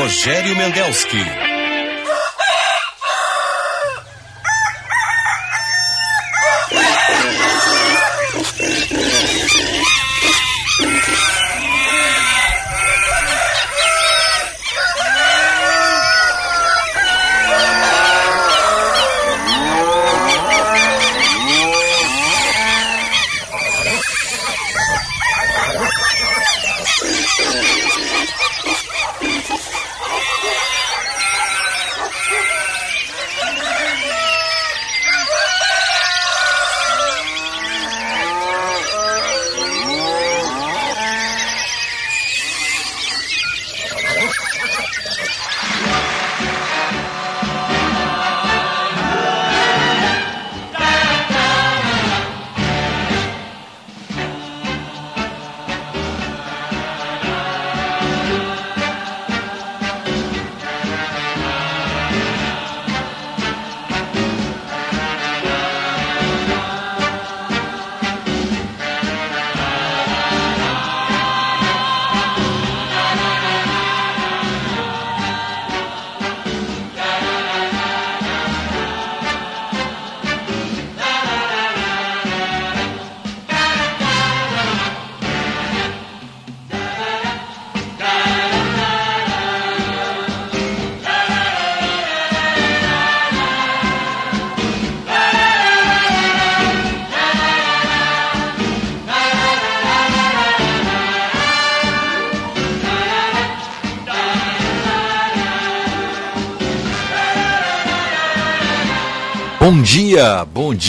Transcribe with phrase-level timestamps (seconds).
[0.00, 1.59] Rogério Mendelski.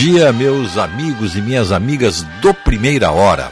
[0.02, 3.52] Dia, meus amigos e minhas amigas do Primeira Hora.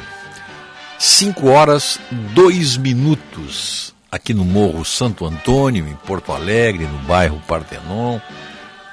[0.98, 2.00] 5 horas,
[2.34, 8.20] 2 minutos, aqui no Morro Santo Antônio, em Porto Alegre, no bairro Partenon.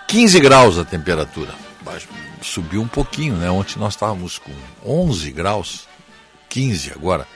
[0.07, 1.55] 15 graus a temperatura.
[2.43, 3.51] Subiu um pouquinho, né?
[3.51, 4.53] Ontem nós estávamos com
[4.85, 5.89] 11 graus,
[6.51, 7.27] 15 agora.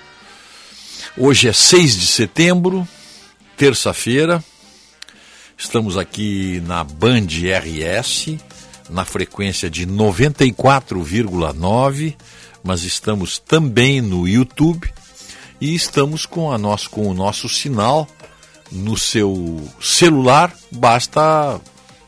[1.17, 2.87] Hoje é 6 de setembro,
[3.57, 4.45] terça-feira.
[5.57, 7.27] Estamos aqui na Band
[7.59, 8.37] RS
[8.91, 12.17] na frequência de 94,9,
[12.63, 14.93] mas estamos também no YouTube
[15.61, 18.09] e estamos com, a nosso, com o nosso sinal
[18.71, 20.55] no seu celular.
[20.71, 21.61] Basta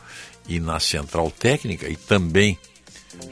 [0.47, 2.57] e na central técnica e também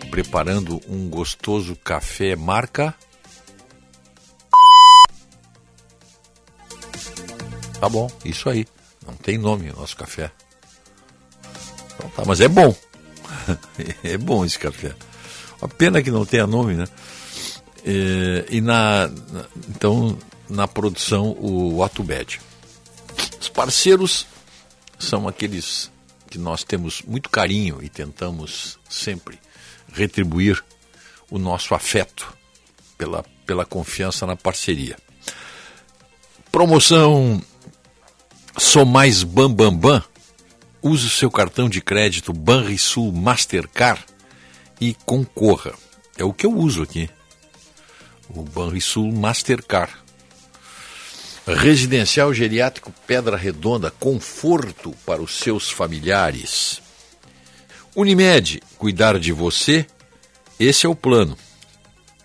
[0.10, 2.94] preparando um gostoso café marca.
[7.80, 8.66] Tá bom, isso aí.
[9.06, 10.32] Não tem nome o nosso café.
[11.96, 12.76] Então tá, mas é bom.
[14.04, 14.96] é bom esse café.
[15.62, 16.88] A pena que não tenha nome, né?
[17.84, 20.18] E, e na, na, então
[20.50, 22.40] na produção o Atubed.
[23.40, 24.26] Os parceiros
[25.00, 25.92] são aqueles
[26.30, 29.40] que nós temos muito carinho e tentamos sempre
[29.92, 30.64] retribuir
[31.30, 32.34] o nosso afeto
[32.98, 34.98] pela, pela confiança na parceria.
[36.52, 37.42] Promoção
[38.58, 40.04] Sou Mais Bam Bam Bam.
[40.82, 44.04] Use o seu cartão de crédito Banrisul Mastercard
[44.80, 45.74] e concorra.
[46.18, 47.10] É o que eu uso aqui.
[48.30, 49.94] O Banrisul Mastercard.
[51.48, 56.82] Residencial Geriátrico Pedra Redonda, conforto para os seus familiares.
[57.96, 59.86] Unimed, cuidar de você,
[60.60, 61.38] esse é o plano.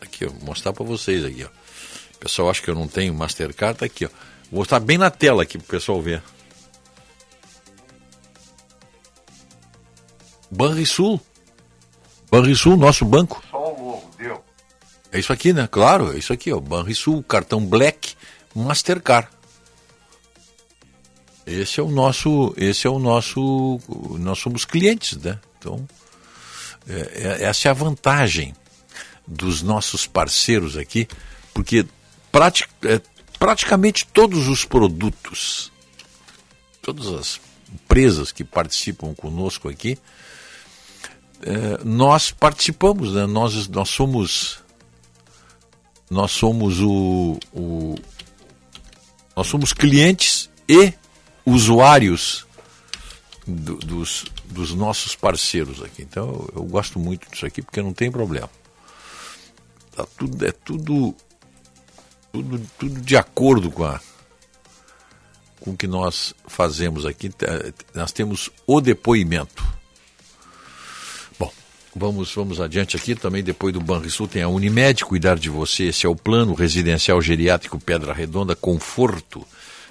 [0.00, 1.48] Aqui, ó, vou mostrar para vocês aqui, ó.
[1.48, 4.08] O pessoal acha que eu não tenho Mastercard, tá aqui, ó.
[4.50, 6.22] Vou mostrar bem na tela aqui para o pessoal ver.
[10.50, 11.20] Banrisul.
[12.30, 13.42] Banrisul, nosso banco.
[13.50, 14.44] Só o logo, deu.
[15.10, 15.66] É isso aqui, né?
[15.70, 16.60] Claro, é isso aqui, ó.
[16.60, 18.14] Banrisul, cartão Black
[18.58, 19.28] Mastercard.
[21.46, 23.80] Esse é o nosso, esse é o nosso,
[24.18, 25.38] nós somos clientes, né?
[25.58, 25.86] Então,
[26.88, 28.54] é, é, essa é a vantagem
[29.26, 31.06] dos nossos parceiros aqui,
[31.54, 31.86] porque
[32.82, 33.00] é,
[33.38, 35.72] praticamente todos os produtos
[36.86, 37.40] todas as
[37.72, 39.98] empresas que participam conosco aqui,
[41.42, 43.26] é, nós participamos, né?
[43.26, 44.58] nós, nós somos
[46.08, 47.96] nós somos o, o
[49.36, 50.94] nós somos clientes e
[51.44, 52.46] usuários
[53.46, 56.02] do, dos, dos nossos parceiros aqui.
[56.02, 58.50] Então eu, eu, gosto muito disso aqui porque não tem problema.
[59.94, 61.14] Tá tudo, é tudo,
[62.32, 64.00] tudo, tudo de acordo com a
[65.60, 67.30] com o que nós fazemos aqui.
[67.92, 69.75] Nós temos o depoimento.
[71.98, 73.14] Vamos, vamos adiante aqui.
[73.14, 75.84] Também depois do Banrisul tem a Unimed, cuidar de você.
[75.84, 79.42] Esse é o plano residencial geriátrico Pedra Redonda, conforto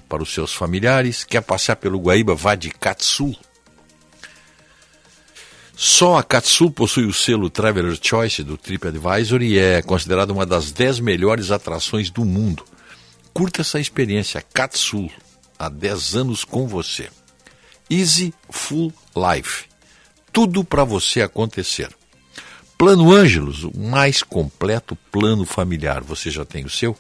[0.08, 1.24] para os seus familiares.
[1.24, 3.36] Quer passar pelo Guaíba, vá de Katsu.
[5.76, 10.72] Só a Katsu possui o selo Traveler Choice do TripAdvisor e é considerada uma das
[10.72, 12.64] 10 melhores atrações do mundo.
[13.34, 15.10] Curta essa experiência, Katsu,
[15.58, 17.10] há 10 anos com você.
[17.90, 19.75] Easy Full Life.
[20.36, 21.88] Tudo para você acontecer.
[22.78, 26.04] Plano Ângelos, o mais completo plano familiar.
[26.04, 26.94] Você já tem o seu?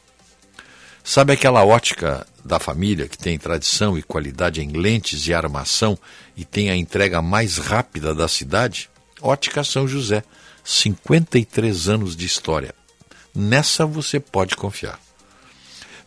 [1.04, 6.00] Sabe aquela ótica da família que tem tradição e qualidade em lentes e armação
[6.38, 8.90] e tem a entrega mais rápida da cidade?
[9.22, 10.24] Ótica São José,
[10.64, 12.74] 53 anos de história.
[13.36, 14.98] Nessa você pode confiar.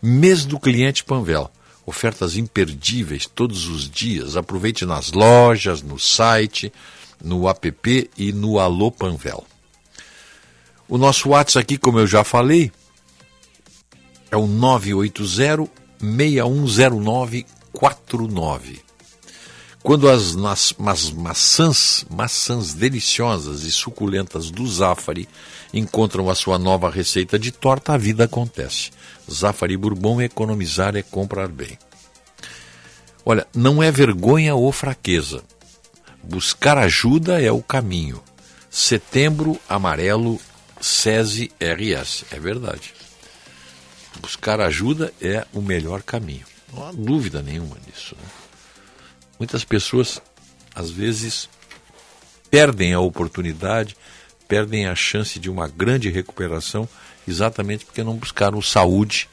[0.01, 1.51] Mês do cliente Panvel
[1.89, 4.37] ofertas imperdíveis todos os dias.
[4.37, 6.71] Aproveite nas lojas, no site,
[7.23, 9.45] no app e no Alô Panvel.
[10.89, 12.73] O nosso WhatsApp aqui, como eu já falei,
[14.31, 15.71] é o 980
[16.01, 18.81] 6109 49.
[19.83, 25.29] Quando as, nas, mas, maçãs, maçãs deliciosas e suculentas do Zafari
[25.73, 28.91] encontram a sua nova receita de torta, a vida acontece.
[29.31, 31.79] Zafari Bourbon, economizar é comprar bem.
[33.25, 35.43] Olha, não é vergonha ou fraqueza.
[36.29, 38.23] Buscar ajuda é o caminho.
[38.69, 40.39] Setembro Amarelo
[40.79, 42.27] SESI RS.
[42.31, 42.93] É verdade.
[44.21, 46.45] Buscar ajuda é o melhor caminho.
[46.71, 48.15] Não há dúvida nenhuma disso.
[48.15, 48.29] Né?
[49.39, 50.21] Muitas pessoas,
[50.75, 51.49] às vezes,
[52.51, 53.97] perdem a oportunidade,
[54.47, 56.87] perdem a chance de uma grande recuperação
[57.27, 59.31] exatamente porque não buscaram saúde,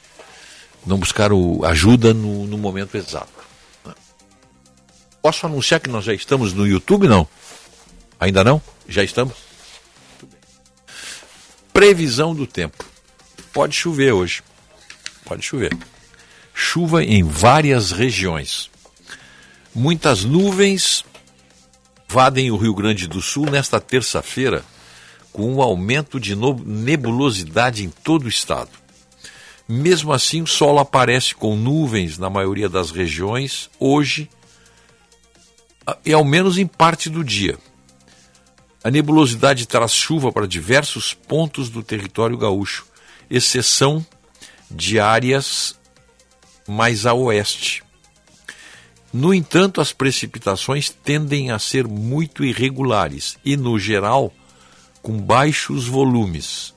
[0.85, 3.44] não buscaram ajuda no, no momento exato.
[5.25, 7.27] Posso anunciar que nós já estamos no YouTube, não?
[8.19, 8.61] Ainda não?
[8.87, 9.33] Já estamos?
[11.73, 12.85] Previsão do tempo.
[13.51, 14.43] Pode chover hoje.
[15.23, 15.75] Pode chover.
[16.53, 18.69] Chuva em várias regiões.
[19.73, 21.03] Muitas nuvens
[22.07, 24.63] vadem o Rio Grande do Sul nesta terça-feira
[25.33, 28.69] com um aumento de nebulosidade em todo o estado.
[29.67, 34.29] Mesmo assim, o sol aparece com nuvens na maioria das regiões hoje
[36.05, 37.57] e ao menos em parte do dia.
[38.83, 42.85] A nebulosidade traz chuva para diversos pontos do território gaúcho,
[43.29, 44.05] exceção
[44.69, 45.75] de áreas
[46.67, 47.83] mais a oeste.
[49.11, 54.33] No entanto, as precipitações tendem a ser muito irregulares e, no geral,
[55.01, 56.73] com baixos volumes.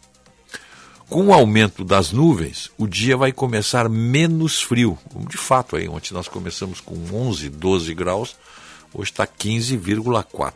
[1.09, 4.99] Com o aumento das nuvens, o dia vai começar menos frio.
[5.29, 8.37] De fato, aí, ontem nós começamos com 11, 12 graus,
[8.93, 10.53] hoje está 15,4.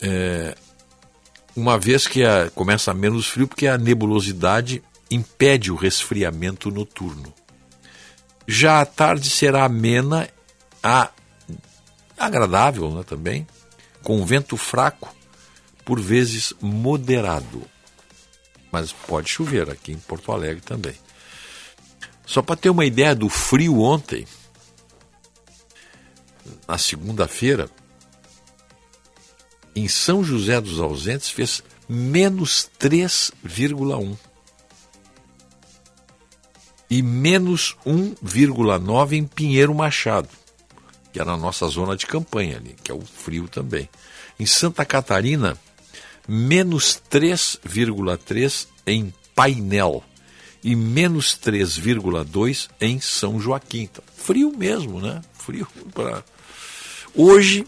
[0.00, 0.56] É,
[1.54, 7.32] uma vez que a, começa menos frio, porque a nebulosidade impede o resfriamento noturno.
[8.46, 10.28] Já a tarde será amena,
[10.82, 11.10] a,
[12.18, 13.46] agradável né, também,
[14.02, 15.14] com vento fraco
[15.84, 17.62] por vezes moderado.
[18.70, 20.94] Mas pode chover aqui em Porto Alegre também.
[22.24, 24.26] Só para ter uma ideia do frio ontem,
[26.66, 27.68] na segunda-feira,
[29.74, 34.16] em São José dos Ausentes fez menos 3,1
[36.90, 40.28] e menos 1,9 em Pinheiro Machado,
[41.10, 43.88] que é na nossa zona de campanha ali, que é o frio também.
[44.38, 45.56] Em Santa Catarina,
[46.28, 50.04] menos 3,3 em Painel
[50.62, 53.82] e menos 3,2 em São Joaquim.
[53.84, 55.22] Então, frio mesmo, né?
[55.32, 56.24] Frio para.
[57.14, 57.66] Hoje,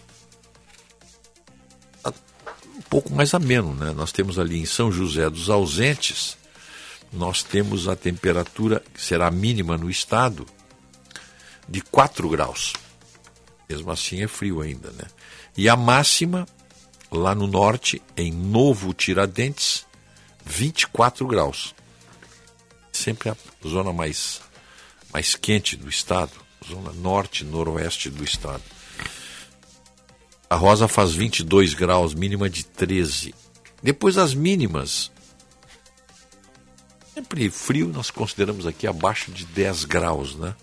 [2.07, 3.93] um pouco mais ameno, né?
[3.93, 6.39] Nós temos ali em São José dos Ausentes,
[7.13, 10.47] nós temos a temperatura que será mínima no estado
[11.69, 12.73] de 4 graus.
[13.69, 15.05] Mesmo assim é frio ainda, né?
[15.57, 16.47] E a máxima
[17.11, 19.87] lá no norte, em Novo Tiradentes,
[20.45, 21.75] 24 graus.
[22.93, 23.37] Sempre a
[23.67, 24.41] zona mais,
[25.13, 26.33] mais quente do estado,
[26.67, 28.63] zona norte, noroeste do estado.
[30.49, 33.35] A Rosa faz 22 graus, mínima de 13.
[33.83, 35.11] Depois as mínimas.
[37.15, 40.55] Sempre frio, nós consideramos aqui abaixo de 10 graus, né?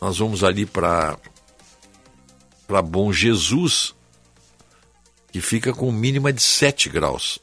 [0.00, 1.18] Nós vamos ali para
[2.66, 3.94] para Bom Jesus,
[5.30, 7.38] que fica com mínima de 7 graus.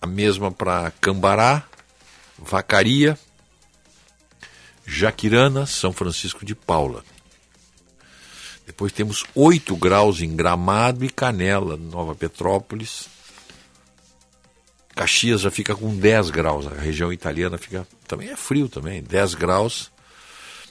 [0.00, 1.64] A mesma para Cambará,
[2.38, 3.18] Vacaria,
[4.86, 7.04] Jaquirana, São Francisco de Paula.
[8.66, 13.08] Depois temos 8 graus em Gramado e Canela, Nova Petrópolis.
[14.94, 19.34] Caxias já fica com 10 graus, a região italiana fica também é frio também, 10
[19.34, 19.90] graus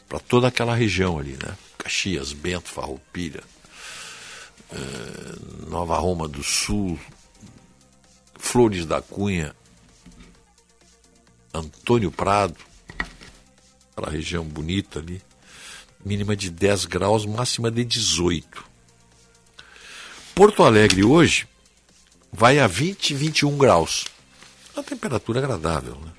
[0.07, 1.57] para toda aquela região ali, né?
[1.77, 3.43] Caxias, Bento, Farroupilha,
[4.71, 6.97] eh, Nova Roma do Sul,
[8.38, 9.53] Flores da Cunha,
[11.53, 12.55] Antônio Prado,
[13.91, 15.21] aquela região bonita ali,
[16.05, 18.63] mínima de 10 graus, máxima de 18.
[20.36, 21.48] Porto Alegre hoje
[22.31, 24.05] vai a 20, 21 graus.
[24.74, 26.12] Uma temperatura agradável, né?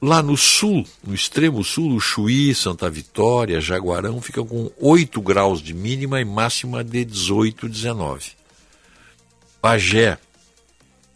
[0.00, 5.60] Lá no sul, no extremo sul, o Chuí, Santa Vitória, Jaguarão ficam com 8 graus
[5.60, 8.30] de mínima e máxima de 18, 19.
[9.60, 10.16] Bagé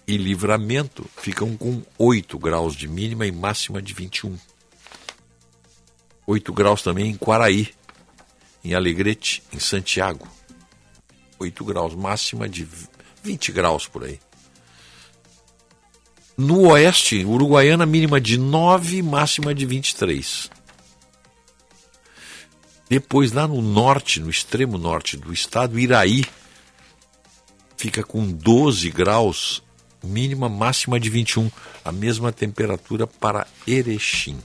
[0.07, 4.37] e Livramento ficam com 8 graus de mínima e máxima de 21.
[6.27, 7.69] 8 graus também em Quaraí,
[8.65, 10.27] em Alegrete, em Santiago.
[11.39, 12.67] 8 graus, máxima de
[13.23, 14.21] 20 graus por aí.
[16.37, 20.51] No oeste, Uruguaiana, mínima de 9, máxima de 23.
[22.89, 26.25] Depois, lá no norte, no extremo norte do estado, Iraí,
[27.77, 29.63] fica com 12 graus,
[30.03, 31.51] mínima, máxima de 21.
[31.85, 34.39] A mesma temperatura para Erechim.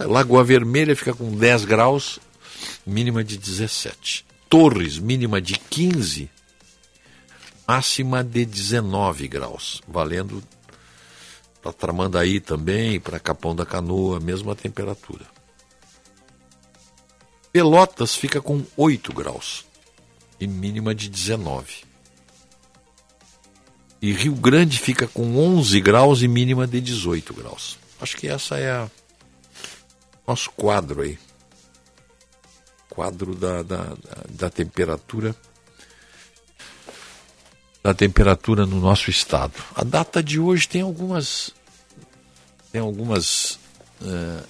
[0.00, 2.18] Lagoa Vermelha fica com 10 graus,
[2.86, 4.24] mínima de 17.
[4.48, 6.30] Torres, mínima de 15,
[7.66, 10.42] máxima de 19 graus, valendo
[11.60, 15.26] para Tramandaí também, para Capão da Canoa, mesma temperatura.
[17.52, 19.64] Pelotas fica com 8 graus
[20.38, 21.84] e mínima de 19.
[24.00, 27.78] E Rio Grande fica com 11 graus e mínima de 18 graus.
[28.00, 28.90] Acho que essa é a
[30.26, 31.18] nosso quadro aí.
[32.88, 33.96] Quadro da, da,
[34.28, 35.36] da, temperatura
[37.86, 39.54] da temperatura no nosso estado.
[39.72, 41.52] A data de hoje tem algumas.
[42.72, 43.60] Tem algumas.
[44.02, 44.42] É,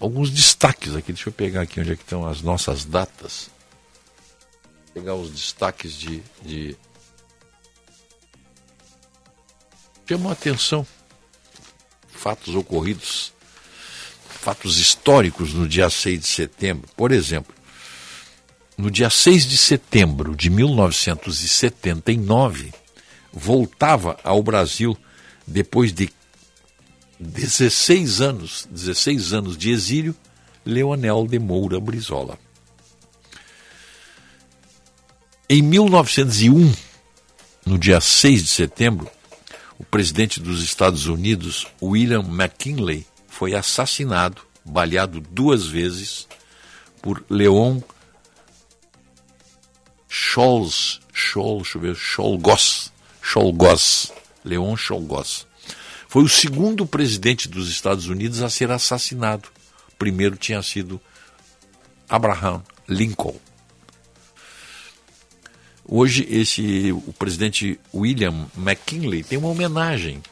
[0.00, 1.12] alguns destaques aqui.
[1.12, 3.48] Deixa eu pegar aqui onde é que estão as nossas datas.
[4.92, 6.20] Pegar os destaques de.
[6.42, 6.76] de...
[10.08, 10.84] Chamam a atenção.
[12.08, 13.33] Fatos ocorridos.
[14.44, 16.86] Fatos históricos no dia 6 de setembro.
[16.94, 17.54] Por exemplo,
[18.76, 22.70] no dia 6 de setembro de 1979,
[23.32, 24.94] voltava ao Brasil
[25.46, 26.10] depois de
[27.18, 30.14] 16 anos, 16 anos de exílio,
[30.62, 32.38] Leonel de Moura Brizola.
[35.48, 36.70] Em 1901,
[37.64, 39.10] no dia 6 de setembro,
[39.78, 46.28] o presidente dos Estados Unidos, William McKinley, foi assassinado, baleado duas vezes,
[47.02, 47.80] por Leon
[50.08, 54.12] Scholz, Scholz, deixa eu ver, Scholgos, Scholgos,
[54.44, 55.48] Leon Scholgos.
[56.08, 59.48] Foi o segundo presidente dos Estados Unidos a ser assassinado.
[59.98, 61.00] Primeiro tinha sido
[62.08, 63.34] Abraham Lincoln.
[65.84, 70.22] Hoje esse o presidente William McKinley tem uma homenagem.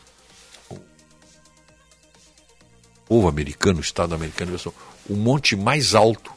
[3.07, 4.59] Povo americano, o Estado americano,
[5.09, 6.33] o monte mais alto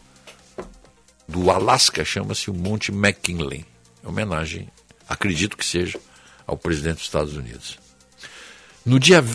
[1.28, 3.66] do Alasca chama-se o Monte McKinley.
[4.04, 4.70] Em homenagem,
[5.08, 6.00] acredito que seja,
[6.46, 7.80] ao presidente dos Estados Unidos.
[8.86, 9.26] No dia,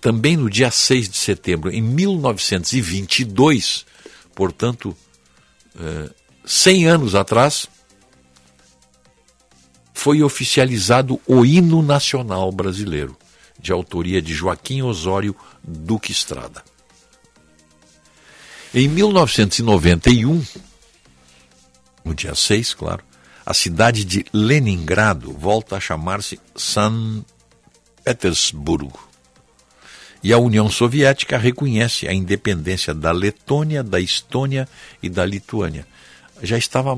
[0.00, 3.86] também no dia 6 de setembro, em 1922,
[4.34, 4.96] portanto,
[5.78, 6.10] eh,
[6.44, 7.68] 100 anos atrás,
[9.94, 13.16] foi oficializado o hino nacional brasileiro,
[13.60, 16.64] de autoria de Joaquim Osório Duque Estrada.
[18.72, 20.44] Em 1991,
[22.04, 23.02] no dia 6, claro,
[23.44, 27.24] a cidade de Leningrado volta a chamar-se São
[28.04, 29.08] Petersburgo.
[30.22, 34.68] E a União Soviética reconhece a independência da Letônia, da Estônia
[35.02, 35.86] e da Lituânia.
[36.42, 36.96] Já estava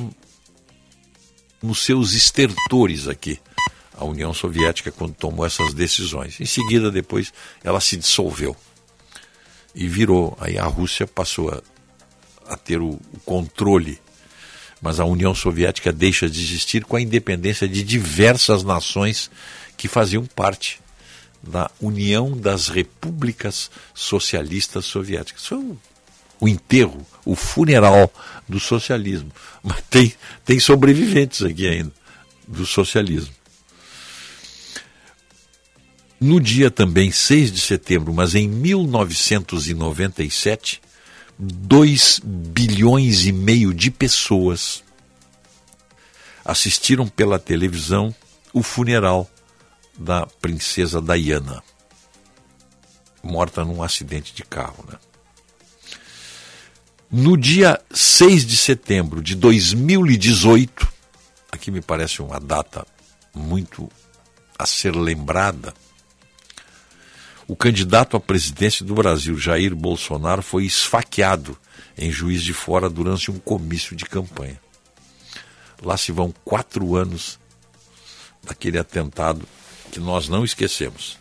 [1.62, 3.38] nos seus estertores aqui
[3.96, 6.40] a União Soviética quando tomou essas decisões.
[6.40, 7.32] Em seguida, depois,
[7.62, 8.56] ela se dissolveu
[9.74, 10.36] e virou.
[10.40, 11.62] Aí a Rússia passou a,
[12.52, 13.98] a ter o, o controle,
[14.80, 19.30] mas a União Soviética deixa de existir com a independência de diversas nações
[19.76, 20.80] que faziam parte
[21.42, 25.46] da União das Repúblicas Socialistas Soviéticas.
[25.46, 25.78] Foi o,
[26.40, 28.12] o enterro, o funeral
[28.48, 29.30] do socialismo.
[29.62, 31.92] Mas tem, tem sobreviventes aqui ainda
[32.46, 33.34] do socialismo.
[36.22, 40.80] No dia também 6 de setembro, mas em 1997,
[41.36, 44.84] 2 bilhões e meio de pessoas
[46.44, 48.14] assistiram pela televisão
[48.52, 49.28] o funeral
[49.98, 51.60] da princesa Diana,
[53.20, 54.84] morta num acidente de carro.
[54.88, 54.96] Né?
[57.10, 60.86] No dia 6 de setembro de 2018,
[61.50, 62.86] aqui me parece uma data
[63.34, 63.90] muito
[64.56, 65.74] a ser lembrada,
[67.52, 71.54] o candidato à presidência do Brasil, Jair Bolsonaro, foi esfaqueado
[71.98, 74.58] em Juiz de Fora durante um comício de campanha.
[75.82, 77.38] Lá se vão quatro anos
[78.42, 79.46] daquele atentado
[79.90, 81.18] que nós não esquecemos.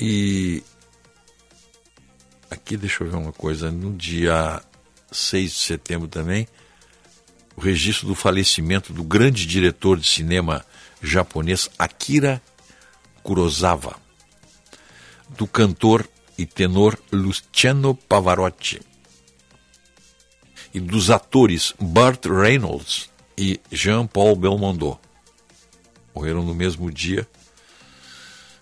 [0.00, 0.64] E
[2.50, 4.60] aqui deixa eu ver uma coisa, no dia
[5.12, 6.48] 6 de setembro também,
[7.54, 10.66] o registro do falecimento do grande diretor de cinema
[11.00, 12.42] japonês Akira
[13.28, 13.94] Kurosawa,
[15.36, 16.08] do cantor
[16.38, 18.80] e tenor Luciano Pavarotti
[20.72, 24.98] e dos atores Burt Reynolds e Jean-Paul Belmondo.
[26.14, 27.28] Morreram no mesmo dia,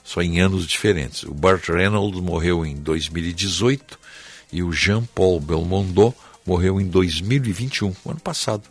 [0.03, 1.23] só em anos diferentes.
[1.23, 3.97] O Burt Reynolds morreu em 2018
[4.53, 6.13] e o Jean-Paul Belmondo
[6.45, 8.65] morreu em 2021, ano passado.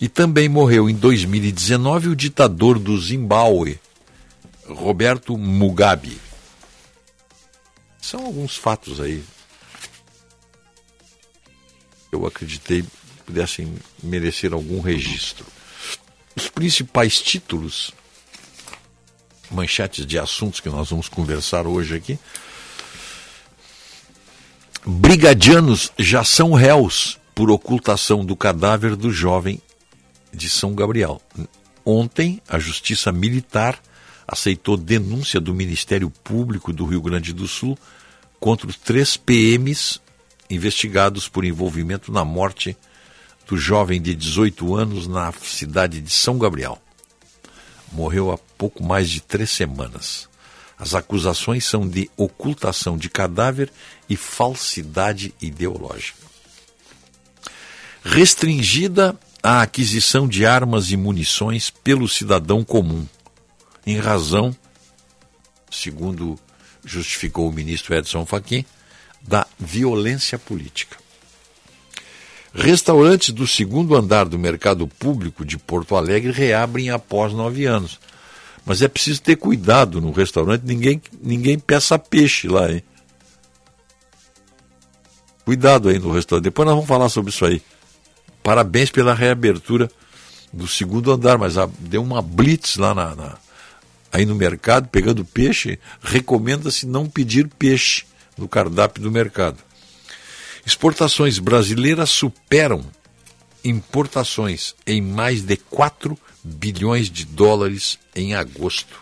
[0.00, 3.80] E também morreu em 2019 o ditador do Zimbábue,
[4.68, 6.20] Roberto Mugabe.
[8.00, 9.24] São alguns fatos aí.
[12.10, 12.84] Eu acreditei
[13.28, 15.44] pudessem merecer algum registro.
[16.34, 17.92] Os principais títulos,
[19.50, 22.18] manchetes de assuntos que nós vamos conversar hoje aqui.
[24.86, 29.60] Brigadianos já são réus por ocultação do cadáver do jovem
[30.32, 31.20] de São Gabriel.
[31.84, 33.78] Ontem, a Justiça Militar
[34.28, 37.78] aceitou denúncia do Ministério Público do Rio Grande do Sul
[38.38, 39.98] contra os três PMs
[40.50, 42.76] investigados por envolvimento na morte
[43.46, 46.80] do jovem de 18 anos na cidade de São Gabriel.
[47.90, 50.28] Morreu há pouco mais de três semanas.
[50.78, 53.72] As acusações são de ocultação de cadáver
[54.08, 56.18] e falsidade ideológica.
[58.04, 63.06] Restringida a aquisição de armas e munições pelo cidadão comum
[63.88, 64.54] em razão,
[65.70, 66.38] segundo
[66.84, 68.64] justificou o ministro Edson Fachin,
[69.22, 70.96] da violência política.
[72.54, 77.98] Restaurantes do segundo andar do mercado público de Porto Alegre reabrem após nove anos.
[78.64, 82.82] Mas é preciso ter cuidado no restaurante, ninguém, ninguém peça peixe lá, hein?
[85.44, 86.44] Cuidado aí no restaurante.
[86.44, 87.62] Depois nós vamos falar sobre isso aí.
[88.42, 89.90] Parabéns pela reabertura
[90.52, 93.38] do segundo andar, mas a, deu uma blitz lá na, na,
[94.12, 98.04] aí no mercado pegando peixe, recomenda-se não pedir peixe
[98.36, 99.58] no cardápio do mercado.
[100.64, 102.84] Exportações brasileiras superam
[103.64, 109.00] importações em mais de 4 bilhões de dólares em agosto.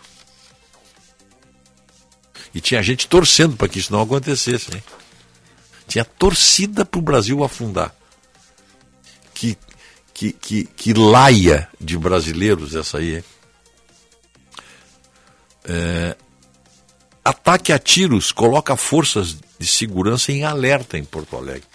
[2.53, 4.75] E tinha gente torcendo para que isso não acontecesse.
[4.75, 4.83] Hein?
[5.87, 7.93] Tinha torcida para o Brasil afundar.
[9.33, 9.57] Que,
[10.13, 13.23] que, que, que laia de brasileiros essa aí, hein?
[15.67, 16.15] É,
[17.23, 21.67] ataque a tiros coloca forças de segurança em alerta em Porto Alegre.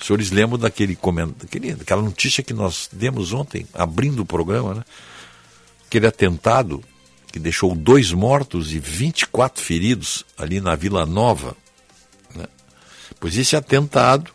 [0.00, 0.98] Os senhores lembram daquele,
[1.36, 4.84] daquele daquela notícia que nós demos ontem, abrindo o programa, né?
[5.86, 6.82] Aquele atentado
[7.32, 11.56] que deixou dois mortos e 24 feridos ali na Vila Nova.
[12.34, 12.46] Né?
[13.18, 14.30] Pois esse atentado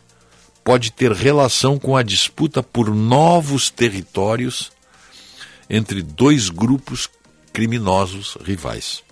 [0.64, 4.72] pode ter relação com a disputa por novos territórios
[5.68, 7.08] entre dois grupos
[7.54, 9.04] criminosos rivais.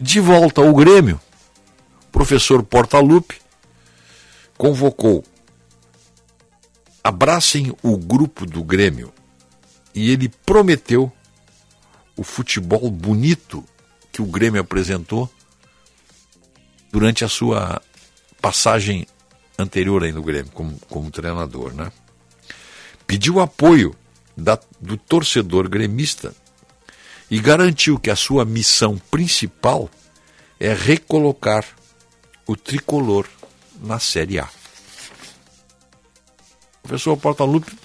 [0.00, 1.20] De volta ao Grêmio,
[2.04, 3.40] o professor Portalupe
[4.56, 5.24] convocou
[7.02, 9.12] abracem o grupo do Grêmio
[9.92, 11.12] e ele prometeu
[12.16, 13.64] o futebol bonito
[14.12, 15.28] que o Grêmio apresentou
[16.92, 17.82] durante a sua
[18.40, 19.08] passagem
[19.58, 21.90] anterior aí no Grêmio como, como treinador, né?
[23.08, 23.94] Pediu apoio
[24.36, 26.34] da, do torcedor gremista
[27.34, 29.90] e garantiu que a sua missão principal
[30.60, 31.66] é recolocar
[32.46, 33.26] o tricolor
[33.80, 34.48] na Série A.
[36.78, 37.76] O professor Portaluppi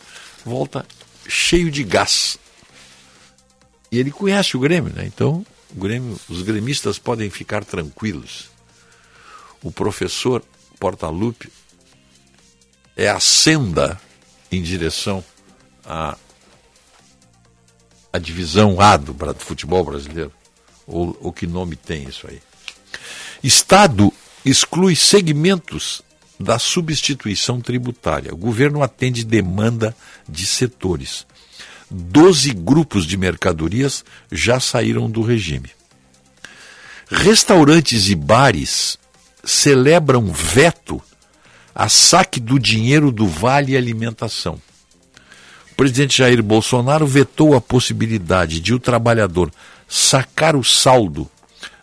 [0.45, 0.85] volta
[1.27, 2.37] cheio de gás.
[3.91, 5.03] E ele conhece o Grêmio, né?
[5.07, 8.51] Então, Grêmio, os gremistas podem ficar tranquilos.
[9.63, 10.43] O professor
[10.79, 11.51] Portaluppi
[12.95, 13.99] é a senda
[14.51, 15.25] em direção
[15.83, 16.15] à,
[18.11, 20.31] à divisão A do futebol brasileiro.
[20.87, 22.41] Ou, ou que nome tem isso aí?
[23.43, 24.11] Estado
[24.43, 26.01] exclui segmentos
[26.39, 28.33] da substituição tributária.
[28.33, 29.95] O governo atende demanda
[30.27, 31.27] de setores.
[31.91, 35.71] Doze grupos de mercadorias já saíram do regime.
[37.09, 38.97] Restaurantes e bares
[39.43, 41.01] celebram veto
[41.73, 44.61] a saque do dinheiro do Vale Alimentação.
[45.79, 49.49] O presidente Jair Bolsonaro vetou a possibilidade de o trabalhador
[49.87, 51.25] sacar o saldo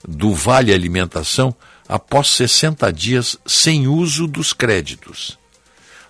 [0.07, 1.57] do Vale Alimentação
[1.89, 5.39] após 60 dias sem uso dos créditos.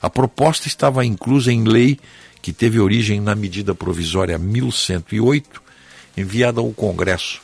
[0.03, 1.97] A proposta estava inclusa em lei
[2.43, 5.63] que teve origem na medida provisória 1108,
[6.17, 7.41] enviada ao Congresso.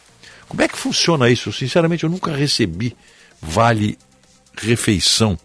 [0.49, 1.53] Como é que funciona isso?
[1.53, 2.97] Sinceramente, eu nunca recebi
[3.41, 3.97] vale
[4.57, 5.39] refeição.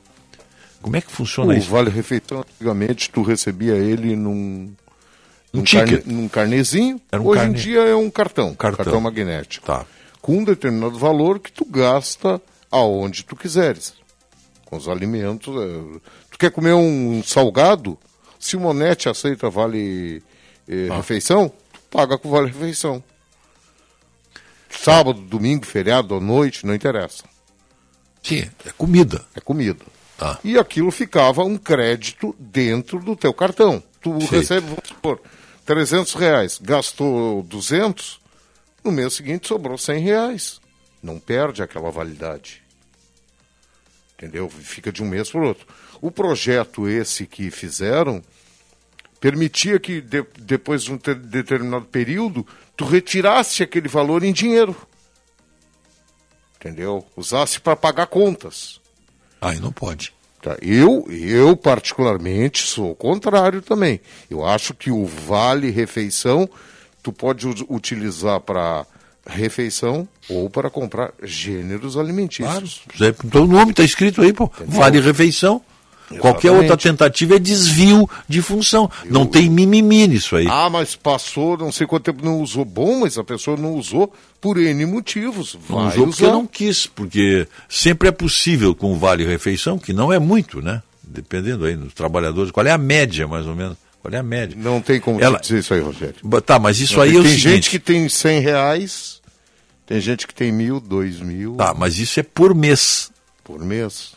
[0.81, 1.67] Como é que funciona o isso?
[1.67, 4.73] O vale refeição, antigamente, tu recebia ele num,
[5.53, 7.01] um num, carne, num carnezinho.
[7.13, 7.53] Um Hoje carne...
[7.53, 9.65] em dia é um cartão, cartão, cartão magnético.
[9.65, 9.86] Tá.
[10.21, 13.93] Com um determinado valor que tu gasta aonde tu quiseres.
[14.65, 15.53] Com os alimentos.
[15.55, 15.99] É...
[16.31, 17.97] Tu quer comer um salgado?
[18.39, 20.21] Se o Monete aceita vale
[20.67, 20.97] eh, ah.
[20.97, 23.03] refeição, tu paga com vale refeição.
[24.69, 27.23] Sábado, domingo, feriado, à noite, não interessa.
[28.21, 29.25] Sim, é comida.
[29.33, 29.83] É comida.
[30.19, 30.38] Ah.
[30.43, 33.81] E aquilo ficava um crédito dentro do teu cartão.
[34.01, 34.31] Tu Feito.
[34.31, 35.21] recebe, vamos supor,
[35.67, 38.21] 300 reais, gastou 200,
[38.82, 40.62] no mês seguinte sobrou 100 reais.
[41.03, 42.63] Não perde aquela validade.
[44.13, 44.49] Entendeu?
[44.49, 45.67] Fica de um mês para o outro.
[45.99, 48.23] O projeto esse que fizeram
[49.19, 54.73] permitia que de, depois de um determinado período tu retirasse aquele valor em dinheiro.
[56.56, 57.06] Entendeu?
[57.13, 58.80] Usasse para pagar contas.
[59.41, 60.13] Aí não pode.
[60.41, 60.56] Tá.
[60.62, 64.00] Eu, eu, particularmente, sou o contrário também.
[64.30, 66.47] Eu acho que o vale refeição
[67.02, 68.86] tu pode utilizar para
[69.26, 72.82] refeição ou para comprar gêneros alimentícios.
[72.97, 73.15] Claro.
[73.26, 74.52] Então o nome está escrito aí, pô.
[74.62, 75.67] Entendeu?
[76.10, 76.22] Exatamente.
[76.22, 78.89] Qualquer outra tentativa é desvio de função.
[79.04, 79.12] Eu...
[79.12, 80.48] Não tem mimimi nisso aí.
[80.50, 82.63] Ah, mas passou, não sei quanto tempo não usou.
[82.63, 85.58] Bom, mas a pessoa não usou por N motivos.
[85.67, 86.17] Vai não usou usar.
[86.17, 90.62] porque não quis, porque sempre é possível com o Vale Refeição, que não é muito,
[90.62, 90.82] né?
[91.04, 92.52] Dependendo aí dos trabalhadores.
[92.52, 93.78] Qual é a média, mais ou menos?
[94.02, 94.58] Qual é a média?
[94.58, 95.39] Não tem como Ela...
[95.39, 96.15] dizer isso aí, Rogério.
[96.46, 97.43] Tá, mas isso não, aí é o tem seguinte...
[97.43, 99.22] Tem gente que tem 100 reais,
[99.86, 101.56] tem gente que tem mil, dois mil.
[101.56, 103.12] Tá, mas isso é por mês.
[103.43, 104.16] Por mês.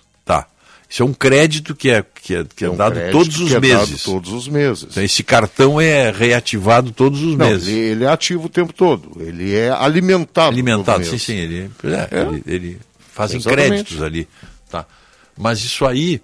[0.90, 3.52] Isso é um crédito que é, que é, que é, é um dado todos os
[3.52, 4.02] é meses.
[4.02, 4.88] todos os meses.
[4.90, 7.68] Então, esse cartão é reativado todos os Não, meses.
[7.68, 9.12] Ele, ele, é ativo o tempo todo.
[9.20, 10.48] Ele é alimentado.
[10.48, 11.36] Alimentado, sim, sim.
[11.36, 12.20] Ele, é, é.
[12.22, 12.80] ele, ele
[13.12, 13.68] fazem Exatamente.
[13.68, 14.26] créditos ali.
[14.68, 14.84] Tá.
[15.38, 16.20] Mas isso aí,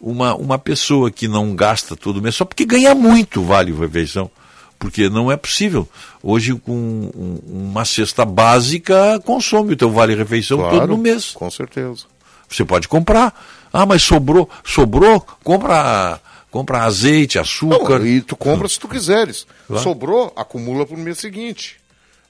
[0.00, 4.30] uma, uma pessoa que não gasta todo mês, só porque ganha muito vale refeição.
[4.78, 5.86] Porque não é possível.
[6.22, 7.10] Hoje, com
[7.44, 11.32] uma cesta básica, consome o teu vale refeição claro, todo no mês.
[11.32, 12.04] Com certeza.
[12.48, 13.34] Você pode comprar.
[13.72, 18.00] Ah, mas sobrou, sobrou, compra, compra azeite, açúcar.
[18.00, 19.46] Não, e tu compra se tu quiseres.
[19.66, 19.82] Claro.
[19.82, 21.78] Sobrou, acumula para o mês seguinte.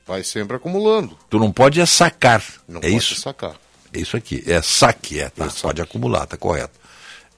[0.07, 1.17] Vai sempre acumulando.
[1.29, 2.43] Tu não pode é sacar.
[2.69, 3.15] Não é pode isso?
[3.21, 3.55] sacar.
[3.93, 4.43] É isso aqui.
[4.47, 5.47] É saque, é, tá?
[5.47, 6.79] É pode acumular, tá correto.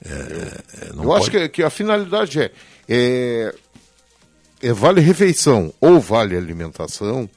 [0.03, 1.21] É, é eu pode...
[1.21, 2.51] acho que, que, a finalidade é,
[2.89, 3.55] é,
[4.61, 7.29] é vale refeição ou vale alimentação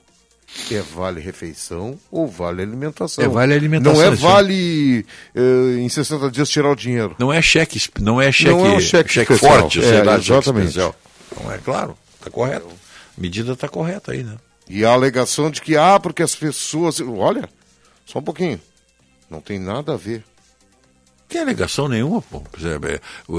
[0.71, 3.25] é vale refeição ou vale alimentação.
[3.25, 3.95] É vale alimentação.
[3.95, 7.17] Não é vale uh, em 60 dias tirar o dinheiro.
[7.19, 10.77] Não é cheque, não é cheque, não é um cheque, cheque forte, é, lá, exatamente.
[10.79, 12.69] Não é claro, está correto.
[13.17, 14.37] A medida está correta aí, né?
[14.69, 17.01] E a alegação de que, ah, porque as pessoas.
[17.01, 17.49] Olha,
[18.05, 18.61] só um pouquinho.
[19.31, 20.19] Não tem nada a ver.
[20.19, 22.43] Não tem alegação nenhuma, pô.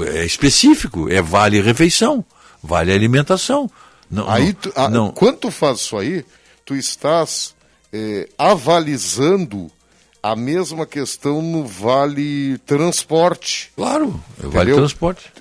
[0.04, 2.24] É, é específico, é vale refeição,
[2.62, 3.70] vale alimentação.
[4.10, 5.10] Não, aí, tu, a, não.
[5.10, 6.24] Quando tu faz isso aí,
[6.68, 7.54] tu estás
[7.90, 9.70] é, avalizando
[10.22, 13.72] a mesma questão no vale transporte.
[13.74, 15.32] Claro, é vale transporte.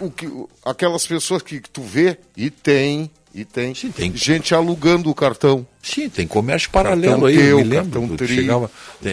[0.00, 5.08] O, o, aquelas pessoas que tu vê e tem E tem, Sim, tem gente alugando
[5.08, 5.64] o cartão.
[5.80, 8.26] Sim, tem comércio paralelo cartão aí, teu, eu me lembro.
[8.26, 8.70] Chegava,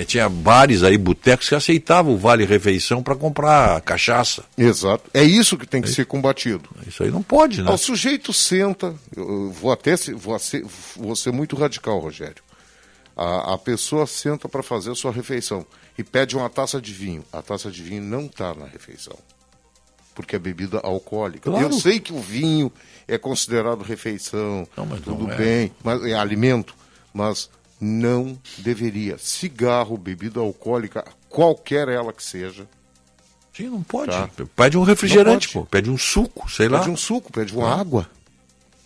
[0.08, 4.44] tinha bares aí, botecos que aceitavam o Vale Refeição para comprar cachaça.
[4.58, 5.10] Exato.
[5.14, 6.68] É isso que tem que é ser combatido.
[6.88, 7.70] Isso aí não pode, né?
[7.70, 12.44] O sujeito senta, eu vou até vou ser, vou ser muito radical, Rogério.
[13.16, 15.64] A, a pessoa senta para fazer a sua refeição
[15.96, 17.24] e pede uma taça de vinho.
[17.32, 19.18] A taça de vinho não está na refeição
[20.18, 21.52] porque é bebida alcoólica.
[21.52, 21.64] Claro.
[21.64, 22.72] Eu sei que o vinho
[23.08, 25.36] é considerado refeição, não, tudo é.
[25.36, 26.76] bem, mas é alimento,
[27.13, 29.17] mas não deveria.
[29.17, 32.67] Cigarro, bebida alcoólica, qualquer ela que seja.
[33.56, 34.12] Sim, não pode.
[34.12, 34.30] Tá?
[34.56, 35.65] Pede um refrigerante, pô.
[35.65, 36.80] Pede um suco, sei lá.
[36.80, 37.80] Pede um suco, pede uma ah.
[37.80, 38.08] água.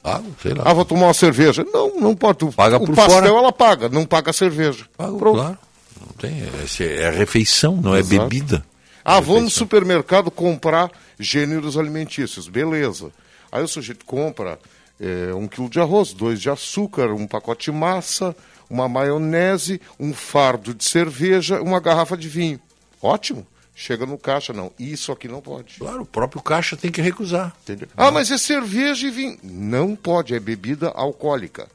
[0.03, 0.63] Água, sei lá.
[0.65, 1.65] Ah, vou tomar uma cerveja.
[1.73, 2.45] Não, não pode.
[2.55, 3.27] Paga o por pastel fora.
[3.27, 4.85] ela paga, não paga a cerveja.
[4.95, 5.35] Paga, Pronto.
[5.35, 5.57] claro.
[5.99, 8.15] Não tem, é, é refeição, não Exato.
[8.15, 8.65] é bebida.
[9.03, 13.11] Ah, vou no supermercado comprar gêneros alimentícios, beleza.
[13.51, 14.59] Aí o sujeito compra
[14.99, 18.35] é, um quilo de arroz, dois de açúcar, um pacote de massa,
[18.69, 22.59] uma maionese, um fardo de cerveja, uma garrafa de vinho.
[23.01, 23.45] Ótimo.
[23.73, 24.71] Chega no caixa, não.
[24.77, 25.79] Isso aqui não pode.
[25.79, 27.55] Claro, o próprio caixa tem que recusar.
[27.63, 27.87] Entendeu?
[27.97, 29.39] Ah, mas é cerveja e vinho.
[29.41, 31.67] Não pode, é bebida alcoólica.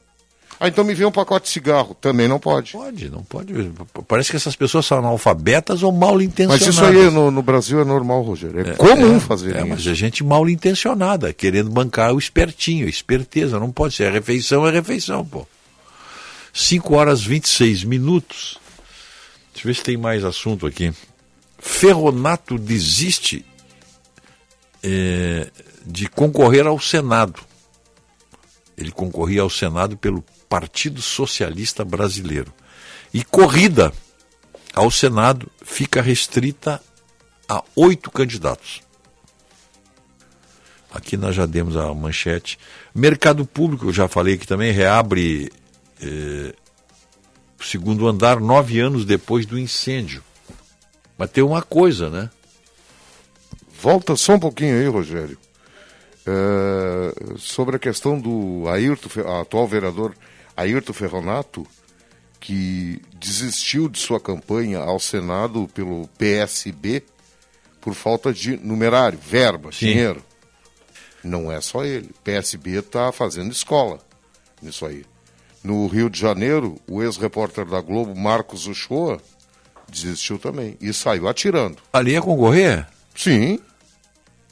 [0.59, 1.95] Ah, então me vê um pacote de cigarro.
[2.01, 2.71] Também não pode.
[2.71, 3.53] Pode, não pode.
[4.07, 6.65] Parece que essas pessoas são analfabetas ou mal intencionadas.
[6.65, 8.67] Mas isso aí no, no Brasil é normal, Rogério.
[8.67, 9.67] É, é comum é, fazer é, isso.
[9.67, 13.59] Mas é gente mal intencionada, querendo bancar o espertinho, a esperteza.
[13.59, 14.07] Não pode ser.
[14.07, 15.47] A refeição é refeição, pô.
[16.51, 18.57] 5 horas 26 minutos.
[19.53, 20.91] Deixa eu ver se tem mais assunto aqui.
[21.59, 23.45] Ferronato desiste
[24.81, 25.51] é,
[25.85, 27.41] de concorrer ao Senado.
[28.75, 32.53] Ele concorria ao Senado pelo Partido Socialista Brasileiro.
[33.13, 33.91] E corrida
[34.73, 36.81] ao Senado fica restrita
[37.47, 38.81] a oito candidatos.
[40.91, 42.57] Aqui nós já demos a manchete.
[42.93, 45.51] Mercado Público, eu já falei que também reabre
[46.01, 46.53] eh,
[47.59, 50.23] segundo andar nove anos depois do incêndio.
[51.17, 52.29] Mas tem uma coisa, né?
[53.81, 55.37] Volta só um pouquinho aí, Rogério.
[56.25, 60.15] É, sobre a questão do Ayrton, atual vereador
[60.57, 61.65] Ayrton Ferronato,
[62.39, 67.03] que desistiu de sua campanha ao Senado pelo PSB
[67.79, 69.87] por falta de numerário, verba, Sim.
[69.87, 70.23] dinheiro.
[71.23, 72.07] Não é só ele.
[72.07, 73.99] O PSB está fazendo escola
[74.61, 75.05] nisso aí.
[75.63, 79.21] No Rio de Janeiro, o ex-repórter da Globo, Marcos Uchoa,
[79.89, 81.77] desistiu também e saiu atirando.
[81.91, 82.87] Ali ia concorrer?
[83.15, 83.59] Sim,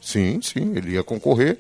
[0.02, 1.58] sim, sim, ele ia concorrer.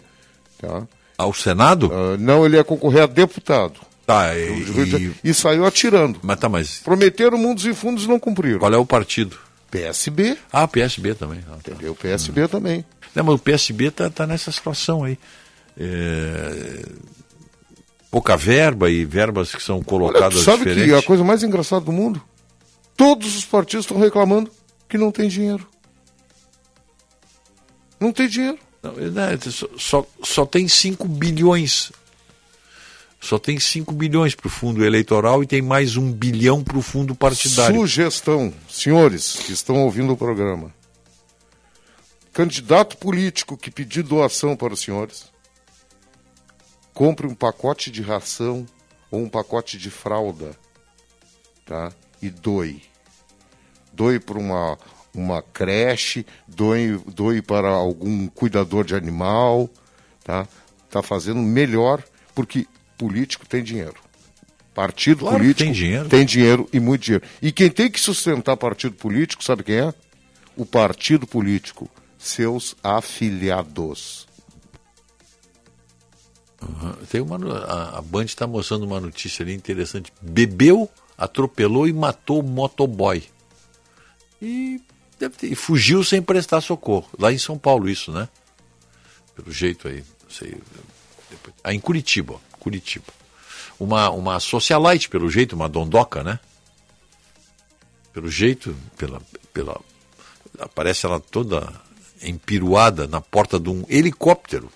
[0.57, 0.87] Tá?
[1.17, 1.87] Ao Senado?
[1.87, 3.79] Uh, não, ele ia concorrer a deputado.
[4.05, 5.15] Tá, e, e...
[5.23, 6.19] e saiu atirando.
[6.21, 6.77] Mas tá, mas...
[6.79, 8.59] Prometeram mundos e fundos e não cumpriram.
[8.59, 9.37] Qual é o partido?
[9.71, 10.37] PSB.
[10.53, 11.39] Ah, PSB também.
[11.47, 11.71] Ah, tá.
[11.71, 11.95] Entendeu?
[11.95, 12.47] PSB hum.
[12.47, 12.85] também.
[13.15, 15.17] Não, mas o PSB tá, tá nessa situação aí.
[15.77, 16.85] É...
[18.11, 20.85] Pouca verba e verbas que são colocadas Olha, sabe diferentes.
[20.85, 22.21] que a coisa mais engraçada do mundo?
[22.95, 24.51] Todos os partidos estão reclamando
[24.87, 25.67] que não tem dinheiro.
[27.99, 28.59] Não tem dinheiro.
[28.81, 29.37] Não, né,
[29.77, 31.91] só, só tem 5 bilhões
[33.25, 36.81] só tem 5 bilhões para o fundo eleitoral e tem mais um bilhão para o
[36.81, 37.79] fundo partidário.
[37.79, 40.71] Sugestão, senhores que estão ouvindo o programa.
[42.31, 45.25] Candidato político que pedir doação para os senhores,
[46.93, 48.63] compre um pacote de ração
[49.09, 50.55] ou um pacote de fralda,
[51.65, 51.91] tá?
[52.21, 52.83] E doe.
[53.91, 54.77] Doe para uma,
[55.15, 59.67] uma creche, doe, doe para algum cuidador de animal,
[60.23, 60.47] tá?
[60.91, 62.03] Tá fazendo melhor,
[62.35, 63.95] porque político tem dinheiro.
[64.73, 66.09] Partido claro político tem dinheiro.
[66.09, 67.25] tem dinheiro e muito dinheiro.
[67.41, 69.93] E quem tem que sustentar partido político, sabe quem é?
[70.57, 74.27] O partido político, seus afiliados.
[76.61, 76.93] Uhum.
[77.09, 80.11] Tem uma, a, a Band está mostrando uma notícia ali interessante.
[80.21, 83.23] Bebeu, atropelou e matou o motoboy.
[84.41, 84.81] E,
[85.17, 87.07] ter, e fugiu sem prestar socorro.
[87.17, 88.27] Lá em São Paulo, isso, né?
[89.35, 90.03] Pelo jeito aí.
[90.23, 90.57] Não sei.
[91.29, 92.39] Depois, ah, em Curitiba.
[92.65, 93.05] Curitiba.
[93.79, 96.39] Uma, uma socialite, pelo jeito, uma dondoca, né?
[98.11, 99.21] Pelo jeito, pela,
[99.53, 99.79] pela.
[100.57, 101.71] Aparece ela toda
[102.23, 104.71] empiruada na porta de um helicóptero.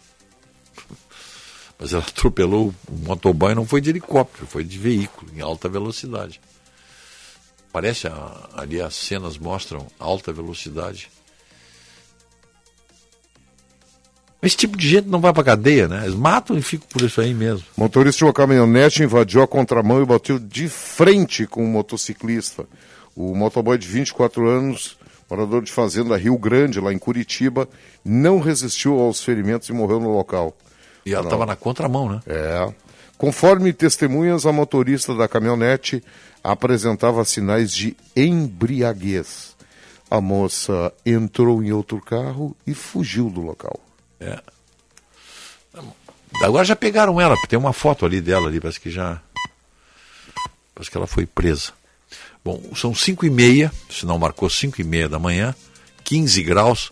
[1.79, 6.39] Mas ela atropelou o motoboy, não foi de helicóptero, foi de veículo, em alta velocidade.
[7.73, 8.07] Parece
[8.53, 11.09] ali as cenas mostram alta velocidade.
[14.41, 16.05] Esse tipo de gente não vai pra cadeia, né?
[16.05, 17.65] Eles matam e ficam por isso aí mesmo.
[17.75, 22.65] Motorista de uma caminhonete invadiu a contramão e bateu de frente com um motociclista.
[23.13, 24.97] O motoboy de 24 anos,
[25.29, 27.67] morador de fazenda Rio Grande, lá em Curitiba,
[28.03, 30.55] não resistiu aos ferimentos e morreu no local.
[31.05, 32.21] E ela estava na contramão, né?
[32.25, 32.71] É.
[33.17, 36.01] Conforme testemunhas, a motorista da caminhonete
[36.41, 39.53] apresentava sinais de embriaguez.
[40.09, 43.77] A moça entrou em outro carro e fugiu do local.
[44.19, 44.39] É.
[46.43, 49.21] Agora já pegaram ela, tem uma foto ali dela ali, parece que já.
[50.73, 51.73] Parece que ela foi presa.
[52.43, 55.53] Bom, são 5 e meia, se não marcou 5 e meia da manhã,
[56.03, 56.91] 15 graus.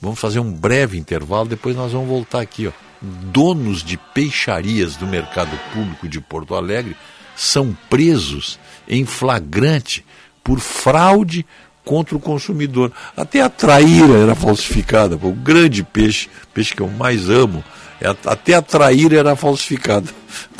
[0.00, 2.66] Vamos fazer um breve intervalo, depois nós vamos voltar aqui.
[2.66, 2.72] Ó.
[3.00, 6.96] Donos de peixarias do mercado público de Porto Alegre
[7.36, 10.04] são presos em flagrante
[10.42, 11.46] por fraude
[11.88, 12.92] contra o consumidor.
[13.16, 15.16] Até a traíra era falsificada.
[15.16, 17.64] O grande peixe, peixe que eu mais amo,
[17.98, 20.06] é até a traíra era falsificada.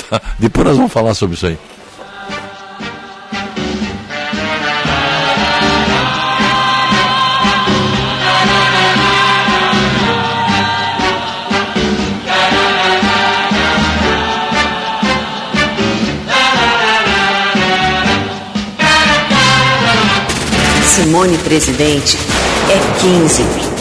[0.08, 0.20] Tá?
[0.38, 1.58] Depois nós vamos falar sobre isso aí.
[20.98, 22.18] Simone presidente
[22.68, 23.00] é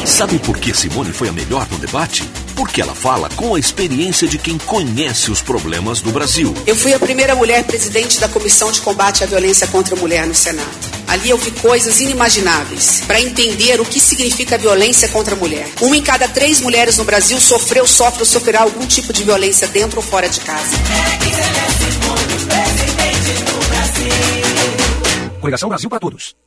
[0.04, 0.06] 15.
[0.06, 2.24] Sabe por que Simone foi a melhor no debate?
[2.56, 6.54] Porque ela fala com a experiência de quem conhece os problemas do Brasil.
[6.68, 10.28] Eu fui a primeira mulher presidente da Comissão de Combate à Violência contra a Mulher
[10.28, 10.70] no Senado.
[11.08, 15.68] Ali eu vi coisas inimagináveis para entender o que significa violência contra a mulher.
[15.82, 19.68] Uma em cada três mulheres no Brasil sofreu, sofre ou sofrerá algum tipo de violência
[19.68, 20.78] dentro ou fora de casa.
[25.42, 26.47] Coligação Brasil para Todos.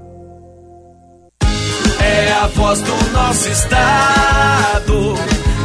[2.11, 5.15] é a voz do nosso estado.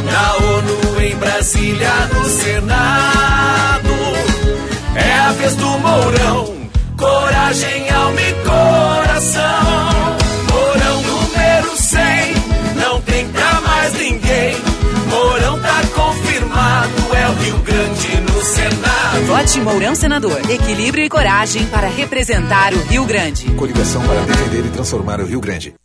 [0.05, 3.93] Na ONU, em Brasília, no Senado.
[4.95, 6.57] É a vez do Mourão.
[6.97, 9.43] Coragem, alma e coração.
[10.51, 12.01] Mourão número 100.
[12.75, 14.57] Não tem pra mais ninguém.
[15.09, 16.93] Mourão tá confirmado.
[17.13, 19.25] É o Rio Grande no Senado.
[19.27, 20.39] Vote Mourão Senador.
[20.49, 23.45] Equilíbrio e coragem para representar o Rio Grande.
[23.51, 25.75] Coligação para defender e transformar o Rio Grande.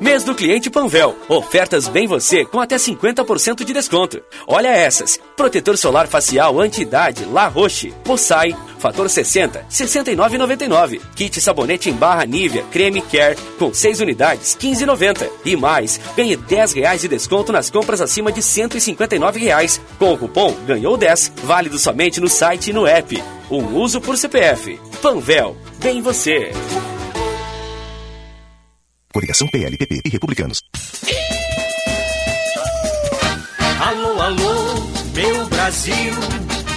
[0.00, 1.16] Mês do cliente Panvel.
[1.28, 4.22] Ofertas bem você com até 50% de desconto.
[4.46, 11.00] Olha essas: protetor solar facial anti-idade La Roche, Possai, fator 60, 69,99.
[11.16, 15.28] Kit sabonete em barra Nivea, creme Care com 6 unidades, 15,90.
[15.44, 19.80] E mais, ganhe 10 reais de desconto nas compras acima de 159 reais.
[19.98, 23.20] Com o cupom ganhou 10, válido somente no site e no app.
[23.50, 24.78] Um uso por CPF.
[25.02, 26.52] Panvel, bem você.
[29.18, 30.62] Coligação PLPP e Republicanos.
[33.80, 34.74] Alô, alô,
[35.12, 36.14] meu Brasil.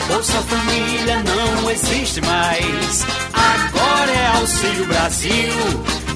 [0.07, 3.05] Bolsa Família não existe mais.
[3.31, 5.53] Agora é Auxílio Brasil.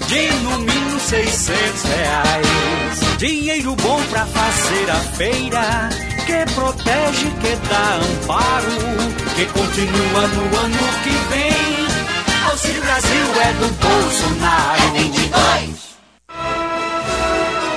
[0.08, 3.18] De no mínimo 600 reais.
[3.20, 5.90] Dinheiro bom pra fazer a feira.
[6.26, 8.72] Que protege, que dá amparo.
[9.36, 12.50] Que continua no ano que vem.
[12.50, 14.82] Auxílio Brasil é do Bolsonaro.
[14.82, 15.95] É 22.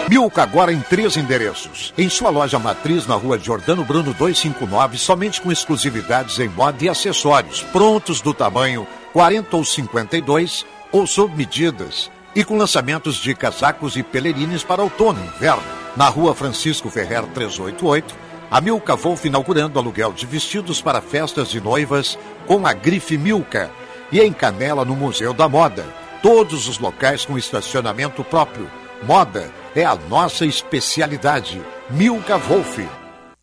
[0.09, 1.93] Milka agora em três endereços.
[1.99, 6.89] Em sua loja matriz na rua Jordano Bruno 259, somente com exclusividades em moda e
[6.89, 12.11] acessórios, prontos do tamanho 40 ou 52 ou sob medidas.
[12.35, 15.63] E com lançamentos de casacos e pelerines para outono e inverno.
[15.95, 18.15] Na rua Francisco Ferrer 388,
[18.51, 23.71] a Milka Wolf inaugurando aluguel de vestidos para festas de noivas com a grife Milka.
[24.11, 25.85] E em Canela, no Museu da Moda.
[26.23, 28.71] Todos os locais com estacionamento próprio.
[29.03, 31.63] Moda é a nossa especialidade.
[31.89, 32.79] Milka Wolf.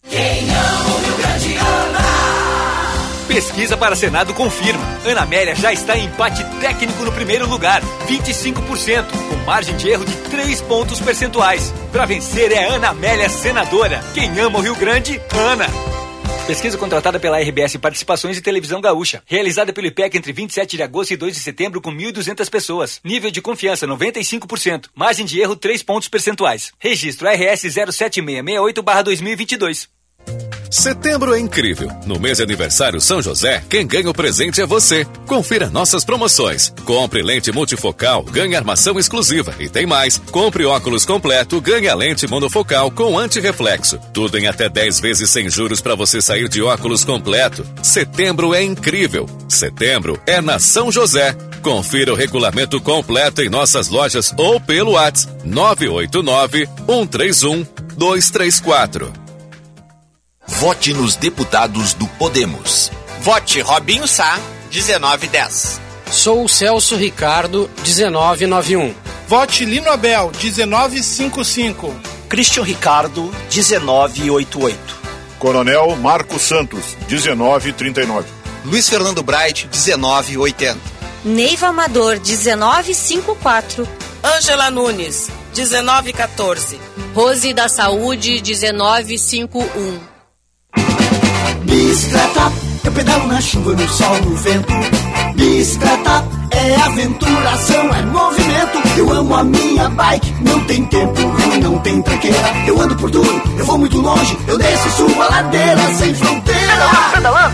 [0.07, 1.99] Quem ama o Rio Grande ama.
[3.27, 4.83] Pesquisa para Senado confirma.
[5.05, 10.05] Ana Amélia já está em empate técnico no primeiro lugar, 25%, com margem de erro
[10.05, 11.73] de 3 pontos percentuais.
[11.91, 14.03] Para vencer é Ana Amélia senadora.
[14.13, 15.67] Quem ama o Rio Grande, Ana.
[16.47, 19.23] Pesquisa contratada pela RBS Participações e Televisão Gaúcha.
[19.25, 23.01] Realizada pelo IPEC entre 27 de agosto e 2 de setembro com 1.200 pessoas.
[23.03, 24.89] Nível de confiança 95%.
[24.93, 26.71] Margem de erro 3 pontos percentuais.
[26.79, 29.87] Registro RS 07668-2022.
[30.69, 31.89] Setembro é incrível.
[32.05, 35.05] No mês de aniversário São José, quem ganha o presente é você.
[35.25, 36.73] Confira nossas promoções.
[36.83, 39.53] Compre lente multifocal, ganhe armação exclusiva.
[39.59, 40.17] E tem mais.
[40.31, 43.99] Compre óculos completo, ganhe a lente monofocal com antirreflexo.
[44.13, 47.65] Tudo em até 10 vezes sem juros para você sair de óculos completo.
[47.81, 49.27] Setembro é incrível.
[49.47, 51.35] Setembro é na São José.
[51.61, 57.65] Confira o regulamento completo em nossas lojas ou pelo WhatsApp 989 131
[57.97, 59.24] 234.
[60.47, 62.91] Vote nos deputados do Podemos.
[63.21, 64.39] Vote Robinho Sá,
[64.71, 65.81] 1910.
[66.11, 68.93] Sou Celso Ricardo, 1991.
[69.27, 71.93] Vote Lino Abel, 1955.
[72.29, 74.77] Christian Ricardo, 1988.
[75.39, 78.29] Coronel Marcos Santos, 1939.
[78.65, 80.79] Luiz Fernando Bright, 1980.
[81.23, 83.87] Neiva Amador, 1954.
[84.23, 86.79] Ângela Nunes, 1914.
[87.15, 90.14] Rose da Saúde, 1951.
[91.63, 92.51] Bicicleta,
[92.83, 94.73] eu pedalo na chuva, no sol, no vento.
[95.35, 98.97] Bicicleta é aventuração, é movimento.
[98.97, 102.37] Eu amo a minha bike, não tem tempo ruim, não tem tranqueira.
[102.67, 106.13] Eu ando por tudo, eu vou muito longe, eu desço e subo a ladeira sem
[106.13, 106.89] fronteira.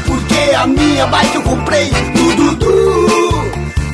[0.06, 3.32] Porque a minha bike eu comprei no Dudu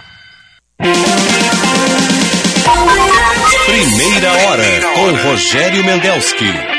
[3.65, 4.63] Primeira hora
[4.95, 6.76] com Rogério Mendelski.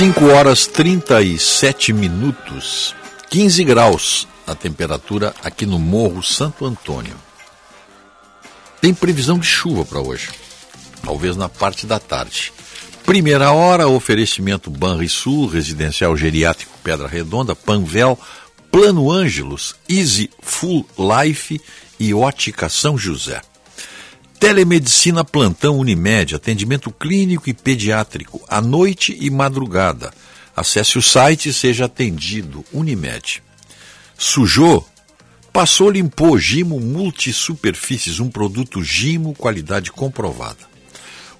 [0.00, 2.96] 5 horas 37 minutos,
[3.28, 7.14] 15 graus a temperatura aqui no Morro Santo Antônio.
[8.80, 10.30] Tem previsão de chuva para hoje,
[11.02, 12.50] talvez na parte da tarde.
[13.04, 18.18] Primeira hora, oferecimento Banrisul, Residencial Geriátrico Pedra Redonda, Panvel,
[18.72, 21.60] Plano Ângelos, Easy Full Life
[21.98, 23.42] e Ótica São José.
[24.40, 30.10] Telemedicina Plantão Unimed, atendimento clínico e pediátrico, à noite e madrugada.
[30.56, 32.64] Acesse o site e seja atendido.
[32.72, 33.42] Unimed.
[34.16, 34.88] Sujou?
[35.52, 36.38] Passou, limpou.
[36.38, 40.70] Gimo Multisuperfícies, um produto Gimo, qualidade comprovada.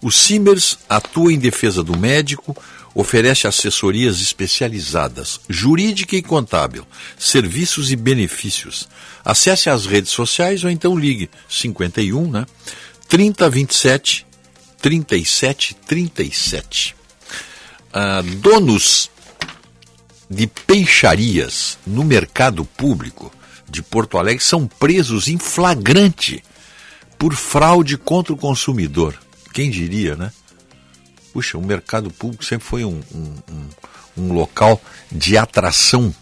[0.03, 2.55] O Simers atua em defesa do médico,
[2.95, 6.87] oferece assessorias especializadas, jurídica e contábil,
[7.19, 8.89] serviços e benefícios.
[9.25, 12.47] Acesse as redes sociais ou então ligue 51, né?
[13.11, 14.25] 3027
[14.81, 16.97] 37 37.
[17.93, 19.11] Ah, donos
[20.31, 23.33] de peixarias no mercado público
[23.69, 26.43] de Porto Alegre são presos em flagrante
[27.19, 29.19] por fraude contra o consumidor.
[29.53, 30.33] Quem diria, né?
[31.33, 33.69] Puxa, o mercado público sempre foi um, um, um,
[34.19, 34.81] um local
[35.11, 36.15] de atração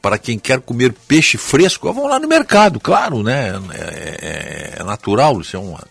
[0.00, 3.52] para quem quer comer peixe fresco, vão lá no mercado, claro, né?
[3.72, 5.86] É, é, é natural, isso é uma,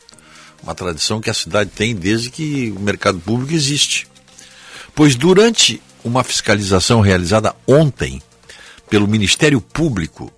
[0.64, 4.08] uma tradição que a cidade tem desde que o mercado público existe.
[4.96, 8.22] Pois durante uma fiscalização realizada ontem
[8.90, 10.32] pelo Ministério Público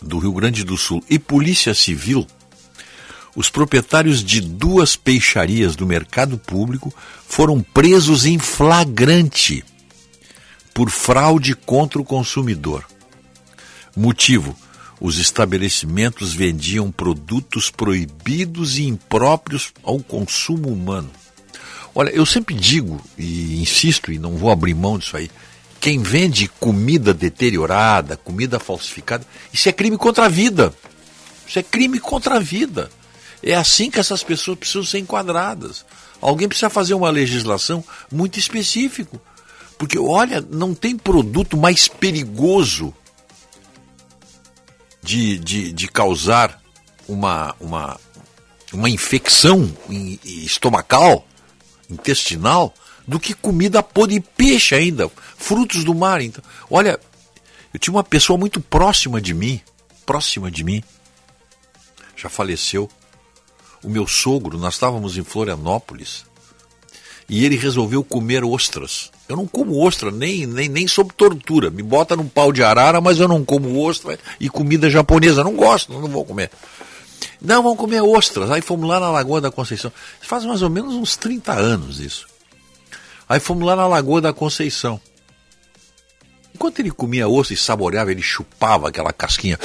[0.00, 2.26] do Rio Grande do Sul e Polícia Civil,
[3.34, 6.92] os proprietários de duas peixarias do mercado público
[7.26, 9.64] foram presos em flagrante
[10.72, 12.84] por fraude contra o consumidor.
[13.96, 14.56] Motivo:
[15.00, 21.10] os estabelecimentos vendiam produtos proibidos e impróprios ao consumo humano.
[21.94, 25.30] Olha, eu sempre digo e insisto e não vou abrir mão disso aí.
[25.80, 30.74] Quem vende comida deteriorada, comida falsificada, isso é crime contra a vida.
[31.48, 32.90] Isso é crime contra a vida.
[33.42, 35.84] É assim que essas pessoas precisam ser enquadradas.
[36.20, 37.82] Alguém precisa fazer uma legislação
[38.12, 39.18] muito específica.
[39.78, 42.94] Porque, olha, não tem produto mais perigoso
[45.02, 46.60] de, de, de causar
[47.08, 48.00] uma, uma,
[48.72, 49.70] uma infecção
[50.24, 51.26] estomacal,
[51.88, 52.74] intestinal,
[53.06, 56.20] do que comida podre e peixe ainda, frutos do mar.
[56.20, 57.00] Então, olha,
[57.72, 59.60] eu tinha uma pessoa muito próxima de mim,
[60.06, 60.82] próxima de mim,
[62.16, 62.88] já faleceu.
[63.82, 66.26] O meu sogro, nós estávamos em Florianópolis
[67.28, 69.10] e ele resolveu comer ostras.
[69.30, 71.70] Eu não como ostra, nem, nem, nem sob tortura.
[71.70, 75.44] Me bota num pau de arara, mas eu não como ostra e comida japonesa.
[75.44, 76.50] Não gosto, não vou comer.
[77.40, 78.50] Não, vamos comer ostras.
[78.50, 79.92] Aí fomos lá na Lagoa da Conceição.
[80.20, 82.26] Faz mais ou menos uns 30 anos isso.
[83.28, 85.00] Aí fomos lá na Lagoa da Conceição.
[86.52, 89.60] Enquanto ele comia osso e saboreava, ele chupava aquela casquinha,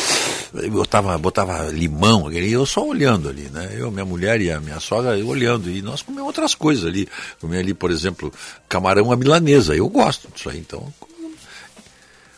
[0.71, 3.75] botava, botava limão, e eu só olhando ali, né?
[3.77, 7.07] Eu, minha mulher e a minha sogra olhando, e nós comíamos outras coisas ali.
[7.39, 8.31] Comia ali, por exemplo,
[8.69, 10.93] camarão à milanesa, eu gosto disso aí, então.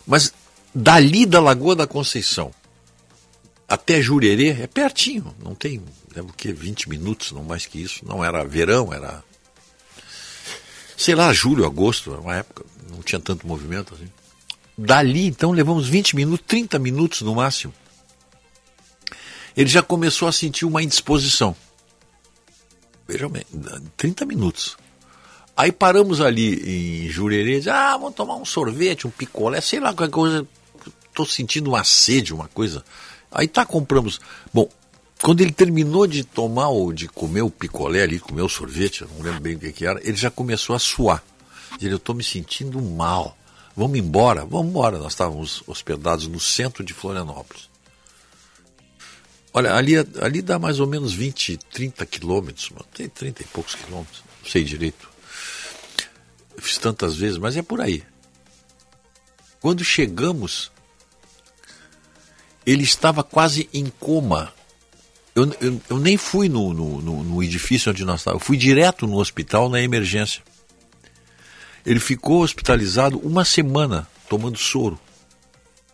[0.05, 0.33] Mas
[0.73, 2.51] dali da Lagoa da Conceição
[3.67, 5.81] até Jurerê é pertinho, não tem,
[6.15, 8.05] é o que, 20 minutos, não mais que isso.
[8.05, 9.23] Não era verão, era.
[10.95, 14.09] Sei lá, julho, agosto, uma época, não tinha tanto movimento assim.
[14.77, 17.73] Dali, então, levamos 20 minutos, 30 minutos no máximo.
[19.57, 21.55] Ele já começou a sentir uma indisposição.
[23.07, 23.43] Vejam bem,
[23.97, 24.77] 30 minutos.
[25.55, 29.91] Aí paramos ali em Jurerê, diz, ah, vamos tomar um sorvete, um picolé, sei lá,
[29.91, 30.47] qualquer coisa.
[31.09, 32.85] Estou sentindo uma sede, uma coisa.
[33.31, 34.21] Aí tá, compramos.
[34.53, 34.69] Bom,
[35.23, 39.23] quando ele terminou de tomar ou de comer o picolé ali, comer o sorvete, não
[39.23, 41.23] lembro bem o que, que era, ele já começou a suar.
[41.81, 43.35] Ele, eu estou me sentindo mal.
[43.75, 44.45] Vamos embora?
[44.45, 44.99] Vamos embora.
[44.99, 47.67] Nós estávamos hospedados no centro de Florianópolis.
[49.53, 54.23] Olha, ali, ali dá mais ou menos 20, 30 quilômetros, tem 30 e poucos quilômetros,
[54.43, 55.09] não sei direito.
[56.55, 58.03] Eu fiz tantas vezes, mas é por aí.
[59.59, 60.71] Quando chegamos,
[62.65, 64.53] ele estava quase em coma.
[65.33, 68.57] Eu, eu, eu nem fui no, no, no, no edifício onde nós estávamos, eu fui
[68.57, 70.41] direto no hospital na emergência.
[71.85, 74.99] Ele ficou hospitalizado uma semana tomando soro.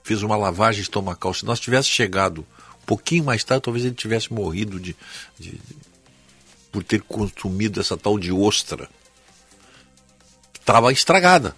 [0.04, 1.34] Fez uma lavagem estomacal.
[1.34, 2.46] Se nós tivesse chegado
[2.86, 4.96] pouquinho mais tarde, talvez ele tivesse morrido de,
[5.40, 5.76] de, de
[6.72, 8.90] por ter consumido essa tal de ostra.
[10.60, 11.56] Estava estragada.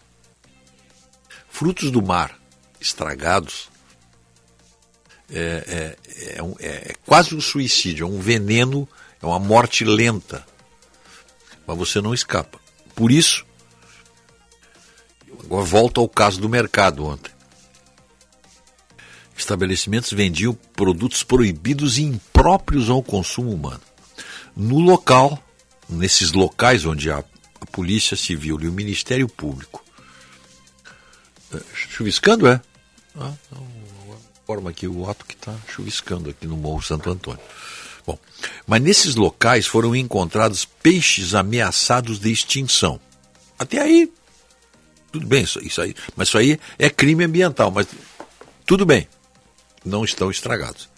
[1.50, 2.38] Frutos do mar
[2.82, 3.70] estragados
[5.32, 8.88] é, é, é, um, é, é quase um suicídio, é um veneno,
[9.22, 10.46] é uma morte lenta.
[11.66, 12.60] Mas você não escapa.
[12.94, 13.46] Por isso,
[15.46, 17.32] Agora volto ao caso do mercado ontem.
[19.38, 23.82] Estabelecimentos vendiam produtos proibidos e impróprios ao consumo humano.
[24.56, 25.42] No local,
[25.90, 27.24] nesses locais onde a,
[27.60, 29.84] a Polícia Civil e o Ministério Público.
[31.54, 32.62] É, chuviscando, é?
[33.18, 33.34] Ah,
[34.46, 37.42] forma aqui o ato que está chuviscando aqui no Morro Santo Antônio.
[38.06, 38.18] Bom,
[38.68, 43.00] mas nesses locais foram encontrados peixes ameaçados de extinção.
[43.58, 44.12] Até aí,
[45.12, 45.96] tudo bem, isso aí.
[46.16, 47.88] Mas isso aí é crime ambiental, mas
[48.66, 49.08] tudo bem.
[49.86, 50.90] Não estão estragados.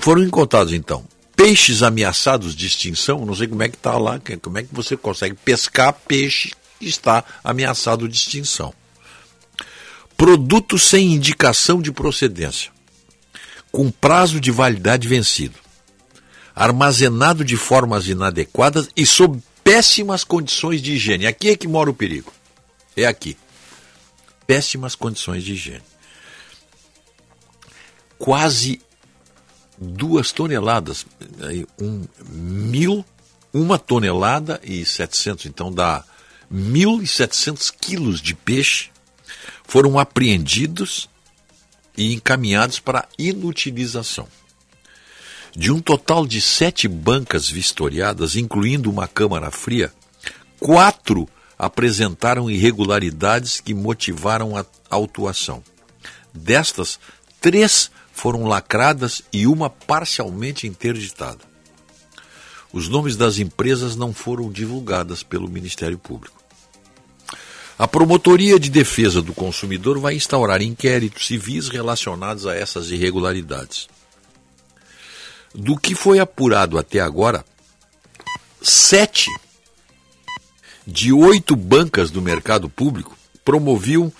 [0.00, 1.04] Foram encontrados, então,
[1.36, 3.24] peixes ameaçados de extinção.
[3.24, 6.86] Não sei como é que está lá, como é que você consegue pescar peixe que
[6.86, 8.74] está ameaçado de extinção.
[10.16, 12.72] Produto sem indicação de procedência,
[13.70, 15.58] com prazo de validade vencido,
[16.54, 21.26] armazenado de formas inadequadas e sob péssimas condições de higiene.
[21.26, 22.32] Aqui é que mora o perigo
[22.96, 23.36] é aqui.
[24.46, 25.82] Péssimas condições de higiene.
[28.22, 28.80] Quase
[29.76, 31.04] duas toneladas,
[31.76, 33.04] um mil,
[33.52, 36.04] uma tonelada e setecentos, então dá
[36.48, 38.90] mil e setecentos quilos de peixe
[39.64, 41.10] foram apreendidos
[41.98, 44.28] e encaminhados para inutilização.
[45.50, 49.92] De um total de sete bancas vistoriadas, incluindo uma câmara fria,
[50.60, 55.60] quatro apresentaram irregularidades que motivaram a autuação.
[56.32, 57.00] Destas,
[57.40, 61.40] três foram lacradas e uma parcialmente interditada.
[62.72, 66.40] Os nomes das empresas não foram divulgadas pelo Ministério Público.
[67.78, 73.88] A Promotoria de Defesa do Consumidor vai instaurar inquéritos civis relacionados a essas irregularidades.
[75.54, 77.44] Do que foi apurado até agora,
[78.60, 79.28] sete
[80.86, 84.12] de oito bancas do mercado público promoviam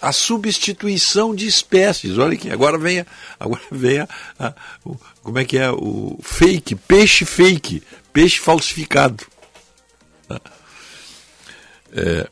[0.00, 2.18] a substituição de espécies.
[2.18, 3.04] Olha aqui, agora vem,
[3.38, 7.82] agora vem a, a, o, como é que é o fake, peixe fake,
[8.12, 9.26] peixe falsificado.
[11.92, 12.28] É,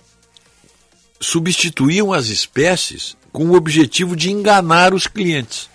[1.21, 5.69] substituíam as espécies com o objetivo de enganar os clientes.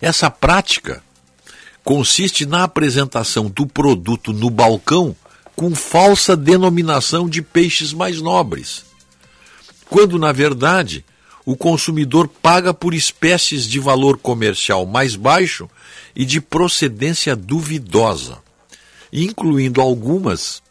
[0.00, 1.02] Essa prática
[1.84, 5.16] consiste na apresentação do produto no balcão
[5.54, 8.84] com falsa denominação de peixes mais nobres,
[9.92, 11.04] quando na verdade
[11.44, 15.68] o consumidor paga por espécies de valor comercial mais baixo
[16.16, 18.38] e de procedência duvidosa,
[19.12, 20.62] incluindo algumas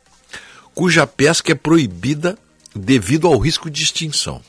[0.74, 2.36] cuja pesca é proibida
[2.76, 4.41] devido ao risco de extinção.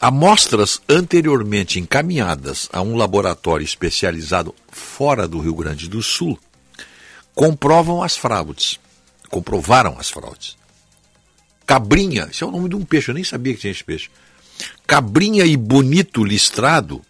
[0.00, 6.38] Amostras anteriormente encaminhadas a um laboratório especializado fora do Rio Grande do Sul
[7.34, 8.78] comprovam as fraudes.
[9.28, 10.59] Comprovaram as fraudes.
[11.70, 14.10] Cabrinha, esse é o nome de um peixe, eu nem sabia que tinha esse peixe.
[14.88, 17.00] Cabrinha e bonito listrado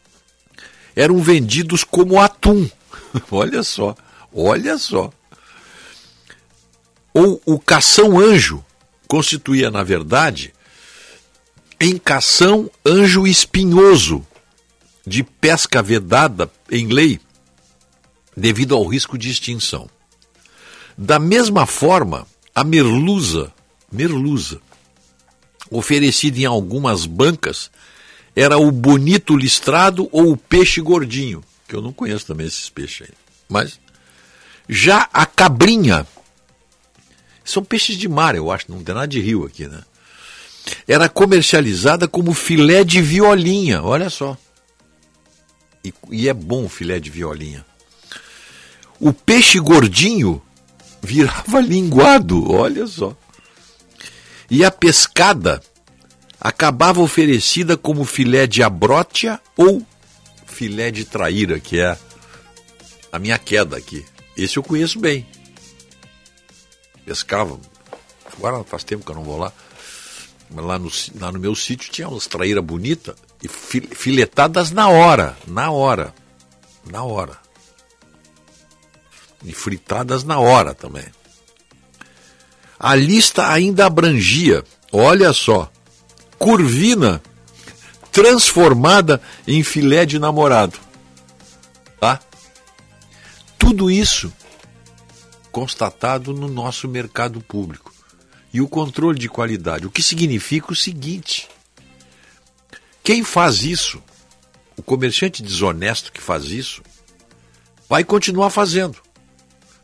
[0.94, 2.68] eram vendidos como atum.
[3.32, 3.96] olha só,
[4.30, 5.10] olha só.
[7.14, 8.62] Ou o cação anjo
[9.08, 10.52] constituía, na verdade,
[11.80, 14.26] em cação anjo espinhoso,
[15.06, 17.18] de pesca vedada em lei,
[18.36, 19.88] devido ao risco de extinção.
[20.98, 23.54] Da mesma forma, a merluza,
[23.90, 24.60] merluza,
[25.70, 27.70] oferecida em algumas bancas,
[28.34, 33.08] era o bonito listrado ou o peixe gordinho, que eu não conheço também esses peixes
[33.08, 33.14] aí.
[33.48, 33.80] Mas
[34.68, 36.06] já a cabrinha,
[37.44, 39.82] são peixes de mar, eu acho, não tem nada de rio aqui, né?
[40.86, 44.36] Era comercializada como filé de violinha, olha só.
[45.84, 47.64] E, e é bom o filé de violinha.
[49.00, 50.40] O peixe gordinho
[51.02, 53.16] virava linguado, olha só.
[54.50, 55.62] E a pescada
[56.40, 59.86] acabava oferecida como filé de abrótia ou
[60.46, 61.96] filé de traíra, que é
[63.12, 64.04] a minha queda aqui.
[64.36, 65.26] Esse eu conheço bem.
[67.04, 67.58] Pescava.
[68.36, 69.52] Agora faz tempo que eu não vou lá.
[70.50, 70.90] Mas lá no,
[71.20, 75.36] lá no meu sítio tinha umas traíras bonitas e filetadas na hora.
[75.46, 76.12] Na hora.
[76.90, 77.38] Na hora
[79.44, 81.04] e fritadas na hora também.
[82.82, 85.70] A lista ainda abrangia, olha só,
[86.38, 87.22] curvina
[88.10, 90.78] transformada em filé de namorado.
[92.00, 92.18] Tá?
[93.58, 94.32] Tudo isso
[95.52, 97.92] constatado no nosso mercado público.
[98.50, 101.48] E o controle de qualidade, o que significa o seguinte:
[103.04, 104.02] quem faz isso,
[104.74, 106.82] o comerciante desonesto que faz isso,
[107.86, 108.96] vai continuar fazendo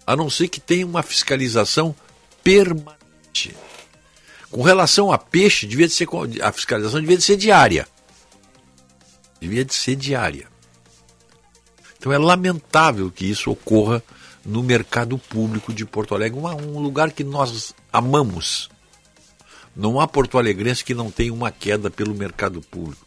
[0.07, 1.95] a não ser que tenha uma fiscalização
[2.47, 3.57] permanente.
[4.53, 6.07] Com relação a peixe, devia de ser,
[6.41, 7.89] a fiscalização devia de ser diária.
[9.41, 10.47] Devia de ser diária.
[11.99, 14.01] Então é lamentável que isso ocorra
[14.45, 18.71] no mercado público de Porto Alegre, um lugar que nós amamos.
[19.75, 23.05] Não há porto alegrense que não tenha uma queda pelo mercado público,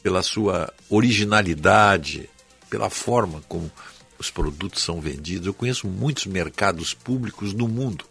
[0.00, 2.30] pela sua originalidade,
[2.70, 3.68] pela forma como
[4.16, 5.48] os produtos são vendidos.
[5.48, 8.04] Eu conheço muitos mercados públicos no mundo.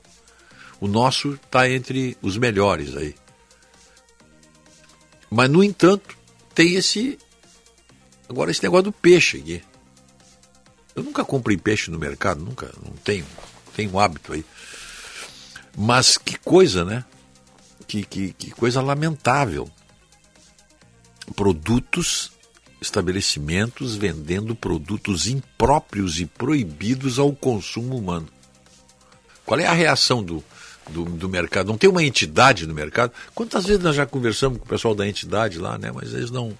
[0.83, 3.15] O nosso está entre os melhores aí.
[5.31, 6.17] Mas, no entanto,
[6.53, 7.17] tem esse.
[8.27, 9.63] Agora, esse negócio do peixe aqui.
[10.93, 13.25] Eu nunca comprei peixe no mercado, nunca, não tenho,
[13.73, 14.43] tenho hábito aí.
[15.77, 17.05] Mas que coisa, né?
[17.87, 19.71] Que, que, que coisa lamentável.
[21.33, 22.33] Produtos
[22.81, 28.27] estabelecimentos vendendo produtos impróprios e proibidos ao consumo humano.
[29.45, 30.43] Qual é a reação do,
[30.89, 31.67] do, do, mercado?
[31.67, 33.11] Não tem uma entidade no mercado?
[33.33, 35.91] Quantas vezes nós já conversamos com o pessoal da entidade lá, né?
[35.91, 36.57] Mas eles não.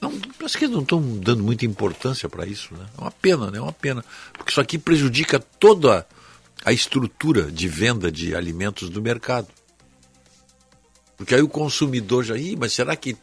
[0.00, 0.12] não
[0.44, 2.86] acho que eles não estão dando muita importância para isso, né?
[2.96, 3.58] É uma pena, né?
[3.58, 4.04] É uma pena.
[4.32, 6.06] Porque isso aqui prejudica toda
[6.64, 9.48] a estrutura de venda de alimentos do mercado.
[11.16, 13.16] Porque aí o consumidor já, Ih, mas será que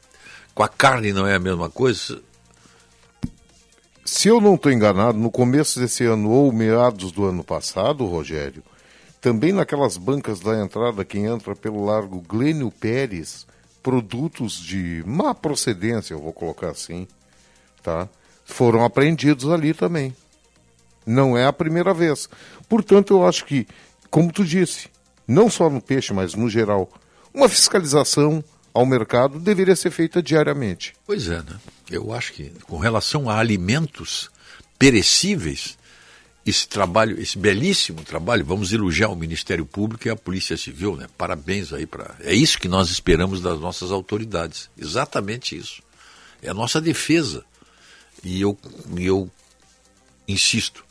[0.53, 2.21] com a carne não é a mesma coisa?
[4.05, 8.63] Se eu não estou enganado, no começo desse ano ou meados do ano passado, Rogério,
[9.22, 13.45] também naquelas bancas da entrada, quem entra pelo Largo Glênio Pérez,
[13.84, 17.07] produtos de má procedência, eu vou colocar assim,
[17.84, 18.07] tá?
[18.45, 20.15] Foram apreendidos ali também.
[21.05, 22.30] Não é a primeira vez.
[22.67, 23.67] Portanto, eu acho que,
[24.09, 24.89] como tu disse,
[25.28, 26.89] não só no peixe, mas no geral,
[27.34, 28.43] uma fiscalização
[28.74, 30.93] ao mercado deveria ser feita diariamente.
[31.05, 31.59] Pois é, né?
[31.89, 34.30] Eu acho que com relação a alimentos
[34.78, 35.78] perecíveis,
[36.45, 41.07] esse trabalho, esse belíssimo trabalho, vamos elogiar o Ministério Público e a Polícia Civil, né?
[41.17, 42.15] Parabéns aí para.
[42.21, 44.69] É isso que nós esperamos das nossas autoridades.
[44.77, 45.81] Exatamente isso.
[46.41, 47.43] É a nossa defesa.
[48.23, 48.57] E eu,
[48.97, 49.29] eu
[50.27, 50.85] insisto,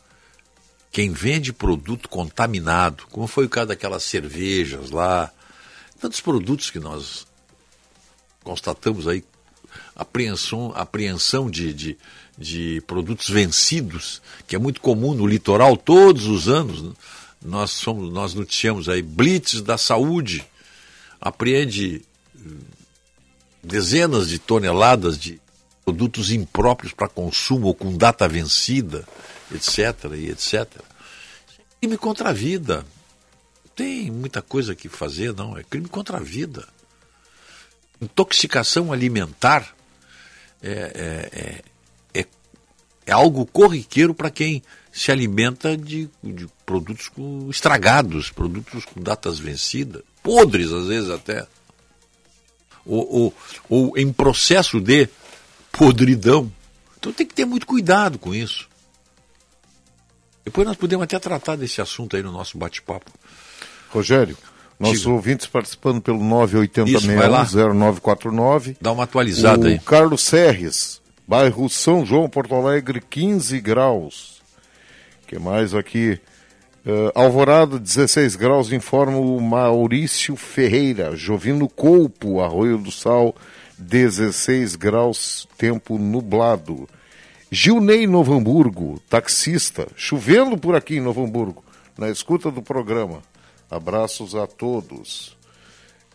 [0.91, 5.31] quem vende produto contaminado, como foi o caso daquelas cervejas lá,
[5.99, 7.27] tantos produtos que nós
[8.43, 9.23] constatamos aí,
[9.95, 11.97] apreensão, apreensão de, de,
[12.39, 16.81] de produtos vencidos, que é muito comum no litoral todos os anos.
[16.81, 16.93] Né?
[17.41, 20.45] Nós, somos, nós noticiamos aí, blitz da saúde,
[21.19, 22.01] apreende
[22.33, 22.59] hum,
[23.61, 25.41] dezenas de toneladas de
[25.83, 29.05] produtos impróprios para consumo ou com data vencida,
[29.53, 30.11] etc.
[30.15, 30.65] e etc.
[31.81, 32.85] Crime contra a vida.
[33.75, 35.57] Tem muita coisa que fazer, não.
[35.57, 36.65] É crime contra a vida.
[38.01, 39.75] Intoxicação alimentar
[40.61, 41.63] é, é, é,
[43.05, 47.11] é, algo corriqueiro para quem se alimenta de, de produtos
[47.49, 51.45] estragados, produtos com datas vencidas, podres às vezes até.
[52.85, 53.33] Ou, ou,
[53.69, 55.07] ou em processo de
[55.71, 56.51] podridão.
[56.97, 58.67] Então tem que ter muito cuidado com isso.
[60.43, 63.11] Depois nós podemos até tratar desse assunto aí no nosso bate-papo.
[63.89, 64.35] Rogério,
[64.79, 65.11] nossos Diga.
[65.11, 68.77] ouvintes participando pelo 980610949.
[68.81, 69.77] Dá uma atualizada o aí.
[69.79, 70.98] Carlos Serres,
[71.29, 74.41] bairro São João, Porto Alegre, 15 graus.
[75.27, 76.19] que mais aqui?
[76.83, 81.15] Uh, Alvorada, 16 graus, informa o Maurício Ferreira.
[81.15, 83.35] Jovino Colpo, Arroio do Sal,
[83.77, 86.89] 16 graus, tempo nublado.
[87.51, 91.63] Gilney Novo Hamburgo, taxista, chovendo por aqui em Novo Hamburgo,
[91.95, 93.21] na escuta do programa.
[93.69, 95.37] Abraços a todos.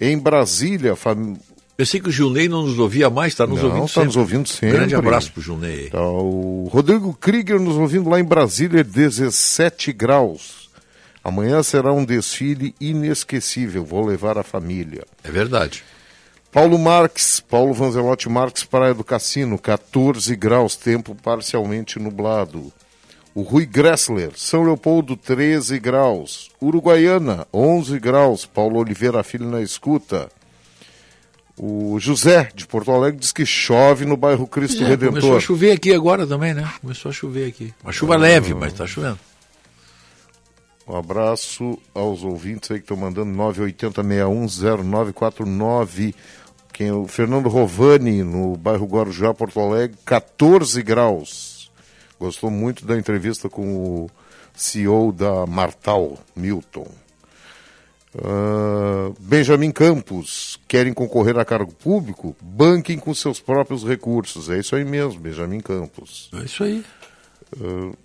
[0.01, 1.37] Em Brasília, fam...
[1.77, 4.49] Pensei que o Gilney não nos ouvia mais, está nos não, ouvindo está nos ouvindo
[4.49, 4.79] sempre.
[4.79, 5.91] Grande abraço para o Gilney.
[5.91, 10.70] Tá, o Rodrigo Krieger nos ouvindo lá em Brasília, 17 graus.
[11.22, 15.05] Amanhã será um desfile inesquecível, vou levar a família.
[15.25, 15.83] É verdade.
[16.53, 22.72] Paulo Marques, Paulo Vanzelotti Marques, Praia do Cassino, 14 graus, tempo parcialmente nublado.
[23.35, 26.53] O Rui Gressler, São Leopoldo, 13 graus.
[26.62, 28.47] Uruguaiana, 11 graus.
[28.47, 30.29] Paulo Oliveira Filho na escuta.
[31.57, 35.21] O José, de Porto Alegre, diz que chove no bairro Cristo é, Redentor.
[35.21, 36.69] Começou a chover aqui agora também, né?
[36.81, 37.73] Começou a chover aqui.
[37.83, 39.19] Uma chuva ah, leve, mas está chovendo.
[40.87, 46.15] Um abraço aos ouvintes aí que estão mandando 980610949
[46.75, 51.71] quem, o Fernando Rovani, no bairro Guarujá, Porto Alegre, 14 graus.
[52.19, 54.11] Gostou muito da entrevista com o
[54.53, 56.89] CEO da Martal, Milton.
[58.17, 62.37] Uh, Benjamin Campos, querem concorrer a cargo público?
[62.41, 64.49] Banquem com seus próprios recursos.
[64.49, 66.31] É isso aí mesmo, Benjamin Campos.
[66.33, 66.85] É isso aí.
[67.57, 67.97] Uh,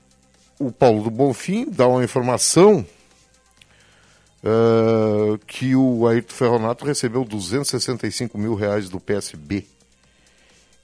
[0.58, 2.86] o Paulo do Bonfim dá uma informação
[4.44, 9.66] uh, que o Ayrton Ferronato recebeu 265 mil reais do PSB,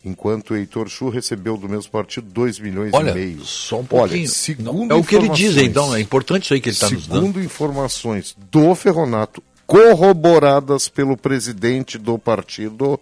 [0.06, 3.44] enquanto o Heitor Chu recebeu do mesmo partido 2 milhões Olha, e meio.
[3.44, 4.22] Só um pouquinho.
[4.22, 6.90] Olha, segundo é o que ele diz, então, é importante isso aí que ele está
[6.90, 7.20] nos dando.
[7.20, 13.00] Segundo informações do Ferronato, corroboradas pelo presidente do partido,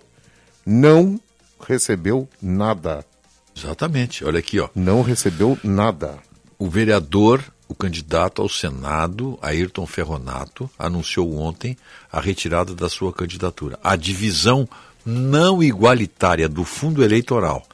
[0.65, 1.19] não
[1.67, 3.05] recebeu nada.
[3.55, 4.69] Exatamente, olha aqui, ó.
[4.73, 6.17] Não recebeu nada.
[6.57, 7.43] O vereador
[7.73, 11.75] o candidato ao Senado, Ayrton Ferronato, anunciou ontem
[12.11, 13.79] a retirada da sua candidatura.
[13.83, 14.69] A divisão
[15.05, 17.65] não igualitária do fundo eleitoral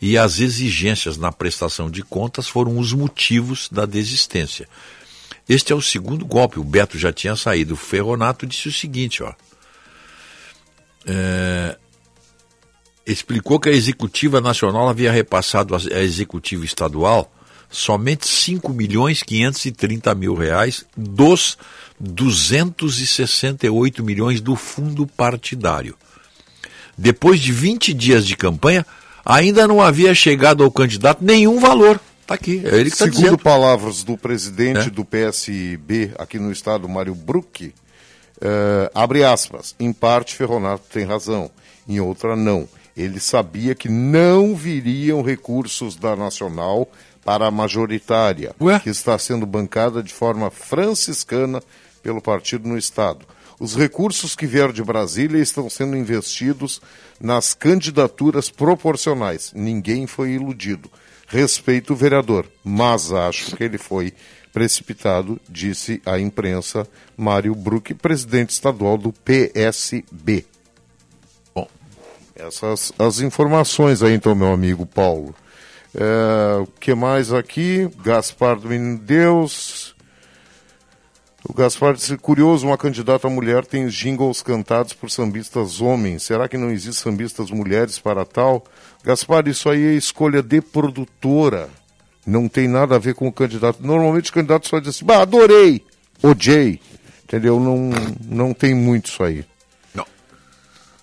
[0.00, 4.68] e as exigências na prestação de contas foram os motivos da desistência.
[5.48, 6.58] Este é o segundo golpe.
[6.58, 7.74] O Beto já tinha saído.
[7.74, 9.32] O Ferronato disse o seguinte, ó.
[11.06, 11.78] É,
[13.06, 17.30] explicou que a executiva nacional havia repassado a executiva estadual
[17.70, 21.58] somente 5 milhões 530 mil reais dos
[21.98, 25.96] 268 milhões do fundo partidário.
[26.96, 28.86] Depois de 20 dias de campanha,
[29.24, 32.00] ainda não havia chegado ao candidato nenhum valor.
[32.22, 33.38] Está aqui, é ele que está Segundo dizendo.
[33.38, 34.90] palavras do presidente é?
[34.90, 41.50] do PSB aqui no estado, Mário Bruck, uh, abre aspas, em parte Ferronato tem razão,
[41.88, 42.68] em outra não.
[42.96, 46.88] Ele sabia que não viriam recursos da Nacional
[47.24, 48.80] para a majoritária, Ué?
[48.80, 51.62] que está sendo bancada de forma franciscana
[52.02, 53.26] pelo partido no Estado.
[53.58, 56.80] Os recursos que vieram de Brasília estão sendo investidos
[57.20, 59.52] nas candidaturas proporcionais.
[59.54, 60.90] Ninguém foi iludido.
[61.26, 64.12] Respeito o vereador, mas acho que ele foi
[64.52, 66.86] precipitado, disse à imprensa
[67.16, 70.44] Mário Bruck, presidente estadual do PSB.
[71.54, 71.66] Bom,
[72.34, 75.34] essas as informações aí então, meu amigo Paulo.
[75.94, 77.88] É, o que mais aqui?
[78.04, 79.95] Gaspar do Menino Deus.
[81.48, 86.24] O Gaspar disse, curioso, uma candidata mulher tem jingles cantados por sambistas homens.
[86.24, 88.64] Será que não existe sambistas mulheres para tal?
[89.04, 91.70] Gaspar, isso aí é escolha de produtora.
[92.26, 93.78] Não tem nada a ver com o candidato.
[93.80, 95.84] Normalmente o candidato só diz assim, bah, adorei,
[96.20, 96.80] odiei.
[97.22, 97.60] Entendeu?
[97.60, 97.90] Não,
[98.24, 99.44] não tem muito isso aí.
[99.94, 100.06] Não.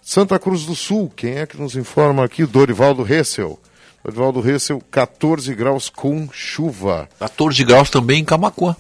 [0.02, 2.46] Santa Cruz do Sul, quem é que nos informa aqui?
[2.46, 3.58] Dorivaldo Hessel.
[4.04, 7.08] Dorivaldo Hessel, 14 graus com chuva.
[7.20, 8.76] 14 graus também em Camacuã.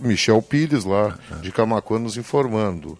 [0.00, 2.98] Michel Pires, lá de Camacuã, nos informando.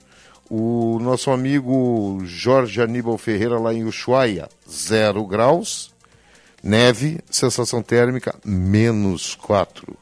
[0.49, 5.91] O nosso amigo Jorge Aníbal Ferreira, lá em Ushuaia, 0 graus.
[6.63, 9.97] Neve, sensação térmica, menos 4.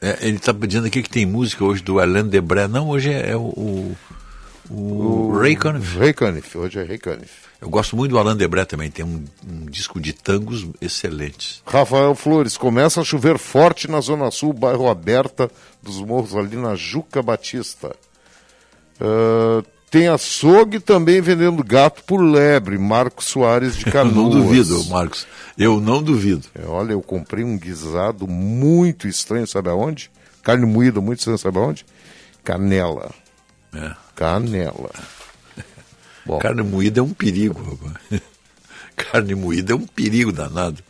[0.00, 2.68] É, ele está pedindo aqui que tem música hoje do Alain Debré.
[2.68, 3.96] Não, hoje é, é o, o,
[4.70, 5.98] o, Ray Conniff.
[5.98, 7.44] Ray Conniff, hoje é Ray Conniff.
[7.58, 11.62] Eu gosto muito do Alain Debré também, tem um, um disco de tangos excelentes.
[11.66, 15.50] Rafael Flores, começa a chover forte na Zona Sul, bairro Aberta
[15.84, 17.94] dos Morros, ali na Juca Batista.
[19.00, 24.14] Ah, tem açougue também vendendo gato por lebre, Marcos Soares de Eu Canoas.
[24.16, 25.26] não duvido, Marcos.
[25.56, 26.48] Eu não duvido.
[26.54, 30.10] É, olha, eu comprei um guisado muito estranho, sabe aonde?
[30.42, 31.86] Carne moída muito estranha, sabe aonde?
[32.42, 33.12] Canela.
[33.72, 33.92] É.
[34.16, 34.90] Canela.
[36.26, 36.38] Bom.
[36.42, 38.20] Carne moída é um perigo, rapaz.
[38.96, 40.82] Carne moída é um perigo danado.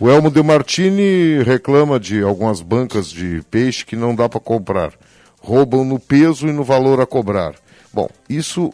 [0.00, 4.92] O Elmo De Martini reclama de algumas bancas de peixe que não dá para comprar.
[5.40, 7.54] Roubam no peso e no valor a cobrar.
[7.92, 8.72] Bom, isso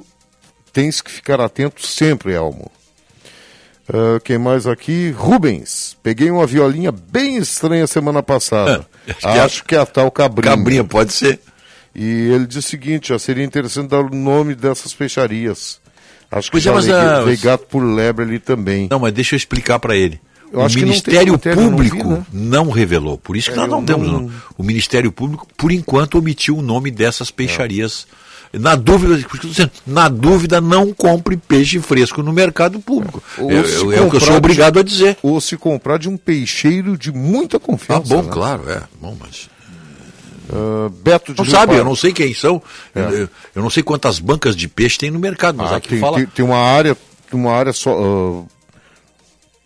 [0.72, 2.70] tens que ficar atento sempre, Elmo.
[3.89, 5.11] Ah, quem mais aqui?
[5.11, 5.97] Rubens.
[6.03, 8.87] Peguei uma violinha bem estranha semana passada.
[9.09, 10.57] acho que é- Acho que é a tal cabrinha.
[10.57, 11.41] Cabrinha, pode ser.
[11.95, 15.81] E ele diz o seguinte, já seria interessante dar o nome dessas peixarias.
[16.31, 18.87] Acho que Pois é, já mas, veio, veio gato por lebre ali também.
[18.91, 20.20] Não, mas deixa eu explicar para ele.
[20.61, 22.26] Eu o tem Ministério matéria, eu não vi, Público né?
[22.32, 23.18] não revelou.
[23.18, 24.07] Por isso que É, nós não eu temos.
[24.09, 24.30] não-.
[24.57, 28.07] O Ministério Público, por enquanto, omitiu o nome dessas peixarias.
[28.52, 29.14] Na dúvida,
[29.59, 33.22] eu na dúvida, não compre peixe fresco no mercado público.
[33.38, 35.18] É, se é o que eu sou de- obrigado a dizer.
[35.22, 38.02] Ou se comprar de um peixeiro de muita Ah, confiança.
[38.02, 38.28] bom, né?
[38.30, 38.82] claro, é.
[39.00, 39.50] Bom, mas.
[40.50, 42.62] Ah, Beto de Não Rio sabe, eu não sei quem são.
[42.94, 43.00] É.
[43.00, 45.88] Eu, eu- eu não sei quantas bancas de peixe tem no mercado, mas Ah, aqui
[45.90, 46.16] tem, fala.
[46.16, 46.96] tem, tem uma área,
[47.32, 47.90] uma área só.
[48.46, 48.55] ah,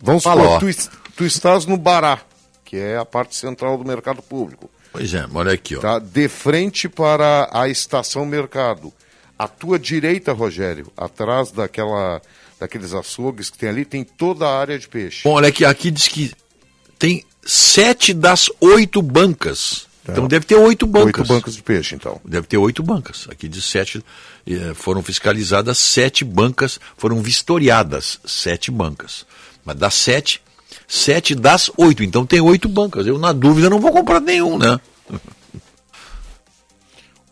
[0.01, 0.59] vamos Fala, supor, ó.
[0.59, 2.19] tu, tu estás no Bará,
[2.65, 4.69] que é a parte central do mercado público.
[4.91, 5.79] Pois é, olha aqui, ó.
[5.79, 5.99] Tá?
[5.99, 8.93] De frente para a estação mercado.
[9.39, 12.21] À tua direita, Rogério, atrás daquela,
[12.59, 15.21] daqueles açougues que tem ali, tem toda a área de peixe.
[15.23, 16.31] Bom, olha aqui, aqui diz que
[16.99, 19.87] tem sete das oito bancas.
[20.07, 21.21] Então deve ter oito bancas.
[21.21, 22.19] Oito bancas de peixe, então.
[22.25, 23.27] Deve ter oito bancas.
[23.29, 24.03] Aqui de sete
[24.47, 29.25] eh, foram fiscalizadas sete bancas, foram vistoriadas sete bancas.
[29.65, 30.41] Mas das sete,
[30.87, 32.03] sete das oito.
[32.03, 33.05] Então tem oito bancas.
[33.07, 34.79] Eu, na dúvida, não vou comprar nenhum, né?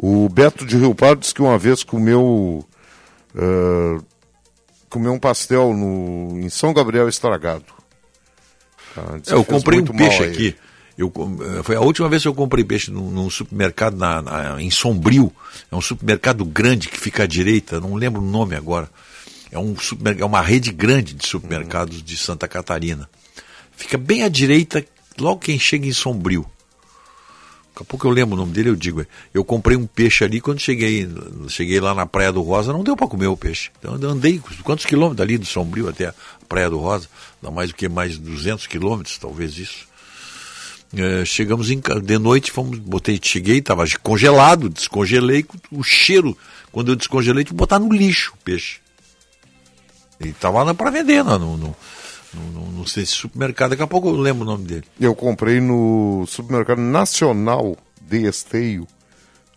[0.02, 2.66] O Beto de Rio Pardo disse que uma vez comeu,
[3.36, 4.02] ah,
[4.90, 7.66] comeu um pastel no, em São Gabriel estragado.
[9.22, 10.56] Disse É, eu comprei um peixe aqui.
[10.98, 11.12] Eu,
[11.60, 14.70] eh, foi a última vez que eu comprei peixe num, num supermercado na, na- em
[14.70, 15.32] Sombrio.
[15.72, 18.90] É um supermercado grande que fica à direita, não lembro o nome agora.
[19.52, 19.76] É, um
[20.18, 23.10] é uma rede grande de supermercados de Santa Catarina.
[23.76, 24.86] Fica bem à direita,
[25.18, 26.46] logo quem chega em Sombrio.
[27.70, 29.06] Daqui a pouco eu lembro o nome dele, eu digo.
[29.34, 31.10] Eu comprei um peixe ali, quando cheguei,
[31.48, 33.72] cheguei lá na Praia do Rosa, não deu para comer o peixe.
[33.80, 36.14] Então andei quantos quilômetros ali do Sombrio até a
[36.48, 37.08] Praia do Rosa?
[37.42, 39.88] Dá mais do que mais 200 quilômetros, talvez isso.
[40.94, 46.36] É, chegamos em, de noite, fomos, botei, cheguei, estava congelado, descongelei, o cheiro,
[46.72, 48.80] quando eu descongelei, tive que botar no lixo o peixe.
[50.20, 51.76] E estava lá para vender, no, no, no,
[52.34, 54.84] no, no sei se supermercado, daqui a pouco eu lembro o nome dele.
[55.00, 58.88] Eu comprei no supermercado nacional de Esteio,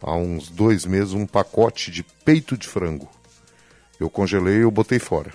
[0.00, 3.08] há uns dois meses, um pacote de peito de frango.
[3.98, 5.32] Eu congelei e eu botei fora.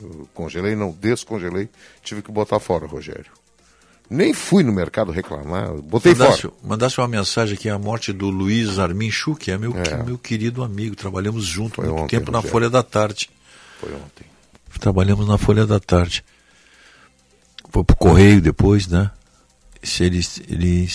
[0.00, 1.68] Eu congelei, não, descongelei,
[2.02, 3.30] tive que botar fora, Rogério.
[4.08, 6.54] Nem fui no mercado reclamar, botei mandasse, fora.
[6.64, 10.02] mandasse uma mensagem aqui, a morte do Luiz Armin Chu, que é meu, É.
[10.02, 12.52] meu querido amigo, trabalhamos junto Foi muito ontem, tempo na Rogério.
[12.52, 13.30] Folha da Tarde.
[13.80, 14.24] Foi ontem.
[14.80, 16.24] Trabalhamos na Folha da Tarde.
[17.70, 19.10] Foi pro Correio depois, né?
[20.00, 20.88] Ele, ele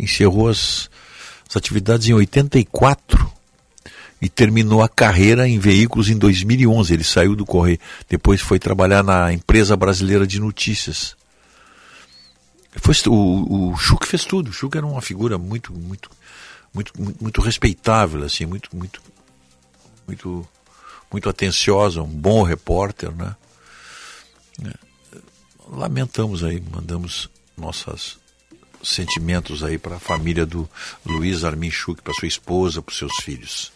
[0.00, 0.90] encerrou as,
[1.48, 3.30] as atividades em 84
[4.20, 6.94] e terminou a carreira em veículos em 2011.
[6.94, 7.78] Ele saiu do Correio.
[8.08, 11.16] Depois foi trabalhar na empresa brasileira de notícias.
[12.76, 14.48] Foi, o, o Chuck fez tudo.
[14.48, 16.10] O Chuck era uma figura muito, muito,
[16.72, 19.02] muito, muito, muito respeitável, assim, muito, muito,
[20.06, 20.48] muito,
[21.12, 23.36] muito atenciosa, um bom repórter, né?
[24.64, 24.72] É,
[25.70, 28.18] lamentamos aí, mandamos nossos
[28.82, 30.68] sentimentos aí para a família do
[31.04, 33.72] Luiz Armin Schuch, para sua esposa, para seus filhos.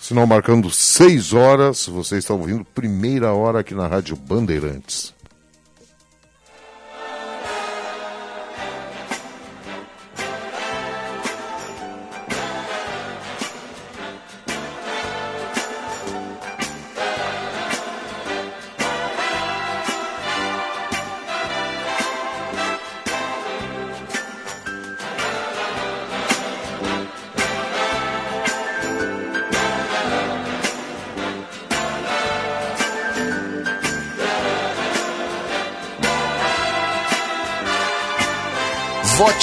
[0.00, 5.13] Sinal marcando 6 horas, você está ouvindo primeira hora aqui na Rádio Bandeirantes.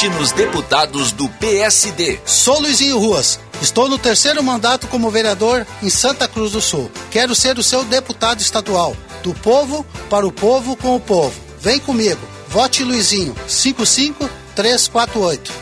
[0.09, 2.17] Nos deputados do PSD.
[2.25, 3.39] Sou Luizinho Ruas.
[3.61, 6.89] Estou no terceiro mandato como vereador em Santa Cruz do Sul.
[7.11, 8.97] Quero ser o seu deputado estadual.
[9.21, 11.39] Do povo para o povo com o povo.
[11.59, 12.19] Vem comigo.
[12.47, 13.35] Vote Luizinho.
[13.47, 15.53] 55348.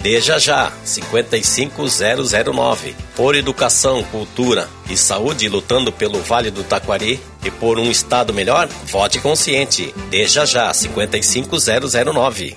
[0.00, 2.94] Deja já, 55009.
[3.16, 8.68] Por educação, cultura e saúde lutando pelo Vale do Taquari e por um estado melhor,
[8.86, 9.92] vote consciente.
[10.08, 12.56] Deja já, 55009.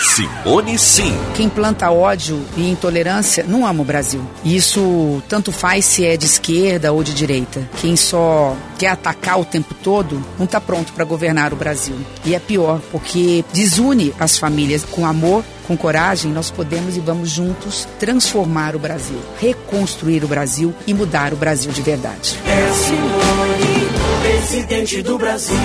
[0.00, 1.16] Simone Sim.
[1.34, 4.22] Quem planta ódio e intolerância não ama o Brasil.
[4.44, 7.68] Isso tanto faz se é de esquerda ou de direita.
[7.80, 11.96] Quem só quer atacar o tempo todo não está pronto para governar o Brasil.
[12.24, 17.30] E é pior, porque desune as famílias com amor com coragem, nós podemos e vamos
[17.30, 22.36] juntos transformar o Brasil, reconstruir o Brasil e mudar o Brasil de verdade.
[22.44, 23.88] É Simone,
[24.20, 25.56] presidente do Brasil.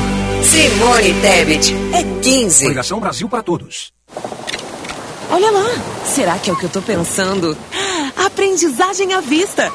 [0.46, 2.64] Simone Tebet é 15.
[2.66, 3.92] Coligação Brasil para todos.
[5.32, 5.66] Olha lá,
[6.06, 7.58] será que é o que eu tô pensando?
[8.16, 9.72] Aprendizagem à vista.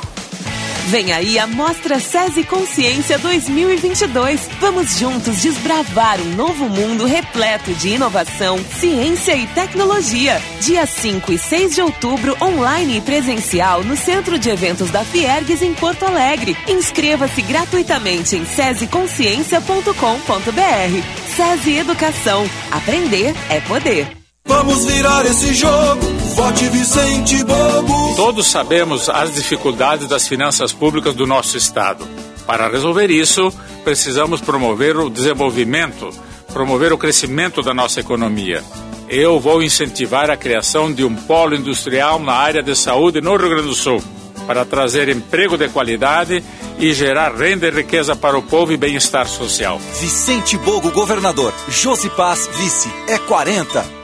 [0.86, 4.48] Vem aí a Mostra SESI Consciência 2022.
[4.58, 10.40] Vamos juntos desbravar um novo mundo repleto de inovação, ciência e tecnologia.
[10.60, 15.62] Dia 5 e 6 de outubro, online e presencial no Centro de Eventos da Fiergues
[15.62, 16.56] em Porto Alegre.
[16.68, 21.36] Inscreva-se gratuitamente em sesiconsciência.com.br.
[21.36, 22.44] SESI Educação.
[22.70, 24.19] Aprender é poder.
[24.50, 26.00] Vamos virar esse jogo.
[26.34, 28.16] Vote Vicente Bobo.
[28.16, 32.04] Todos sabemos as dificuldades das finanças públicas do nosso estado.
[32.48, 33.52] Para resolver isso,
[33.84, 36.10] precisamos promover o desenvolvimento,
[36.52, 38.60] promover o crescimento da nossa economia.
[39.08, 43.50] Eu vou incentivar a criação de um polo industrial na área de saúde no Rio
[43.50, 44.02] Grande do Sul,
[44.48, 46.42] para trazer emprego de qualidade
[46.76, 49.78] e gerar renda e riqueza para o povo e bem-estar social.
[50.00, 51.54] Vicente Bogo, governador.
[51.68, 52.92] Josi Paz, vice.
[53.06, 53.99] É 40.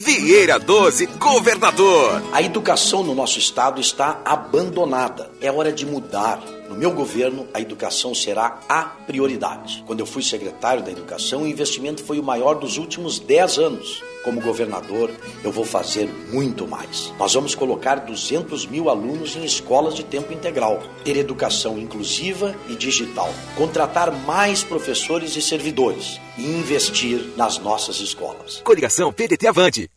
[0.08, 2.24] Vieira 12, governador.
[2.32, 5.30] A educação no nosso estado está abandonada.
[5.42, 6.42] É hora de mudar.
[6.70, 9.84] No meu governo, a educação será a prioridade.
[9.86, 14.02] Quando eu fui secretário da Educação, o investimento foi o maior dos últimos 10 anos.
[14.24, 15.12] Como governador,
[15.44, 17.12] eu vou fazer muito mais.
[17.20, 22.76] Nós vamos colocar 200 mil alunos em escolas de tempo integral, ter educação inclusiva e
[22.76, 28.62] digital, contratar mais professores e servidores e investir nas nossas escolas.
[28.64, 29.97] Coligação PDT Avante.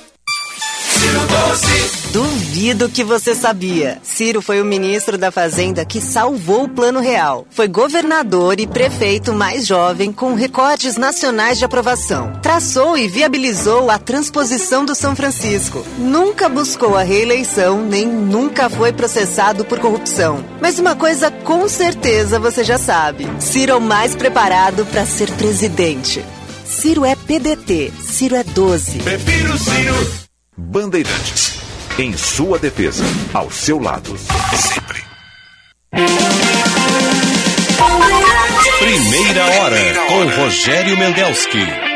[2.11, 3.97] Duvido que você sabia.
[4.03, 7.47] Ciro foi o ministro da Fazenda que salvou o Plano Real.
[7.49, 12.33] Foi governador e prefeito mais jovem com recordes nacionais de aprovação.
[12.41, 15.85] Traçou e viabilizou a transposição do São Francisco.
[15.97, 20.43] Nunca buscou a reeleição, nem nunca foi processado por corrupção.
[20.61, 25.31] Mas uma coisa com certeza você já sabe: Ciro é o mais preparado para ser
[25.31, 26.23] presidente.
[26.65, 28.99] Ciro é PDT, Ciro é 12.
[28.99, 30.30] Prefiro Ciro.
[30.61, 31.59] Bandeirantes.
[31.97, 33.03] Em sua defesa.
[33.33, 34.15] Ao seu lado.
[34.17, 35.03] Sempre.
[38.79, 41.90] Primeira hora com Rogério Mendelski.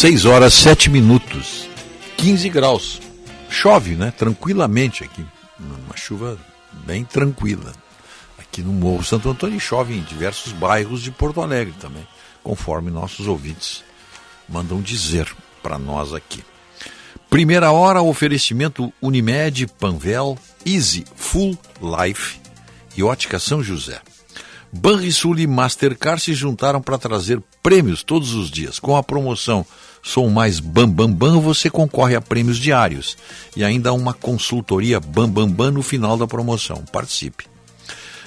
[0.00, 1.68] Seis horas, sete minutos,
[2.16, 3.02] 15 graus.
[3.50, 4.10] Chove, né?
[4.10, 5.22] Tranquilamente aqui.
[5.58, 6.38] Uma chuva
[6.86, 7.74] bem tranquila.
[8.38, 12.08] Aqui no Morro Santo Antônio chove em diversos bairros de Porto Alegre também,
[12.42, 13.84] conforme nossos ouvintes
[14.48, 15.30] mandam dizer
[15.62, 16.42] para nós aqui.
[17.28, 22.40] Primeira hora, oferecimento Unimed, Panvel, Easy Full Life
[22.96, 24.00] e Ótica São José.
[24.72, 28.78] Banrisul e Mastercard se juntaram para trazer prêmios todos os dias.
[28.78, 29.66] Com a promoção
[30.02, 33.16] Sou mais Bambambam, bam, bam, você concorre a prêmios diários
[33.56, 36.84] e ainda uma consultoria Bambambam bam, bam no final da promoção.
[36.90, 37.44] Participe.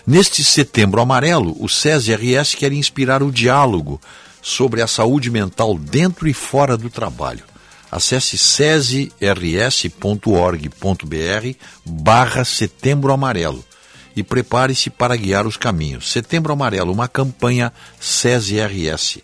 [0.06, 4.02] Neste setembro amarelo, o SESI RS quer inspirar o diálogo
[4.42, 7.46] sobre a saúde mental dentro e fora do trabalho.
[7.90, 9.18] Acesse sesirs.org.br
[11.86, 13.64] barra Setembro Amarelo
[14.16, 16.12] e prepare-se para guiar os caminhos.
[16.12, 19.20] Setembro Amarelo, uma campanha SESI RS.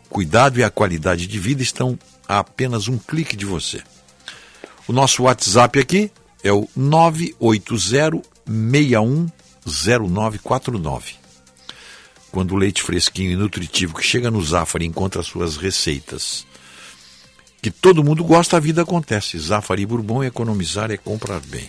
[0.08, 1.96] Cuidado e a qualidade de vida estão
[2.28, 3.80] a apenas um clique de você.
[4.88, 6.10] O nosso WhatsApp aqui
[6.42, 9.28] é o 980 61
[9.64, 11.14] 0949.
[12.32, 16.44] Quando o leite fresquinho e nutritivo que chega no Zafari encontra suas receitas.
[17.64, 19.38] Que todo mundo gosta, a vida acontece.
[19.38, 21.66] Zafari Bourbon, economizar é comprar bem.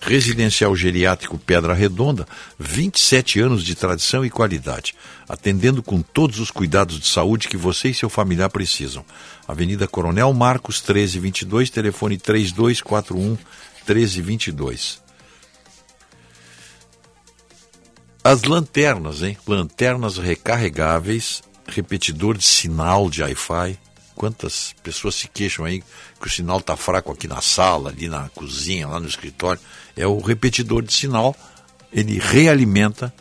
[0.00, 2.26] Residencial Geriátrico Pedra Redonda,
[2.58, 4.92] 27 anos de tradição e qualidade,
[5.28, 9.04] atendendo com todos os cuidados de saúde que você e seu familiar precisam.
[9.46, 13.38] Avenida Coronel Marcos, 1322, telefone 3241
[13.86, 15.00] 1322.
[18.24, 19.38] As lanternas, hein?
[19.46, 23.78] Lanternas recarregáveis, repetidor de sinal de Wi-Fi.
[24.20, 25.82] Quantas pessoas se queixam aí
[26.20, 29.58] que o sinal está fraco aqui na sala, ali na cozinha, lá no escritório.
[29.96, 31.34] É o repetidor de sinal,
[31.90, 33.14] ele realimenta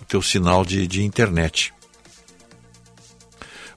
[0.00, 1.74] o teu sinal de, de internet.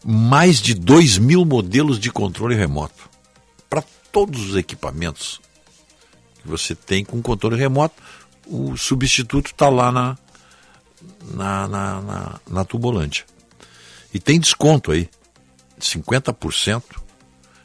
[0.06, 3.10] Mais de 2 mil modelos de controle remoto.
[3.68, 5.42] Para todos os equipamentos
[6.40, 7.96] que você tem com controle remoto,
[8.46, 10.18] o substituto está lá na,
[11.34, 13.26] na, na, na, na Tubolândia.
[14.14, 15.10] E tem desconto aí,
[15.84, 16.84] 50%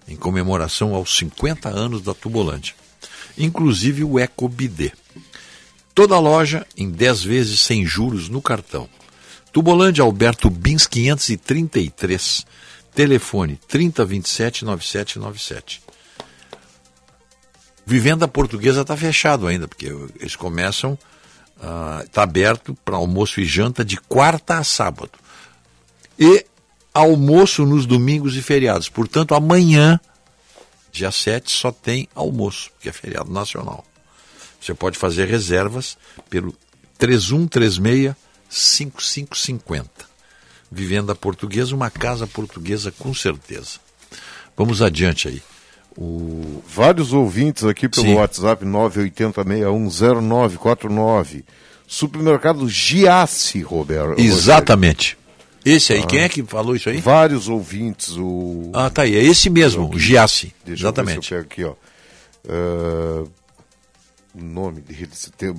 [0.07, 2.75] em comemoração aos 50 anos da Tubolândia.
[3.37, 4.93] Inclusive o EcoBidê.
[5.95, 8.89] Toda a loja em 10 vezes sem juros no cartão.
[9.53, 12.47] Tubolândia Alberto Bins 533.
[12.95, 15.83] Telefone 3027 9797.
[17.85, 19.87] Vivenda Portuguesa está fechado ainda, porque
[20.21, 20.99] eles começam
[22.05, 25.11] está aberto para almoço e janta de quarta a sábado.
[26.19, 26.47] E
[26.93, 28.89] almoço nos domingos e feriados.
[28.89, 30.01] Portanto, amanhã,
[30.93, 33.85] dia 7, só tem almoço, que é feriado nacional.
[34.61, 35.97] Você pode fazer reservas
[36.29, 36.55] pelo
[36.99, 38.15] 3136
[38.49, 40.09] 5550.
[40.71, 43.79] Vivenda portuguesa, uma casa portuguesa com certeza.
[44.57, 45.43] Vamos adiante aí.
[45.97, 46.63] O...
[46.67, 48.15] Vários ouvintes aqui pelo Sim.
[48.15, 51.45] WhatsApp 980610949.
[51.87, 54.21] Supermercado Giasse, Roberto.
[54.21, 55.17] Exatamente.
[55.71, 56.07] Esse aí, ah.
[56.07, 56.99] quem é que falou isso aí?
[56.99, 58.17] Vários ouvintes.
[58.17, 58.71] O...
[58.73, 60.55] Ah, tá aí, é esse mesmo, o Giasse.
[60.67, 61.33] Exatamente.
[61.33, 61.75] Eu, eu aqui, ó.
[62.45, 63.31] Uh...
[64.35, 65.09] O nome dele,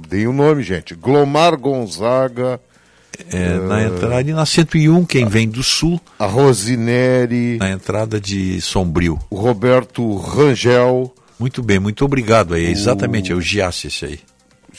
[0.08, 0.96] dei o um nome, gente.
[0.96, 2.62] Glomar Gonzaga.
[3.32, 3.68] É, uh...
[3.68, 6.00] na entrada na 101, quem a, vem do sul.
[6.18, 7.58] A Rosineri.
[7.58, 9.20] Na entrada de Sombrio.
[9.30, 11.14] O Roberto Rangel.
[11.38, 12.66] Muito bem, muito obrigado aí.
[12.66, 14.20] Exatamente, é o Giasse esse aí.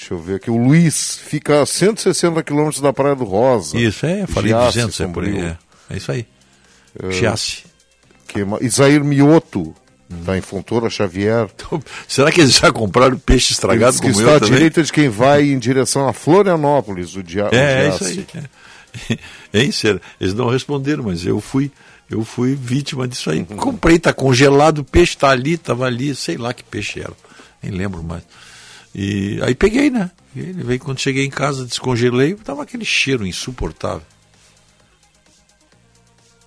[0.01, 0.51] Deixa eu ver aqui.
[0.51, 3.77] O Luiz fica a 160 quilômetros da Praia do Rosa.
[3.77, 5.39] Isso, é, falei Giasse, 200, é por aí.
[5.39, 5.59] É,
[5.91, 6.27] é isso aí.
[6.99, 7.65] Uh, Giasse.
[8.27, 9.75] Que, Isair Mioto.
[10.11, 11.49] Está em Fontoura Xavier.
[11.55, 15.11] Então, será que eles já compraram peixe estragado como que está à direita de quem
[15.11, 18.27] vai em direção a Florianópolis, o dia É, é isso aí.
[18.35, 19.19] É.
[19.53, 20.01] Hein, sério?
[20.19, 21.71] Eles não responderam, mas eu fui,
[22.11, 23.47] eu fui vítima disso aí.
[23.49, 23.57] Uhum.
[23.57, 27.13] Comprei, está congelado, o peixe está ali, estava ali, sei lá que peixe era.
[27.63, 28.25] Nem lembro mais.
[28.95, 30.11] E aí peguei, né?
[30.35, 34.07] Ele veio quando cheguei em casa, descongelei, tava aquele cheiro insuportável.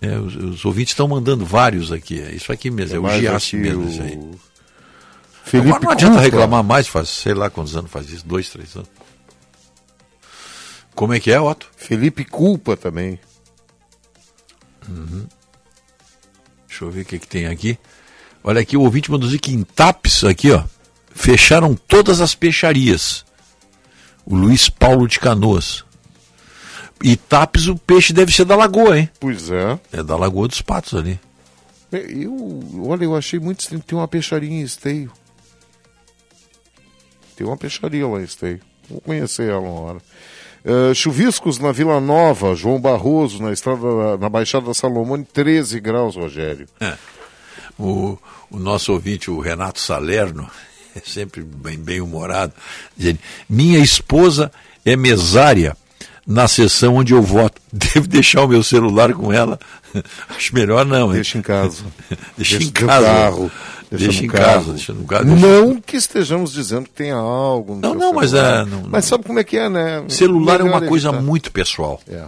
[0.02, 2.22] É, os, os, ouvintes estão mandando vários aqui.
[2.22, 3.88] É isso aqui mesmo, é, é o Giasse mesmo.
[3.88, 4.20] Isso aí.
[5.46, 8.76] Felipe Agora não adianta reclamar mais, faz sei lá quantos anos faz isso, dois, três
[8.76, 8.90] anos.
[10.96, 11.70] Como é que é, Otto?
[11.76, 13.20] Felipe Culpa também.
[14.88, 15.26] Uhum.
[16.68, 17.78] Deixa eu ver o que, que tem aqui.
[18.44, 20.64] Olha aqui, o ouvinte mandou dizer que em TAPS, aqui, ó,
[21.14, 23.26] fecharam todas as peixarias.
[24.26, 25.84] O Luiz Paulo de Canoas.
[27.04, 29.10] E Tapes, o peixe deve ser da lagoa, hein?
[29.20, 29.78] Pois é.
[29.92, 31.20] É da Lagoa dos Patos ali.
[31.92, 33.84] Eu, olha, eu achei muito estranho.
[33.84, 35.12] Tem uma peixaria em Esteio.
[37.36, 38.62] Tem uma peixaria lá em Esteio.
[38.90, 40.02] Vou conhecer ela uma hora.
[40.64, 46.68] Uh, chuviscos na Vila Nova, João Barroso, na estrada na Baixada Salomone, 13 graus, Rogério.
[46.80, 46.98] É.
[47.78, 48.18] O,
[48.50, 50.50] o nosso ouvinte, o Renato Salerno,
[51.06, 52.54] sempre bem, bem humorado,
[52.96, 54.52] dizendo, minha esposa
[54.86, 55.76] é mesária
[56.26, 57.62] na sessão onde eu voto.
[57.72, 59.60] Devo deixar o meu celular com ela?
[60.30, 61.08] Acho melhor não.
[61.08, 61.16] Hein?
[61.16, 61.84] Deixa em casa.
[62.38, 63.06] deixa, deixa em casa.
[63.06, 63.52] Carro.
[63.92, 64.44] Deixa, deixa em carro.
[64.46, 65.26] casa, deixa no carro.
[65.26, 67.76] Não que estejamos dizendo que tenha algo.
[67.76, 68.66] não, não, mas é.
[68.66, 70.04] Não, mas sabe como é que é, né?
[70.08, 71.22] Celular é uma coisa evitar.
[71.22, 72.02] muito pessoal.
[72.08, 72.26] É.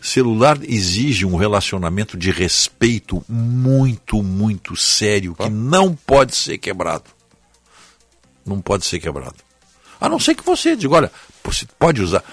[0.00, 7.04] Celular exige um relacionamento de respeito muito, muito sério, que não pode ser quebrado.
[8.44, 9.36] Não pode ser quebrado.
[10.00, 11.12] A não ser que você diga, olha,
[11.44, 12.24] você pode usar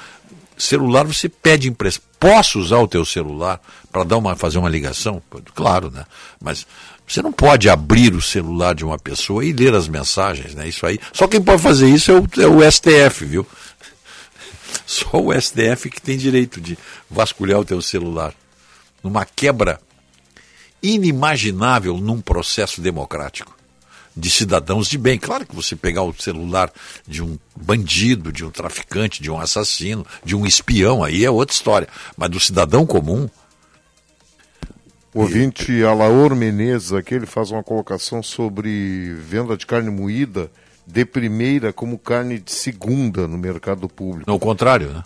[0.57, 2.07] celular você pede emprestado.
[2.19, 3.61] Posso usar o teu celular
[3.91, 5.21] para dar uma fazer uma ligação?
[5.53, 6.05] Claro, né?
[6.41, 6.65] Mas
[7.07, 10.67] você não pode abrir o celular de uma pessoa e ler as mensagens, né?
[10.67, 10.99] Isso aí.
[11.13, 13.45] Só quem pode fazer isso é o, é o STF, viu?
[14.85, 16.77] Só o STF que tem direito de
[17.09, 18.33] vasculhar o teu celular.
[19.03, 19.79] Numa quebra
[20.81, 23.56] inimaginável num processo democrático.
[24.17, 25.19] De cidadãos de bem.
[25.19, 26.71] Claro que você pegar o celular
[27.07, 31.53] de um bandido, de um traficante, de um assassino, de um espião, aí é outra
[31.53, 31.87] história.
[32.17, 33.29] Mas do cidadão comum.
[35.13, 40.51] O ouvinte Alaor Menezes aqui, ele faz uma colocação sobre venda de carne moída
[40.85, 44.29] de primeira como carne de segunda no mercado público.
[44.29, 45.03] Ao contrário, né?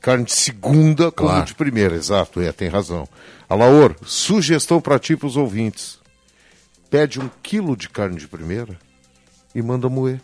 [0.00, 1.44] Carne de segunda como Claro.
[1.46, 3.08] de primeira, exato, é, tem razão.
[3.48, 6.01] Alaor, sugestão para ti para os ouvintes.
[6.92, 8.78] Pede um quilo de carne de primeira
[9.54, 10.20] e manda moer.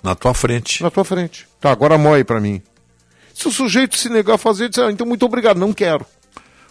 [0.00, 0.80] Na tua frente.
[0.80, 1.48] Na tua frente.
[1.60, 2.62] Tá, agora moe para mim.
[3.34, 6.06] Se o sujeito se negar a fazer, diz, ah, então muito obrigado, não quero.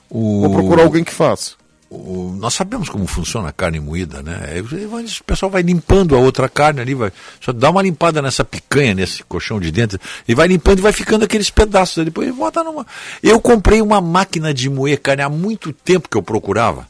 [0.09, 0.43] O...
[0.43, 1.55] Vou procurar alguém que faça.
[1.89, 4.39] o- nós sabemos como funciona a carne moída, né?
[4.57, 7.11] É, vai- O pessoal vai limpando a outra carne ali, vai
[7.41, 10.93] só dá uma limpada nessa picanha, nesse colchão de dentro, e vai limpando e vai
[10.93, 12.05] ficando aqueles pedaços.
[12.05, 12.87] Depois bota numa.
[13.21, 16.87] Eu comprei uma máquina de moer carne há muito tempo que eu procurava.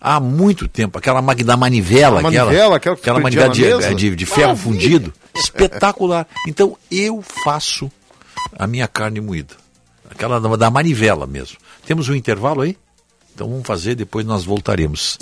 [0.00, 4.16] Há muito tempo, aquela máquina da manivela, manivela, aquela que tu prendia manivela de, de,
[4.16, 4.64] de ferro Maravilha.
[4.64, 6.26] fundido, espetacular.
[6.46, 7.90] Então eu faço
[8.56, 9.54] a minha carne moída,
[10.08, 11.58] aquela da, da manivela mesmo.
[11.84, 12.76] Temos um intervalo aí?
[13.34, 15.18] Então vamos fazer, depois nós voltaremos.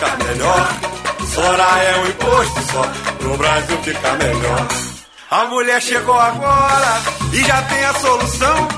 [0.00, 0.80] Ficar melhor.
[1.26, 2.82] Soraya é um imposto só
[3.18, 4.68] pro Brasil ficar melhor.
[5.30, 8.68] A mulher chegou agora e já tem a solução.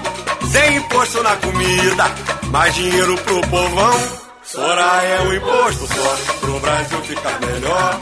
[0.51, 2.05] Sem imposto na comida,
[2.51, 4.01] mais dinheiro pro povão.
[4.43, 8.01] Soraya é um imposto só pro Brasil ficar melhor.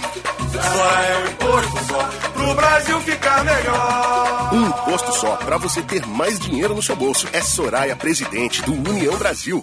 [0.50, 4.54] Soraya é um imposto só pro Brasil ficar melhor.
[4.54, 7.28] Um imposto só para você ter mais dinheiro no seu bolso.
[7.34, 9.62] É Soraya, presidente do União Brasil.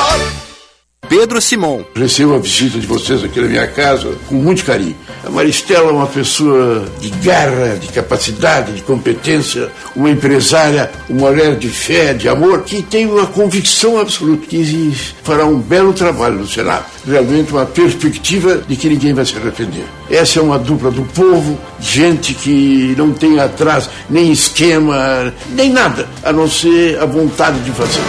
[1.11, 1.83] Pedro Simon.
[1.93, 4.95] Recebo a visita de vocês aqui na minha casa com muito carinho.
[5.25, 11.57] A Maristela é uma pessoa de garra, de capacidade, de competência, uma empresária, uma mulher
[11.57, 16.47] de fé, de amor, que tem uma convicção absoluta que fará um belo trabalho no
[16.47, 16.85] Senado.
[17.05, 19.83] Realmente uma perspectiva de que ninguém vai se arrepender.
[20.09, 26.07] Essa é uma dupla do povo, gente que não tem atrás nem esquema, nem nada,
[26.23, 27.99] a não ser a vontade de fazer.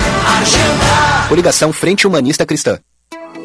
[1.28, 2.78] Coligação Frente Humanista Cristã.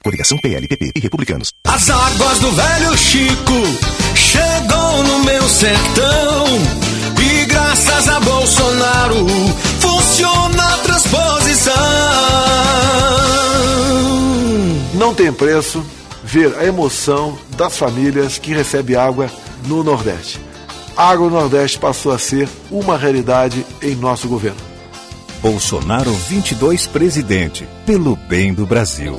[0.05, 1.51] Coligação PLPP e Republicanos.
[1.67, 6.45] As águas do velho Chico chegou no meu sertão
[7.19, 9.27] e graças a Bolsonaro
[9.81, 11.75] funciona a transposição.
[14.93, 15.83] Não tem preço
[16.23, 19.31] ver a emoção das famílias que recebem água
[19.67, 20.39] no Nordeste.
[20.95, 24.61] A Água no Nordeste passou a ser uma realidade em nosso governo.
[25.41, 29.19] Bolsonaro 22 presidente, pelo bem do Brasil.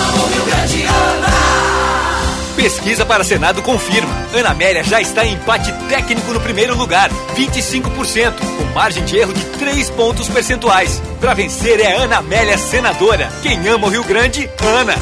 [2.61, 4.13] Pesquisa para Senado confirma.
[4.35, 9.33] Ana Amélia já está em empate técnico no primeiro lugar, 25%, com margem de erro
[9.33, 11.01] de 3 pontos percentuais.
[11.19, 13.31] Para vencer é Ana Amélia senadora.
[13.41, 14.93] Quem ama o Rio Grande, Ana.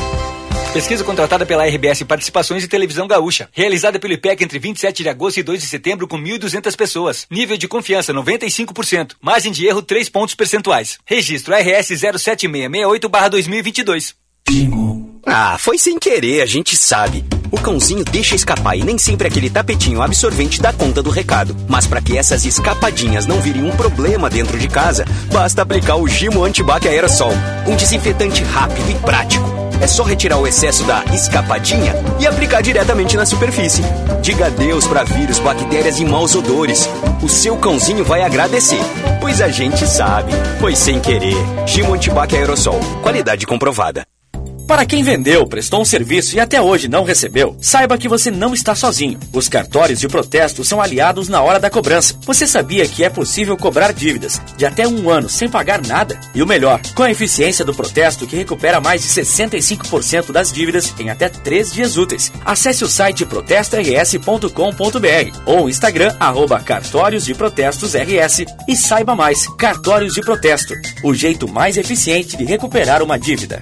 [0.71, 3.49] Pesquisa contratada pela RBS Participações e Televisão Gaúcha.
[3.51, 7.27] Realizada pelo IPEC entre 27 de agosto e 2 de setembro com 1.200 pessoas.
[7.29, 9.15] Nível de confiança 95%.
[9.21, 10.97] Margem de erro 3 pontos percentuais.
[11.05, 14.13] Registro RS 07668-2022.
[15.31, 17.23] Ah, foi sem querer, a gente sabe.
[17.51, 21.55] O cãozinho deixa escapar e nem sempre aquele tapetinho absorvente dá conta do recado.
[21.67, 26.07] Mas para que essas escapadinhas não virem um problema dentro de casa, basta aplicar o
[26.07, 27.31] Gimo Antibac Aerosol,
[27.67, 29.47] um desinfetante rápido e prático.
[29.79, 33.83] É só retirar o excesso da escapadinha e aplicar diretamente na superfície.
[34.23, 36.89] Diga adeus para vírus, bactérias e maus odores.
[37.21, 38.81] O seu cãozinho vai agradecer,
[39.21, 40.31] pois a gente sabe.
[40.59, 41.37] Foi sem querer.
[41.67, 44.03] Gimo Antibac Aerosol, qualidade comprovada.
[44.69, 48.53] Para quem vendeu, prestou um serviço e até hoje não recebeu, saiba que você não
[48.53, 49.19] está sozinho.
[49.33, 52.13] Os cartórios de protesto são aliados na hora da cobrança.
[52.23, 56.19] Você sabia que é possível cobrar dívidas de até um ano sem pagar nada?
[56.35, 60.93] E o melhor, com a eficiência do protesto que recupera mais de 65% das dívidas
[60.99, 62.31] em até três dias úteis.
[62.45, 69.47] Acesse o site protestors.com.br ou o Instagram arroba cartórios de protestos RS e saiba mais.
[69.57, 73.59] Cartórios de protesto, o jeito mais eficiente de recuperar uma dívida.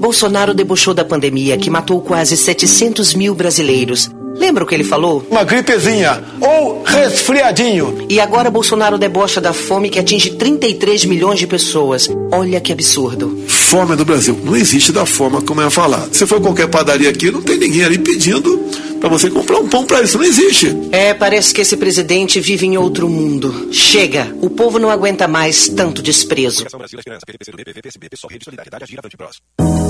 [0.00, 4.10] Bolsonaro debochou da pandemia que matou quase 700 mil brasileiros.
[4.34, 5.22] Lembra o que ele falou?
[5.30, 8.06] Uma gripezinha ou resfriadinho.
[8.08, 12.08] E agora Bolsonaro debocha da fome que atinge 33 milhões de pessoas.
[12.32, 13.44] Olha que absurdo.
[13.46, 14.40] Fome do Brasil.
[14.42, 16.14] Não existe da forma como é falado.
[16.14, 18.58] Se for qualquer padaria aqui, não tem ninguém ali pedindo
[19.00, 20.18] para você comprar um pão para isso.
[20.18, 20.76] Não existe.
[20.92, 23.70] É, parece que esse presidente vive em outro mundo.
[23.72, 24.34] Chega.
[24.40, 26.66] O povo não aguenta mais tanto desprezo.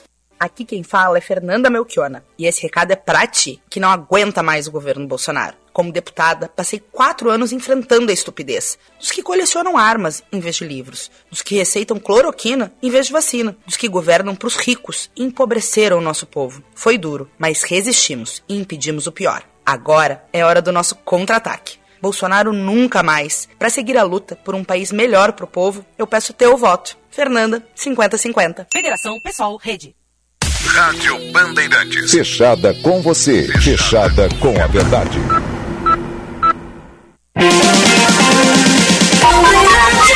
[0.42, 4.42] Aqui quem fala é Fernanda Melchiona e esse recado é pra ti, que não aguenta
[4.42, 5.56] mais o governo Bolsonaro.
[5.72, 10.66] Como deputada, passei quatro anos enfrentando a estupidez dos que colecionam armas em vez de
[10.66, 15.24] livros, dos que receitam cloroquina em vez de vacina, dos que governam pros ricos e
[15.24, 16.64] empobreceram o nosso povo.
[16.74, 19.44] Foi duro, mas resistimos e impedimos o pior.
[19.64, 21.78] Agora é hora do nosso contra-ataque.
[22.02, 23.48] Bolsonaro nunca mais.
[23.60, 26.98] Para seguir a luta por um país melhor pro povo, eu peço teu voto.
[27.12, 28.70] Fernanda, 5050.
[28.74, 29.96] Federação Pessoal Rede.
[30.74, 32.12] Rádio Bandeirantes.
[32.12, 35.20] Fechada com você, fechada com a verdade.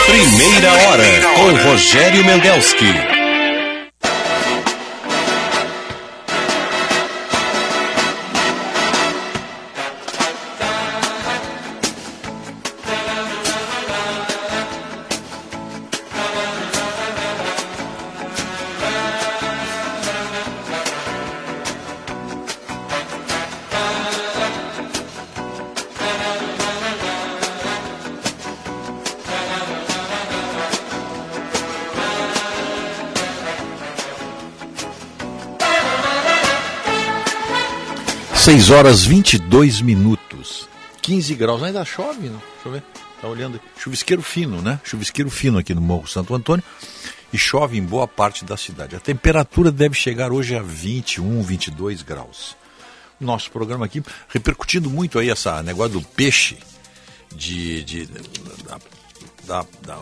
[0.05, 1.03] Primeira hora
[1.35, 3.14] com Rogério Mendelski.
[38.55, 40.69] Seis horas 22 minutos.
[41.01, 41.61] 15 graus.
[41.61, 42.41] Ainda chove, não?
[42.53, 42.83] Deixa eu ver.
[43.19, 43.59] Tá olhando.
[43.77, 44.79] Chuvisqueiro fino, né?
[44.81, 46.63] Chuvisqueiro fino aqui no Morro Santo Antônio.
[47.33, 48.95] E chove em boa parte da cidade.
[48.95, 52.55] A temperatura deve chegar hoje a 21, 22 graus.
[53.19, 56.57] Nosso programa aqui repercutindo muito aí essa negócio do peixe,
[57.35, 58.79] de, de da,
[59.45, 59.99] da, da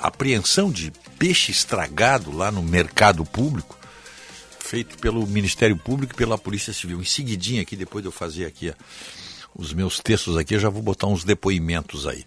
[0.00, 3.81] apreensão de peixe estragado lá no mercado público
[4.62, 7.00] feito pelo Ministério Público e pela Polícia Civil.
[7.00, 8.72] Em seguidinha aqui, depois de eu fazer aqui
[9.54, 12.24] os meus textos aqui, eu já vou botar uns depoimentos aí.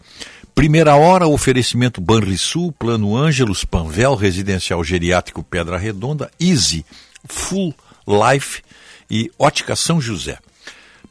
[0.54, 6.86] Primeira hora, oferecimento Banrisul, Plano Ângelos, Panvel, Residencial Geriátrico Pedra Redonda, Easy,
[7.28, 7.74] Full
[8.08, 8.62] Life
[9.10, 10.38] e Ótica São José.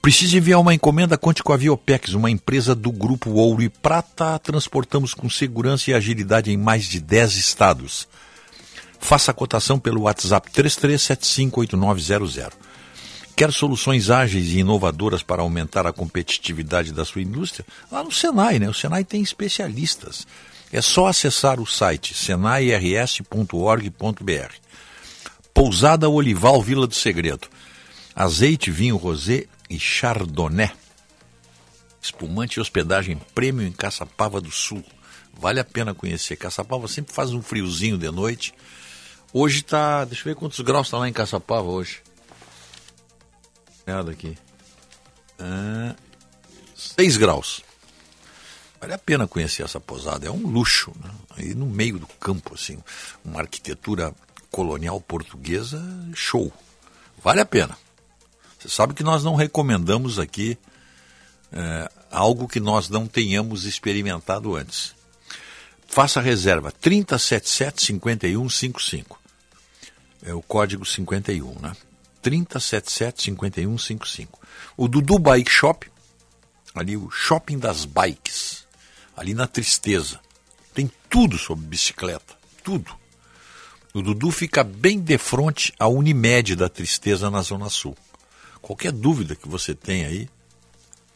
[0.00, 1.16] Precisa enviar uma encomenda?
[1.16, 4.38] Conte com a Viopex, uma empresa do Grupo Ouro e Prata.
[4.38, 8.06] Transportamos com segurança e agilidade em mais de 10 estados.
[9.04, 12.52] Faça a cotação pelo WhatsApp 33758900.
[13.36, 17.66] Quer soluções ágeis e inovadoras para aumentar a competitividade da sua indústria?
[17.92, 18.66] Lá no Senai, né?
[18.66, 20.26] O Senai tem especialistas.
[20.72, 24.54] É só acessar o site senairs.org.br.
[25.52, 27.46] Pousada Olival Vila do Segredo.
[28.16, 30.70] Azeite, vinho rosé e chardonnay.
[32.00, 34.82] Espumante e hospedagem prêmio em Caçapava do Sul.
[35.38, 36.36] Vale a pena conhecer.
[36.36, 38.54] Caçapava sempre faz um friozinho de noite.
[39.36, 40.04] Hoje tá.
[40.04, 42.00] Deixa eu ver quantos graus está lá em Caçapava hoje.
[43.84, 44.38] Nada aqui.
[45.40, 45.96] Ah,
[46.76, 47.60] 6 graus.
[48.80, 50.28] Vale a pena conhecer essa posada.
[50.28, 50.92] É um luxo.
[51.02, 51.10] Né?
[51.36, 52.78] Aí no meio do campo, assim.
[53.24, 54.14] Uma arquitetura
[54.52, 55.82] colonial portuguesa,
[56.14, 56.52] show.
[57.20, 57.76] Vale a pena.
[58.56, 60.56] Você sabe que nós não recomendamos aqui
[61.52, 64.94] é, algo que nós não tenhamos experimentado antes.
[65.88, 69.23] Faça reserva 3077-5155.
[70.24, 71.72] É o código 51, né?
[72.24, 74.28] 3077-5155.
[74.76, 75.90] O Dudu Bike Shop,
[76.74, 78.66] ali o Shopping das Bikes,
[79.16, 80.18] ali na Tristeza.
[80.72, 82.94] Tem tudo sobre bicicleta, tudo.
[83.92, 87.96] O Dudu fica bem de frente à Unimed da Tristeza na Zona Sul.
[88.60, 90.28] Qualquer dúvida que você tem aí,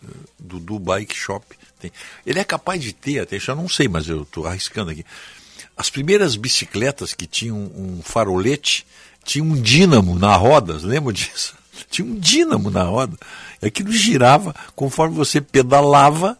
[0.04, 0.08] eh,
[0.38, 1.44] Dudu Bike Shop
[1.80, 1.90] tem.
[2.26, 5.04] Ele é capaz de ter, até eu não sei, mas eu estou arriscando aqui.
[5.78, 8.84] As primeiras bicicletas que tinham um farolete,
[9.24, 11.56] tinha um dínamo na roda, lembra disso?
[11.88, 13.16] Tinha um dínamo na roda.
[13.62, 16.36] Aquilo girava, conforme você pedalava,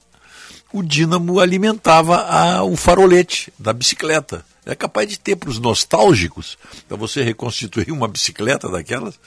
[0.72, 4.44] o dínamo alimentava a, o farolete da bicicleta.
[4.66, 6.58] É capaz de ter para os nostálgicos,
[6.88, 9.18] para você reconstituir uma bicicleta daquelas,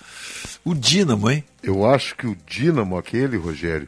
[0.66, 1.44] o dínamo, hein?
[1.64, 3.88] Eu acho que o dínamo aquele, Rogério,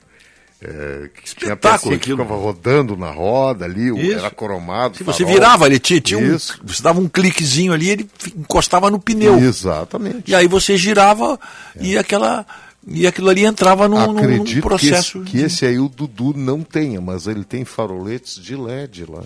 [0.63, 4.17] é, que tinha pecinha que ficava rodando na roda ali, Isso.
[4.17, 4.95] era cromado.
[4.95, 8.99] Se você virava, ele tinha, tinha um, você dava um cliquezinho ali, ele encostava no
[8.99, 9.37] pneu.
[9.37, 10.31] Exatamente.
[10.31, 11.37] E aí você girava
[11.75, 11.83] é.
[11.83, 12.45] e aquela
[12.87, 15.21] e aquilo ali entrava num, num processo.
[15.21, 19.05] Que esse, que esse aí o Dudu não tenha, mas ele tem faroletes de LED
[19.09, 19.23] lá.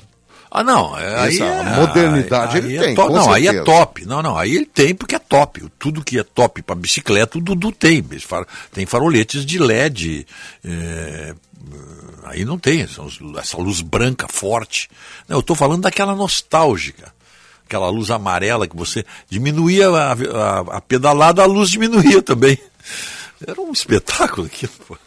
[0.50, 0.98] Ah, não.
[0.98, 3.06] É, aí é, modernidade aí, ele aí tem.
[3.06, 4.06] É não, aí é top.
[4.06, 4.38] Não, não.
[4.38, 5.70] Aí ele tem porque é top.
[5.78, 8.04] Tudo que é top para bicicleta, o Dudu tem.
[8.72, 10.26] Tem faroletes de LED.
[10.64, 11.36] É,
[12.24, 12.82] aí não tem.
[12.82, 14.90] Essa luz branca forte.
[15.28, 17.14] Não, eu estou falando daquela nostálgica.
[17.66, 22.58] Aquela luz amarela que você diminuía a, a, a pedalada, a luz diminuía também.
[23.46, 24.98] Era um espetáculo aquilo, pô.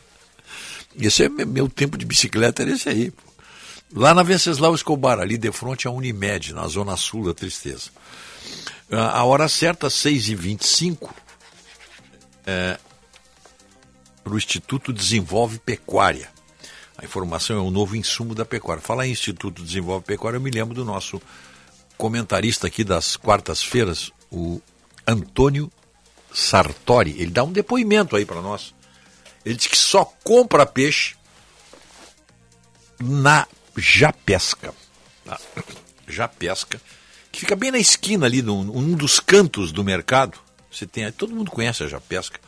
[1.00, 3.29] Esse é meu tempo de bicicleta, era esse aí, pô.
[3.94, 7.90] Lá na Venceslau Escobar, ali de frente à Unimed, na zona sul da Tristeza.
[8.90, 11.10] A hora certa, 6h25,
[12.46, 12.78] é,
[14.22, 16.30] para o Instituto Desenvolve Pecuária.
[16.96, 18.82] A informação é um novo insumo da pecuária.
[18.82, 21.20] Falar em Instituto Desenvolve Pecuária, eu me lembro do nosso
[21.96, 24.60] comentarista aqui das quartas-feiras, o
[25.06, 25.70] Antônio
[26.32, 27.16] Sartori.
[27.18, 28.74] Ele dá um depoimento aí para nós.
[29.44, 31.16] Ele diz que só compra peixe
[33.00, 33.46] na
[33.76, 34.74] já pesca.
[35.28, 35.38] Ah,
[36.08, 36.80] já pesca.
[37.30, 40.38] Que fica bem na esquina ali, num, num dos cantos do mercado.
[40.70, 42.40] Você tem, todo mundo conhece a já pesca.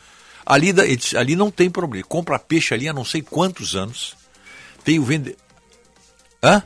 [0.45, 0.73] Ali,
[1.17, 2.05] ali não tem problema.
[2.05, 4.15] Compra peixe ali há não sei quantos anos.
[4.83, 5.37] Tem o vende.
[6.41, 6.61] Hã?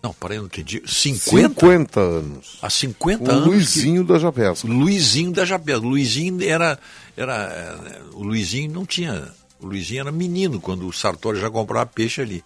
[0.00, 0.82] Não, parei, não entendi.
[0.86, 1.48] 50?
[1.48, 2.58] 50 anos.
[2.60, 3.46] Há 50 o anos.
[3.46, 4.12] Luizinho que...
[4.12, 4.68] da Japesca.
[4.68, 5.80] Luizinho da Japesca.
[5.80, 6.78] Luizinho era,
[7.16, 8.04] era.
[8.12, 9.32] O Luizinho não tinha
[9.64, 12.44] o Luizinho era menino quando o Sartori já comprava peixe ali.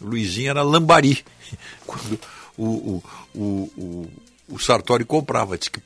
[0.00, 1.22] O Luizinho era lambari.
[1.86, 2.18] Quando
[2.56, 3.02] o,
[3.34, 4.10] o, o,
[4.48, 5.58] o, Sartori comprava.
[5.58, 5.80] Disse que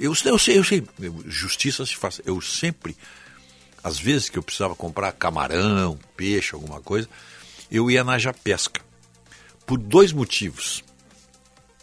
[0.00, 0.84] eu, eu sei, eu sei,
[1.26, 2.20] justiça se faz.
[2.24, 2.96] Eu sempre,
[3.84, 7.08] às vezes que eu precisava comprar camarão, peixe, alguma coisa,
[7.70, 8.80] eu ia na Japesca.
[9.64, 10.82] Por dois motivos.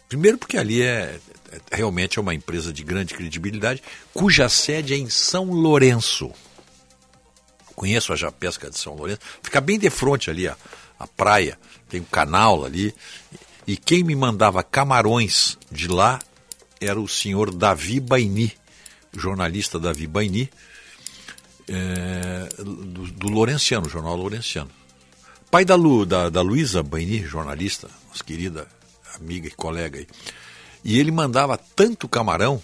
[0.06, 1.18] Primeiro porque ali é,
[1.70, 6.30] é realmente é uma empresa de grande credibilidade, cuja sede é em São Lourenço
[7.74, 10.56] conheço a Japesca de São Lourenço, fica bem de frente ali, a,
[10.98, 12.94] a praia, tem um canal ali.
[13.66, 16.20] E quem me mandava camarões de lá
[16.80, 18.52] era o senhor Davi Baini,
[19.12, 20.50] jornalista Davi Baini,
[21.66, 24.70] é, do, do Lourenciano, Jornal Lourenciano.
[25.50, 28.66] Pai da, Lu, da, da Luísa Baini, jornalista, nossa querida
[29.16, 30.06] amiga e colega aí.
[30.84, 32.60] E ele mandava tanto camarão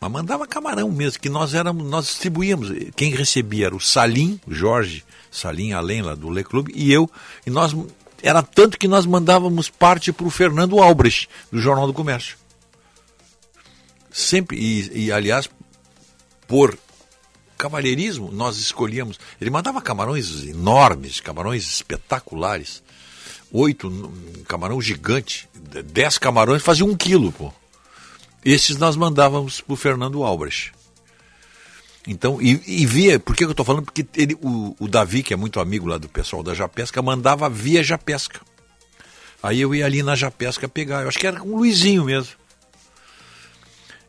[0.00, 2.70] mas mandava camarão mesmo, que nós éramos, nós distribuíamos.
[2.94, 7.10] Quem recebia era o Salim, o Jorge Salim, além lá do Le Clube, e eu.
[7.46, 7.74] E nós
[8.22, 12.36] era tanto que nós mandávamos parte para o Fernando Albrecht, do Jornal do Comércio.
[14.10, 15.48] Sempre, e, e aliás,
[16.46, 16.76] por
[17.56, 19.18] cavalheirismo, nós escolhíamos.
[19.40, 22.82] Ele mandava camarões enormes, camarões espetaculares.
[23.52, 24.12] Oito,
[24.46, 25.48] camarão gigante.
[25.86, 27.52] Dez camarões fazia um quilo, pô.
[28.50, 30.72] Esses nós mandávamos para o Fernando Albrecht.
[32.06, 33.84] Então, e, e via, por que eu estou falando?
[33.84, 37.46] Porque ele, o, o, Davi, que é muito amigo lá do pessoal da Japesca, mandava
[37.50, 38.40] via Japesca.
[39.42, 42.32] Aí eu ia ali na Japesca pegar, eu acho que era com o Luizinho mesmo.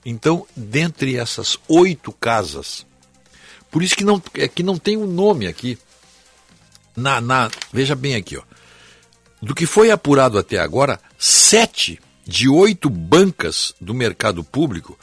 [0.06, 2.86] Então, dentre essas oito casas,
[3.70, 5.78] por isso que não, é que não tem um nome aqui.
[6.96, 8.44] Na, na, veja bem aqui, ó.
[9.42, 12.00] Do que foi apurado até agora, sete
[12.30, 14.98] de oito bancas do mercado público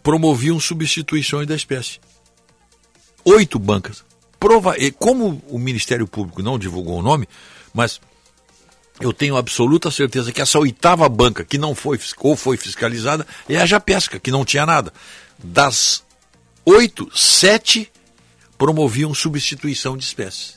[0.00, 1.98] promoviam substituições da espécie.
[3.24, 4.04] Oito bancas.
[4.38, 4.74] Prova...
[4.96, 7.28] Como o Ministério Público não divulgou o nome,
[7.74, 8.00] mas
[9.00, 13.56] eu tenho absoluta certeza que essa oitava banca que não foi ou foi fiscalizada é
[13.56, 14.92] a Japesca, que não tinha nada.
[15.36, 16.04] Das
[16.64, 17.90] oito, sete
[18.56, 20.54] promoviam substituição de espécies.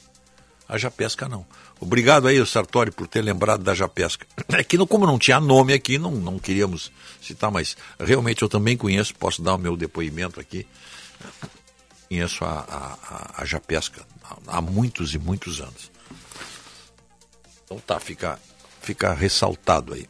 [0.70, 1.46] A Japesca não.
[1.84, 4.26] Obrigado aí, Sartori, por ter lembrado da Japesca.
[4.58, 6.92] É que, como não tinha nome aqui, não, não queríamos
[7.22, 10.66] citar, mas realmente eu também conheço, posso dar o meu depoimento aqui.
[12.08, 12.98] Conheço a,
[13.36, 14.02] a, a Japesca
[14.48, 15.92] há muitos e muitos anos.
[17.66, 18.40] Então tá, fica,
[18.82, 20.08] fica ressaltado aí.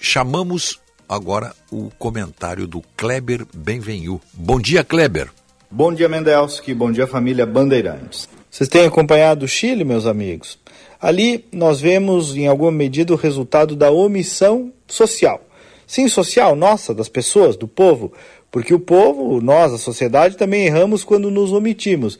[0.00, 4.20] Chamamos agora o comentário do Kleber Benvenu.
[4.32, 5.30] Bom dia, Kleber.
[5.70, 6.74] Bom dia, Mendelski.
[6.74, 8.28] Bom dia, família Bandeirantes.
[8.52, 10.58] Vocês têm acompanhado o Chile, meus amigos?
[11.00, 15.40] Ali nós vemos, em alguma medida, o resultado da omissão social.
[15.86, 18.12] Sim, social, nossa, das pessoas, do povo.
[18.50, 22.18] Porque o povo, nós, a sociedade, também erramos quando nos omitimos.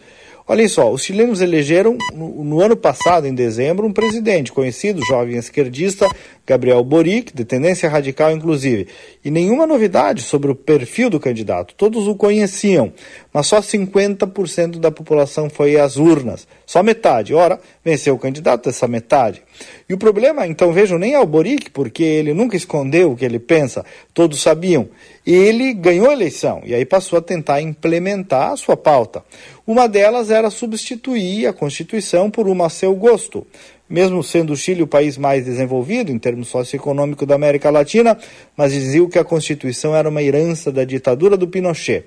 [0.49, 5.37] Olhem só, os chilenos elegeram no, no, ano passado, em dezembro, um presidente conhecido, jovem
[5.37, 6.09] esquerdista,
[6.47, 8.89] Gabriel Boric, de tendência radical inclusive.
[9.25, 11.75] E nenhuma novidade sobre o perfil do candidato.
[11.75, 12.93] Todos o conheciam,
[13.33, 16.47] mas só 50% da população foi às urnas.
[16.67, 17.33] Só metade.
[17.33, 19.43] Ora, venceu o candidato dessa metade.
[19.89, 23.25] E o problema, então vejam, nem é o Boric, porque ele nunca escondeu o que
[23.25, 24.89] ele pensa, todos sabiam.
[25.25, 29.23] Ele ganhou a eleição e aí passou a tentar implementar a sua pauta.
[29.65, 33.47] Uma delas era substituir a Constituição por uma a seu gosto.
[33.93, 38.17] Mesmo sendo o Chile o país mais desenvolvido em termos socioeconômicos da América Latina,
[38.57, 42.07] mas diziam que a Constituição era uma herança da ditadura do Pinochet.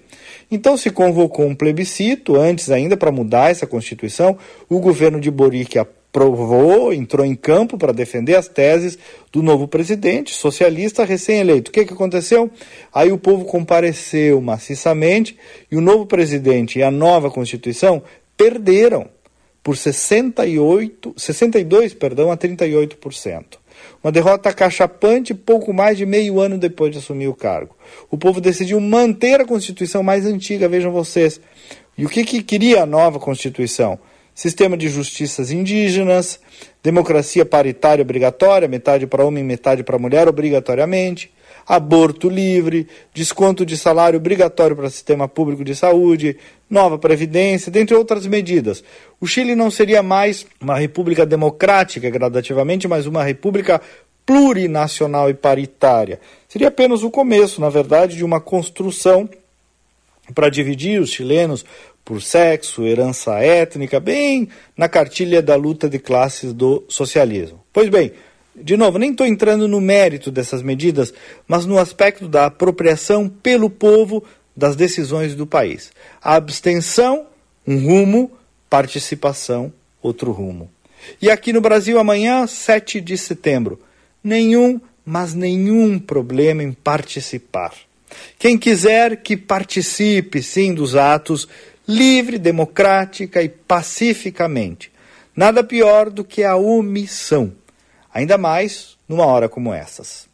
[0.50, 4.36] Então se convocou um plebiscito, antes ainda para mudar essa Constituição.
[4.68, 5.78] O governo de Boric
[6.12, 8.98] provou, entrou em campo para defender as teses
[9.32, 11.70] do novo presidente socialista recém-eleito.
[11.70, 12.50] O que, que aconteceu?
[12.92, 15.38] Aí o povo compareceu maciçamente
[15.72, 18.02] e o novo presidente e a nova Constituição
[18.36, 19.08] perderam
[19.66, 23.58] por 68, 62 perdão, a 38%.
[24.04, 27.76] Uma derrota cachapante pouco mais de meio ano depois de assumir o cargo.
[28.12, 31.42] O povo decidiu manter a Constituição mais antiga, vejam vocês.
[31.98, 33.98] E o que, que queria a nova Constituição?
[34.36, 36.42] sistema de justiças indígenas,
[36.84, 41.32] democracia paritária obrigatória, metade para homem, metade para mulher obrigatoriamente,
[41.68, 46.38] aborto livre, desconto de salário obrigatório para o sistema público de saúde,
[46.70, 48.84] nova previdência, dentre outras medidas.
[49.20, 53.82] O Chile não seria mais uma república democrática gradativamente, mas uma república
[54.26, 56.20] plurinacional e paritária.
[56.48, 59.30] Seria apenas o começo, na verdade, de uma construção
[60.34, 61.64] para dividir os chilenos
[62.04, 64.48] por sexo, herança étnica, bem
[64.78, 67.64] na cartilha da luta de classes do socialismo.
[67.74, 68.12] Pois bem,
[68.56, 71.14] de novo, nem estou entrando no mérito dessas medidas,
[71.48, 74.24] mas no aspecto da apropriação pelo povo
[74.56, 75.92] das decisões do país.
[76.22, 77.28] A abstenção,
[77.68, 78.32] um rumo,
[78.70, 79.72] participação,
[80.02, 80.70] outro rumo.
[81.22, 83.80] E aqui no Brasil, amanhã, 7 de setembro,
[84.24, 87.74] nenhum, mas nenhum problema em participar.
[88.40, 91.48] Quem quiser que participe, sim, dos atos
[91.88, 94.92] livre, democrática e pacificamente.
[95.36, 97.54] Nada pior do que a omissão,
[98.16, 100.28] ainda mais numa hora como essas.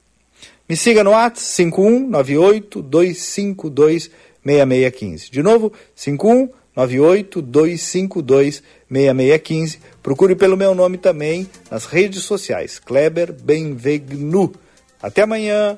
[0.69, 4.11] Me siga no WhatsApp 5198 252
[4.45, 5.31] 6615.
[5.31, 9.79] De novo, 5198 252 6615.
[10.01, 14.53] Procure pelo meu nome também nas redes sociais, Kleber Benvegnu.
[15.01, 15.77] Até amanhã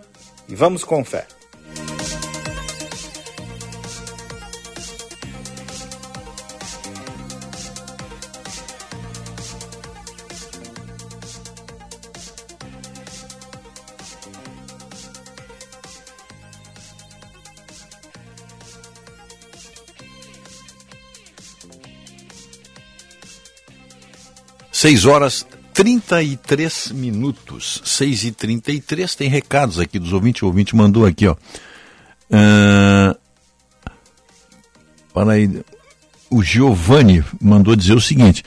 [0.49, 1.25] e vamos com fé.
[24.83, 27.81] Seis horas 33 minutos.
[27.85, 30.43] 6 e 33 tem recados aqui dos ouvintes.
[30.43, 31.37] O ouvinte mandou aqui, ó.
[32.29, 33.17] Uh,
[35.13, 35.63] para aí.
[36.29, 38.43] O Giovanni mandou dizer o seguinte: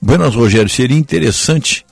[0.00, 1.86] Buenas, Rogério, seria interessante.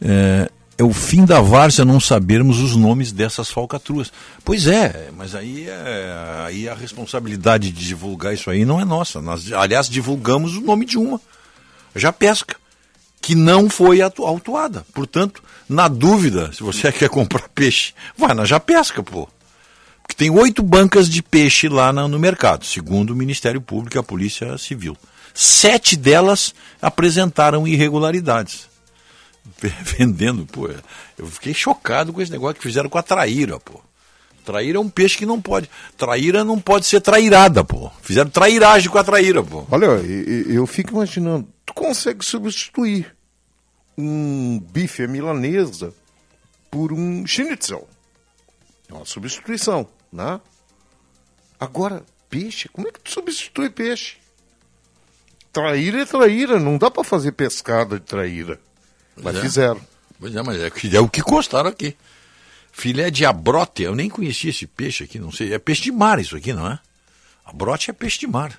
[0.00, 4.12] É, é o fim da várzea não sabermos os nomes dessas falcatruas.
[4.44, 9.20] Pois é, mas aí, é, aí a responsabilidade de divulgar isso aí não é nossa.
[9.20, 11.20] Nós, aliás, divulgamos o nome de uma.
[11.96, 12.54] Já pesca
[13.28, 14.86] que não foi autuada.
[14.94, 19.28] Portanto, na dúvida, se você quer comprar peixe, vai na Japesca, pô.
[20.00, 24.02] Porque tem oito bancas de peixe lá no mercado, segundo o Ministério Público e a
[24.02, 24.96] Polícia Civil.
[25.34, 28.66] Sete delas apresentaram irregularidades.
[29.60, 30.70] vendendo, pô.
[31.18, 33.78] Eu fiquei chocado com esse negócio que fizeram com a traíra, pô.
[34.42, 35.68] Traíra é um peixe que não pode.
[35.98, 37.90] Traíra não pode ser trairada, pô.
[38.00, 39.66] Fizeram trairagem com a traíra, pô.
[39.70, 43.17] Olha, eu, eu fico imaginando, tu consegue substituir
[43.98, 45.92] um bife à milanesa
[46.70, 47.88] por um schnitzel.
[48.88, 50.40] É uma substituição, né?
[51.58, 54.16] Agora, peixe, como é que tu substitui peixe?
[55.52, 58.60] Traíra é traíra, não dá para fazer pescada de traíra.
[59.20, 59.40] Mas é.
[59.40, 59.80] fizeram.
[60.20, 61.96] Pois é, mas é, que- é o que gostaram aqui.
[62.70, 65.52] Filé de abrote, eu nem conhecia esse peixe aqui, não sei.
[65.52, 66.78] É peixe de mar isso aqui, não é?
[67.44, 68.56] Abrote é peixe de mar.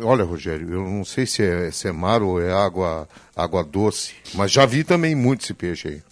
[0.00, 4.14] Olha, Rogério, eu não sei se é, se é mar ou é água, água doce,
[4.34, 6.02] mas já vi também muito esse peixe aí.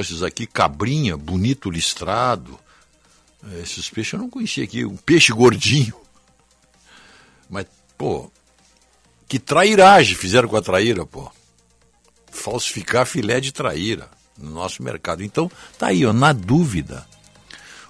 [0.00, 2.58] Esses aqui, cabrinha, bonito listrado.
[3.52, 4.84] É, Esses peixes eu não conhecia aqui.
[4.84, 5.94] Um peixe gordinho.
[7.50, 7.66] Mas,
[7.98, 8.30] pô,
[9.28, 11.30] que trairagem fizeram com a traíra, pô.
[12.30, 14.08] Falsificar filé de traíra
[14.38, 15.22] no nosso mercado.
[15.22, 17.06] Então, tá aí, ó, na dúvida,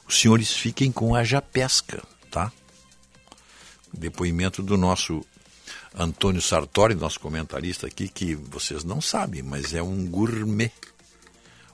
[0.06, 2.02] os senhores fiquem com a japesca?
[3.96, 5.24] Depoimento do nosso
[5.94, 10.72] Antônio Sartori, nosso comentarista aqui, que vocês não sabem, mas é um gourmet.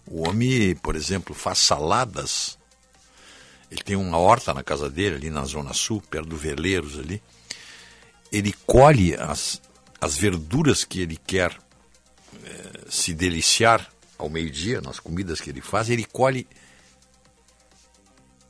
[0.06, 2.58] O homem, por exemplo, faz saladas.
[3.70, 7.22] Ele tem uma horta na casa dele, ali na Zona Sul, perto do Veleiros ali.
[8.30, 9.60] Ele colhe as,
[10.00, 11.56] as verduras que ele quer
[12.44, 16.46] eh, se deliciar ao meio-dia, nas comidas que ele faz, ele colhe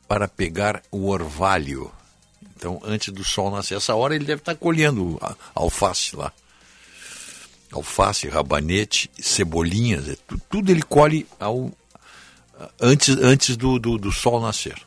[0.07, 1.91] para pegar o orvalho.
[2.61, 6.31] Então, antes do sol nascer, essa hora ele deve estar colhendo a- alface lá.
[7.71, 11.71] Alface, rabanete, cebolinhas, é tu- tudo ele colhe ao,
[12.79, 14.79] antes, antes do, do, do sol nascer.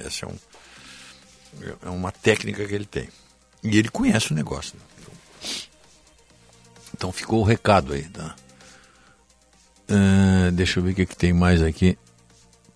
[0.00, 0.36] Essa é, um,
[1.86, 3.08] é uma técnica que ele tem.
[3.64, 4.76] E ele conhece o negócio.
[4.76, 5.06] né?
[6.94, 8.02] Então ficou o recado aí.
[8.04, 8.36] Tá?
[9.88, 11.96] Ah, deixa eu ver o que, que tem mais aqui.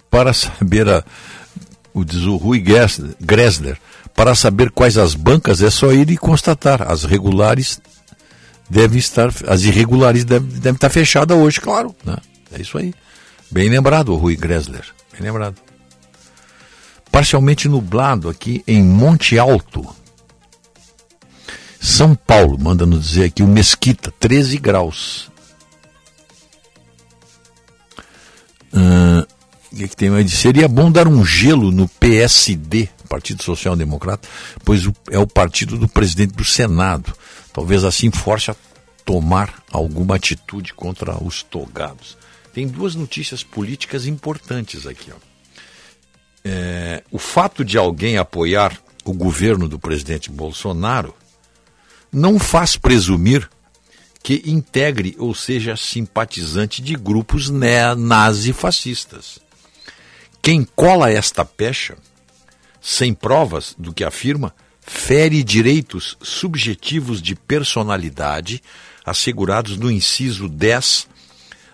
[0.08, 1.04] Para saber a,
[1.92, 3.78] o diz o Rui Gressler,
[4.14, 6.82] para saber quais as bancas é só ir e constatar.
[6.82, 7.80] As regulares
[8.68, 11.94] devem estar, as irregulares devem, devem estar fechadas hoje, claro.
[12.04, 12.16] Né?
[12.52, 12.94] É isso aí.
[13.50, 14.84] Bem lembrado, Rui Gressler.
[15.12, 15.56] Bem lembrado.
[17.10, 19.86] Parcialmente nublado aqui em Monte Alto.
[21.80, 25.32] São Paulo, manda nos dizer aqui o Mesquita, 13 graus.
[29.74, 30.30] Que, que tem mais?
[30.32, 34.26] Seria bom dar um gelo no PSD, Partido Social Democrata,
[34.64, 37.12] pois é o partido do presidente do Senado.
[37.52, 38.56] Talvez assim force a
[39.04, 42.16] tomar alguma atitude contra os togados.
[42.54, 45.12] Tem duas notícias políticas importantes aqui.
[46.42, 51.14] É, o fato de alguém apoiar o governo do presidente Bolsonaro
[52.10, 53.46] não faz presumir
[54.22, 59.38] que integre ou seja simpatizante de grupos nazi-fascistas.
[60.40, 61.98] Quem cola esta pecha,
[62.82, 68.60] sem provas do que afirma, fere direitos subjetivos de personalidade
[69.06, 71.08] assegurados no inciso 10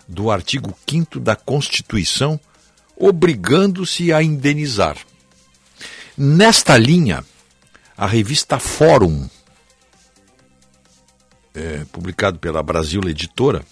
[0.06, 2.39] do artigo 5 da Constituição,
[2.94, 4.98] obrigando-se a indenizar.
[6.16, 7.24] Nesta linha,
[7.97, 9.28] a revista Fórum,
[11.55, 13.64] é, publicado pela Brasil Editora,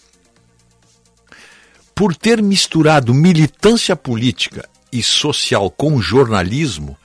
[1.94, 6.96] por ter misturado militância política e social com jornalismo,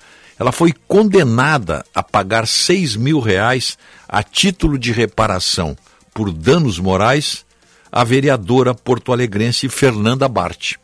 [0.41, 3.77] ela foi condenada a pagar 6 mil reais
[4.09, 5.77] a título de reparação
[6.15, 7.45] por danos morais
[7.91, 10.77] à vereadora porto-alegrense Fernanda Bart,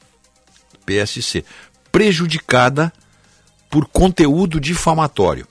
[0.86, 1.44] PSC,
[1.92, 2.94] prejudicada
[3.68, 5.48] por conteúdo difamatório.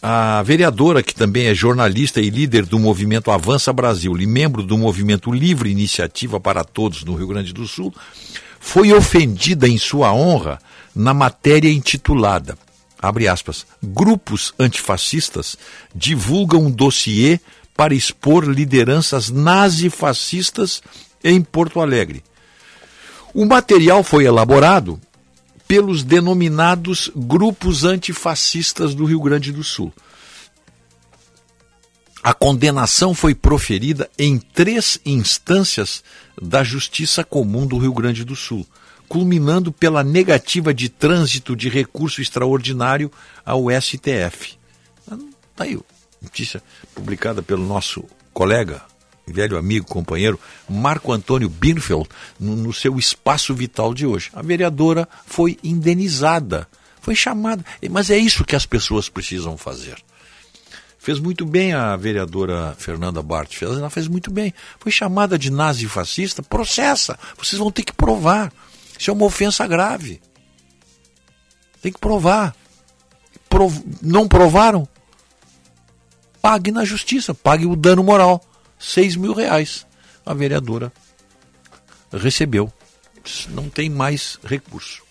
[0.00, 4.78] A vereadora, que também é jornalista e líder do movimento Avança Brasil e membro do
[4.78, 7.94] movimento Livre Iniciativa para Todos no Rio Grande do Sul,
[8.58, 10.58] foi ofendida em sua honra
[11.00, 12.58] na matéria intitulada,
[13.00, 15.56] abre aspas, grupos antifascistas
[15.94, 17.40] divulgam um dossiê
[17.74, 20.82] para expor lideranças nazifascistas
[21.24, 22.22] em Porto Alegre.
[23.32, 25.00] O material foi elaborado
[25.66, 29.90] pelos denominados grupos antifascistas do Rio Grande do Sul.
[32.22, 36.04] A condenação foi proferida em três instâncias
[36.40, 38.66] da Justiça Comum do Rio Grande do Sul,
[39.10, 43.10] culminando pela negativa de trânsito de recurso extraordinário
[43.44, 44.56] ao STF.
[45.50, 45.76] Está aí,
[46.22, 46.62] notícia
[46.94, 48.80] publicada pelo nosso colega,
[49.26, 50.38] velho amigo, companheiro,
[50.68, 52.08] Marco Antônio Birnfeld,
[52.38, 54.30] no, no seu espaço vital de hoje.
[54.32, 56.68] A vereadora foi indenizada,
[57.00, 57.64] foi chamada.
[57.90, 59.96] Mas é isso que as pessoas precisam fazer.
[61.00, 64.54] Fez muito bem a vereadora Fernanda Bart, ela fez muito bem.
[64.78, 67.18] Foi chamada de nazi-fascista, processa.
[67.36, 68.52] Vocês vão ter que provar.
[69.00, 70.20] Isso é uma ofensa grave.
[71.80, 72.54] Tem que provar.
[73.48, 73.82] Prov...
[74.02, 74.86] Não provaram?
[76.42, 78.44] Pague na justiça, pague o dano moral.
[78.78, 79.86] 6 mil reais.
[80.24, 80.92] A vereadora
[82.12, 82.70] recebeu.
[83.48, 85.02] Não tem mais recurso.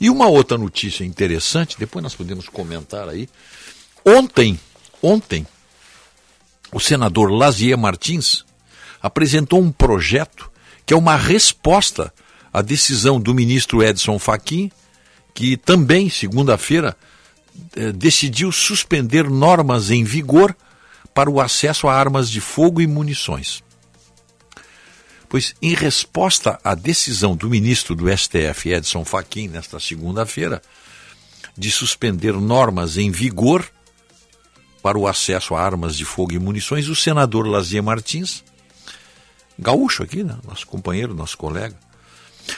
[0.00, 3.28] E uma outra notícia interessante, depois nós podemos comentar aí.
[4.04, 4.58] Ontem,
[5.02, 5.44] ontem,
[6.70, 8.44] o senador Lazier Martins
[9.02, 10.48] apresentou um projeto
[10.86, 12.14] que é uma resposta
[12.58, 14.70] à decisão do ministro Edson Fachin,
[15.32, 16.96] que também, segunda-feira,
[17.76, 20.56] eh, decidiu suspender normas em vigor
[21.14, 23.62] para o acesso a armas de fogo e munições.
[25.28, 30.60] Pois, em resposta à decisão do ministro do STF, Edson Fachin, nesta segunda-feira,
[31.56, 33.64] de suspender normas em vigor
[34.82, 38.42] para o acesso a armas de fogo e munições, o senador Lazier Martins,
[39.56, 40.36] gaúcho aqui, né?
[40.44, 41.76] nosso companheiro, nosso colega,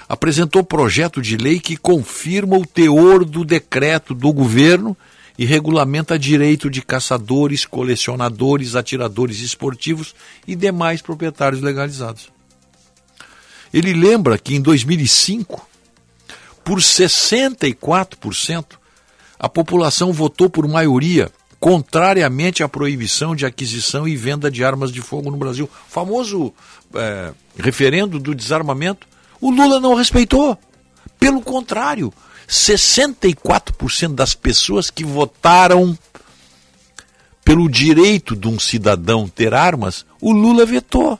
[0.09, 4.97] apresentou projeto de lei que confirma o teor do decreto do governo
[5.39, 10.15] e regulamenta direito de caçadores, colecionadores, atiradores esportivos
[10.47, 12.31] e demais proprietários legalizados.
[13.73, 15.67] Ele lembra que em 2005,
[16.65, 18.65] por 64%,
[19.39, 25.01] a população votou por maioria contrariamente à proibição de aquisição e venda de armas de
[25.01, 25.69] fogo no Brasil.
[25.89, 26.53] Famoso
[26.95, 29.07] é, referendo do desarmamento,
[29.41, 30.59] o Lula não respeitou.
[31.19, 32.13] Pelo contrário,
[32.49, 35.97] 64% das pessoas que votaram
[37.45, 41.19] pelo direito de um cidadão ter armas, o Lula vetou.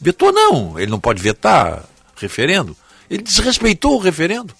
[0.00, 1.84] Vetou não, ele não pode vetar
[2.16, 2.76] referendo.
[3.10, 4.54] Ele desrespeitou o referendo.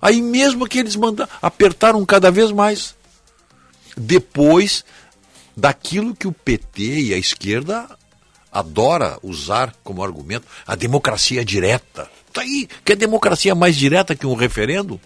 [0.00, 2.94] Aí mesmo que eles mandaram, apertaram cada vez mais.
[3.96, 4.84] Depois
[5.56, 7.88] daquilo que o PT e a esquerda
[8.58, 12.10] adora usar como argumento, a democracia direta.
[12.32, 14.98] Tá aí, quer democracia mais direta que um referendo?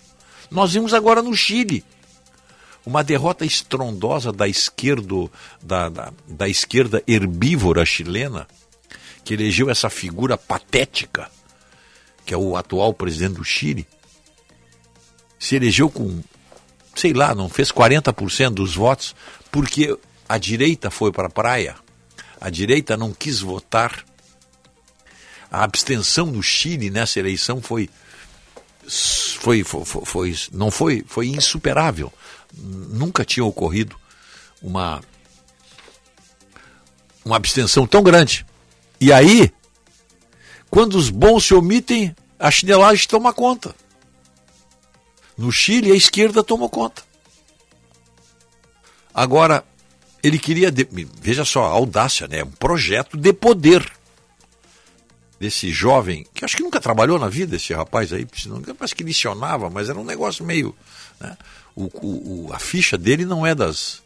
[0.51, 1.85] Nós vimos agora no Chile
[2.86, 5.28] uma derrota estrondosa da esquerda,
[5.60, 8.47] da, da, da esquerda herbívora chilena,
[9.24, 11.31] que elegeu essa figura patética,
[12.24, 13.86] que é o atual presidente do Chile,
[15.39, 16.22] se elegeu com,
[16.94, 19.14] sei lá, não fez 40% dos votos,
[19.51, 19.97] porque
[20.28, 21.77] a direita foi para a praia,
[22.40, 24.04] a direita não quis votar.
[25.50, 27.90] A abstenção no Chile nessa eleição foi,
[29.38, 32.12] foi, foi, foi não foi, foi insuperável.
[32.54, 33.96] Nunca tinha ocorrido
[34.62, 35.02] uma,
[37.24, 38.46] uma abstenção tão grande.
[39.00, 39.52] E aí,
[40.70, 43.74] quando os bons se omitem, a chinelagem toma conta.
[45.36, 47.02] No Chile, a esquerda tomou conta.
[49.12, 49.64] Agora,
[50.22, 50.86] ele queria, de...
[51.20, 52.42] veja só, a audácia, né?
[52.42, 53.34] Um projeto de
[55.38, 58.26] desse jovem, que acho que nunca trabalhou na vida, esse rapaz aí,
[58.76, 60.76] parece que licionava, mas era um negócio meio.
[61.18, 61.36] Né?
[61.74, 61.84] O,
[62.47, 64.02] o, a ficha dele não é das.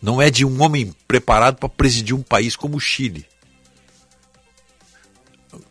[0.00, 3.26] não é de um homem preparado para presidir um país como o Chile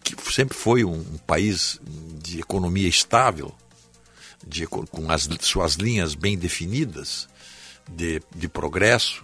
[0.04, 1.80] que sempre foi um, um país
[2.22, 3.54] de economia estável,
[4.46, 7.28] de, com as suas linhas bem definidas
[7.88, 9.24] de, de progresso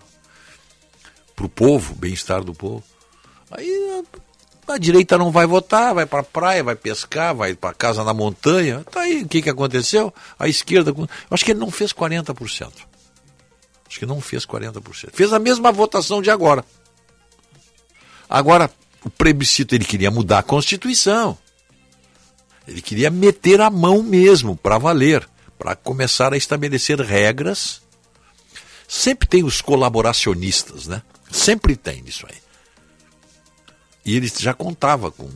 [1.36, 2.84] para o povo, bem-estar do povo.
[3.52, 4.04] Aí
[4.68, 8.14] a, direita não vai votar, vai para a praia, vai pescar, vai para casa na
[8.14, 8.84] montanha.
[8.90, 10.14] Tá aí, o que, que aconteceu?
[10.40, 10.94] A esquerda.
[11.30, 12.72] Acho que ele não fez 40%.
[13.88, 15.10] Acho que não fez 40%.
[15.14, 16.66] Fez a mesma votação de agora.
[18.30, 18.72] Agora,
[19.04, 21.38] o plebiscito ele queria mudar a Constituição.
[22.68, 27.82] Ele queria meter a mão mesmo, para valer, para começar a estabelecer regras.
[28.88, 31.04] Sempre tem os colaboracionistas, né?
[31.36, 32.38] Sempre tem isso aí.
[34.06, 35.30] E ele já contava com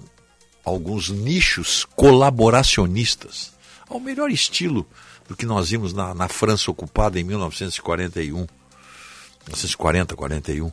[0.64, 3.52] alguns nichos colaboracionistas,
[3.86, 4.88] ao melhor estilo
[5.28, 10.72] do que nós vimos na, na França ocupada em 1941, 1940, 41.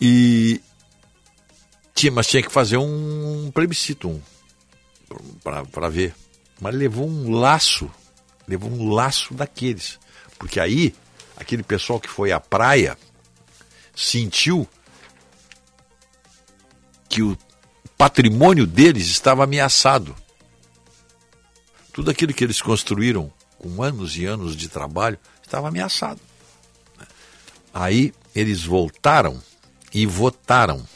[0.00, 0.62] E,
[1.94, 4.22] tinha, mas tinha que fazer um plebiscito um,
[5.74, 6.14] para ver.
[6.58, 7.90] Mas levou um laço,
[8.48, 10.00] levou um laço daqueles.
[10.38, 10.94] Porque aí,
[11.36, 12.96] aquele pessoal que foi à praia
[13.94, 14.68] sentiu
[17.08, 17.36] que o
[17.96, 20.14] patrimônio deles estava ameaçado.
[21.92, 26.20] Tudo aquilo que eles construíram com anos e anos de trabalho estava ameaçado.
[27.72, 29.40] Aí eles voltaram
[29.92, 30.86] e votaram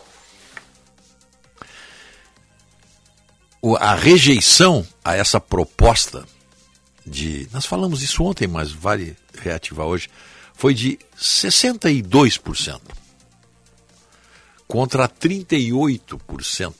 [3.78, 6.24] a rejeição a essa proposta
[7.04, 7.48] de.
[7.52, 10.08] Nós falamos isso ontem, mas vale reativar hoje.
[10.56, 12.80] Foi de 62%,
[14.66, 16.74] contra 38%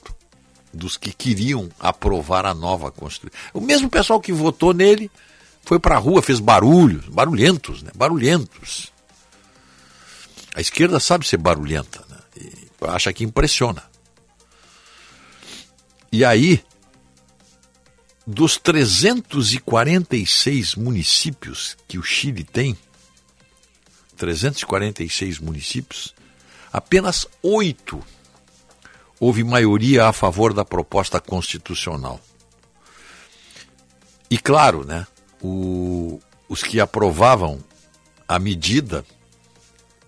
[0.73, 3.39] dos que queriam aprovar a nova Constituição.
[3.53, 5.09] O mesmo pessoal que votou nele
[5.63, 7.91] foi para a rua, fez barulhos, barulhentos, né?
[7.95, 8.91] Barulhentos.
[10.55, 12.17] A esquerda sabe ser barulhenta, né?
[12.37, 13.85] E acha que impressiona.
[16.11, 16.65] E aí,
[18.27, 22.75] dos 346 municípios que o Chile tem,
[24.17, 26.15] 346 municípios,
[26.73, 28.03] apenas oito
[29.21, 32.21] houve maioria a favor da proposta constitucional.
[34.31, 35.07] E claro, né,
[35.41, 37.63] o, os que aprovavam
[38.27, 39.05] a medida,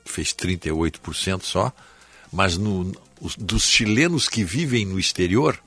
[0.05, 1.73] fez 38% só,
[2.33, 5.59] mas no, os, dos chilenos que vivem no exterior,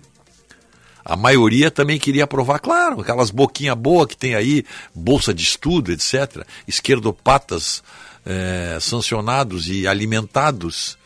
[1.04, 5.92] a maioria também queria aprovar, claro, aquelas boquinha boa que tem aí, bolsa de estudo,
[5.92, 6.46] etc.
[6.68, 7.84] Esquerdopatas
[8.26, 10.98] é, sancionados e alimentados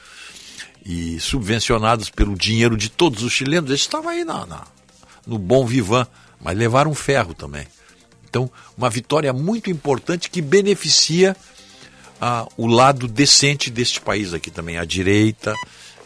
[0.86, 4.64] e subvencionados pelo dinheiro de todos os chilenos, eles estavam aí na, na,
[5.26, 6.06] no bom vivan,
[6.40, 7.66] mas levaram ferro também.
[8.30, 11.36] Então, uma vitória muito importante que beneficia
[12.22, 15.56] ah, o lado decente deste país aqui também, a direita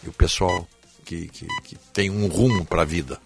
[0.03, 0.68] e o pessoal
[1.03, 3.19] que, que, que tem um rumo para a vida.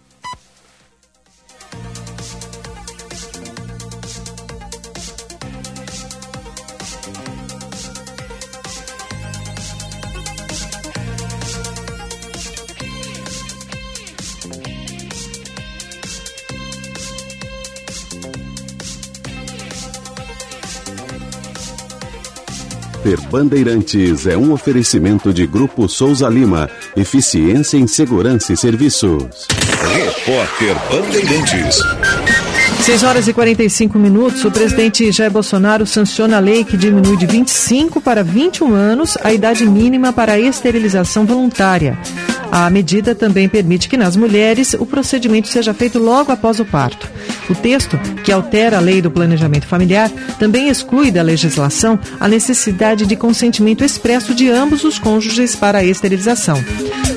[23.03, 26.69] Repórter Bandeirantes é um oferecimento de Grupo Souza Lima.
[26.95, 29.45] Eficiência em Segurança e Serviços.
[29.93, 31.79] Repórter Bandeirantes.
[32.81, 37.25] 6 horas e 45 minutos, o presidente Jair Bolsonaro sanciona a lei que diminui de
[37.25, 41.99] 25 para 21 anos a idade mínima para a esterilização voluntária.
[42.55, 47.09] A medida também permite que nas mulheres o procedimento seja feito logo após o parto.
[47.49, 50.07] O texto, que altera a lei do planejamento familiar,
[50.37, 55.83] também exclui da legislação a necessidade de consentimento expresso de ambos os cônjuges para a
[55.83, 56.63] esterilização.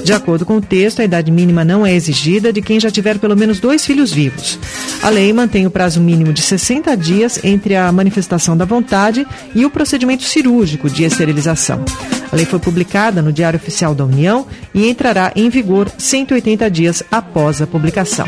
[0.02, 3.18] De acordo com o texto, a idade mínima não é exigida de quem já tiver
[3.18, 4.58] pelo menos dois filhos vivos.
[5.02, 9.66] A lei mantém o prazo mínimo de 60 dias entre a manifestação da vontade e
[9.66, 11.84] o procedimento cirúrgico de esterilização.
[12.30, 17.02] A lei foi publicada no Diário Oficial da União e entrará em vigor 180 dias
[17.10, 18.26] após a publicação.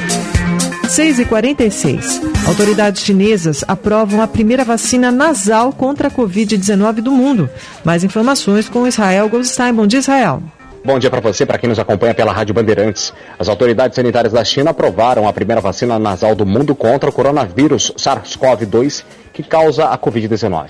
[0.89, 7.51] 6 e 46 Autoridades chinesas aprovam a primeira vacina nasal contra a Covid-19 do mundo.
[7.85, 9.75] Mais informações com Israel Goldstein.
[9.75, 10.43] Bom dia, Israel.
[10.85, 13.13] Bom dia para você, para quem nos acompanha pela Rádio Bandeirantes.
[13.39, 17.93] As autoridades sanitárias da China aprovaram a primeira vacina nasal do mundo contra o coronavírus
[17.97, 19.05] SARS-CoV-2
[19.35, 20.69] que causa a Covid-19.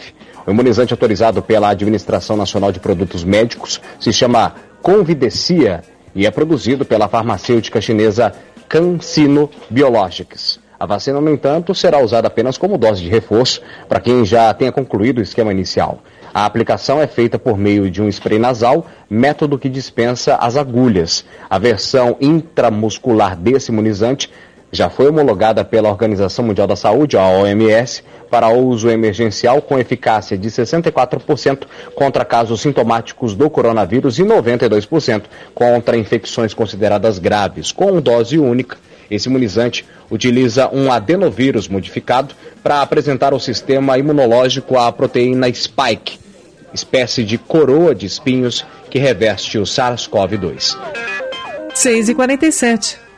[0.49, 5.83] O imunizante autorizado pela Administração Nacional de Produtos Médicos se chama Convidecia
[6.15, 8.33] e é produzido pela farmacêutica chinesa
[8.67, 10.59] CanSino Biologics.
[10.81, 13.61] A vacina, no entanto, será usada apenas como dose de reforço
[13.91, 15.99] para quem já tenha concluído o esquema inicial.
[16.33, 21.27] A aplicação é feita por meio de um spray nasal, método que dispensa as agulhas.
[21.51, 24.31] A versão intramuscular desse imunizante
[24.71, 30.37] já foi homologada pela Organização Mundial da Saúde, a OMS, para uso emergencial com eficácia
[30.37, 35.23] de 64% contra casos sintomáticos do coronavírus e 92%
[35.55, 38.77] contra infecções consideradas graves, com dose única.
[39.11, 46.19] Esse imunizante utiliza um adenovírus modificado para apresentar ao sistema imunológico a proteína spike,
[46.75, 50.77] espécie de coroa de espinhos que reveste o SARS-CoV-2.
[51.75, 53.08] 6 e 47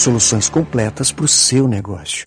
[0.00, 2.26] Soluções completas para o seu negócio.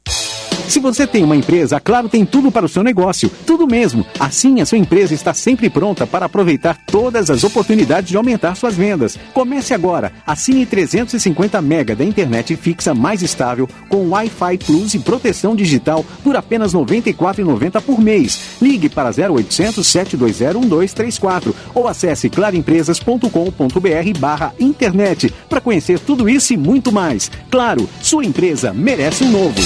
[0.68, 3.30] Se você tem uma empresa, Claro tem tudo para o seu negócio.
[3.46, 4.06] Tudo mesmo.
[4.20, 8.76] Assim, a sua empresa está sempre pronta para aproveitar todas as oportunidades de aumentar suas
[8.76, 9.18] vendas.
[9.34, 10.12] Comece agora.
[10.26, 16.36] Assine 350 mega da internet fixa mais estável com Wi-Fi Plus e proteção digital por
[16.36, 18.58] apenas R$ 94,90 por mês.
[18.62, 26.58] Ligue para 0800 720 1234 ou acesse claroempresas.com.br barra internet para conhecer tudo isso e
[26.58, 27.30] muito mais.
[27.52, 27.63] Claro,
[28.02, 29.62] sua empresa merece um novo.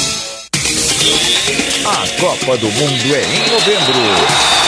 [1.86, 4.68] A Copa do Mundo é em novembro.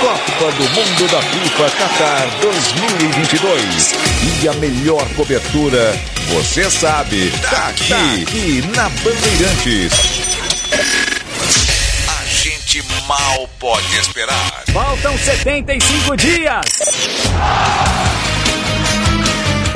[0.00, 3.94] Copa Copa do Mundo da FIFA Qatar 2022.
[4.40, 9.92] E a melhor cobertura, você sabe, tá aqui, tá aqui na Bandeirantes.
[12.08, 14.62] A gente mal pode esperar.
[14.72, 16.66] Faltam 75 dias.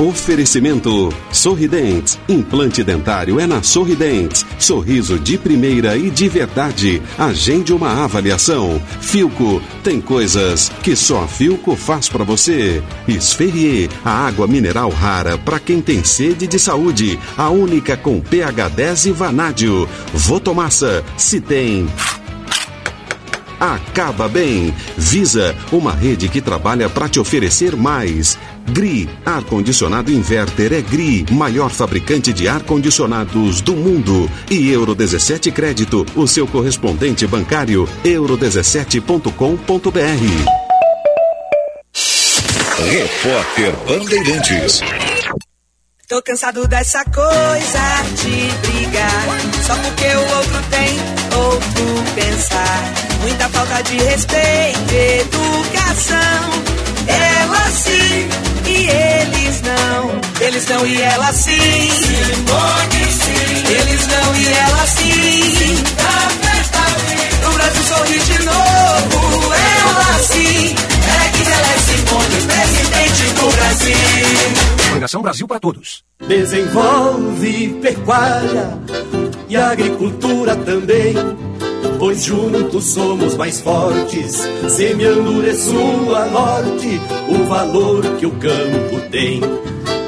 [0.03, 2.19] Oferecimento Sorridentes.
[2.27, 4.45] Implante dentário é na Sorridentes.
[4.59, 7.01] Sorriso de primeira e de verdade.
[7.17, 8.81] Agende uma avaliação.
[8.99, 12.83] Filco tem coisas que só a Filco faz para você.
[13.07, 17.17] Esferrier, a água mineral rara para quem tem sede de saúde.
[17.37, 19.87] A única com pH 10 e vanádio.
[20.13, 21.87] Votomassa, se tem
[23.63, 24.73] acaba bem.
[24.97, 28.35] Visa, uma rede que trabalha para te oferecer mais.
[28.67, 34.29] GRI, ar-condicionado inverter é GRI, maior fabricante de ar-condicionados do mundo.
[34.49, 40.63] E Euro 17 Crédito, o seu correspondente bancário, euro17.com.br.
[42.91, 44.81] Repórter Bandeirantes.
[46.07, 49.25] Tô cansado dessa coisa de brigar.
[49.65, 50.99] Só porque o outro tem
[51.35, 53.12] outro pensar.
[53.23, 56.17] Muita falta de respeito, educação.
[57.07, 58.27] Ela sim
[58.67, 60.21] e eles não.
[60.45, 61.51] Eles não e ela sim.
[61.53, 63.73] Simone sim.
[63.73, 65.83] Eles não e ela sim.
[66.03, 66.79] Na festa
[67.47, 69.53] o Brasil sorri de novo.
[69.53, 70.75] Ela sim.
[70.75, 74.89] É que ela é Simone, presidente do Brasil.
[74.89, 76.03] Coligação Brasil para todos.
[76.27, 78.77] Desenvolve pecuária
[79.47, 81.15] e agricultura também.
[82.03, 86.99] Pois juntos somos mais fortes, semeando de sul a norte
[87.29, 89.39] o valor que o campo tem.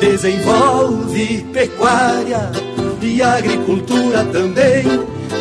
[0.01, 2.51] Desenvolve pecuária
[3.01, 4.83] e agricultura também.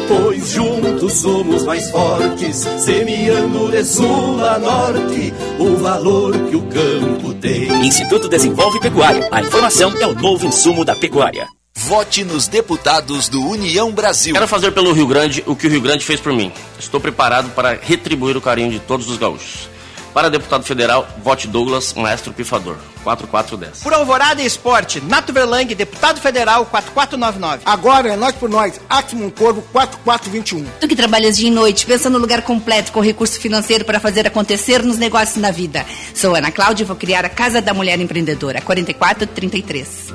[0.07, 7.35] Pois juntos somos mais fortes, semeando de sul a norte o valor que o campo
[7.35, 7.85] tem.
[7.85, 9.29] Instituto Desenvolve Pecuária.
[9.33, 11.49] A informação é o novo insumo da pecuária.
[11.77, 14.33] Vote nos deputados do União Brasil.
[14.33, 16.51] Quero fazer pelo Rio Grande o que o Rio Grande fez por mim.
[16.79, 19.69] Estou preparado para retribuir o carinho de todos os gaúchos.
[20.15, 22.77] Para deputado federal, vote Douglas, maestro pifador.
[23.03, 23.83] 4410.
[23.83, 27.63] Por Alvorada e Esporte, Nato Verlang, deputado federal, 4499.
[27.67, 30.65] Agora é nós por nós, Aximum Corvo, 4421.
[30.81, 34.27] Tu que trabalhas dia e noite, pensa no lugar completo com recurso financeiro para fazer
[34.27, 35.85] acontecer nos negócios na vida.
[36.15, 40.15] Sou Ana Cláudia e vou criar a Casa da Mulher Empreendedora, 4433.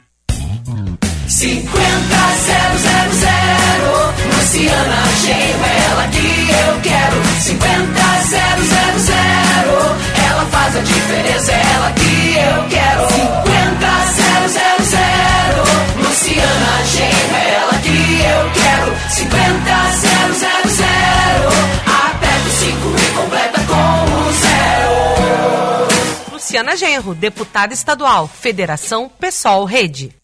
[1.41, 1.73] 50
[4.37, 7.17] Luciana Genro, ela que eu quero.
[7.41, 7.99] 50
[10.23, 13.09] ela faz a diferença, ela que eu quero.
[13.09, 13.87] 50
[15.97, 18.93] Luciana Genro, ela que eu quero.
[19.09, 19.91] 50
[22.05, 24.93] aperta o 5 e completa com o zero.
[26.33, 30.20] Luciana Genro, deputada estadual, Federação Pessoal Rede.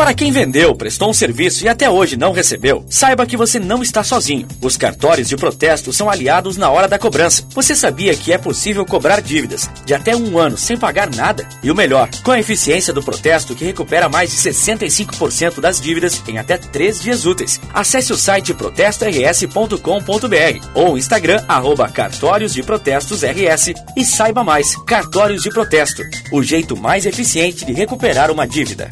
[0.00, 3.82] Para quem vendeu, prestou um serviço e até hoje não recebeu, saiba que você não
[3.82, 4.48] está sozinho.
[4.58, 7.44] Os cartórios de protesto são aliados na hora da cobrança.
[7.50, 11.46] Você sabia que é possível cobrar dívidas de até um ano sem pagar nada?
[11.62, 16.22] E o melhor, com a eficiência do protesto que recupera mais de 65% das dívidas
[16.26, 17.60] em até 3 dias úteis.
[17.74, 24.74] Acesse o site protestors.com.br ou o Instagram arroba cartórios de protestos RS e saiba mais.
[24.86, 26.02] Cartórios de protesto,
[26.32, 28.88] o jeito mais eficiente de recuperar uma dívida.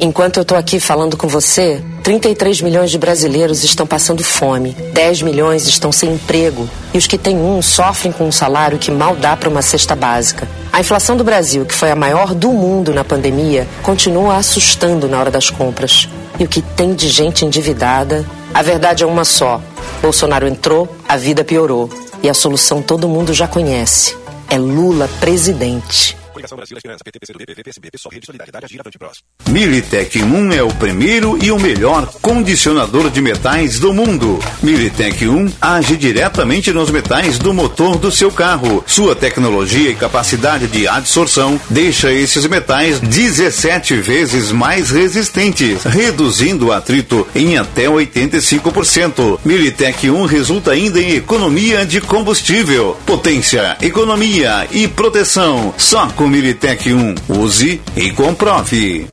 [0.00, 5.22] Enquanto eu estou aqui falando com você, 33 milhões de brasileiros estão passando fome, 10
[5.22, 9.14] milhões estão sem emprego e os que têm um sofrem com um salário que mal
[9.14, 10.48] dá para uma cesta básica.
[10.72, 15.18] A inflação do Brasil, que foi a maior do mundo na pandemia, continua assustando na
[15.18, 16.08] hora das compras.
[16.38, 18.26] E o que tem de gente endividada?
[18.52, 19.60] A verdade é uma só:
[20.02, 21.88] Bolsonaro entrou, a vida piorou.
[22.22, 24.16] E a solução todo mundo já conhece:
[24.50, 26.16] é Lula presidente.
[26.34, 29.24] Coligação Brasil, Esperança, PT, PCdoB, PV, PSB, PSOL, Rede Solidariedade, Agir, Avante Próximo.
[29.48, 34.40] Militec 1 é o primeiro e o melhor condicionador de metais do mundo.
[34.60, 38.82] Militec 1 age diretamente nos metais do motor do seu carro.
[38.84, 46.72] Sua tecnologia e capacidade de adsorção deixa esses metais 17 vezes mais resistentes, reduzindo o
[46.72, 49.38] atrito em até 85%.
[49.44, 55.72] Militec 1 resulta ainda em economia de combustível, potência, economia e proteção.
[55.78, 57.14] Só com Militec 1.
[57.28, 59.06] Use e comprove.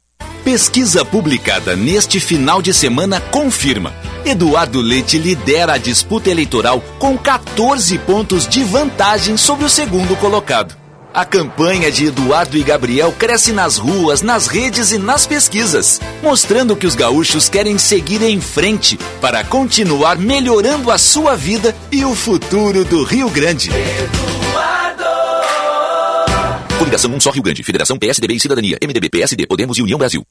[0.43, 3.93] Pesquisa publicada neste final de semana confirma.
[4.25, 10.75] Eduardo Leite lidera a disputa eleitoral com 14 pontos de vantagem sobre o segundo colocado.
[11.13, 16.75] A campanha de Eduardo e Gabriel cresce nas ruas, nas redes e nas pesquisas, mostrando
[16.75, 22.15] que os gaúchos querem seguir em frente para continuar melhorando a sua vida e o
[22.15, 23.69] futuro do Rio Grande.
[26.81, 30.25] Coligação 1 Só Rio Grande, Federação PSDB e Cidadania, MDB, PSD, Podemos e União Brasil.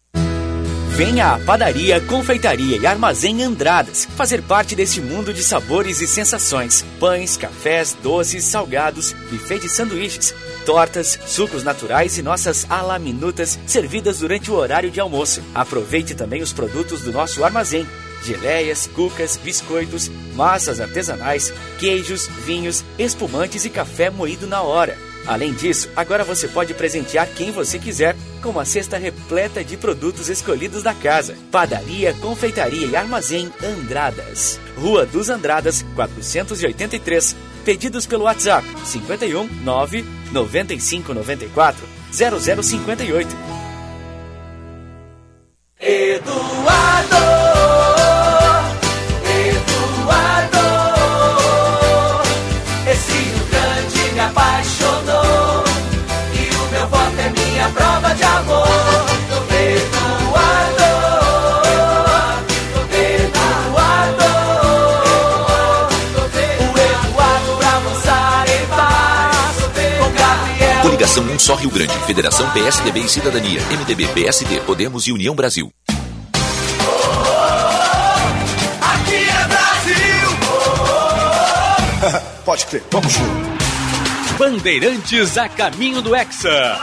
[0.97, 6.85] Venha à Padaria, Confeitaria e Armazém Andradas fazer parte deste mundo de sabores e sensações.
[6.99, 10.35] Pães, cafés, doces, salgados, buffet de sanduíches,
[10.67, 15.41] tortas, sucos naturais e nossas alaminutas servidas durante o horário de almoço.
[15.55, 17.87] Aproveite também os produtos do nosso armazém.
[18.25, 25.10] Geleias, cucas, biscoitos, massas artesanais, queijos, vinhos, espumantes e café moído na hora.
[25.31, 30.29] Além disso, agora você pode presentear quem você quiser com uma cesta repleta de produtos
[30.29, 31.37] escolhidos da casa.
[31.53, 34.59] Padaria, Confeitaria e Armazém Andradas.
[34.77, 37.37] Rua dos Andradas, 483.
[37.65, 43.29] Pedidos pelo WhatsApp 51 9 95 94 0058.
[45.79, 47.17] Eduardo,
[71.11, 75.73] Coligação 1 Só Rio Grande, Federação PSDB e Cidadania, MDB, PSD, Podemos e União Brasil.
[78.81, 80.31] Aqui é Brasil.
[82.45, 84.39] Pode crer, vamos junto.
[84.39, 86.79] Bandeirantes a caminho do Hexa.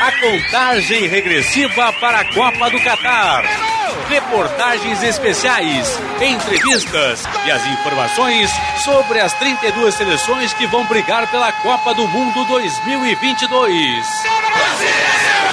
[0.00, 3.69] A contagem regressiva para a Copa do Catar.
[4.10, 8.50] Reportagens especiais, entrevistas e as informações
[8.84, 14.06] sobre as 32 seleções que vão brigar pela Copa do Mundo 2022.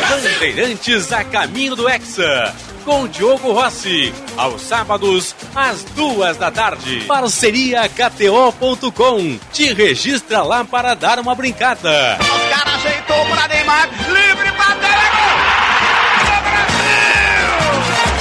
[0.10, 2.56] Bandeirantes a caminho do Hexa.
[2.84, 7.02] Com Diogo Rossi, aos sábados, às duas da tarde.
[7.02, 9.38] Parceria KTO.com.
[9.54, 12.18] Te registra lá para dar uma brincada.
[12.20, 14.67] Os caras ajeitou pra Neymar, livre pra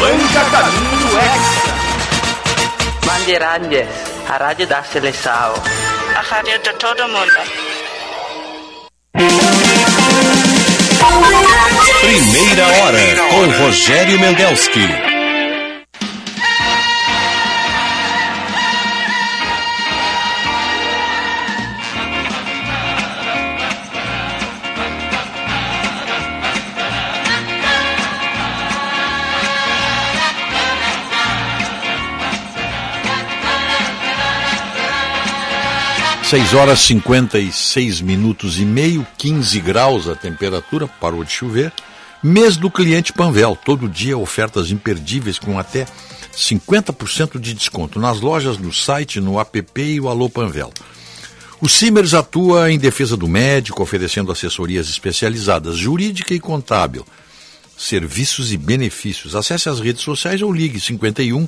[0.07, 1.75] Banca Caminho Hexa.
[3.05, 3.89] Bandeirantes,
[4.29, 5.53] a rádio da seleção.
[6.15, 7.33] A rádio de todo mundo.
[12.03, 13.01] Primeira hora
[13.31, 15.06] com Rogério Mendelski.
[36.29, 41.73] Seis horas 56 minutos e meio, 15 graus a temperatura, parou de chover.
[42.21, 45.87] Mês do cliente Panvel, todo dia ofertas imperdíveis com até
[46.35, 50.73] 50% de desconto nas lojas, no site, no app e o Alô Panvel.
[51.61, 57.07] O Simers atua em defesa do médico, oferecendo assessorias especializadas, jurídica e contábil,
[57.79, 59.37] serviços e benefícios.
[59.37, 61.47] Acesse as redes sociais ou ligue 51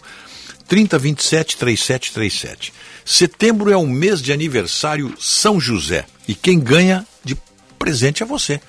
[0.68, 2.72] 3027 3737.
[3.10, 7.34] Setembro é o mês de aniversário São José e quem ganha de
[7.78, 8.60] presente é você.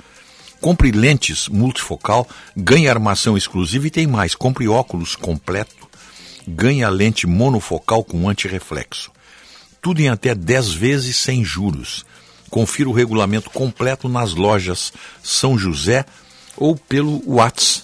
[0.61, 2.25] Compre lentes multifocal,
[2.55, 4.35] ganhe armação exclusiva e tem mais.
[4.35, 5.89] Compre óculos completo,
[6.47, 9.11] ganhe a lente monofocal com antirreflexo.
[9.81, 12.05] Tudo em até 10 vezes sem juros.
[12.49, 16.05] Confira o regulamento completo nas lojas São José
[16.55, 17.83] ou pelo WhatsApp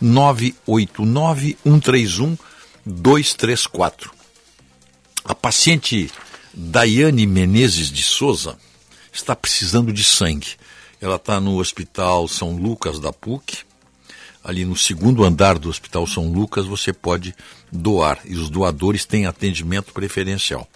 [0.00, 2.38] 989 131
[2.86, 4.17] 234.
[5.28, 6.10] A paciente
[6.54, 8.56] Daiane Menezes de Souza
[9.12, 10.56] está precisando de sangue.
[11.02, 13.58] Ela está no Hospital São Lucas da PUC.
[14.42, 17.34] Ali no segundo andar do Hospital São Lucas você pode
[17.70, 20.66] doar e os doadores têm atendimento preferencial.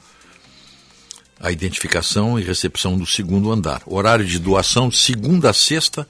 [1.41, 3.83] a identificação e recepção do segundo andar.
[3.87, 6.07] Horário de doação segunda a sexta,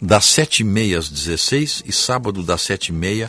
[0.00, 3.28] das sete e meia às 16 e sábado das sete e meia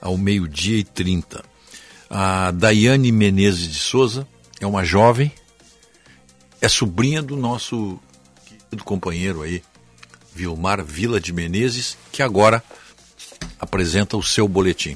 [0.00, 1.51] ao meio-dia e trinta.
[2.14, 4.28] A Daiane Menezes de Souza
[4.60, 5.32] é uma jovem,
[6.60, 7.98] é sobrinha do nosso
[8.44, 9.62] querido companheiro aí,
[10.34, 12.62] Vilmar Vila de Menezes, que agora
[13.58, 14.94] apresenta o seu boletim.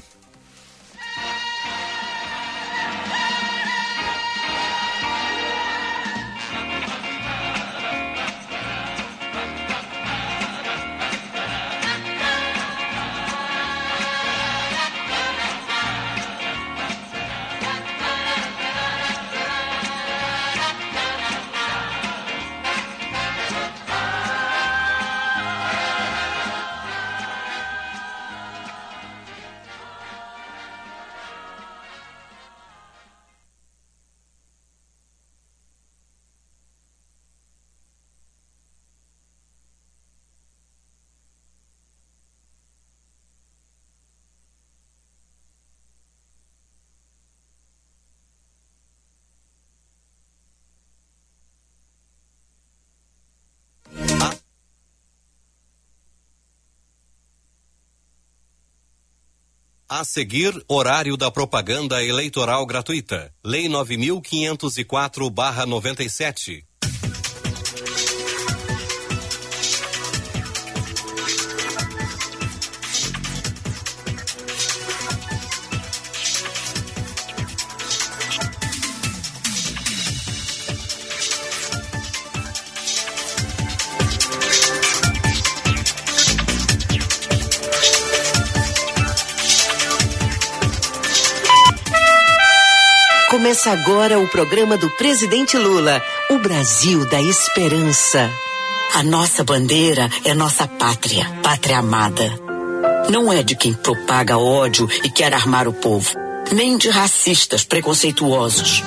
[59.89, 63.31] A seguir, horário da propaganda eleitoral gratuita.
[63.41, 66.66] Lei 9504/97.
[93.47, 98.29] Começa agora o programa do presidente Lula, o Brasil da Esperança.
[98.93, 102.29] A nossa bandeira é nossa pátria, pátria amada.
[103.09, 106.13] Não é de quem propaga ódio e quer armar o povo,
[106.51, 108.83] nem de racistas preconceituosos.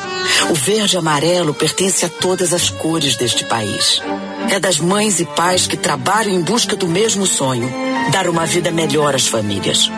[0.50, 4.02] O verde amarelo pertence a todas as cores deste país.
[4.50, 7.72] É das mães e pais que trabalham em busca do mesmo sonho
[8.12, 9.90] dar uma vida melhor às famílias.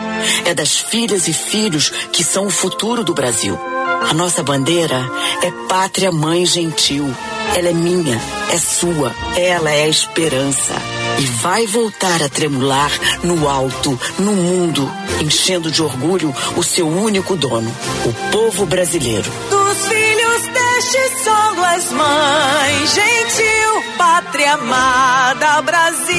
[0.45, 3.59] É das filhas e filhos que são o futuro do Brasil.
[4.09, 5.09] A nossa bandeira
[5.41, 7.13] é Pátria Mãe Gentil.
[7.55, 8.19] Ela é minha,
[8.51, 10.73] é sua, ela é a esperança.
[11.19, 12.91] E vai voltar a tremular
[13.23, 17.73] no alto, no mundo, enchendo de orgulho o seu único dono,
[18.05, 19.31] o povo brasileiro.
[19.49, 26.13] Dos filhos deste solo és mãe, gentil, pátria amada, Brasil.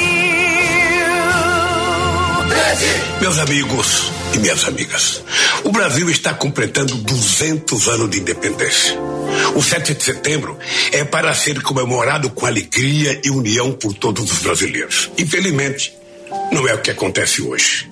[3.21, 5.23] Meus amigos e minhas amigas,
[5.63, 8.99] o Brasil está completando 200 anos de independência.
[9.55, 10.59] O 7 de setembro
[10.93, 15.11] é para ser comemorado com alegria e união por todos os brasileiros.
[15.17, 15.93] Infelizmente,
[16.53, 17.91] não é o que acontece hoje.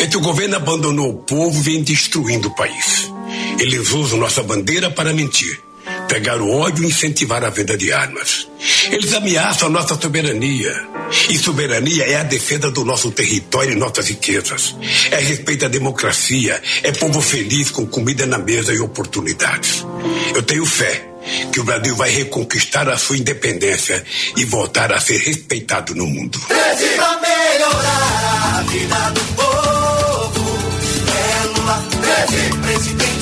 [0.00, 3.10] Entre o governo abandonou o povo e vem destruindo o país.
[3.58, 5.67] Eles usam nossa bandeira para mentir
[6.08, 8.48] pegar o ódio e incentivar a venda de armas.
[8.90, 10.74] Eles ameaçam a nossa soberania.
[11.28, 14.74] E soberania é a defesa do nosso território e nossas riquezas.
[15.10, 19.84] É respeito à democracia, é povo feliz com comida na mesa e oportunidades.
[20.34, 21.08] Eu tenho fé
[21.52, 24.02] que o Brasil vai reconquistar a sua independência
[24.36, 26.40] e voltar a ser respeitado no mundo.
[26.40, 30.58] Pra melhorar a vida do povo,
[31.12, 31.86] é Lula,
[32.62, 33.17] presidente.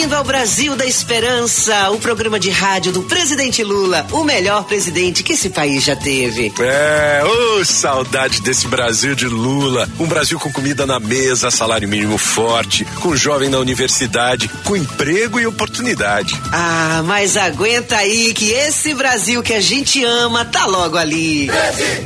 [0.00, 5.22] Bem-vindo ao Brasil da Esperança, o programa de rádio do presidente Lula, o melhor presidente
[5.22, 6.50] que esse país já teve.
[6.58, 9.86] É, ô saudade desse Brasil de Lula.
[9.98, 15.38] Um Brasil com comida na mesa, salário mínimo forte, com jovem na universidade, com emprego
[15.38, 16.34] e oportunidade.
[16.50, 21.50] Ah, mas aguenta aí que esse Brasil que a gente ama tá logo ali.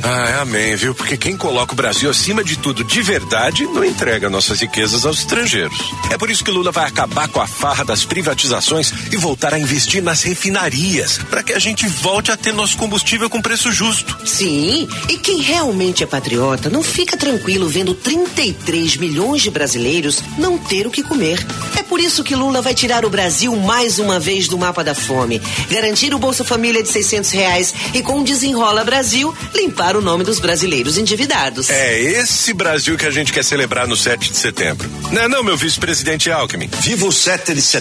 [0.03, 0.93] Ah, amém, viu?
[0.93, 5.19] Porque quem coloca o Brasil acima de tudo de verdade não entrega nossas riquezas aos
[5.19, 5.79] estrangeiros.
[6.11, 9.59] É por isso que Lula vai acabar com a farra das privatizações e voltar a
[9.59, 14.17] investir nas refinarias, para que a gente volte a ter nosso combustível com preço justo.
[14.25, 20.57] Sim, e quem realmente é patriota não fica tranquilo vendo 33 milhões de brasileiros não
[20.57, 21.45] ter o que comer.
[21.77, 24.95] É por isso que Lula vai tirar o Brasil mais uma vez do mapa da
[24.95, 30.01] fome, garantir o Bolsa Família de 600 reais e com o Desenrola Brasil, limpar o
[30.01, 31.69] nome dos brasileiros endividados.
[31.69, 34.89] É esse Brasil que a gente quer celebrar no 7 de setembro.
[35.11, 36.69] Não é não, meu vice-presidente Alckmin?
[36.81, 37.74] Viva o 7 de setembro,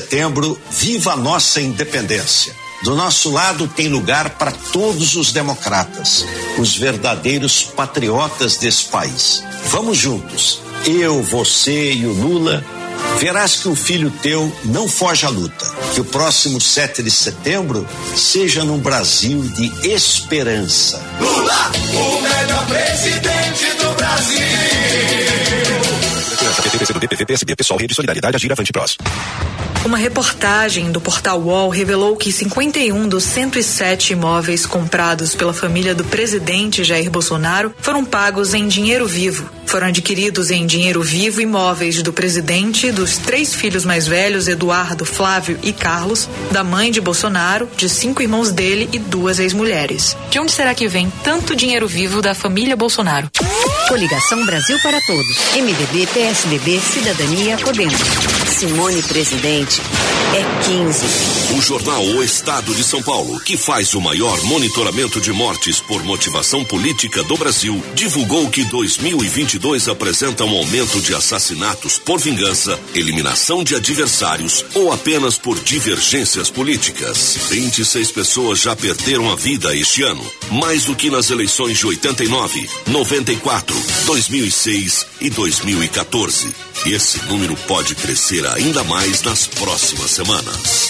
[0.70, 2.54] viva a nossa independência.
[2.82, 6.24] Do nosso lado tem lugar para todos os democratas,
[6.58, 9.42] os verdadeiros patriotas desse país.
[9.68, 12.62] Vamos juntos, eu, você e o Lula.
[13.18, 15.66] Verás que o filho teu não foge à luta.
[15.94, 21.00] Que o próximo 7 de setembro seja num Brasil de esperança.
[21.20, 25.43] Lula, o melhor presidente do Brasil.
[26.62, 28.96] PSB, PSB, Pessoal, Rede Solidariedade, Agir Avante Prós.
[29.84, 36.02] Uma reportagem do portal UOL revelou que 51 dos 107 imóveis comprados pela família do
[36.04, 39.46] presidente Jair Bolsonaro foram pagos em dinheiro vivo.
[39.66, 45.58] Foram adquiridos em dinheiro vivo imóveis do presidente, dos três filhos mais velhos, Eduardo, Flávio
[45.62, 50.16] e Carlos, da mãe de Bolsonaro, de cinco irmãos dele e duas ex-mulheres.
[50.30, 53.28] De onde será que vem tanto dinheiro vivo da família Bolsonaro?
[53.88, 55.36] Coligação Brasil para Todos.
[55.56, 56.06] MDB,
[56.44, 58.53] PSDB, Cidadania, Podemos.
[58.54, 59.82] Simone Presidente
[60.32, 61.56] é 15.
[61.56, 66.04] O jornal O Estado de São Paulo, que faz o maior monitoramento de mortes por
[66.04, 73.64] motivação política do Brasil, divulgou que 2022 apresenta um aumento de assassinatos por vingança, eliminação
[73.64, 77.36] de adversários ou apenas por divergências políticas.
[77.50, 82.70] 26 pessoas já perderam a vida este ano, mais do que nas eleições de 89,
[82.86, 83.76] 94,
[84.06, 86.54] 2006 e 2014.
[86.86, 90.88] E esse número pode crescer ainda mais nas próximas semanas.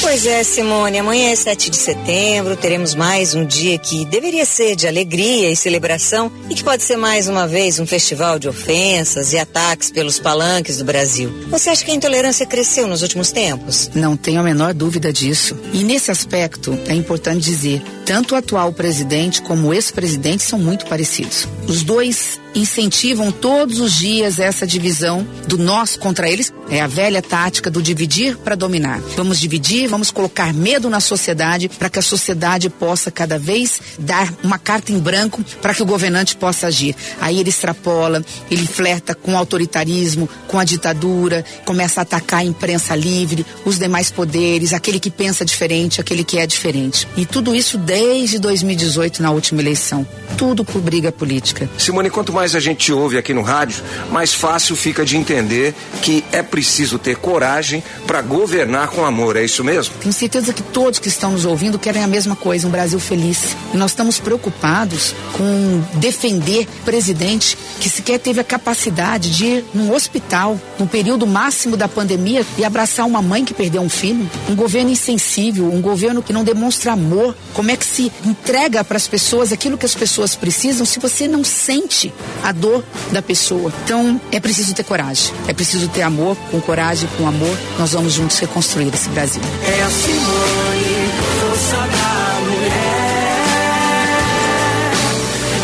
[0.00, 4.76] Pois é, Simone, amanhã é 7 de setembro, teremos mais um dia que deveria ser
[4.76, 9.32] de alegria e celebração e que pode ser mais uma vez um festival de ofensas
[9.32, 11.32] e ataques pelos palanques do Brasil.
[11.48, 13.90] Você acha que a intolerância cresceu nos últimos tempos?
[13.94, 15.56] Não tenho a menor dúvida disso.
[15.72, 20.86] E nesse aspecto, é importante dizer, tanto o atual presidente como o ex-presidente são muito
[20.86, 21.48] parecidos.
[21.66, 26.52] Os dois incentivam todos os dias essa divisão do nós contra eles.
[26.68, 29.00] É a velha tática do dividir para dominar.
[29.16, 34.32] Vamos dividir, vamos colocar medo na sociedade para que a sociedade possa cada vez dar
[34.42, 36.96] uma carta em branco para que o governante possa agir.
[37.20, 42.44] Aí ele extrapola, ele flerta com o autoritarismo, com a ditadura, começa a atacar a
[42.44, 47.06] imprensa livre, os demais poderes, aquele que pensa diferente, aquele que é diferente.
[47.16, 50.06] E tudo isso desde 2018 na última eleição.
[50.36, 51.68] Tudo por briga política.
[51.78, 56.24] Simone, quanto mais a gente ouve aqui no rádio, mais fácil fica de entender que
[56.32, 59.36] é preciso ter coragem para governar com amor.
[59.36, 59.94] É isso mesmo?
[60.00, 63.56] Tenho certeza que todos que estão nos ouvindo querem a mesma coisa, um Brasil feliz.
[63.72, 69.92] E nós estamos preocupados com defender presidente que sequer teve a capacidade de ir num
[69.94, 74.28] hospital no período máximo da pandemia e abraçar uma mãe que perdeu um filho.
[74.48, 77.36] Um governo insensível, um governo que não demonstra amor.
[77.54, 81.26] Como é que se entrega para as pessoas aquilo que as pessoas precisam se você
[81.26, 82.12] não sente
[82.42, 83.72] a dor da pessoa?
[83.84, 86.36] Então é preciso ter coragem, é preciso ter amor.
[86.50, 89.42] Com coragem, com amor, nós vamos juntos reconstruir esse Brasil.
[89.62, 91.10] É a Simone,
[91.40, 92.96] força da mulher.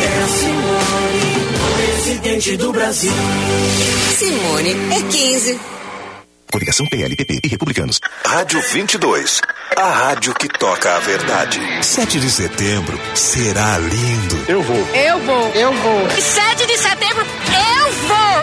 [0.02, 1.36] É a Simone,
[1.76, 3.12] presidente do Brasil.
[4.18, 5.60] Simone é 15.
[6.52, 7.98] Coligação PLPP e Republicanos.
[8.26, 9.40] Rádio 22.
[9.74, 11.58] A rádio que toca a verdade.
[11.82, 14.44] 7 de setembro será lindo.
[14.46, 14.76] Eu vou.
[14.94, 15.48] Eu vou.
[15.54, 16.10] Eu vou.
[16.10, 17.81] 7 de setembro, eu vou!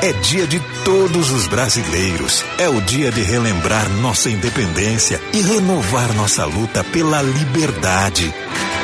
[0.01, 2.43] É dia de todos os brasileiros.
[2.57, 8.33] É o dia de relembrar nossa independência e renovar nossa luta pela liberdade.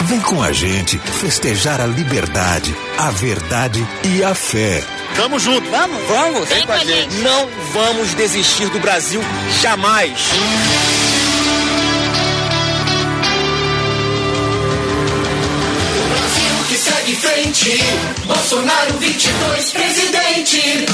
[0.02, 4.84] Vem com a gente festejar a liberdade, a verdade e a fé.
[5.16, 5.70] Tamo junto.
[5.70, 6.04] Vamos?
[6.08, 6.50] Vamos.
[6.50, 7.16] Vem com a gente.
[7.16, 9.22] Não vamos desistir do Brasil
[9.62, 10.32] jamais.
[17.36, 17.78] Frente.
[18.26, 20.86] Bolsonaro 22, presidente.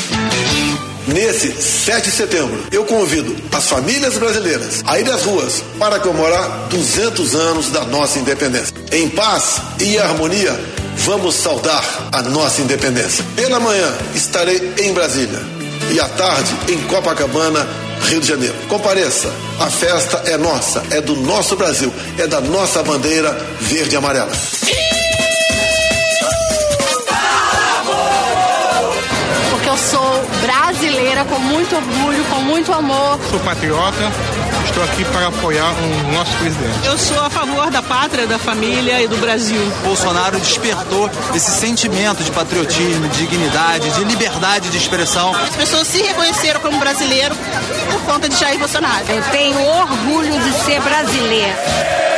[1.08, 6.68] Nesse 7 de setembro, eu convido as famílias brasileiras a ir às ruas para comemorar
[6.70, 8.74] 200 anos da nossa independência.
[8.92, 10.60] Em paz e harmonia,
[10.98, 13.24] vamos saudar a nossa independência.
[13.36, 15.40] Pela manhã, estarei em Brasília
[15.92, 17.68] e à tarde em Copacabana,
[18.08, 18.56] Rio de Janeiro.
[18.68, 23.98] Compareça, a festa é nossa, é do nosso Brasil, é da nossa bandeira verde e
[23.98, 24.32] amarela.
[29.82, 33.20] Sou brasileira com muito orgulho, com muito amor.
[33.30, 34.12] Sou patriota,
[34.66, 36.86] estou aqui para apoiar o nosso presidente.
[36.86, 39.62] Eu sou a favor da pátria, da família e do Brasil.
[39.84, 45.34] Bolsonaro despertou esse sentimento de patriotismo, de dignidade, de liberdade de expressão.
[45.36, 47.36] As pessoas se reconheceram como brasileiro
[47.92, 49.06] por conta de Jair Bolsonaro.
[49.10, 52.11] Eu tenho orgulho de ser brasileira.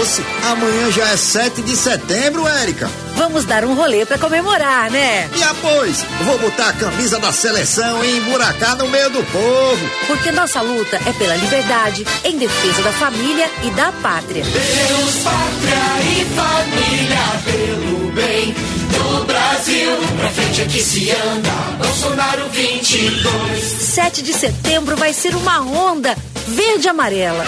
[0.00, 2.90] Danou-se, amanhã já é 7 de setembro, Érica.
[3.16, 5.28] Vamos dar um rolê pra comemorar, né?
[5.36, 9.90] E após, vou botar a camisa da seleção e emburacar no meio do povo.
[10.06, 14.42] Porque nossa luta é pela liberdade, em defesa da família e da pátria.
[14.42, 18.54] Deus, pátria e família, pelo bem.
[18.54, 19.98] do Brasil.
[20.18, 21.50] Pra frente é que se anda,
[21.84, 23.62] Bolsonaro 22.
[23.62, 26.16] 7 de setembro vai ser uma onda
[26.48, 27.44] verde e amarela.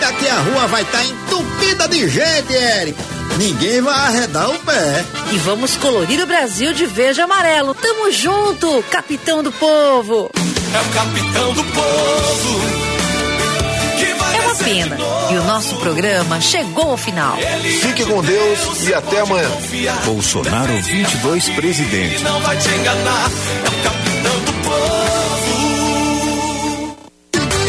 [0.00, 3.02] Eita, que a rua vai estar tá entupida de gente, Érico.
[3.36, 5.04] Ninguém vai arredar o pé.
[5.30, 7.74] E vamos colorir o Brasil de verde e amarelo.
[7.74, 10.30] Tamo junto, capitão do povo.
[10.74, 12.60] É o capitão do povo.
[14.32, 14.96] É uma pena.
[15.30, 17.36] E o nosso programa chegou ao final.
[17.82, 19.50] Fique com Deus e até amanhã.
[20.06, 22.24] Bolsonaro 22 presidente.
[22.24, 23.30] Não vai te enganar.
[23.64, 25.09] É o capitão do povo.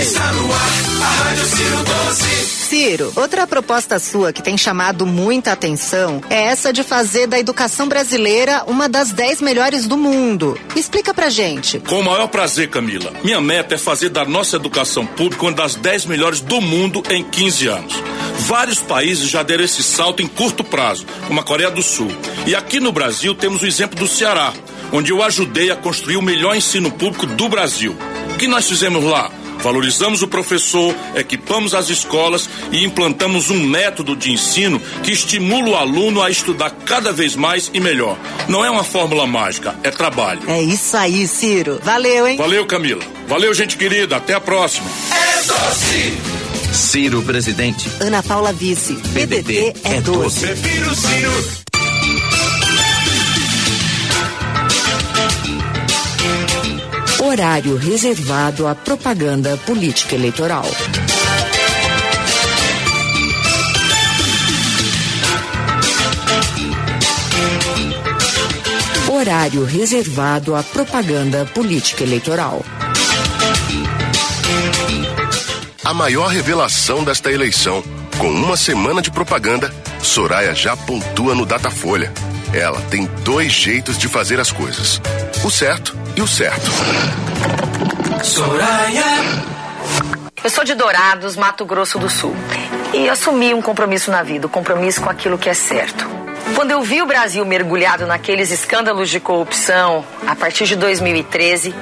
[0.01, 0.59] Está no ar,
[0.99, 2.45] a Rádio Ciro 12.
[2.45, 7.87] Ciro, outra proposta sua que tem chamado muita atenção é essa de fazer da educação
[7.87, 10.59] brasileira uma das dez melhores do mundo.
[10.75, 11.79] Explica pra gente.
[11.81, 13.13] Com o maior prazer, Camila.
[13.23, 17.23] Minha meta é fazer da nossa educação pública uma das dez melhores do mundo em
[17.23, 17.93] 15 anos.
[18.39, 22.11] Vários países já deram esse salto em curto prazo, como a Coreia do Sul.
[22.47, 24.51] E aqui no Brasil temos o exemplo do Ceará,
[24.91, 27.95] onde eu ajudei a construir o melhor ensino público do Brasil.
[28.33, 29.29] O que nós fizemos lá?
[29.63, 35.75] Valorizamos o professor, equipamos as escolas e implantamos um método de ensino que estimula o
[35.75, 38.17] aluno a estudar cada vez mais e melhor.
[38.47, 40.41] Não é uma fórmula mágica, é trabalho.
[40.47, 41.79] É isso aí, Ciro.
[41.83, 42.37] Valeu, hein?
[42.37, 43.01] Valeu, Camila.
[43.27, 44.17] Valeu, gente querida.
[44.17, 44.89] Até a próxima.
[45.11, 46.17] É doce.
[46.73, 47.89] Ciro, presidente.
[47.99, 48.95] Ana Paula, vice.
[49.13, 50.39] PDT, é, é doce.
[50.39, 51.70] Prefiro Ciro.
[57.31, 60.65] Horário reservado à propaganda política eleitoral.
[69.09, 72.65] Horário reservado à propaganda política eleitoral.
[75.85, 77.81] A maior revelação desta eleição.
[78.17, 82.11] Com uma semana de propaganda, Soraya já pontua no Datafolha.
[82.53, 84.99] Ela tem dois jeitos de fazer as coisas:
[85.43, 86.69] o certo e o certo.
[88.23, 89.03] Soraya.
[90.43, 92.35] Eu sou de Dourados, Mato Grosso do Sul.
[92.93, 96.20] E assumi um compromisso na vida, o um compromisso com aquilo que é certo.
[96.55, 101.73] Quando eu vi o Brasil mergulhado naqueles escândalos de corrupção, a partir de 2013,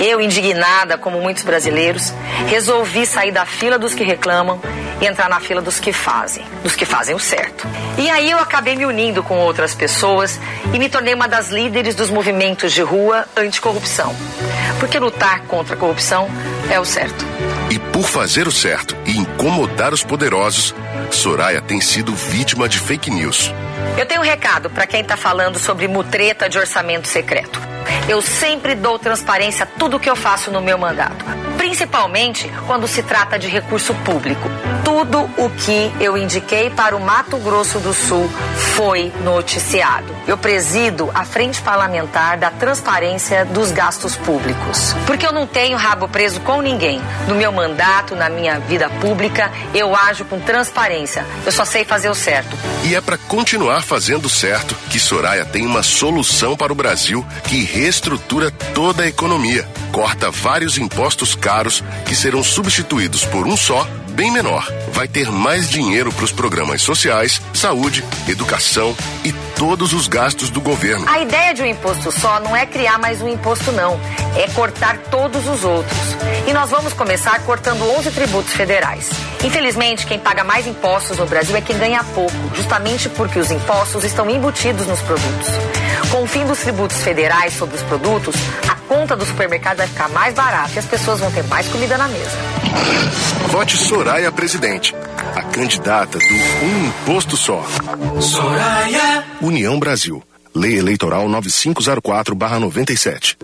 [0.00, 2.12] eu, indignada, como muitos brasileiros,
[2.46, 4.60] resolvi sair da fila dos que reclamam
[5.00, 7.66] e entrar na fila dos que fazem, dos que fazem o certo.
[7.96, 10.38] E aí eu acabei me unindo com outras pessoas
[10.72, 14.14] e me tornei uma das líderes dos movimentos de rua anticorrupção.
[14.80, 16.28] Porque lutar contra a corrupção
[16.70, 17.24] é o certo.
[17.70, 20.74] E por fazer o certo e incomodar os poderosos,
[21.10, 23.52] Soraya tem sido vítima de fake news.
[23.96, 27.77] Eu tenho um recado para quem está falando sobre mutreta de orçamento secreto.
[28.08, 31.24] Eu sempre dou transparência a tudo que eu faço no meu mandato,
[31.56, 34.48] principalmente quando se trata de recurso público.
[34.84, 38.30] Tudo o que eu indiquei para o Mato Grosso do Sul
[38.74, 40.16] foi noticiado.
[40.26, 44.94] Eu presido a Frente Parlamentar da Transparência dos Gastos Públicos.
[45.06, 47.00] Porque eu não tenho rabo preso com ninguém.
[47.26, 51.26] No meu mandato, na minha vida pública, eu ajo com transparência.
[51.44, 52.56] Eu só sei fazer o certo.
[52.84, 57.64] E é para continuar fazendo certo que Soraya tem uma solução para o Brasil que
[57.78, 59.62] reestrutura toda a economia.
[59.92, 63.86] Corta vários impostos caros que serão substituídos por um só
[64.18, 64.66] bem menor.
[64.90, 68.92] Vai ter mais dinheiro para os programas sociais, saúde, educação
[69.24, 71.08] e todos os gastos do governo.
[71.08, 74.00] A ideia de um imposto só não é criar mais um imposto, não.
[74.36, 75.96] É cortar todos os outros.
[76.48, 79.08] E nós vamos começar cortando 11 tributos federais.
[79.44, 84.02] Infelizmente, quem paga mais impostos no Brasil é quem ganha pouco, justamente porque os impostos
[84.02, 85.46] estão embutidos nos produtos.
[86.10, 88.34] Com o fim dos tributos federais sobre os produtos,
[88.66, 91.96] a conta do supermercado vai ficar mais barata e as pessoas vão ter mais comida
[91.96, 92.36] na mesa.
[93.50, 93.76] Vote
[94.08, 94.96] Soraya Presidente,
[95.36, 97.62] a candidata do Um Imposto Só.
[98.18, 99.22] Soraya.
[99.42, 100.22] União Brasil.
[100.54, 103.36] Lei Eleitoral 9504-97.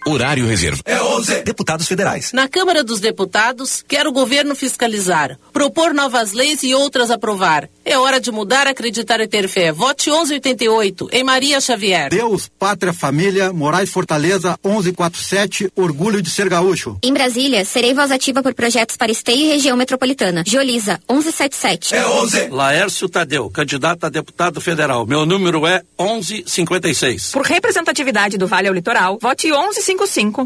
[0.08, 0.82] Horário reserva.
[0.84, 1.42] É 11.
[1.42, 2.32] Deputados federais.
[2.32, 7.68] Na Câmara dos Deputados, quer o governo fiscalizar, propor novas leis e outras aprovar.
[7.84, 9.72] É hora de mudar, acreditar e ter fé.
[9.72, 12.08] Vote 1188 em Maria Xavier.
[12.08, 16.96] Deus, Pátria, Família, Moraes Fortaleza 1147, orgulho de ser gaúcho.
[17.02, 20.44] Em Brasília, serei voz ativa por projetos para esteio e região metropolitana.
[20.46, 21.96] Gioliza 1177.
[21.96, 22.48] É 11.
[22.50, 25.04] Laércio Tadeu, candidato a deputado federal.
[25.04, 27.32] Meu número é 1156.
[27.32, 29.95] Por representatividade do Vale ao Litoral, vote 1155,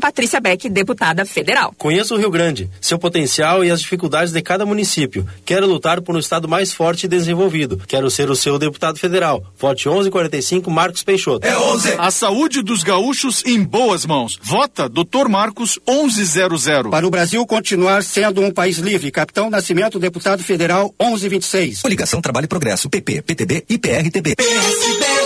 [0.01, 1.75] Patrícia Beck, deputada federal.
[1.77, 5.27] Conheço o Rio Grande, seu potencial e as dificuldades de cada município.
[5.45, 7.81] Quero lutar por um estado mais forte e desenvolvido.
[7.87, 9.43] Quero ser o seu deputado federal.
[9.59, 11.47] Vote 1145, Marcos Peixoto.
[11.47, 11.95] É 11.
[11.99, 14.39] A saúde dos gaúchos em boas mãos.
[14.43, 15.29] Vota Dr.
[15.29, 16.91] Marcos 1100.
[16.91, 21.83] Para o Brasil continuar sendo um país livre, Capitão Nascimento, deputado federal 1126.
[21.83, 24.37] Coligação Trabalho e Progresso, PP, PTB e PRTB.
[24.37, 25.20] PSB.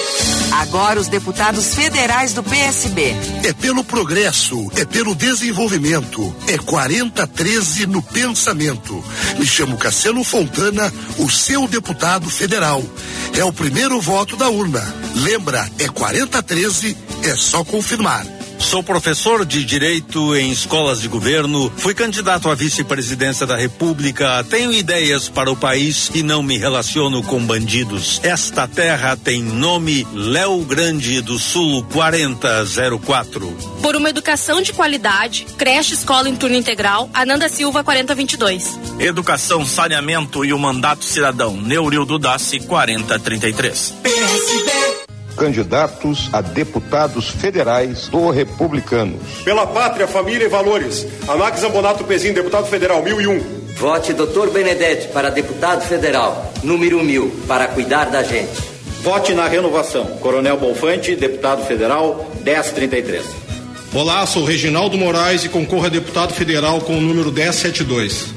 [0.61, 3.13] Agora os deputados federais do PSB.
[3.43, 9.05] É pelo progresso, é pelo desenvolvimento, é 4013 no pensamento.
[9.37, 12.81] Me chamo Cassiano Fontana, o seu deputado federal.
[13.37, 14.83] É o primeiro voto da urna.
[15.17, 18.25] Lembra, é 4013, é só confirmar.
[18.65, 24.73] Sou professor de Direito em escolas de governo, fui candidato à vice-presidência da República, tenho
[24.73, 28.21] ideias para o país e não me relaciono com bandidos.
[28.25, 33.57] Esta terra tem nome Léo Grande do Sul 4004.
[33.83, 38.81] Por uma educação de qualidade, creche escola em turno integral, Ananda Silva 4022.
[38.99, 43.95] Educação, saneamento e o mandato cidadão, Neuril Dudassi 4033.
[44.03, 44.84] PSB
[45.37, 49.21] candidatos a deputados federais do Republicanos.
[49.45, 53.65] Pela Pátria, Família e Valores, Anax Zambonato Pezinho, deputado federal, 1001.
[53.77, 54.51] Vote Dr.
[54.53, 58.75] Benedetti para deputado federal, número 1000, para cuidar da gente.
[59.03, 63.25] Vote na renovação, Coronel Bonfante, deputado federal, 1033.
[63.93, 68.33] Olá, sou Reginaldo Moraes e concorro a deputado federal com o número 1072.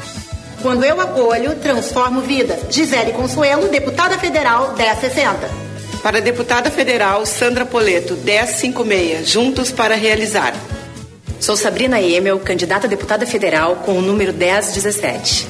[0.62, 2.60] Quando eu acolho, transformo vidas.
[2.70, 5.67] Gisele Consuelo, deputada federal, 1060.
[6.08, 10.54] Para a deputada federal Sandra Poleto, 1056, Juntos para Realizar.
[11.38, 15.46] Sou Sabrina Emel, candidata a deputada federal com o número 1017.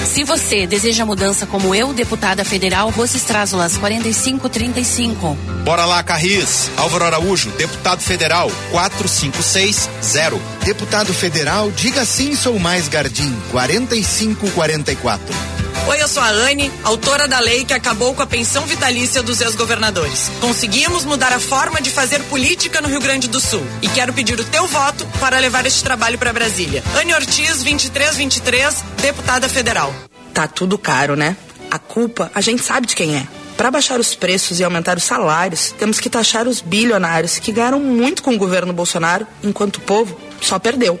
[0.05, 5.35] Se você deseja mudança como eu, deputada federal, Rossi Trázulas, 4535.
[5.63, 6.69] Bora lá, Carris.
[6.77, 10.39] Álvaro Araújo, deputado federal, 4560.
[10.63, 15.64] Deputado federal, diga sim, sou mais Gardim, 4544.
[15.87, 19.39] Oi, eu sou a Anne, autora da lei que acabou com a pensão vitalícia dos
[19.39, 20.31] ex-governadores.
[20.41, 24.39] Conseguimos mudar a forma de fazer política no Rio Grande do Sul e quero pedir
[24.39, 26.83] o teu voto para levar este trabalho para Brasília.
[26.99, 29.93] Anne Ortiz, 2323, deputada federal.
[30.33, 31.37] Tá tudo caro, né?
[31.69, 33.27] A culpa a gente sabe de quem é.
[33.55, 37.79] Para baixar os preços e aumentar os salários, temos que taxar os bilionários que ganharam
[37.79, 40.99] muito com o governo Bolsonaro, enquanto o povo só perdeu.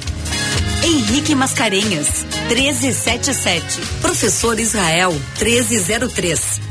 [0.83, 3.81] Henrique Mascarenhas, 1377.
[4.01, 5.11] Professor Israel,
[5.41, 6.61] 1303.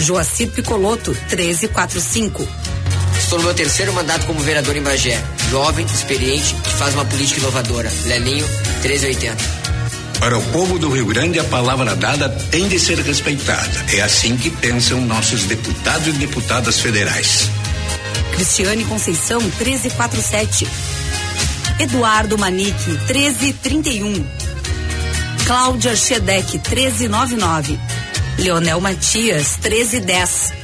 [0.00, 2.46] Joacir Picoloto, 1345.
[3.28, 5.22] Estou no meu terceiro mandato como vereador em Bagé.
[5.50, 7.92] Jovem, experiente, que faz uma política inovadora.
[8.06, 8.48] Lelinho,
[8.80, 9.36] 1380.
[10.18, 13.84] Para o povo do Rio Grande, a palavra dada tem de ser respeitada.
[13.92, 17.50] É assim que pensam nossos deputados e deputadas federais.
[18.32, 20.66] Cristiane Conceição, 1347.
[21.80, 24.26] Eduardo Manique, 1331.
[25.44, 27.78] Cláudia Schedec, 1399.
[28.38, 30.57] Leonel Matias, 1310.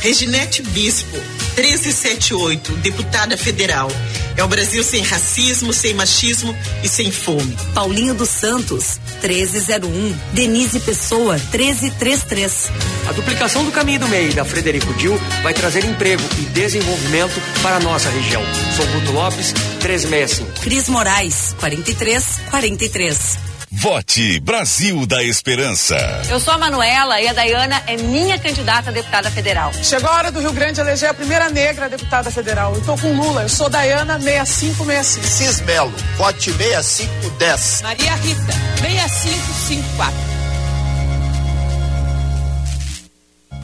[0.00, 1.16] Reginete Bispo,
[1.56, 3.90] 1378, deputada federal.
[4.36, 7.56] É o Brasil sem racismo, sem machismo e sem fome.
[7.74, 10.16] Paulinho dos Santos, 1301.
[10.32, 12.70] Denise Pessoa, 1333.
[13.08, 17.76] A duplicação do caminho do meio da Frederico Dil vai trazer emprego e desenvolvimento para
[17.76, 18.42] a nossa região.
[18.76, 19.52] Sou Guto Lopes,
[19.82, 20.60] 1365.
[20.60, 23.47] Cris Moraes, 4343.
[23.70, 25.96] Vote Brasil da Esperança.
[26.30, 29.72] Eu sou a Manuela e a Dayana é minha candidata a deputada federal.
[29.74, 32.74] Chegou a hora do Rio Grande eleger a primeira negra deputada federal.
[32.74, 35.26] Eu tô com Lula, eu sou Dayana 6565.
[35.26, 37.82] Cismelo, vote 6510.
[37.82, 40.27] Maria Rita, 6554.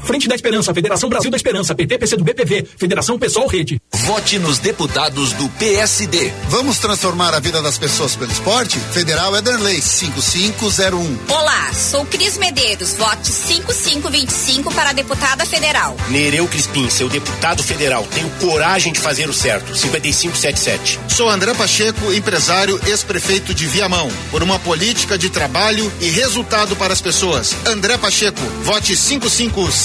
[0.04, 3.80] Frente da Esperança, Federação Brasil da Esperança, PT, PC do BPV, Federação Pessoal Rede.
[4.04, 6.30] Vote nos deputados do PSD.
[6.48, 8.78] Vamos transformar a vida das pessoas pelo esporte?
[8.78, 11.18] Federal Ederley 5501.
[11.28, 15.96] Olá, sou Cris Medeiros, vote 5525 para deputada federal.
[16.08, 21.00] Nereu Crispim, seu deputado federal, tenho coragem de fazer o certo, 5577.
[21.08, 26.92] Sou André Pacheco, empresário, ex-prefeito de Viamão, por uma política de trabalho e resultado para
[26.92, 27.56] as pessoas.
[27.66, 28.94] André Pacheco, vote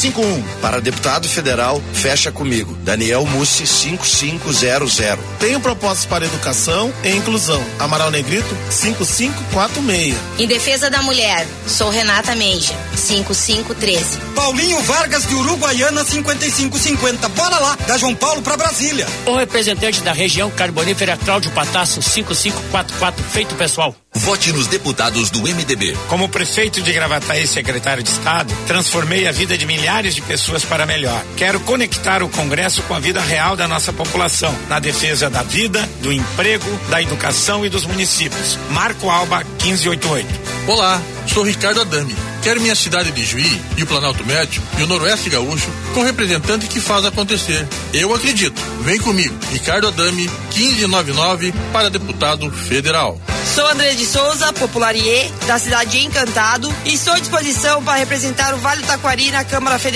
[0.09, 0.59] 5551.
[0.61, 2.75] Para deputado federal, fecha comigo.
[2.83, 4.99] Daniel Mussi 5500.
[5.39, 7.63] Tenho propostas para educação e inclusão.
[7.77, 10.15] Amaral Negrito 5546.
[10.39, 14.19] Em defesa da mulher, sou Renata Menja, 5513.
[14.35, 17.29] Paulinho Vargas de Uruguaiana 5550.
[17.29, 19.07] Bora lá, da João Paulo para Brasília.
[19.25, 23.95] O representante da região carbonífera Cláudio Patasso 5544, feito pessoal.
[24.13, 25.95] Vote nos deputados do MDB.
[26.07, 30.63] Como prefeito de Gravataí e secretário de Estado, transformei a vida de milhares de pessoas
[30.63, 31.21] para melhor.
[31.35, 35.87] Quero conectar o Congresso com a vida real da nossa população, na defesa da vida,
[36.01, 38.57] do emprego, da educação e dos municípios.
[38.71, 40.27] Marco Alba 1588.
[40.67, 42.15] Olá, sou Ricardo Adami.
[42.41, 46.67] Quero minha cidade de Juí e o Planalto Médio e o Noroeste Gaúcho com representante
[46.67, 47.67] que faz acontecer.
[47.93, 48.61] Eu acredito.
[48.81, 53.19] Vem comigo, Ricardo Adami, 1599 para deputado federal.
[53.53, 58.53] Sou André de Souza, popularier, da cidade de Encantado, e estou à disposição para representar
[58.53, 59.88] o Vale do Taquari na Câmara Federal.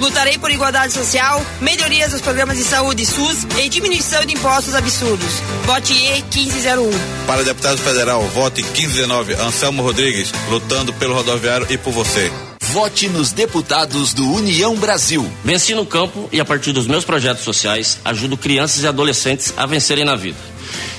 [0.00, 5.34] Lutarei por igualdade social, melhorias dos programas de saúde SUS e diminuição de impostos absurdos.
[5.66, 6.90] Vote E 1501.
[7.26, 12.32] Para deputado federal, vote 1519, Anselmo Rodrigues, lutando pelo rodoviário e por você.
[12.72, 15.30] Vote nos deputados do União Brasil.
[15.44, 19.66] Venci no campo e, a partir dos meus projetos sociais, ajudo crianças e adolescentes a
[19.66, 20.38] vencerem na vida.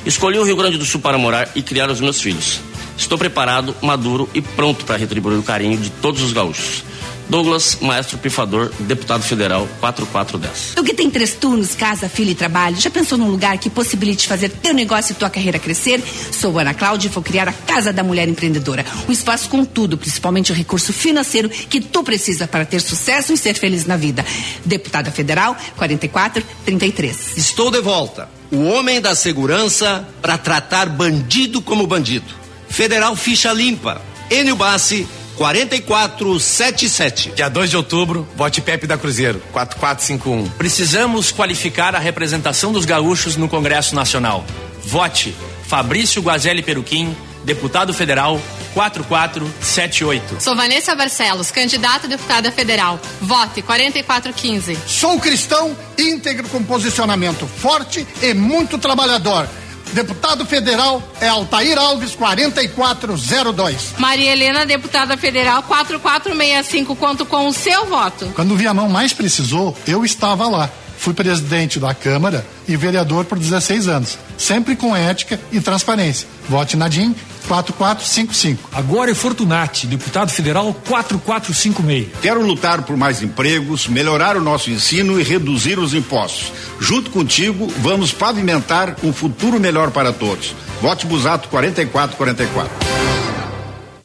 [0.05, 2.59] Escolhi o Rio Grande do Sul para morar e criar os meus filhos.
[2.95, 6.83] Estou preparado, maduro e pronto para retribuir o carinho de todos os gaúchos.
[7.29, 10.73] Douglas, maestro pifador, deputado federal 4410.
[10.75, 14.27] Tu que tem três turnos, casa, filho e trabalho, já pensou num lugar que possibilite
[14.27, 16.03] fazer teu negócio e tua carreira crescer?
[16.31, 18.85] Sou Ana Cláudia e vou criar a Casa da Mulher Empreendedora.
[19.07, 23.37] Um espaço com tudo, principalmente o recurso financeiro que tu precisa para ter sucesso e
[23.37, 24.25] ser feliz na vida.
[24.63, 27.37] Deputada Federal 4433.
[27.37, 28.29] Estou de volta.
[28.51, 32.33] O homem da segurança para tratar bandido como bandido.
[32.69, 34.01] Federal Ficha Limpa.
[34.29, 37.31] Enio Bassi 4477.
[37.35, 40.49] Dia 2 de outubro, vote Pepe da Cruzeiro, 4451.
[40.57, 44.45] Precisamos qualificar a representação dos gaúchos no Congresso Nacional.
[44.83, 45.35] Vote
[45.67, 48.39] Fabrício Guazelli Peruquim, deputado federal
[48.73, 50.41] 4478.
[50.41, 52.99] Sou Vanessa Barcelos, candidata a deputada federal.
[53.21, 54.77] Vote 4415.
[54.85, 59.47] Sou cristão íntegro com posicionamento forte e muito trabalhador.
[59.93, 63.93] Deputado federal é Altair Alves 4402.
[63.97, 66.95] Maria Helena, deputada federal 4465.
[66.95, 68.31] Conto com o seu voto.
[68.35, 70.69] Quando o Viamão mais precisou, eu estava lá.
[70.97, 76.27] Fui presidente da Câmara e vereador por 16 anos, sempre com ética e transparência.
[76.49, 77.15] Vote Nadim
[77.47, 78.69] 4455.
[78.73, 82.07] Agora é Fortunati, deputado federal 4456.
[82.21, 86.51] Quero lutar por mais empregos, melhorar o nosso ensino e reduzir os impostos.
[86.79, 90.55] Junto contigo, vamos pavimentar um futuro melhor para todos.
[90.81, 92.95] Vote Busato 4444.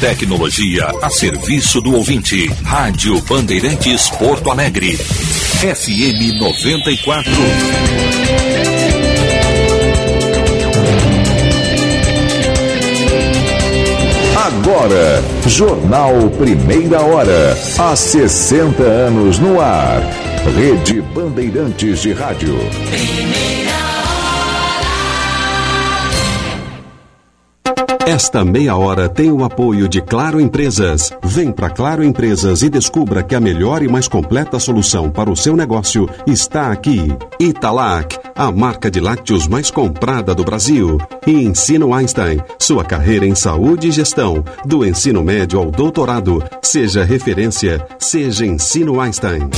[0.00, 2.48] Tecnologia a serviço do ouvinte.
[2.62, 4.94] Rádio Bandeirantes Porto Alegre.
[4.94, 7.32] FM 94.
[14.36, 17.56] Agora, Jornal Primeira Hora.
[17.78, 20.02] Há 60 anos no ar.
[20.54, 22.58] Rede Bandeirantes de Rádio.
[28.06, 31.12] Esta meia hora tem o apoio de Claro Empresas.
[31.24, 35.34] Vem para Claro Empresas e descubra que a melhor e mais completa solução para o
[35.34, 37.12] seu negócio está aqui.
[37.40, 40.98] Italac, a marca de lácteos mais comprada do Brasil.
[41.26, 46.40] E Ensino Einstein, sua carreira em saúde e gestão, do ensino médio ao doutorado.
[46.62, 49.50] Seja referência, seja Ensino Einstein.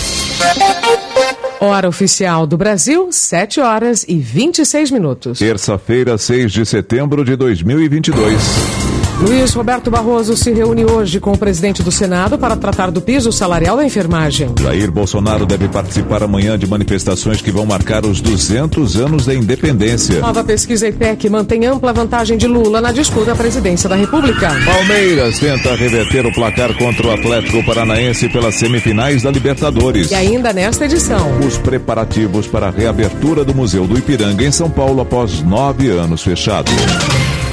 [1.61, 5.41] Hora oficial do Brasil, 7 horas e 26 minutos.
[5.41, 8.88] Terça-feira, 6 de setembro de 2022.
[9.21, 13.33] Luiz Roberto Barroso se reúne hoje com o presidente do Senado para tratar do piso
[13.33, 14.55] salarial da enfermagem.
[14.61, 20.21] Jair Bolsonaro deve participar amanhã de manifestações que vão marcar os 200 anos da independência.
[20.21, 24.51] Nova pesquisa IPEC mantém ampla vantagem de Lula na disputa à presidência da República.
[24.65, 30.13] Palmeiras tenta reverter o placar contra o Atlético Paranaense pelas semifinais da Libertadores.
[30.13, 31.41] E ainda nesta edição.
[31.41, 36.23] Os preparativos para a reabertura do Museu do Ipiranga em São Paulo após nove anos
[36.23, 36.71] fechado.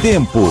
[0.03, 0.47] Tempo.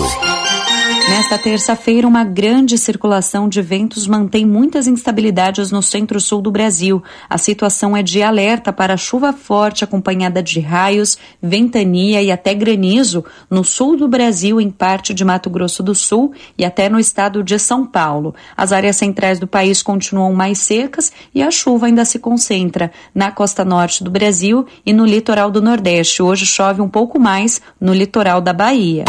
[1.07, 7.01] Nesta terça-feira, uma grande circulação de ventos mantém muitas instabilidades no centro-sul do Brasil.
[7.29, 13.23] A situação é de alerta para chuva forte acompanhada de raios, ventania e até granizo
[13.49, 17.43] no sul do Brasil, em parte de Mato Grosso do Sul e até no estado
[17.43, 18.33] de São Paulo.
[18.57, 23.31] As áreas centrais do país continuam mais secas e a chuva ainda se concentra na
[23.31, 26.23] costa norte do Brasil e no litoral do Nordeste.
[26.23, 29.05] Hoje chove um pouco mais no litoral da Bahia.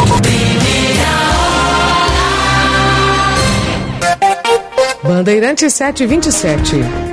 [5.07, 7.06] Bandeirantes 727.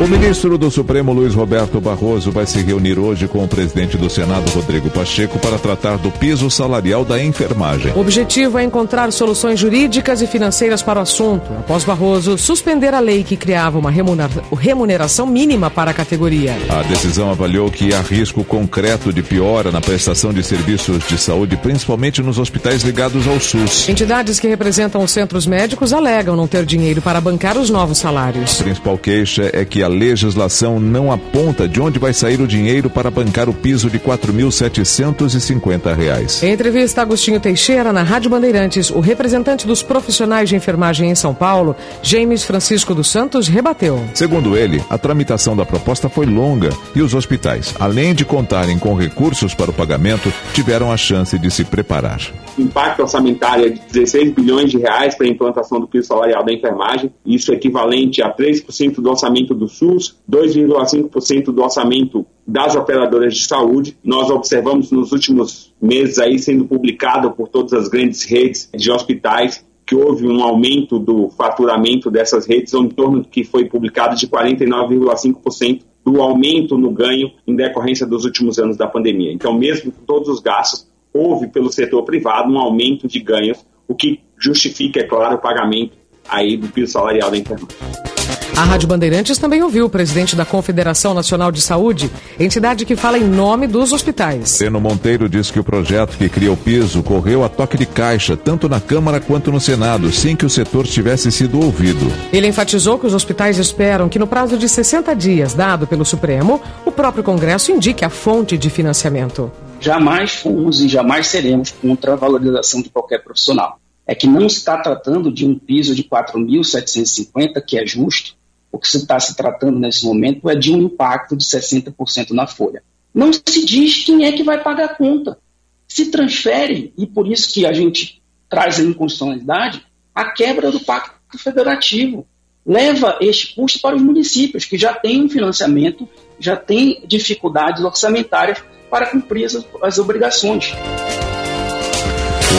[0.00, 4.10] O ministro do Supremo, Luiz Roberto Barroso, vai se reunir hoje com o presidente do
[4.10, 7.92] Senado, Rodrigo Pacheco, para tratar do piso salarial da enfermagem.
[7.92, 12.98] O objetivo é encontrar soluções jurídicas e financeiras para o assunto, após Barroso suspender a
[12.98, 16.56] lei que criava uma remuneração mínima para a categoria.
[16.68, 21.56] A decisão avaliou que há risco concreto de piora na prestação de serviços de saúde,
[21.56, 23.88] principalmente nos hospitais ligados ao SUS.
[23.88, 28.60] Entidades que representam os centros médicos alegam não ter dinheiro para bancar os novos salários.
[28.60, 32.88] A principal queixa é que a legislação não aponta de onde vai sair o dinheiro
[32.88, 36.42] para bancar o piso de R$ 4.750.
[36.42, 41.14] Em entrevista a Agostinho Teixeira, na Rádio Bandeirantes, o representante dos profissionais de enfermagem em
[41.14, 44.02] São Paulo, James Francisco dos Santos, rebateu.
[44.14, 48.94] Segundo ele, a tramitação da proposta foi longa e os hospitais, além de contarem com
[48.94, 52.20] recursos para o pagamento, tiveram a chance de se preparar.
[52.58, 56.52] Impacto orçamentário é de 16 bilhões de reais para a implantação do piso salarial da
[56.52, 63.34] enfermagem, isso é equivalente a 3% do orçamento do SUS, 2,5% do orçamento das operadoras
[63.34, 63.96] de saúde.
[64.02, 69.64] Nós observamos nos últimos meses aí sendo publicado por todas as grandes redes de hospitais
[69.86, 74.26] que houve um aumento do faturamento dessas redes em torno do que foi publicado de
[74.26, 79.32] 49,5% do aumento no ganho em decorrência dos últimos anos da pandemia.
[79.32, 83.94] Então, mesmo com todos os gastos, houve pelo setor privado um aumento de ganhos, o
[83.94, 85.96] que justifica, é claro, o pagamento
[86.28, 88.33] aí do piso salarial da enfermagem.
[88.56, 92.08] A Rádio Bandeirantes também ouviu o presidente da Confederação Nacional de Saúde,
[92.38, 94.58] entidade que fala em nome dos hospitais.
[94.58, 98.36] Breno Monteiro disse que o projeto que cria o piso correu a toque de caixa,
[98.36, 102.06] tanto na Câmara quanto no Senado, sem que o setor tivesse sido ouvido.
[102.32, 106.62] Ele enfatizou que os hospitais esperam que no prazo de 60 dias dado pelo Supremo,
[106.86, 109.50] o próprio Congresso indique a fonte de financiamento.
[109.80, 113.80] Jamais fomos e jamais seremos contra a valorização de qualquer profissional.
[114.06, 118.36] É que não se está tratando de um piso de 4.750, que é justo,
[118.74, 122.44] o que se está se tratando nesse momento é de um impacto de 60% na
[122.44, 122.82] folha.
[123.14, 125.38] Não se diz quem é que vai pagar a conta.
[125.86, 131.38] Se transfere, e por isso que a gente traz a inconstitucionalidade, a quebra do pacto
[131.38, 132.26] federativo.
[132.66, 136.08] Leva este custo para os municípios, que já têm um financiamento,
[136.40, 140.72] já têm dificuldades orçamentárias para cumprir as, as obrigações.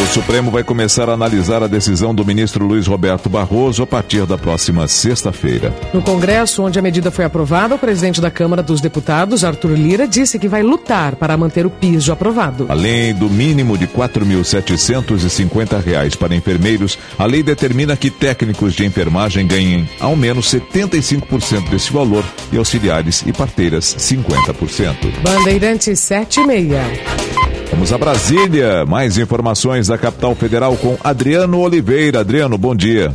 [0.03, 4.25] O Supremo vai começar a analisar a decisão do ministro Luiz Roberto Barroso a partir
[4.25, 5.73] da próxima sexta-feira.
[5.93, 10.05] No Congresso, onde a medida foi aprovada, o presidente da Câmara dos Deputados, Arthur Lira,
[10.05, 12.65] disse que vai lutar para manter o piso aprovado.
[12.67, 19.47] Além do mínimo de R$ 4.750 para enfermeiros, a lei determina que técnicos de enfermagem
[19.47, 25.21] ganhem ao menos 75% desse valor e auxiliares e parteiras 50%.
[25.23, 27.44] Bandeirantes 76.
[27.75, 28.85] Vamos a Brasília.
[28.85, 32.21] Mais informações da capital federal com Adriano Oliveira.
[32.21, 33.13] Adriano, bom dia.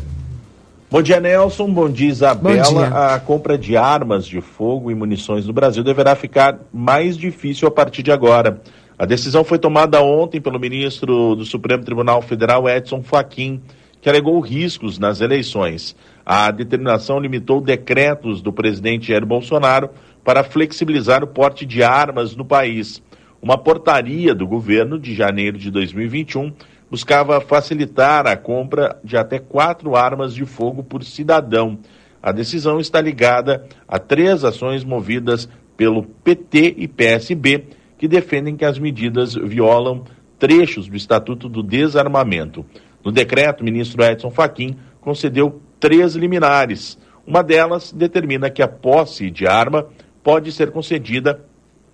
[0.91, 1.73] Bom dia, Nelson.
[1.73, 2.63] Bom dia, Isabela.
[2.63, 3.15] Bom dia.
[3.15, 7.71] A compra de armas de fogo e munições no Brasil deverá ficar mais difícil a
[7.71, 8.61] partir de agora.
[8.99, 13.63] A decisão foi tomada ontem pelo ministro do Supremo Tribunal Federal, Edson Fachin,
[13.99, 15.97] que alegou riscos nas eleições.
[16.25, 19.89] A determinação limitou decretos do presidente Jair Bolsonaro
[20.23, 23.03] para flexibilizar o porte de armas no país.
[23.43, 26.53] Uma portaria do governo de janeiro de 2021
[26.91, 31.79] buscava facilitar a compra de até quatro armas de fogo por cidadão.
[32.23, 37.65] A decisão está ligada a três ações movidas pelo PT e PSB,
[37.97, 40.05] que defendem que as medidas violam
[40.39, 42.67] trechos do Estatuto do Desarmamento.
[43.03, 46.99] No decreto, o ministro Edson Fachin concedeu três liminares.
[47.27, 49.87] Uma delas determina que a posse de arma
[50.23, 51.43] pode ser concedida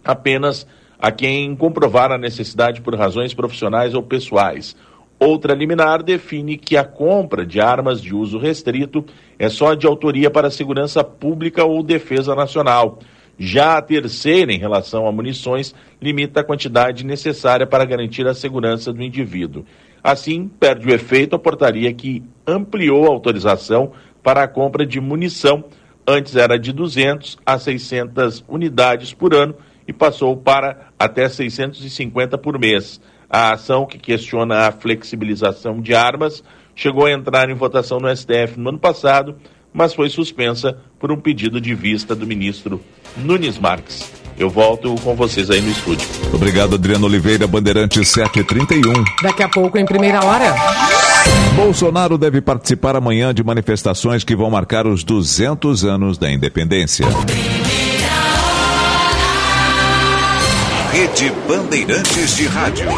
[0.05, 0.67] apenas
[0.99, 4.77] a quem comprovar a necessidade por razões profissionais ou pessoais.
[5.19, 9.05] Outra liminar define que a compra de armas de uso restrito
[9.39, 12.99] é só de autoria para segurança pública ou defesa nacional.
[13.39, 18.93] Já a terceira, em relação a munições, limita a quantidade necessária para garantir a segurança
[18.93, 19.65] do indivíduo.
[20.03, 23.93] Assim, perde o efeito a portaria que ampliou a autorização
[24.23, 25.65] para a compra de munição.
[26.07, 29.55] Antes era de 200 a 600 unidades por ano
[29.87, 33.01] e passou para até 650 por mês.
[33.29, 36.43] A ação que questiona a flexibilização de armas
[36.75, 39.37] chegou a entrar em votação no STF no ano passado,
[39.73, 42.81] mas foi suspensa por um pedido de vista do ministro
[43.17, 44.13] Nunes Marques.
[44.39, 46.07] Eu volto com vocês aí no estúdio.
[46.33, 48.93] Obrigado, Adriano Oliveira, Bandeirante 731.
[49.23, 50.55] Daqui a pouco, em primeira hora.
[51.55, 57.07] Bolsonaro deve participar amanhã de manifestações que vão marcar os 200 anos da independência.
[60.97, 62.89] Rede Bandeirantes de Rádio.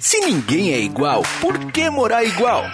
[0.00, 2.64] Se ninguém é igual, por que morar igual?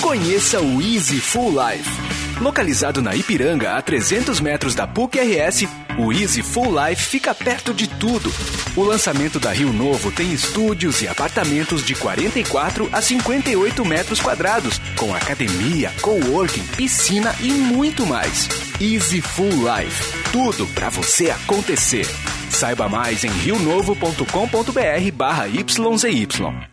[0.00, 2.40] Conheça o Easy Full Life.
[2.40, 7.86] Localizado na Ipiranga, a 300 metros da PUC-RS, o Easy Full Life fica perto de
[7.86, 8.32] tudo.
[8.74, 14.80] O lançamento da Rio Novo tem estúdios e apartamentos de 44 a 58 metros quadrados,
[14.96, 18.48] com academia, coworking, piscina e muito mais.
[18.80, 20.30] Easy Full Life.
[20.32, 22.06] Tudo para você acontecer.
[22.48, 26.69] Saiba mais em rionovo.com.br barra YZY.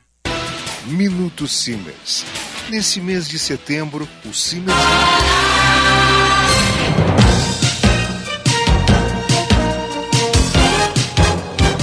[0.88, 2.25] Minuto Simers.
[2.69, 4.74] Nesse mês de setembro, o Simers.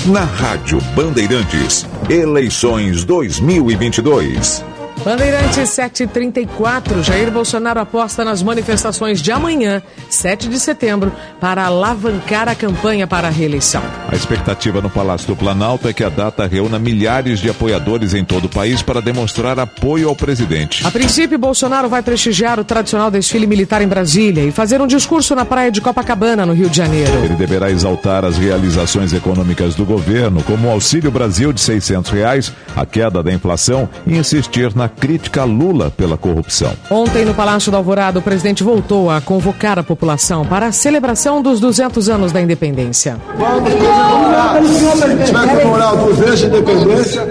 [0.06, 4.64] Na Rádio Bandeirantes, eleições 2022.
[5.04, 12.54] Bandeirantes 734, Jair Bolsonaro aposta nas manifestações de amanhã, 7 de setembro, para alavancar a
[12.54, 13.82] campanha para a reeleição.
[14.08, 18.24] A expectativa no Palácio do Planalto é que a data reúna milhares de apoiadores em
[18.24, 20.86] todo o país para demonstrar apoio ao presidente.
[20.86, 25.34] A princípio, Bolsonaro vai prestigiar o tradicional desfile militar em Brasília e fazer um discurso
[25.34, 27.12] na praia de Copacabana, no Rio de Janeiro.
[27.22, 32.52] Ele deverá exaltar as realizações econômicas do governo, como o Auxílio Brasil de 600 reais,
[32.74, 36.72] a queda da inflação e insistir na crítica a Lula pela corrupção.
[36.90, 41.42] Ontem, no Palácio do Alvorada, o presidente voltou a convocar a população para a celebração
[41.42, 43.16] dos 200 anos da independência.
[43.38, 47.28] Vamos comemorar, se tiver comemorar 200 de independência,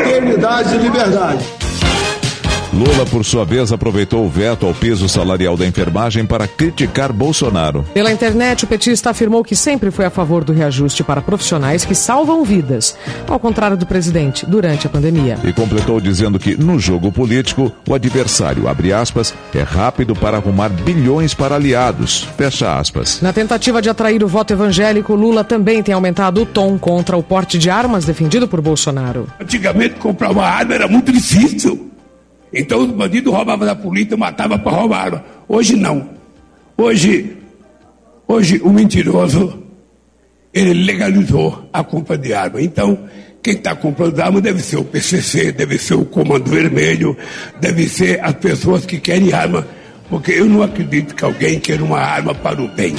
[0.00, 1.63] eternidade e liberdade.
[2.74, 7.84] Lula, por sua vez, aproveitou o veto ao piso salarial da enfermagem para criticar Bolsonaro.
[7.94, 11.94] Pela internet, o petista afirmou que sempre foi a favor do reajuste para profissionais que
[11.94, 12.96] salvam vidas,
[13.28, 15.38] ao contrário do presidente, durante a pandemia.
[15.44, 20.68] E completou dizendo que, no jogo político, o adversário, abre aspas, é rápido para arrumar
[20.68, 23.20] bilhões para aliados, fecha aspas.
[23.22, 27.22] Na tentativa de atrair o voto evangélico, Lula também tem aumentado o tom contra o
[27.22, 29.28] porte de armas defendido por Bolsonaro.
[29.40, 31.93] Antigamente, comprar uma arma era muito difícil.
[32.54, 35.24] Então os bandidos roubavam da polícia, matavam para roubar.
[35.48, 36.08] Hoje não.
[36.76, 37.36] Hoje,
[38.26, 39.62] hoje o mentiroso,
[40.52, 42.62] ele legalizou a compra de arma.
[42.62, 42.98] Então,
[43.42, 47.16] quem está comprando arma deve ser o PCC, deve ser o Comando Vermelho,
[47.60, 49.66] deve ser as pessoas que querem arma,
[50.08, 52.94] porque eu não acredito que alguém queira uma arma para o bem.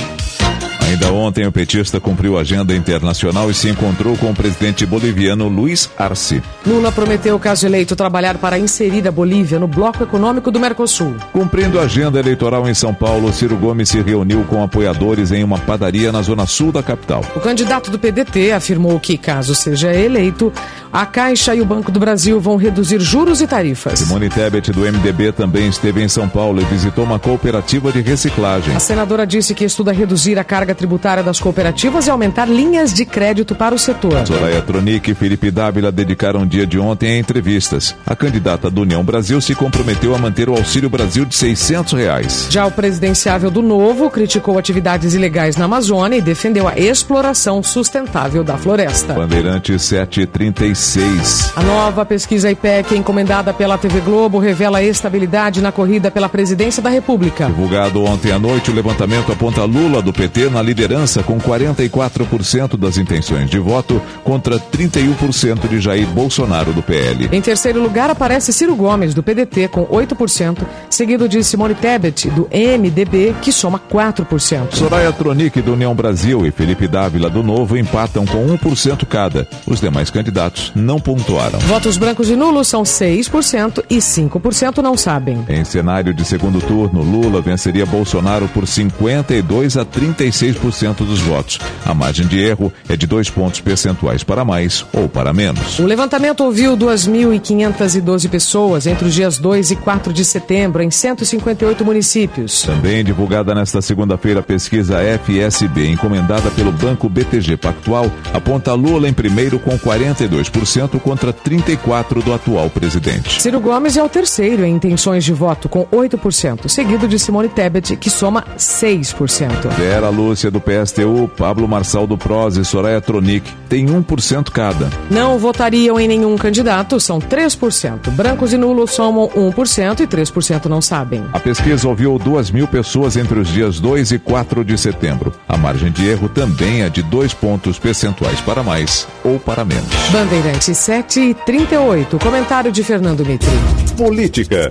[0.88, 5.90] Ainda ontem, o petista cumpriu agenda internacional e se encontrou com o presidente boliviano Luiz
[5.98, 6.44] Arce.
[6.66, 11.16] Lula prometeu, caso eleito, trabalhar para inserir a Bolívia no bloco econômico do Mercosul.
[11.34, 15.58] Cumprindo a agenda eleitoral em São Paulo, Ciro Gomes se reuniu com apoiadores em uma
[15.58, 17.26] padaria na zona sul da capital.
[17.36, 20.54] O candidato do PDT afirmou que, caso seja eleito,
[20.94, 24.00] a Caixa e o Banco do Brasil vão reduzir juros e tarifas.
[24.00, 28.76] Simone Tebet, do MDB, também esteve em São Paulo e visitou uma cooperativa de reciclagem.
[28.76, 33.06] A senadora disse que estuda reduzir a carga tributária das cooperativas e aumentar linhas de
[33.06, 34.26] crédito para o setor.
[34.28, 37.96] Soraya Tronic e Felipe Dávila dedicaram o dia de ontem a entrevistas.
[38.06, 42.48] A candidata do União Brasil se comprometeu a manter o Auxílio Brasil de 600 reais.
[42.50, 48.44] Já o presidenciável do Novo criticou atividades ilegais na Amazônia e defendeu a exploração sustentável
[48.44, 49.14] da floresta.
[49.14, 51.54] Bandeirante 736.
[51.56, 56.90] A nova pesquisa IPEC, encomendada pela TV Globo, revela estabilidade na corrida pela presidência da
[56.90, 57.46] República.
[57.46, 62.98] Divulgado ontem à noite, o levantamento aponta Lula do PT na liderança com 44% das
[62.98, 67.30] intenções de voto contra 31% de Jair Bolsonaro do PL.
[67.32, 70.58] Em terceiro lugar aparece Ciro Gomes, do PDT, com 8%,
[70.90, 74.74] seguido de Simone Tebet, do MDB, que soma 4%.
[74.74, 79.48] Soraya Tronic, do União Brasil, e Felipe Dávila, do Novo, empatam com 1% cada.
[79.68, 81.60] Os demais candidatos não pontuaram.
[81.60, 85.46] Votos brancos e nulos são 6% e 5% não sabem.
[85.48, 91.60] Em cenário de segundo turno, Lula venceria Bolsonaro por 52 a 36% dos votos.
[91.86, 95.80] A margem de erro é de dois pontos percentuais para mais ou para menos.
[95.80, 101.84] O levantamento ouviu 2.512 pessoas entre os dias 2 e 4 de setembro em 158
[101.86, 102.64] municípios.
[102.64, 109.14] Também divulgada nesta segunda-feira a pesquisa FSB, encomendada pelo Banco BTG Pactual, aponta Lula em
[109.14, 113.42] primeiro com 42% contra 34% do atual presidente.
[113.42, 117.96] Ciro Gomes é o terceiro em intenções de voto, com 8%, seguido de Simone Tebet,
[117.96, 119.70] que soma 6%.
[119.78, 124.90] Vera Lúcia, do PSTU, Pablo Marçal, do PROS e Soraya Tronic, tem 1% cada.
[125.10, 128.10] Não votariam em nenhum candidato, são 3%.
[128.12, 131.24] Brancos e nulos somam 1% e 3% não sabem.
[131.34, 135.34] A pesquisa ouviu 2 mil pessoas entre os dias 2 e 4 de setembro.
[135.48, 139.90] A margem de erro também é de 2 pontos percentuais para mais ou para menos.
[140.12, 142.20] Bandeirantes 7 e 38.
[142.20, 143.50] Comentário de Fernando Mitri.
[143.98, 144.70] Política.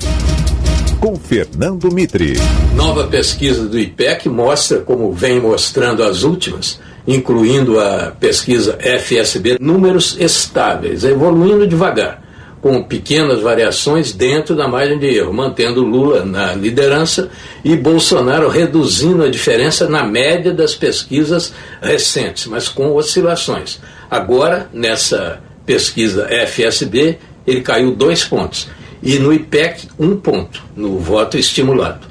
[1.04, 2.32] Com Fernando Mitri.
[2.74, 10.16] Nova pesquisa do IPEC mostra, como vem mostrando as últimas, incluindo a pesquisa FSB, números
[10.18, 12.22] estáveis, evoluindo devagar,
[12.62, 17.28] com pequenas variações dentro da margem de erro, mantendo Lula na liderança
[17.62, 21.52] e Bolsonaro reduzindo a diferença na média das pesquisas
[21.82, 23.78] recentes, mas com oscilações.
[24.10, 28.68] Agora, nessa pesquisa FSB, ele caiu dois pontos.
[29.04, 32.06] E no IPEC, um ponto, no voto estimulado.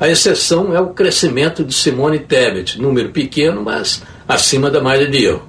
[0.00, 5.24] A exceção é o crescimento de Simone Tebet, número pequeno, mas acima da margem de
[5.24, 5.42] erro.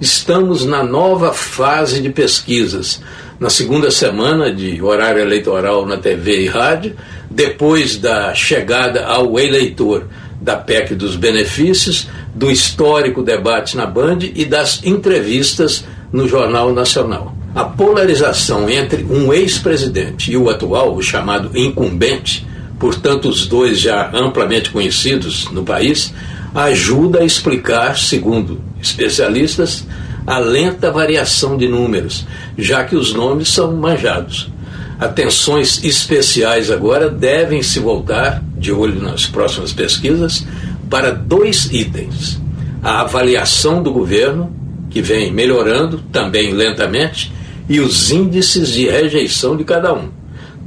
[0.00, 3.02] Estamos na nova fase de pesquisas.
[3.38, 6.96] Na segunda semana de horário eleitoral na TV e rádio,
[7.30, 10.08] depois da chegada ao eleitor
[10.40, 17.37] da PEC dos benefícios, do histórico debate na Band e das entrevistas no Jornal Nacional.
[17.54, 22.46] A polarização entre um ex-presidente e o atual, o chamado incumbente,
[22.78, 26.12] portanto, os dois já amplamente conhecidos no país,
[26.54, 29.86] ajuda a explicar, segundo especialistas,
[30.26, 34.50] a lenta variação de números, já que os nomes são manjados.
[34.98, 40.44] Atenções especiais agora devem se voltar, de olho nas próximas pesquisas,
[40.90, 42.40] para dois itens:
[42.82, 44.52] a avaliação do governo,
[44.90, 47.32] que vem melhorando também lentamente,
[47.68, 50.10] e os índices de rejeição de cada um.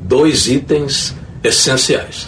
[0.03, 2.27] Dois itens essenciais.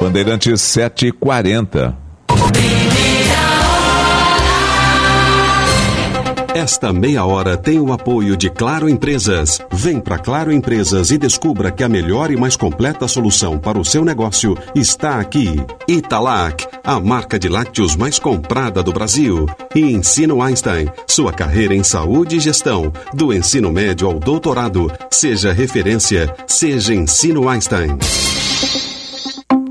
[0.00, 2.03] Bandeirantes 740.
[6.54, 9.60] Esta meia hora tem o apoio de Claro Empresas.
[9.72, 13.84] Vem para Claro Empresas e descubra que a melhor e mais completa solução para o
[13.84, 15.60] seu negócio está aqui.
[15.88, 19.46] Italac, a marca de lácteos mais comprada do Brasil.
[19.74, 24.88] E Ensino Einstein, sua carreira em saúde e gestão, do ensino médio ao doutorado.
[25.10, 27.98] Seja referência, seja Ensino Einstein.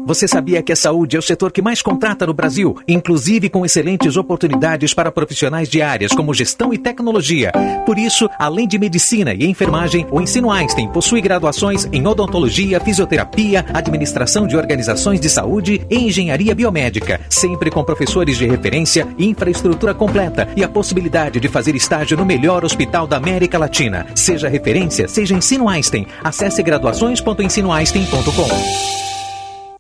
[0.06, 3.66] Você sabia que a saúde é o setor que mais contrata no Brasil, inclusive com
[3.66, 7.54] excelentes oportunidades para profissionais de áreas como gestão e tecnologia?
[7.86, 13.66] Por isso, além de medicina e enfermagem, o Ensino Einstein possui graduações em odontologia, fisioterapia,
[13.74, 20.50] administração de organizações de saúde e engenharia biomédica, sempre com professores de referência, infraestrutura completa
[20.58, 24.06] e a possibilidade de fazer estágio no melhor hospital da América Latina.
[24.16, 26.06] Seja referência, seja Ensino Einstein.
[26.22, 29.23] Acesse graduações.ensinoeinstein.com.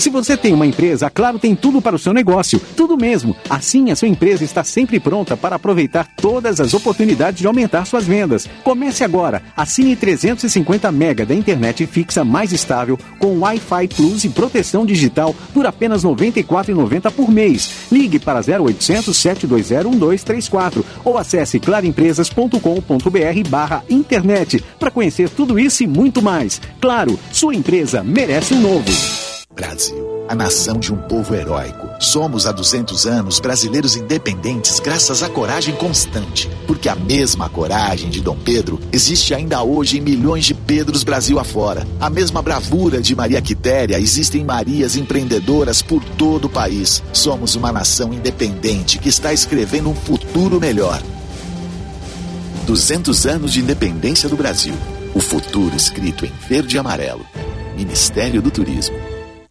[0.00, 2.58] Se você tem uma empresa, a Claro tem tudo para o seu negócio.
[2.74, 3.36] Tudo mesmo.
[3.50, 8.06] Assim, a sua empresa está sempre pronta para aproveitar todas as oportunidades de aumentar suas
[8.06, 8.48] vendas.
[8.64, 9.42] Comece agora.
[9.54, 15.66] Assine 350 mega da internet fixa mais estável com Wi-Fi Plus e proteção digital por
[15.66, 17.70] apenas R$ 94,90 por mês.
[17.92, 25.86] Ligue para 0800 720 1234 ou acesse claroempresas.com.br barra internet para conhecer tudo isso e
[25.86, 26.58] muito mais.
[26.80, 28.90] Claro, sua empresa merece um novo.
[29.54, 30.20] Brasil.
[30.28, 31.88] a nação de um povo heróico.
[31.98, 38.20] Somos há 200 anos brasileiros independentes graças à coragem constante, porque a mesma coragem de
[38.20, 41.84] Dom Pedro existe ainda hoje em milhões de Pedros Brasil afora.
[41.98, 47.02] A mesma bravura de Maria Quitéria existe em Marias empreendedoras por todo o país.
[47.12, 51.02] Somos uma nação independente que está escrevendo um futuro melhor.
[52.68, 54.74] 200 anos de independência do Brasil.
[55.12, 57.26] O futuro escrito em verde e amarelo.
[57.76, 59.09] Ministério do Turismo.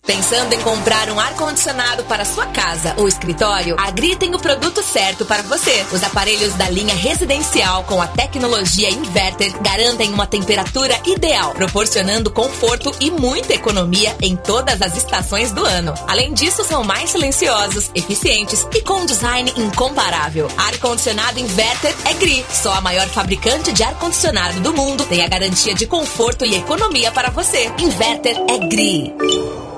[0.10, 3.76] Pensando em comprar um ar-condicionado para sua casa ou escritório?
[3.78, 5.86] A Gri tem o produto certo para você.
[5.92, 12.92] Os aparelhos da linha residencial com a tecnologia inverter garantem uma temperatura ideal, proporcionando conforto
[13.00, 15.94] e muita economia em todas as estações do ano.
[16.08, 20.50] Além disso, são mais silenciosos, eficientes e com design incomparável.
[20.58, 25.06] Ar-condicionado inverter é Gri, só a maior fabricante de ar-condicionado do mundo.
[25.06, 27.72] Tem a garantia de conforto e economia para você.
[27.78, 29.69] Inverter é Gri.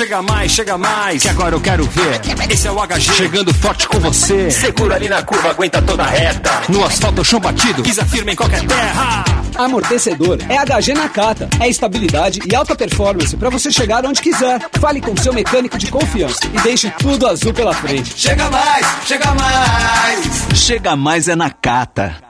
[0.00, 2.20] Chega mais, chega mais, que agora eu quero ver.
[2.48, 4.50] Esse é o HG chegando forte com você.
[4.50, 6.50] Segura ali na curva, aguenta toda reta.
[6.70, 9.24] No asfalto, chão batido, pisa firme em qualquer terra.
[9.58, 11.50] Amortecedor é HG Nakata.
[11.60, 14.58] É estabilidade e alta performance para você chegar onde quiser.
[14.80, 18.14] Fale com seu mecânico de confiança e deixe tudo azul pela frente.
[18.16, 20.26] Chega mais, chega mais.
[20.54, 22.29] Chega mais é Nakata.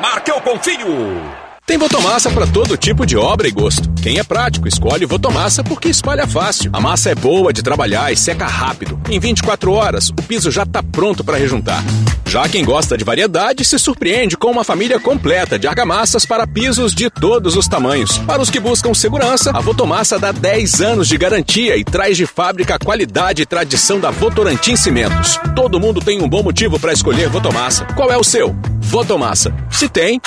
[0.00, 1.49] marca eu confio.
[1.66, 3.88] Tem Votomassa para todo tipo de obra e gosto.
[4.02, 6.70] Quem é prático, escolhe Votomassa porque espalha fácil.
[6.74, 9.00] A massa é boa de trabalhar e seca rápido.
[9.08, 11.80] Em 24 horas, o piso já está pronto para rejuntar.
[12.26, 16.92] Já quem gosta de variedade se surpreende com uma família completa de argamassas para pisos
[16.92, 18.18] de todos os tamanhos.
[18.18, 22.26] Para os que buscam segurança, a Votomassa dá 10 anos de garantia e traz de
[22.26, 25.38] fábrica a qualidade e tradição da Votorantim Cimentos.
[25.54, 27.84] Todo mundo tem um bom motivo para escolher Votomassa.
[27.94, 28.56] Qual é o seu?
[28.80, 29.54] Votomassa.
[29.70, 30.20] Se tem,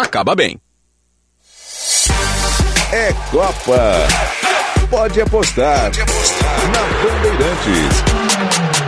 [0.00, 0.60] acaba bem.
[2.92, 4.08] É Copa.
[4.90, 5.84] Pode apostar.
[5.84, 6.60] Pode apostar.
[6.72, 8.79] Na Bandeirantes.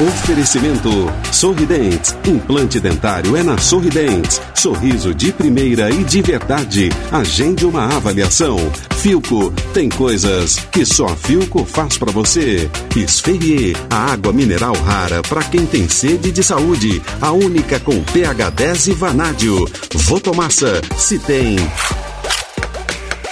[0.00, 0.90] Oferecimento
[1.30, 2.16] Sorridentes.
[2.26, 4.40] Implante dentário é na Sorridentes.
[4.52, 6.88] Sorriso de primeira e de verdade.
[7.12, 8.56] Agende uma avaliação.
[8.96, 12.68] Filco tem coisas que só a Filco faz para você.
[12.96, 17.00] Esferrier, a água mineral rara para quem tem sede de saúde.
[17.20, 19.64] A única com pH 10 e vanádio.
[19.94, 21.56] Votomassa, se tem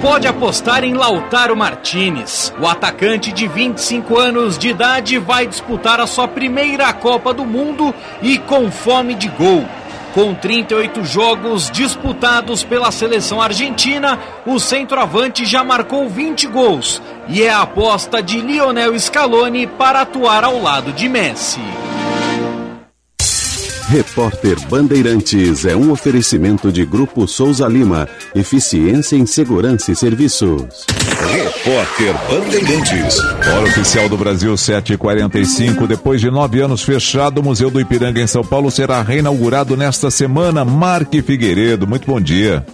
[0.00, 2.54] Pode apostar em Lautaro Martinez.
[2.60, 7.92] O atacante de 25 anos de idade vai disputar a sua primeira Copa do Mundo
[8.22, 9.64] e com fome de gol.
[10.14, 17.50] Com 38 jogos disputados pela seleção argentina, o centroavante já marcou 20 gols e é
[17.50, 21.60] a aposta de Lionel Scaloni para atuar ao lado de Messi.
[23.88, 28.06] Repórter Bandeirantes é um oferecimento de Grupo Souza Lima.
[28.34, 30.84] Eficiência em Segurança e Serviços.
[31.32, 33.18] Repórter Bandeirantes.
[33.18, 35.86] Hora oficial do Brasil 7h45.
[35.86, 40.10] Depois de nove anos fechado, o Museu do Ipiranga em São Paulo será reinaugurado nesta
[40.10, 40.66] semana.
[40.66, 42.66] Marque Figueiredo, muito bom dia.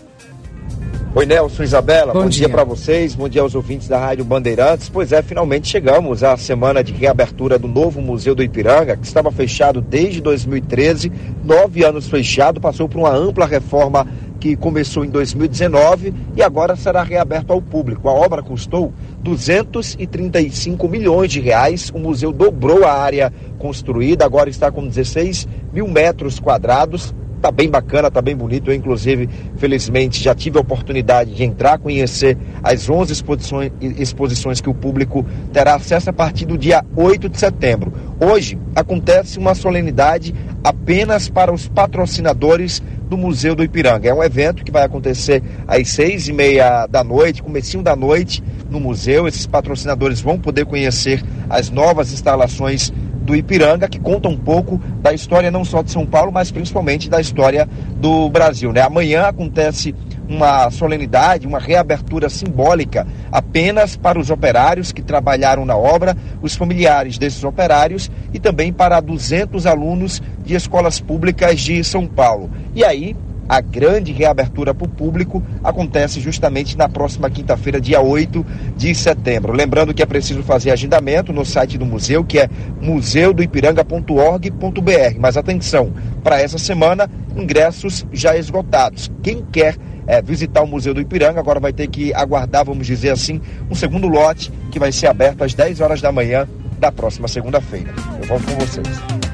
[1.17, 2.49] Oi, Nelson Isabela, bom, Bom dia, dia.
[2.49, 4.89] para vocês, bom dia aos ouvintes da Rádio Bandeirantes.
[4.89, 9.31] Pois é, finalmente chegamos à semana de reabertura do novo Museu do Ipiranga, que estava
[9.31, 11.13] fechado desde 2013,
[11.45, 14.05] nove anos fechado, passou por uma ampla reforma
[14.41, 18.09] que começou em 2019 e agora será reaberto ao público.
[18.09, 24.69] A obra custou 235 milhões de reais, o museu dobrou a área construída, agora está
[24.73, 28.71] com 16 mil metros quadrados, tá bem bacana, tá bem bonito.
[28.71, 34.71] Eu, inclusive, felizmente, já tive a oportunidade de entrar, conhecer as 11 exposições, exposições que
[34.71, 37.93] o público terá acesso a partir do dia 8 de setembro.
[38.19, 44.09] Hoje acontece uma solenidade apenas para os patrocinadores do Museu do Ipiranga.
[44.09, 48.43] É um evento que vai acontecer às seis e meia da noite, comecinho da noite,
[48.71, 49.29] no museu.
[49.29, 52.91] Esses patrocinadores vão poder conhecer as novas instalações
[53.25, 57.09] do Ipiranga, que conta um pouco da história não só de São Paulo, mas principalmente
[57.09, 58.73] da história do Brasil.
[58.73, 58.83] Né?
[58.83, 59.95] Amanhã acontece
[60.29, 67.19] uma solenidade, uma reabertura simbólica apenas para os operários que trabalharam na obra, os familiares
[67.19, 72.51] desses operários e também para 200 alunos de escolas públicas de São Paulo.
[72.75, 73.17] E aí,
[73.49, 78.45] a grande reabertura para o público acontece justamente na próxima quinta-feira, dia 8
[78.77, 79.53] de setembro.
[79.53, 82.49] Lembrando que é preciso fazer agendamento no site do museu, que é
[82.81, 85.19] museudoipiranga.org.br.
[85.19, 85.93] Mas atenção,
[86.23, 89.11] para essa semana, ingressos já esgotados.
[89.23, 93.11] Quem quer é, visitar o Museu do Ipiranga, agora vai ter que aguardar, vamos dizer
[93.11, 93.41] assim,
[93.71, 96.47] um segundo lote que vai ser aberto às 10 horas da manhã
[96.79, 97.93] da próxima segunda-feira.
[98.21, 99.34] Eu volto com vocês.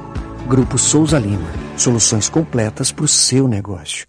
[0.51, 1.49] Grupo Souza Lima.
[1.77, 4.05] Soluções completas para o seu negócio.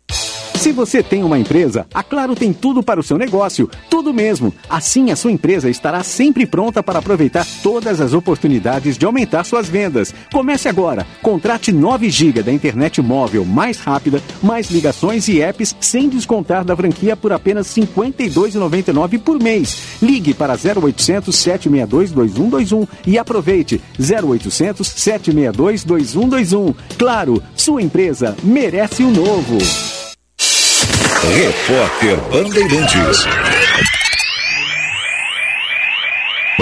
[0.63, 4.55] Se você tem uma empresa, a Claro tem tudo para o seu negócio, tudo mesmo.
[4.71, 9.69] Assim, a sua empresa estará sempre pronta para aproveitar todas as oportunidades de aumentar suas
[9.69, 10.15] vendas.
[10.33, 11.05] Comece agora.
[11.21, 16.77] Contrate 9 GB da internet móvel mais rápida, mais ligações e apps sem descontar da
[16.77, 19.99] franquia por apenas R$ 52,99 por mês.
[20.01, 26.73] Ligue para 0800 762 2121 e aproveite 0800 762 2121.
[26.97, 29.59] Claro, sua empresa merece o novo.
[31.25, 33.52] Repórter Bandeirantes.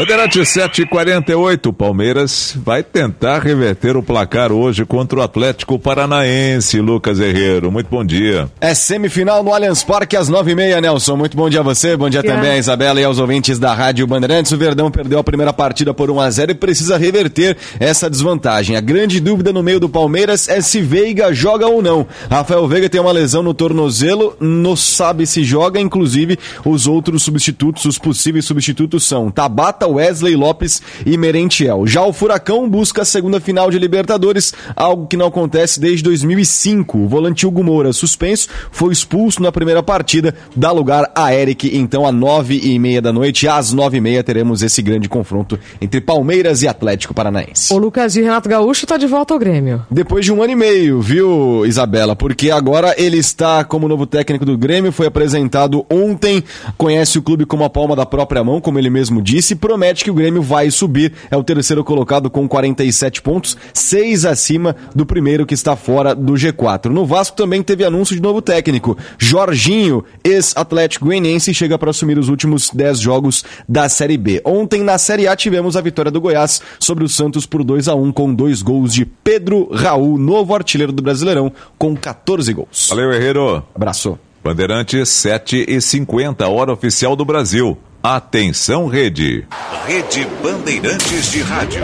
[0.01, 7.71] Bandeirante 748, Palmeiras vai tentar reverter o placar hoje contra o Atlético Paranaense, Lucas Herrero.
[7.71, 8.49] Muito bom dia.
[8.63, 11.19] É semifinal no Allianz Parque às nove e meia, Nelson.
[11.19, 14.07] Muito bom dia a você, bom dia também a Isabela e aos ouvintes da Rádio
[14.07, 14.51] Bandeirantes.
[14.53, 18.77] O Verdão perdeu a primeira partida por 1 a 0 e precisa reverter essa desvantagem.
[18.77, 22.07] A grande dúvida no meio do Palmeiras é se Veiga joga ou não.
[22.31, 27.85] Rafael Veiga tem uma lesão no tornozelo, não sabe se joga, inclusive os outros substitutos,
[27.85, 31.87] os possíveis substitutos são Tabata, Wesley Lopes e Merentiel.
[31.87, 36.99] Já o Furacão busca a segunda final de Libertadores, algo que não acontece desde 2005.
[36.99, 41.77] O volante Hugo Moura, suspenso, foi expulso na primeira partida, dá lugar a Eric.
[41.77, 45.59] Então, às nove e meia da noite, às nove e meia, teremos esse grande confronto
[45.81, 47.73] entre Palmeiras e Atlético Paranaense.
[47.73, 49.85] O Lucas e Renato Gaúcho está de volta ao Grêmio.
[49.91, 52.15] Depois de um ano e meio, viu, Isabela?
[52.15, 56.43] Porque agora ele está como novo técnico do Grêmio, foi apresentado ontem,
[56.77, 60.11] conhece o clube como a palma da própria mão, como ele mesmo disse, promete que
[60.11, 61.13] o Grêmio vai subir.
[61.31, 66.33] É o terceiro colocado com 47 pontos, seis acima do primeiro que está fora do
[66.33, 66.87] G4.
[66.87, 68.99] No Vasco também teve anúncio de novo técnico.
[69.17, 74.43] Jorginho, ex-Atlético Goianiense, chega para assumir os últimos 10 jogos da Série B.
[74.45, 77.95] Ontem na Série A tivemos a vitória do Goiás sobre o Santos por 2 a
[77.95, 82.89] 1 com dois gols de Pedro Raul, novo artilheiro do Brasileirão, com 14 gols.
[82.91, 83.63] Valeu, Herrero.
[83.73, 84.19] Abraço.
[84.43, 87.79] Bandeirante 7 e 50, hora oficial do Brasil.
[88.03, 89.47] Atenção, rede.
[89.87, 91.83] Rede Bandeirantes de Rádio.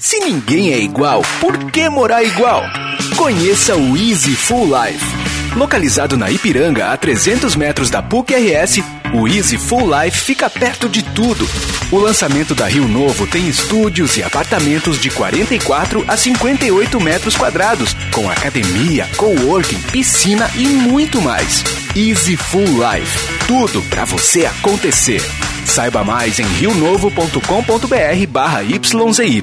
[0.00, 2.64] Se ninguém é igual, por que morar igual?
[3.16, 5.31] Conheça o Easy Full Life.
[5.56, 8.82] Localizado na Ipiranga, a 300 metros da PUC-RS,
[9.12, 11.46] o Easy Full Life fica perto de tudo.
[11.90, 17.94] O lançamento da Rio Novo tem estúdios e apartamentos de 44 a 58 metros quadrados,
[18.10, 21.62] com academia, coworking, piscina e muito mais.
[21.94, 23.46] Easy Full Life.
[23.46, 25.20] Tudo para você acontecer.
[25.66, 29.42] Saiba mais em rionovo.com.br barra YZY.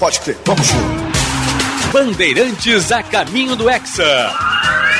[0.00, 1.92] Pode crer, vamos junto.
[1.92, 4.34] Bandeirantes a caminho do Hexa.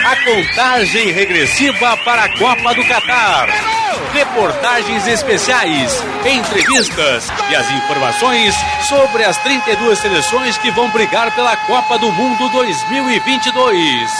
[0.04, 3.48] A contagem regressiva para a Copa do Catar.
[4.12, 8.54] Reportagens especiais, entrevistas e as informações
[8.90, 14.10] sobre as 32 seleções que vão brigar pela Copa do Mundo 2022.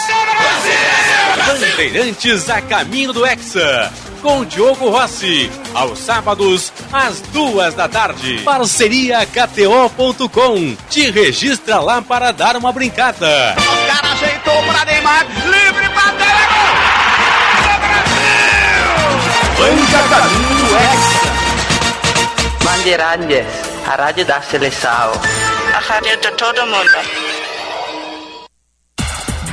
[1.46, 3.92] Bandeirantes a caminho do Hexa
[4.22, 8.38] com Diogo Rossi, aos sábados, às duas da tarde.
[8.44, 10.76] Parceria KTO.com.
[10.88, 13.54] Te registra lá para dar uma brincada.
[13.56, 15.80] O cara ajeitou para Neymar, livre!
[19.60, 21.20] Banca Caminho Hexa.
[22.64, 23.46] Bandeirantes,
[23.86, 25.12] a rádio da seleção.
[25.74, 26.90] A rádio de todo mundo.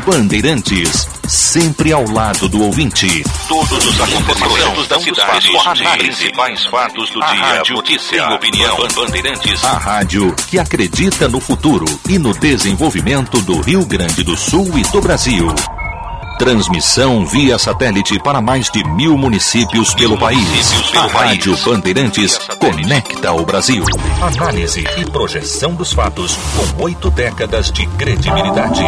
[0.05, 3.23] Bandeirantes, sempre ao lado do ouvinte.
[3.47, 8.77] Todos os acontecimentos da cidade, os principais fatos do A dia, rádio notícia, tem opinião.
[8.95, 14.77] Bandeirantes, a rádio que acredita no futuro e no desenvolvimento do Rio Grande do Sul
[14.77, 15.47] e do Brasil.
[16.37, 20.71] Transmissão via satélite para mais de mil municípios pelo país.
[20.95, 23.83] A Rádio Bandeirantes conecta o Brasil.
[24.21, 28.83] Análise e projeção dos fatos com oito décadas de credibilidade.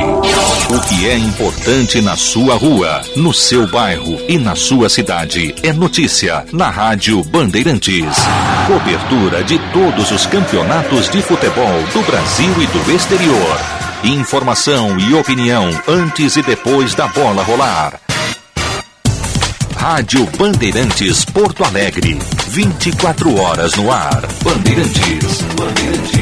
[0.69, 5.73] O que é importante na sua rua, no seu bairro e na sua cidade é
[5.73, 8.15] notícia na Rádio Bandeirantes.
[8.67, 13.78] Cobertura de todos os campeonatos de futebol do Brasil e do exterior.
[14.03, 17.99] Informação e opinião antes e depois da bola rolar.
[19.75, 22.17] Rádio Bandeirantes Porto Alegre.
[22.47, 24.21] 24 horas no ar.
[24.41, 25.41] Bandeirantes.
[25.57, 26.18] Bandeirantes.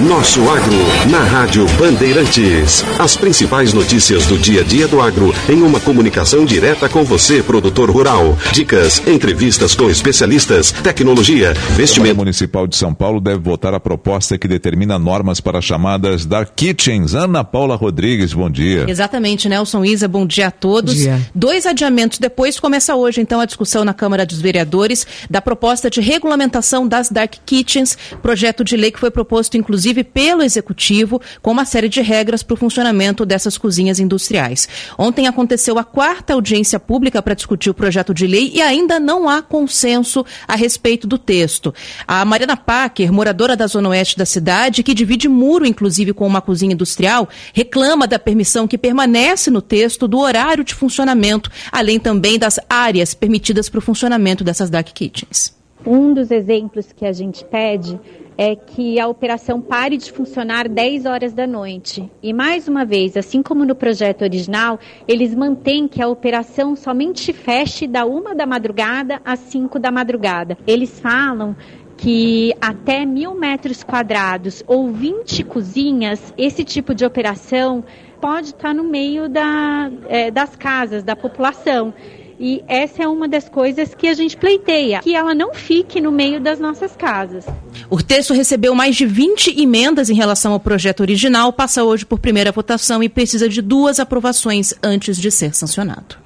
[0.00, 2.84] Nosso Agro, na Rádio Bandeirantes.
[2.98, 7.44] As principais notícias do dia a dia do agro em uma comunicação direta com você,
[7.44, 8.36] produtor rural.
[8.50, 12.08] Dicas, entrevistas com especialistas, tecnologia, A investimento.
[12.08, 16.50] Câmara Municipal de São Paulo deve votar a proposta que determina normas para chamadas Dark
[16.56, 17.14] Kitchens.
[17.14, 18.86] Ana Paula Rodrigues, bom dia.
[18.88, 20.96] Exatamente, Nelson Isa, bom dia a todos.
[20.96, 21.20] Dia.
[21.32, 26.00] Dois adiamentos depois, começa hoje então a discussão na Câmara dos Vereadores da proposta de
[26.00, 31.64] regulamentação das Dark Kitchens, projeto de lei que foi proposto inclusive pelo Executivo, com uma
[31.64, 34.68] série de regras para o funcionamento dessas cozinhas industriais.
[34.96, 39.28] Ontem aconteceu a quarta audiência pública para discutir o projeto de lei e ainda não
[39.28, 41.74] há consenso a respeito do texto.
[42.06, 46.40] A Mariana Packer, moradora da zona oeste da cidade, que divide muro inclusive com uma
[46.40, 52.38] cozinha industrial, reclama da permissão que permanece no texto do horário de funcionamento, além também
[52.38, 55.63] das áreas permitidas para o funcionamento dessas dark kitchens.
[55.86, 58.00] Um dos exemplos que a gente pede
[58.38, 62.10] é que a operação pare de funcionar 10 horas da noite.
[62.22, 67.32] E mais uma vez, assim como no projeto original, eles mantêm que a operação somente
[67.32, 70.56] feche da uma da madrugada às 5 da madrugada.
[70.66, 71.54] Eles falam
[71.96, 77.84] que até mil metros quadrados ou 20 cozinhas, esse tipo de operação
[78.20, 81.92] pode estar no meio da, eh, das casas, da população.
[82.38, 86.10] E essa é uma das coisas que a gente pleiteia, que ela não fique no
[86.10, 87.44] meio das nossas casas.
[87.88, 92.18] O texto recebeu mais de 20 emendas em relação ao projeto original, passa hoje por
[92.18, 96.23] primeira votação e precisa de duas aprovações antes de ser sancionado.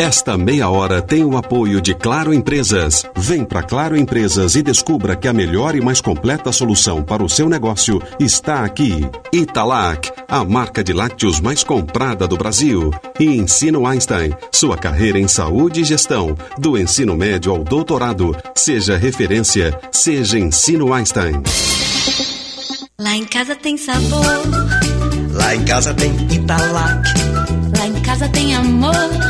[0.00, 3.04] Esta meia hora tem o apoio de Claro Empresas.
[3.14, 7.28] Vem para Claro Empresas e descubra que a melhor e mais completa solução para o
[7.28, 9.06] seu negócio está aqui.
[9.30, 12.90] Italac, a marca de lácteos mais comprada do Brasil.
[13.18, 18.34] E Ensino Einstein, sua carreira em saúde e gestão, do ensino médio ao doutorado.
[18.54, 21.42] Seja referência, seja Ensino Einstein.
[22.98, 24.24] Lá em casa tem sabor,
[25.32, 27.02] Lá em casa tem Italac.
[27.76, 29.29] lá em casa tem amor.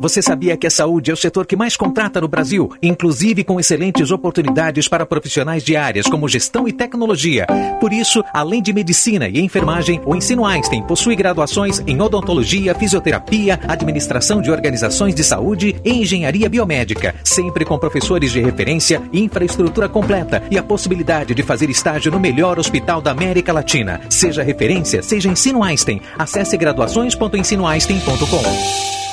[0.00, 3.58] Você sabia que a saúde é o setor que mais contrata no Brasil, inclusive com
[3.58, 7.48] excelentes oportunidades para profissionais de áreas como gestão e tecnologia?
[7.80, 13.58] Por isso, além de medicina e enfermagem, o Ensino Einstein possui graduações em odontologia, fisioterapia,
[13.66, 20.44] administração de organizações de saúde e engenharia biomédica, sempre com professores de referência, infraestrutura completa
[20.48, 24.00] e a possibilidade de fazer estágio no melhor hospital da América Latina.
[24.08, 26.00] Seja referência, seja Ensino Einstein.
[26.16, 29.07] Acesse graduações.ensinoeinstein.com.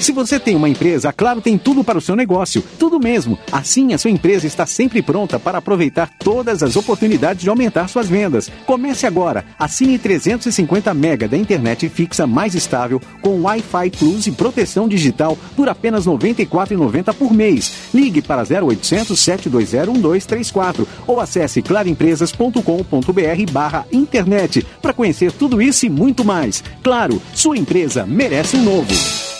[0.00, 2.64] Se você tem uma empresa, a Claro tem tudo para o seu negócio.
[2.78, 3.38] Tudo mesmo.
[3.52, 8.08] Assim, a sua empresa está sempre pronta para aproveitar todas as oportunidades de aumentar suas
[8.08, 8.50] vendas.
[8.64, 9.44] Comece agora.
[9.58, 15.68] Assine 350 mega da internet fixa mais estável com Wi-Fi Plus e proteção digital por
[15.68, 17.90] apenas R$ 94,90 por mês.
[17.92, 25.90] Ligue para 0800 720 1234 ou acesse claroempresas.com.br barra internet para conhecer tudo isso e
[25.90, 26.64] muito mais.
[26.82, 29.39] Claro, sua empresa merece um novo.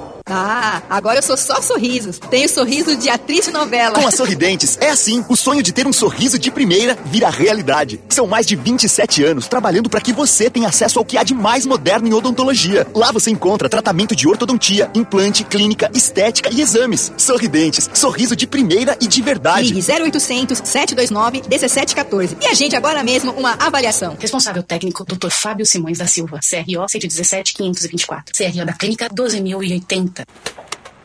[0.33, 2.17] Ah, agora eu sou só sorrisos.
[2.17, 3.99] Tenho sorriso de atriz de novela.
[3.99, 5.25] Com a Sorridentes, é assim.
[5.27, 7.99] O sonho de ter um sorriso de primeira vira realidade.
[8.07, 11.33] São mais de 27 anos trabalhando para que você tenha acesso ao que há de
[11.33, 12.87] mais moderno em odontologia.
[12.95, 17.11] Lá você encontra tratamento de ortodontia, implante, clínica, estética e exames.
[17.17, 19.73] Sorridentes, sorriso de primeira e de verdade.
[19.73, 24.15] Ligue 0800 729 1714 e agende agora mesmo uma avaliação.
[24.17, 25.29] Responsável técnico, Dr.
[25.29, 28.33] Fábio Simões da Silva, CRO 117 524.
[28.33, 30.20] CRO da Clínica 12080.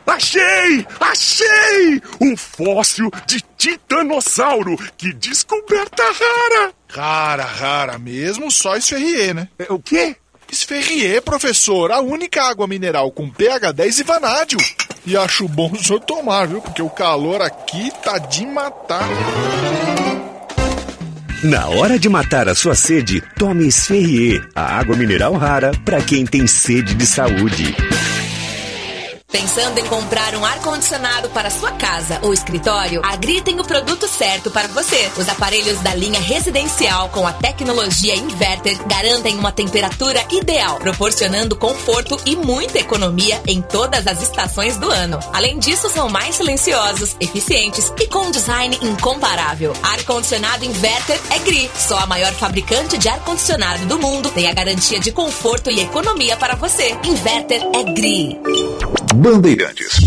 [0.05, 0.87] Achei!
[0.99, 2.01] Achei!
[2.21, 4.77] Um fóssil de titanossauro!
[4.97, 6.73] Que descoberta rara!
[6.89, 9.49] Rara, rara mesmo, só Esferrier, né?
[9.69, 10.15] O quê?
[10.49, 14.57] Esferrier, professor, a única água mineral com pH 10 e vanádio.
[15.05, 16.61] E acho bom o senhor tomar, viu?
[16.61, 19.07] Porque o calor aqui tá de matar.
[21.43, 26.25] Na hora de matar a sua sede, tome Esferrier, a água mineral rara para quem
[26.25, 27.75] tem sede de saúde.
[29.39, 33.01] Pensando em comprar um ar-condicionado para sua casa ou escritório?
[33.05, 35.11] A Gri tem o produto certo para você.
[35.15, 42.19] Os aparelhos da linha residencial com a tecnologia inverter garantem uma temperatura ideal, proporcionando conforto
[42.25, 45.19] e muita economia em todas as estações do ano.
[45.31, 49.71] Além disso, são mais silenciosos, eficientes e com um design incomparável.
[49.83, 54.31] Ar-condicionado inverter é Gri, só a maior fabricante de ar-condicionado do mundo.
[54.31, 56.97] Tem a garantia de conforto e economia para você.
[57.03, 58.39] Inverter é Gri.
[59.27, 59.99] Bandeirantes.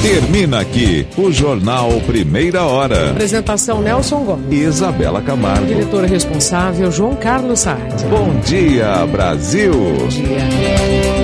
[0.00, 3.10] Termina aqui o Jornal Primeira Hora.
[3.10, 4.50] Apresentação Nelson Gomes.
[4.50, 5.66] Isabela Camargo.
[5.66, 8.02] Diretor responsável João Carlos Saad.
[8.06, 9.74] Bom dia, Brasil.
[9.74, 11.21] Bom dia.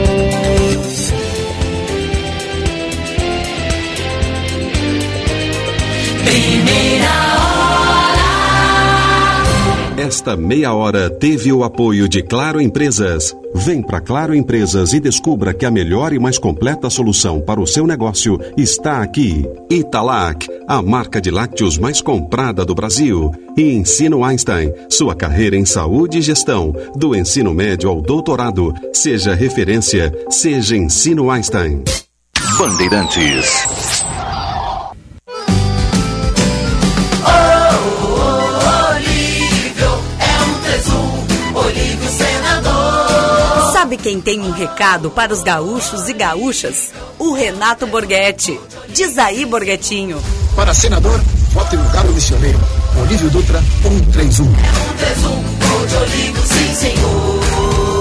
[10.09, 13.37] Esta meia hora teve o apoio de Claro Empresas.
[13.55, 17.67] Vem para Claro Empresas e descubra que a melhor e mais completa solução para o
[17.67, 19.45] seu negócio está aqui.
[19.71, 23.31] Italac, a marca de lácteos mais comprada do Brasil.
[23.55, 28.73] E Ensino Einstein, sua carreira em saúde e gestão, do ensino médio ao doutorado.
[28.95, 31.83] Seja referência, seja Ensino Einstein.
[32.59, 33.67] Bandeirantes.
[43.89, 46.91] Sabe quem tem um recado para os gaúchos e gaúchas?
[47.19, 48.61] O Renato Borghetti.
[48.91, 50.23] Diz aí, Borghetinho.
[50.55, 51.19] Para senador,
[51.55, 52.61] vote no Galo Missioneiro.
[53.01, 54.45] Olívio Dutra, 131.
[54.45, 57.98] Um tesouro de Olívio, sim senhor.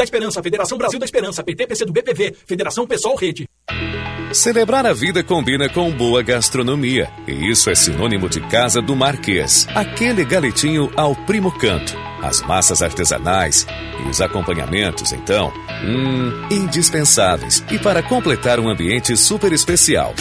[0.00, 3.46] Da Esperança, Federação Brasil da Esperança, PT, PC do BPV, Federação Pessoal Rede.
[4.32, 7.10] Celebrar a vida combina com boa gastronomia.
[7.26, 9.66] E isso é sinônimo de Casa do Marquês.
[9.74, 11.94] Aquele galetinho ao primo canto.
[12.22, 13.66] As massas artesanais
[14.02, 15.52] e os acompanhamentos, então,
[15.84, 17.62] hum, indispensáveis.
[17.70, 20.14] E para completar um ambiente super especial.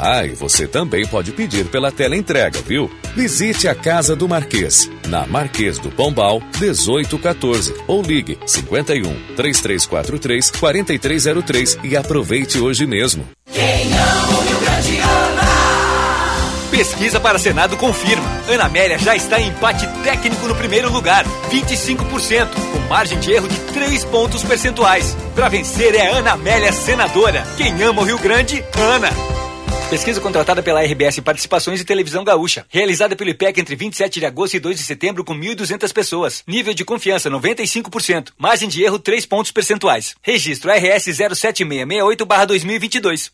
[0.00, 2.90] Ah, e você também pode pedir pela tela entrega, viu?
[3.14, 9.02] Visite a Casa do Marquês, na Marquês do Pombal, 1814, ou ligue 51
[9.34, 13.26] 3343 4303 e aproveite hoje mesmo.
[13.50, 15.46] Quem ama o Rio Grande ama.
[16.70, 18.28] Pesquisa para Senado confirma.
[18.48, 23.48] Ana Amélia já está em empate técnico no primeiro lugar, 25%, com margem de erro
[23.48, 25.16] de 3 pontos percentuais.
[25.34, 27.46] Para vencer é Ana Amélia senadora.
[27.56, 29.08] Quem ama o Rio Grande, Ana.
[29.88, 32.66] Pesquisa contratada pela RBS Participações e Televisão Gaúcha.
[32.68, 36.42] Realizada pelo IPEC entre 27 de agosto e 2 de setembro com 1.200 pessoas.
[36.44, 38.30] Nível de confiança 95%.
[38.36, 40.16] Margem de erro 3 pontos percentuais.
[40.20, 43.30] Registro RS 07668-2022.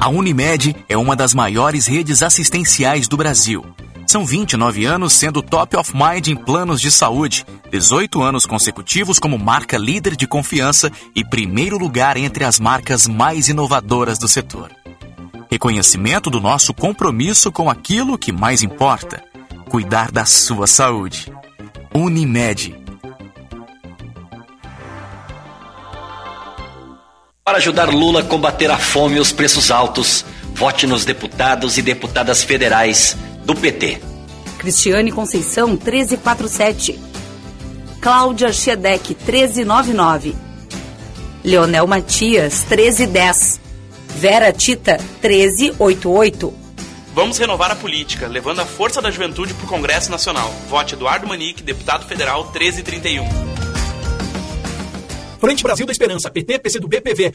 [0.00, 3.66] A Unimed é uma das maiores redes assistenciais do Brasil.
[4.12, 9.38] São 29 anos sendo top of mind em planos de saúde, 18 anos consecutivos como
[9.38, 14.70] marca líder de confiança e primeiro lugar entre as marcas mais inovadoras do setor.
[15.50, 19.24] Reconhecimento do nosso compromisso com aquilo que mais importa:
[19.70, 21.32] cuidar da sua saúde.
[21.94, 22.76] Unimed.
[27.42, 30.22] Para ajudar Lula a combater a fome e os preços altos,
[30.54, 34.00] vote nos deputados e deputadas federais do PT.
[34.58, 36.98] Cristiane Conceição 1347.
[38.00, 40.34] Cláudia Schedek 1399.
[41.44, 43.60] Leonel Matias 1310.
[44.16, 46.54] Vera Tita 1388.
[47.14, 50.50] Vamos renovar a política, levando a força da juventude para o Congresso Nacional.
[50.68, 53.26] Vote Eduardo Manique, deputado federal 1331.
[55.38, 57.34] Frente Brasil da Esperança, PT, PC do BPV.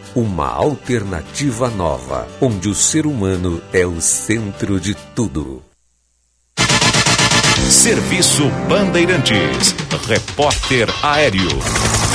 [0.15, 5.63] uma alternativa nova, onde o ser humano é o centro de tudo.
[7.69, 9.73] Serviço Bandeirantes.
[10.05, 11.49] Repórter Aéreo.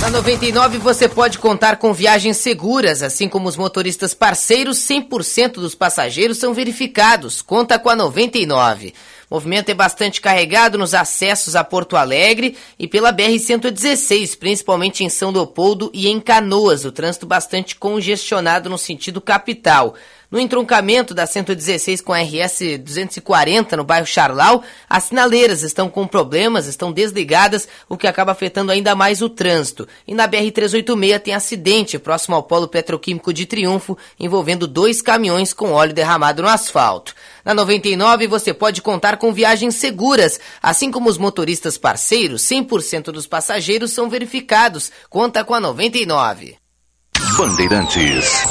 [0.02, 5.74] Na 99 você pode contar com viagens seguras, assim como os motoristas parceiros, 100% dos
[5.74, 7.40] passageiros são verificados.
[7.40, 8.92] Conta com a 99.
[9.28, 15.08] O movimento é bastante carregado nos acessos a Porto Alegre e pela BR-116, principalmente em
[15.08, 16.84] São Leopoldo e em Canoas.
[16.84, 19.96] O trânsito bastante congestionado no sentido capital.
[20.30, 26.06] No entroncamento da 116 com a RS 240 no bairro Charlau, as sinaleiras estão com
[26.06, 29.86] problemas, estão desligadas, o que acaba afetando ainda mais o trânsito.
[30.06, 35.52] E na BR 386 tem acidente próximo ao polo petroquímico de Triunfo, envolvendo dois caminhões
[35.52, 37.14] com óleo derramado no asfalto.
[37.44, 43.26] Na 99 você pode contar com viagens seguras, assim como os motoristas parceiros, 100% dos
[43.26, 44.90] passageiros são verificados.
[45.08, 46.56] Conta com a 99.
[47.36, 48.44] Bandeirantes.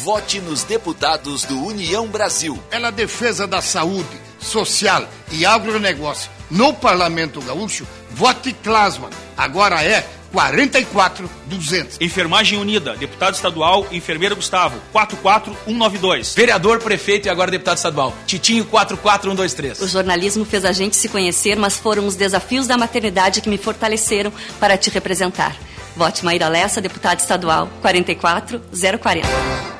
[0.02, 2.58] Vote nos deputados do União Brasil.
[2.70, 9.10] É na defesa da saúde, social e agronegócio no Parlamento Gaúcho, vote Clasman.
[9.36, 12.00] Agora é 44 200.
[12.00, 16.34] Enfermagem Unida, deputado estadual, enfermeira Gustavo, 44192.
[16.34, 19.82] Vereador, prefeito e agora deputado estadual, Titinho 44123.
[19.82, 23.58] O jornalismo fez a gente se conhecer, mas foram os desafios da maternidade que me
[23.58, 25.54] fortaleceram para te representar.
[25.94, 29.79] Vote Maíra Lessa, deputado estadual, 44040.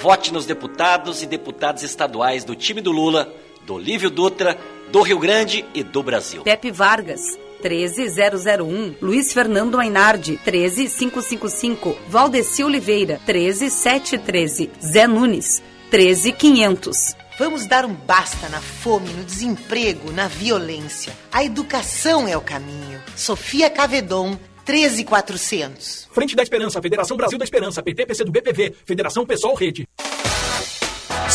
[0.00, 3.32] Vote nos deputados e deputadas estaduais do time do Lula,
[3.66, 4.56] do Olívio Dutra,
[4.92, 6.42] do Rio Grande e do Brasil.
[6.42, 7.20] Pepe Vargas.
[7.60, 15.60] 13001, Luiz Fernando Ainardi, 13555, Valdeci Oliveira, 13713, Zé Nunes,
[15.90, 17.16] 13500.
[17.36, 21.12] Vamos dar um basta na fome, no desemprego, na violência.
[21.32, 23.02] A educação é o caminho.
[23.16, 24.36] Sofia Cavedon,
[24.68, 26.08] 13400.
[26.12, 29.88] Frente da Esperança, Federação Brasil da Esperança, PT, PC do BPV, Federação Pessoal Rede.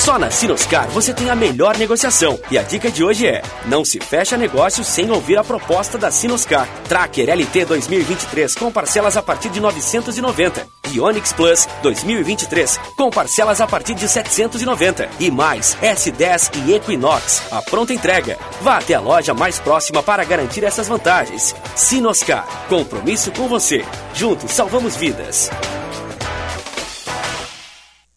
[0.03, 2.37] Só na Sinoscar você tem a melhor negociação.
[2.51, 6.11] E a dica de hoje é: não se fecha negócio sem ouvir a proposta da
[6.11, 6.67] Sinoscar.
[6.89, 10.67] Tracker LT 2023 com parcelas a partir de 990.
[10.91, 15.07] E Onix Plus 2023 com parcelas a partir de 790.
[15.21, 17.43] E mais S10 e Equinox.
[17.49, 18.37] A pronta entrega.
[18.61, 21.55] Vá até a loja mais próxima para garantir essas vantagens.
[21.77, 22.45] Sinoscar.
[22.67, 23.85] Compromisso com você.
[24.13, 25.49] Juntos salvamos vidas.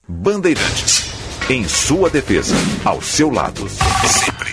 [0.09, 1.16] Bandeirantes.
[1.49, 2.57] Em sua defesa.
[2.85, 3.69] Ao seu lado.
[3.69, 4.53] Sempre.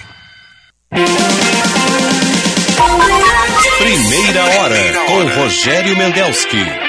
[3.80, 4.94] Primeira hora.
[5.08, 6.83] Com Rogério Mendelski.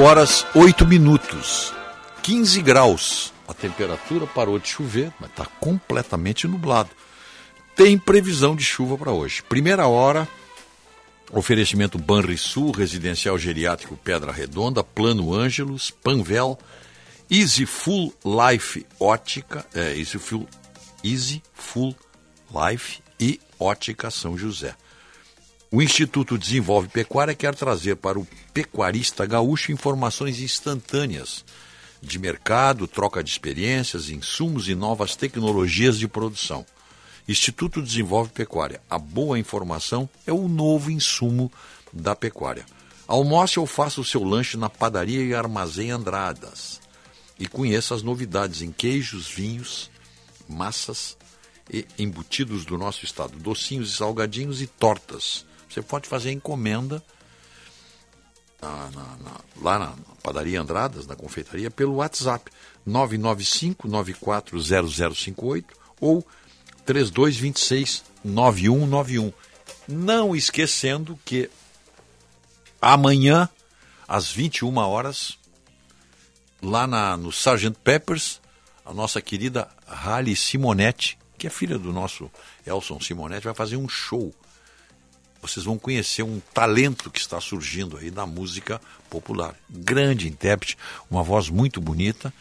[0.00, 1.72] Horas 8 minutos,
[2.22, 3.32] 15 graus.
[3.46, 6.90] A temperatura parou de chover, mas está completamente nublado.
[7.76, 9.42] Tem previsão de chuva para hoje.
[9.42, 10.26] Primeira hora,
[11.30, 16.58] oferecimento Banrisul, Residencial Geriátrico Pedra Redonda, Plano Ângelos, Panvel,
[17.30, 20.48] Easy Full Life Ótica, é, Easy Full,
[21.04, 21.94] Easy Full
[22.50, 24.74] Life e Ótica São José.
[25.74, 31.46] O Instituto Desenvolve Pecuária quer trazer para o pecuarista gaúcho informações instantâneas
[32.02, 36.66] de mercado, troca de experiências, insumos e novas tecnologias de produção.
[37.26, 38.82] Instituto Desenvolve Pecuária.
[38.90, 41.50] A boa informação é o novo insumo
[41.90, 42.66] da pecuária.
[43.08, 46.82] Almoce ou faça o seu lanche na padaria e armazém Andradas.
[47.40, 49.90] E conheça as novidades em queijos, vinhos,
[50.46, 51.16] massas
[51.72, 57.00] e embutidos do nosso estado, docinhos e salgadinhos e tortas você pode fazer encomenda
[58.60, 62.50] na, na, na, lá na padaria Andradas, na confeitaria, pelo WhatsApp
[62.86, 65.64] 995-940058
[66.00, 66.26] ou
[66.86, 69.32] 3226-9191.
[69.88, 71.50] Não esquecendo que
[72.80, 73.48] amanhã,
[74.06, 75.36] às 21 horas,
[76.62, 77.76] lá na, no Sgt.
[77.82, 78.40] Peppers,
[78.84, 82.30] a nossa querida Rally Simonetti, que é filha do nosso
[82.64, 84.32] Elson Simonetti, vai fazer um show
[85.42, 88.80] vocês vão conhecer um talento que está surgindo aí na música
[89.10, 89.56] popular.
[89.68, 90.78] Grande intérprete,
[91.10, 92.32] uma voz muito bonita,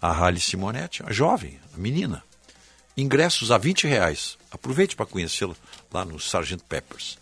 [0.00, 2.22] a Halle Simonetti, a jovem, a menina.
[2.96, 4.38] Ingressos a 20 reais.
[4.50, 5.54] Aproveite para conhecê-la
[5.92, 6.62] lá no Sgt.
[6.68, 7.18] Peppers.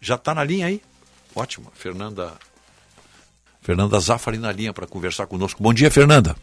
[0.00, 0.82] Já está na linha aí?
[1.34, 1.72] Ótimo.
[1.74, 2.34] Fernanda
[3.62, 5.62] Fernanda Zafari na linha para conversar conosco.
[5.62, 6.36] Bom dia, Fernanda.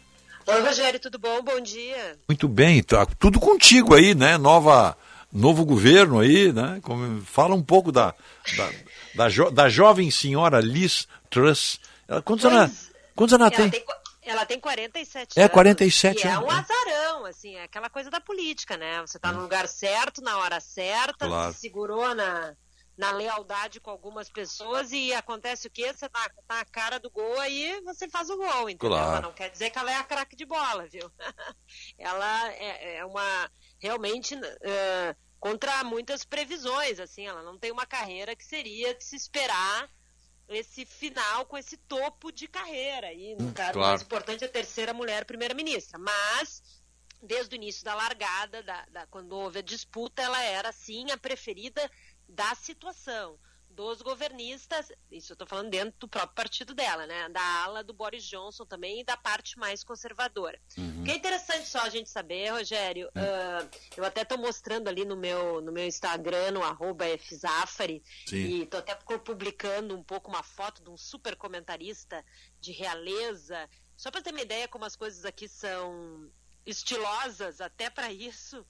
[0.46, 1.40] Oi, Rogério, tudo bom?
[1.42, 2.16] Bom dia.
[2.26, 4.36] Muito bem, tá tudo contigo aí, né?
[4.36, 4.96] Nova
[5.32, 6.80] novo governo aí, né?
[6.82, 8.14] Como, fala um pouco da,
[8.56, 8.70] da,
[9.14, 11.80] da, jo, da jovem senhora Liz Truss.
[12.06, 13.70] Ela, quantos, pois, anos, quantos anos ela, tem?
[13.70, 13.84] tem?
[14.22, 15.50] Ela tem 47 é, anos.
[15.50, 16.36] É, 47 anos.
[16.36, 19.00] é um azarão, assim, é aquela coisa da política, né?
[19.00, 19.32] Você está é.
[19.32, 21.52] no lugar certo, na hora certa, claro.
[21.52, 22.54] se segurou na,
[22.96, 25.92] na lealdade com algumas pessoas e acontece o quê?
[25.92, 28.96] Você tá, tá na cara do gol aí você faz o gol, entendeu?
[28.96, 29.22] Claro.
[29.22, 31.10] Não quer dizer que ela é a craque de bola, viu?
[31.98, 33.50] ela é, é uma
[33.82, 39.16] realmente uh, contra muitas previsões, assim, ela não tem uma carreira que seria de se
[39.16, 39.90] esperar
[40.48, 43.12] esse final com esse topo de carreira.
[43.12, 43.88] E no hum, caso claro.
[43.88, 45.98] mais importante, a terceira mulher primeira-ministra.
[45.98, 46.62] Mas,
[47.20, 51.18] desde o início da largada, da, da, quando houve a disputa, ela era, sim, a
[51.18, 51.90] preferida
[52.28, 53.36] da situação
[53.74, 57.28] dos governistas, isso eu estou falando dentro do próprio partido dela, né?
[57.30, 60.60] Da ala do Boris Johnson também e da parte mais conservadora.
[60.76, 61.00] Uhum.
[61.00, 65.04] O que é interessante só a gente saber, Rogério, uh, eu até estou mostrando ali
[65.04, 70.42] no meu, no meu Instagram, no arroba Fzafari, e estou até publicando um pouco uma
[70.42, 72.24] foto de um super comentarista
[72.60, 76.30] de realeza, só para ter uma ideia como as coisas aqui são
[76.64, 78.64] estilosas até para isso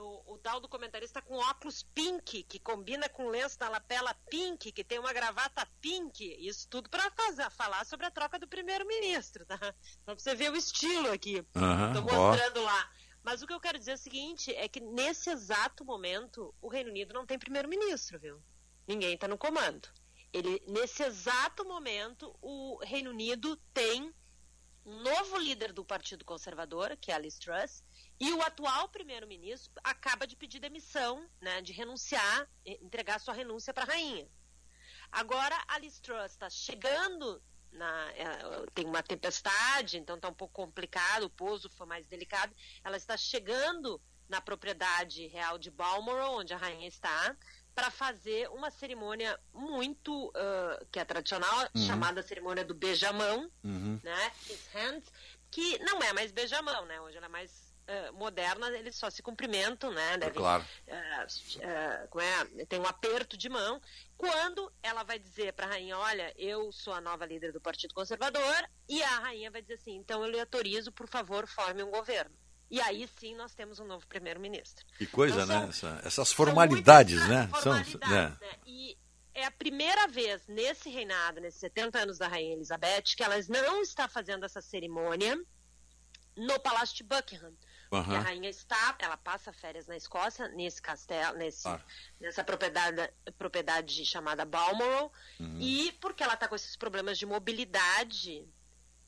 [0.00, 4.14] o, o tal do comentarista com óculos pink, que combina com o lenço da lapela
[4.28, 6.36] pink, que tem uma gravata pink.
[6.38, 7.10] Isso tudo para
[7.50, 9.58] falar sobre a troca do primeiro-ministro, tá?
[10.04, 11.36] Pra você ver o estilo aqui.
[11.36, 12.64] Estou mostrando ó.
[12.64, 12.90] lá.
[13.22, 16.68] Mas o que eu quero dizer é o seguinte, é que nesse exato momento, o
[16.68, 18.42] Reino Unido não tem primeiro-ministro, viu?
[18.86, 19.88] Ninguém está no comando.
[20.32, 24.14] Ele, nesse exato momento, o Reino Unido tem
[24.86, 27.84] um novo líder do Partido Conservador, que é a Liz Truss,
[28.20, 33.84] e o atual primeiro-ministro acaba de pedir demissão, né, de renunciar, entregar sua renúncia para
[33.84, 34.28] a rainha.
[35.10, 37.42] Agora a Liz Truss está chegando
[37.72, 42.54] na, é, tem uma tempestade, então está um pouco complicado, o pouso foi mais delicado.
[42.84, 47.36] Ela está chegando na propriedade real de Balmoral, onde a rainha está,
[47.74, 51.86] para fazer uma cerimônia muito uh, que é tradicional, uhum.
[51.86, 53.98] chamada cerimônia do beijamão, uhum.
[54.02, 54.30] né?
[54.46, 55.12] Kiss hands,
[55.50, 57.00] que não é mais beijamão, né?
[57.00, 60.16] Hoje ela é mais uh, moderna, eles só se cumprimentam, né?
[60.18, 60.64] Devem, claro.
[60.86, 62.64] Uh, é?
[62.66, 63.80] Tem um aperto de mão.
[64.16, 67.94] Quando ela vai dizer para a rainha, olha, eu sou a nova líder do Partido
[67.94, 71.90] Conservador, e a rainha vai dizer assim, então eu lhe autorizo, por favor, forme um
[71.90, 72.34] governo.
[72.70, 74.86] E aí sim nós temos um novo primeiro-ministro.
[74.96, 75.72] Que coisa, então, né?
[75.72, 77.48] São, Essa, essas formalidades, né?
[77.48, 78.36] Formalidades, são, né?
[78.40, 78.52] né?
[78.64, 78.96] E
[79.34, 83.82] é a primeira vez nesse reinado, nesses 70 anos da Rainha Elizabeth, que ela não
[83.82, 85.36] está fazendo essa cerimônia
[86.36, 87.52] no Palácio de Buckingham.
[87.92, 88.14] Uhum.
[88.14, 91.80] a rainha está, ela passa férias na Escócia, nesse castelo, nesse, ah.
[92.20, 95.58] nessa propriedade, propriedade chamada Balmoral, uhum.
[95.60, 98.46] e porque ela está com esses problemas de mobilidade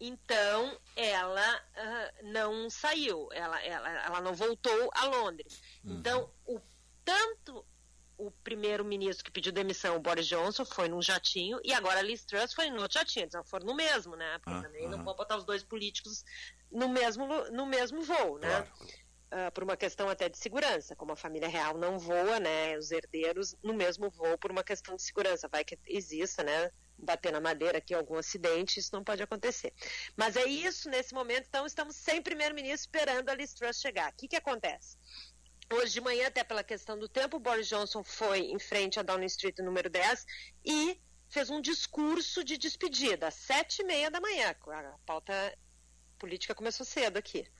[0.04, 5.62] então, ela uh, não saiu, ela, ela, ela não voltou a Londres.
[5.84, 5.92] Uhum.
[5.94, 6.60] Então, o,
[7.04, 7.64] tanto
[8.16, 12.24] o primeiro-ministro que pediu demissão, o Boris Johnson, foi num jatinho, e agora a Liz
[12.24, 13.24] Truss foi no outro jatinho.
[13.24, 14.38] Eles não foram no mesmo, né?
[14.38, 16.24] Porque ah, também não vão botar os dois políticos
[16.70, 18.48] no mesmo, no mesmo voo, né?
[18.48, 18.72] Claro.
[19.32, 22.90] Uh, por uma questão até de segurança, como a família real não voa, né, os
[22.90, 27.40] herdeiros no mesmo voo por uma questão de segurança, vai que exista, né, bater na
[27.40, 29.72] madeira aqui algum acidente, isso não pode acontecer.
[30.16, 34.12] Mas é isso nesse momento, então estamos sem primeiro-ministro esperando a Liz Truss chegar.
[34.12, 34.98] O que, que acontece?
[35.72, 39.24] Hoje de manhã, até pela questão do tempo, Boris Johnson foi em frente a Downing
[39.24, 40.26] Street número 10
[40.62, 44.50] e fez um discurso de despedida, às sete e meia da manhã.
[44.50, 45.32] A pauta
[46.18, 47.50] política começou cedo aqui.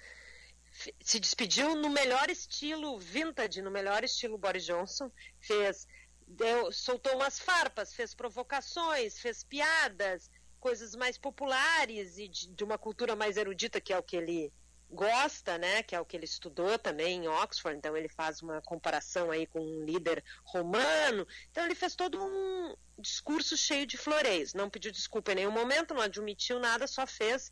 [1.01, 5.11] Se despediu no melhor estilo vintage, no melhor estilo Boris Johnson,
[5.41, 5.89] fez
[6.27, 12.77] deu, soltou umas farpas, fez provocações, fez piadas, coisas mais populares e de, de, uma
[12.77, 14.53] cultura mais erudita, que é o que ele
[14.93, 15.83] gosta, né?
[15.83, 17.77] Que é o que ele estudou também em Oxford.
[17.77, 21.27] Então ele faz uma comparação aí com um líder romano.
[21.51, 24.55] Então ele fez todo um discurso cheio de floreios.
[24.55, 27.51] Não pediu desculpa em nenhum momento, não admitiu nada, só fez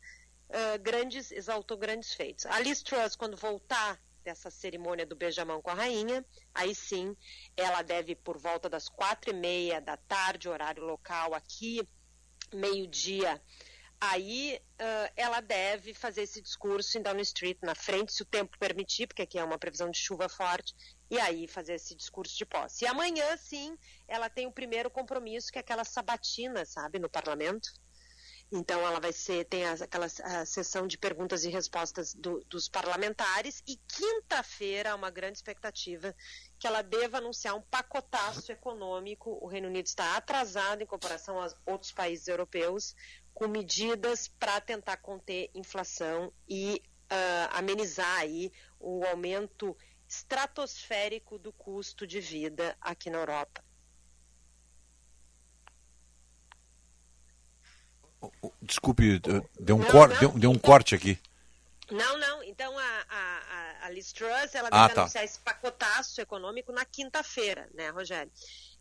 [0.49, 2.45] uh, grandes, exaltou grandes feitos.
[2.45, 6.23] A Liz Truss, quando voltar dessa cerimônia do beijamão com a rainha.
[6.53, 7.15] Aí sim,
[7.57, 11.81] ela deve, por volta das quatro e meia da tarde, horário local aqui,
[12.53, 13.41] meio-dia,
[14.01, 18.57] aí uh, ela deve fazer esse discurso em Downing Street, na frente, se o tempo
[18.57, 20.73] permitir, porque aqui é uma previsão de chuva forte,
[21.09, 22.83] e aí fazer esse discurso de posse.
[22.83, 27.69] E amanhã, sim, ela tem o primeiro compromisso, que é aquela sabatina, sabe, no parlamento.
[28.53, 33.63] Então, ela vai ser, tem aquela a sessão de perguntas e respostas do, dos parlamentares,
[33.65, 36.13] e quinta-feira, uma grande expectativa
[36.59, 39.37] que ela deva anunciar um pacotaço econômico.
[39.41, 42.93] O Reino Unido está atrasado em comparação aos outros países europeus,
[43.33, 49.75] com medidas para tentar conter inflação e uh, amenizar aí o aumento
[50.07, 53.63] estratosférico do custo de vida aqui na Europa.
[58.61, 59.19] Desculpe,
[59.59, 61.19] deu um, não, cor, não, deu, deu, um então, corte aqui.
[61.89, 62.43] Não, não.
[62.43, 65.01] Então a, a, a Liz Truss ela ah, deve tá.
[65.01, 68.31] anunciar esse pacotaço econômico na quinta-feira, né, Rogério?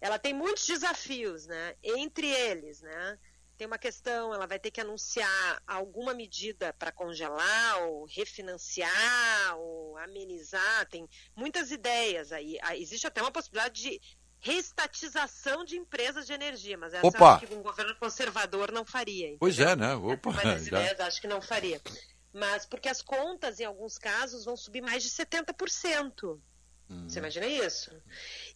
[0.01, 1.75] Ela tem muitos desafios, né?
[1.83, 3.19] Entre eles, né?
[3.61, 9.99] Tem uma questão, ela vai ter que anunciar alguma medida para congelar ou refinanciar ou
[9.99, 10.89] amenizar.
[10.89, 11.07] Tem
[11.37, 12.59] muitas ideias aí.
[12.63, 14.01] Ah, existe até uma possibilidade de
[14.39, 17.35] reestatização de empresas de energia, mas essa Opa.
[17.35, 19.27] acho que um governo conservador não faria.
[19.27, 19.39] Entendeu?
[19.41, 19.95] Pois é, né?
[19.95, 21.83] Opa, mas ideias acho que não faria.
[22.33, 26.41] Mas porque as contas, em alguns casos, vão subir mais de 70%.
[26.91, 27.09] Hum.
[27.09, 27.91] Você imagina isso?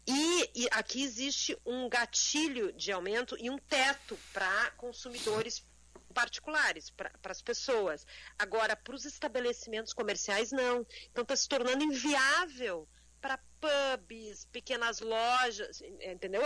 [0.06, 5.64] E, e aqui existe um gatilho de aumento e um teto para consumidores
[6.12, 8.06] particulares, para as pessoas.
[8.38, 10.86] Agora, para os estabelecimentos comerciais, não.
[11.10, 12.88] Então, está se tornando inviável
[13.20, 16.42] para pubs, pequenas lojas, entendeu?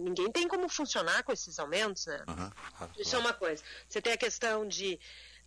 [0.00, 2.24] Ninguém tem como funcionar com esses aumentos, né?
[2.26, 3.62] Uhum, Isso é uma coisa.
[3.88, 4.98] Você tem a questão de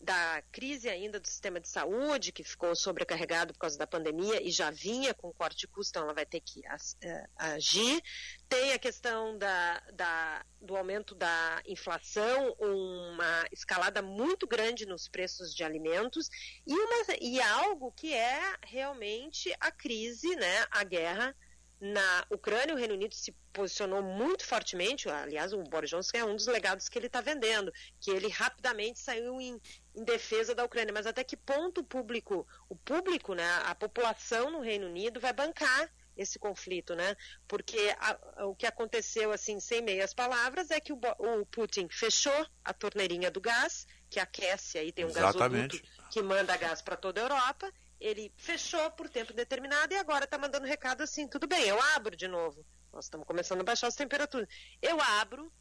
[0.01, 4.51] da crise ainda do sistema de saúde, que ficou sobrecarregado por causa da pandemia e
[4.51, 6.61] já vinha com corte de custo, então ela vai ter que
[7.03, 8.01] eh, agir.
[8.49, 15.53] Tem a questão da, da, do aumento da inflação, uma escalada muito grande nos preços
[15.53, 16.29] de alimentos
[16.65, 21.35] e, uma, e algo que é realmente a crise, né, a guerra
[21.81, 26.35] na Ucrânia, o Reino Unido se posicionou muito fortemente, aliás, o Boris Johnson é um
[26.35, 29.59] dos legados que ele está vendendo, que ele rapidamente saiu em,
[29.95, 30.93] em, defesa da Ucrânia.
[30.93, 35.33] Mas até que ponto o público, o público, né, a população no Reino Unido vai
[35.33, 37.15] bancar esse conflito, né?
[37.47, 42.45] Porque a, o que aconteceu, assim, sem meias palavras, é que o, o, Putin fechou
[42.63, 45.81] a torneirinha do gás, que aquece aí, tem um Exatamente.
[45.81, 50.25] gasoduto que manda gás para toda a Europa, ele fechou por tempo determinado e agora
[50.25, 52.65] está mandando recado assim, tudo bem, eu abro de novo.
[52.91, 54.49] Nós estamos começando a baixar as temperaturas.
[54.81, 55.53] Eu abro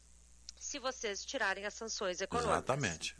[0.59, 2.57] se vocês tirarem as sanções econômicas.
[2.57, 3.15] Exatamente.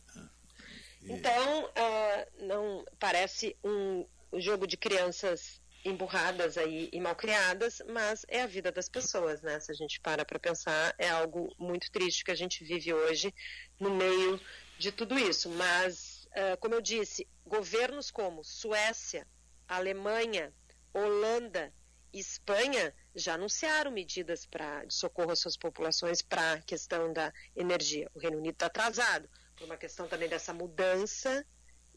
[1.01, 1.13] E...
[1.13, 8.43] Então, uh, não parece um jogo de crianças emburradas aí e mal criadas, mas é
[8.43, 9.59] a vida das pessoas, né?
[9.59, 13.33] Se a gente para para pensar, é algo muito triste que a gente vive hoje
[13.79, 14.39] no meio
[14.77, 15.49] de tudo isso.
[15.49, 19.27] Mas, uh, como eu disse, governos como Suécia,
[19.67, 20.53] Alemanha,
[20.93, 21.73] Holanda,
[22.13, 28.09] Espanha já anunciaram medidas para socorro às suas populações para a questão da energia.
[28.13, 31.45] O Reino Unido está atrasado por uma questão também dessa mudança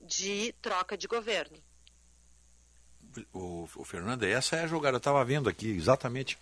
[0.01, 1.61] de troca de governo
[3.33, 4.97] o, o Fernando, essa é a jogada.
[4.97, 6.39] Eu estava vendo aqui exatamente.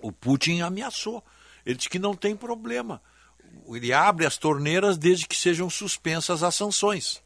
[0.00, 1.22] O Putin ameaçou.
[1.64, 3.00] Ele disse que não tem problema.
[3.68, 7.22] Ele abre as torneiras desde que sejam suspensas as sanções.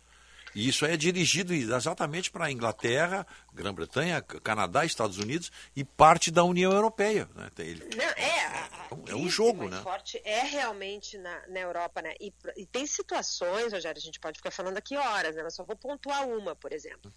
[0.55, 6.45] E isso é dirigido exatamente para a Inglaterra, Grã-Bretanha, Canadá, Estados Unidos e parte da
[6.45, 7.29] União Europeia.
[7.35, 7.51] Né?
[7.59, 8.69] Ele, não, é, a,
[9.09, 9.79] é um jogo, né?
[9.83, 12.15] forte é realmente na, na Europa, né?
[12.19, 15.43] E, e, tem situações, Rogério, a gente pode ficar falando aqui horas, né?
[15.43, 17.13] Mas só vou pontuar uma, por exemplo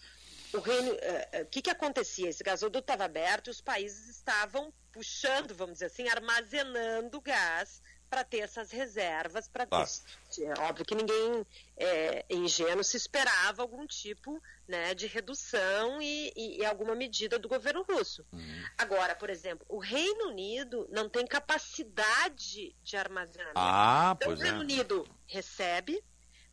[0.54, 2.30] o reino, uh, uh, que que acontecia?
[2.30, 8.24] Esse gasoduto estava aberto e os países estavam puxando, vamos dizer assim, armazenando gás para
[8.24, 10.44] ter essas reservas, para ter.
[10.44, 11.46] É óbvio que ninguém
[11.78, 17.48] é, ingênuo se esperava algum tipo né, de redução e, e, e, alguma medida do
[17.48, 18.26] governo russo.
[18.34, 18.64] Uhum.
[18.78, 23.58] Agora, por exemplo, o Reino Unido não tem capacidade de armazenamento.
[23.58, 24.62] Ah, então, o Reino é.
[24.62, 26.04] Unido recebe,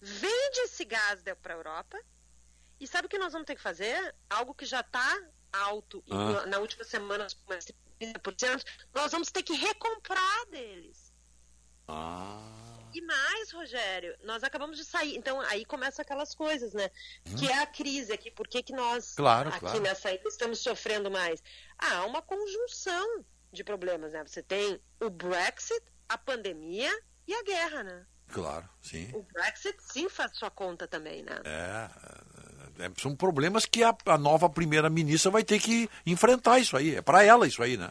[0.00, 1.98] vende esse gás para a Europa
[2.78, 4.14] e sabe o que nós vamos ter que fazer?
[4.28, 5.18] Algo que já está
[5.52, 6.14] alto ah.
[6.14, 7.26] na, na, última semana,
[8.00, 11.05] 30%, nós vamos ter que recomprar deles.
[11.88, 12.42] Ah.
[12.92, 15.16] E mais, Rogério, nós acabamos de sair.
[15.16, 16.90] Então, aí começam aquelas coisas, né?
[17.26, 17.36] Hum.
[17.36, 18.30] Que é a crise aqui.
[18.30, 19.80] Por que, que nós, claro, aqui claro.
[19.80, 21.42] nessa ilha, estamos sofrendo mais?
[21.78, 24.24] Ah, há uma conjunção de problemas, né?
[24.24, 26.90] Você tem o Brexit, a pandemia
[27.26, 28.06] e a guerra, né?
[28.28, 29.10] Claro, sim.
[29.14, 31.40] O Brexit sim faz sua conta também, né?
[31.44, 36.96] É, é, são problemas que a, a nova primeira-ministra vai ter que enfrentar isso aí.
[36.96, 37.90] É para ela isso aí, né?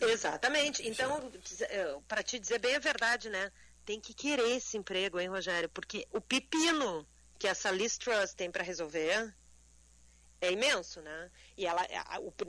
[0.00, 0.86] Exatamente.
[0.86, 1.30] Então,
[1.62, 3.50] é, para te dizer bem a verdade, né?
[3.84, 5.68] Tem que querer esse emprego, hein, Rogério?
[5.68, 7.06] Porque o pepino
[7.38, 9.34] que essa Liz Truss tem para resolver
[10.40, 11.30] é imenso, né?
[11.56, 11.86] E ela,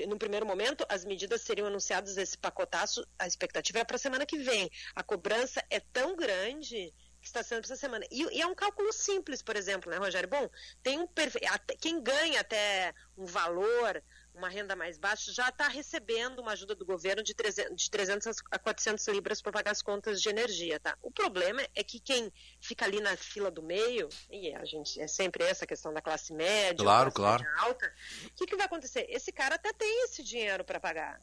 [0.08, 4.26] no primeiro momento, as medidas seriam anunciadas esse pacotaço, a expectativa é para a semana
[4.26, 4.70] que vem.
[4.96, 8.06] A cobrança é tão grande que está sendo essa semana.
[8.12, 10.30] E, e, é um cálculo simples, por exempeito, né, Rogério?
[10.30, 10.50] Bom,
[10.84, 11.40] tem um perfe...
[11.80, 14.04] quem ganha até um valor,
[14.38, 18.38] uma renda mais baixa, já está recebendo uma ajuda do governo de 300, de 300
[18.52, 20.98] a 400 libras para pagar as contas de energia, tá?
[21.02, 25.08] O problema é que quem fica ali na fila do meio, e a gente é
[25.08, 27.60] sempre essa questão da classe média, claro, classe claro.
[27.68, 27.94] alta,
[28.26, 29.06] o que, que vai acontecer?
[29.10, 31.22] Esse cara até tem esse dinheiro para pagar.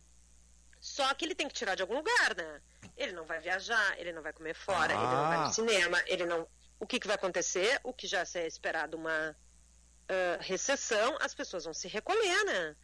[0.81, 2.61] Só que ele tem que tirar de algum lugar, né?
[2.97, 4.97] Ele não vai viajar, ele não vai comer fora, ah.
[4.97, 5.53] ele não vai no ah.
[5.53, 6.47] cinema, ele não.
[6.79, 7.81] O que, que vai acontecer?
[7.83, 9.35] O que já é esperado uma
[10.11, 12.77] uh, recessão, as pessoas vão se recolher, né?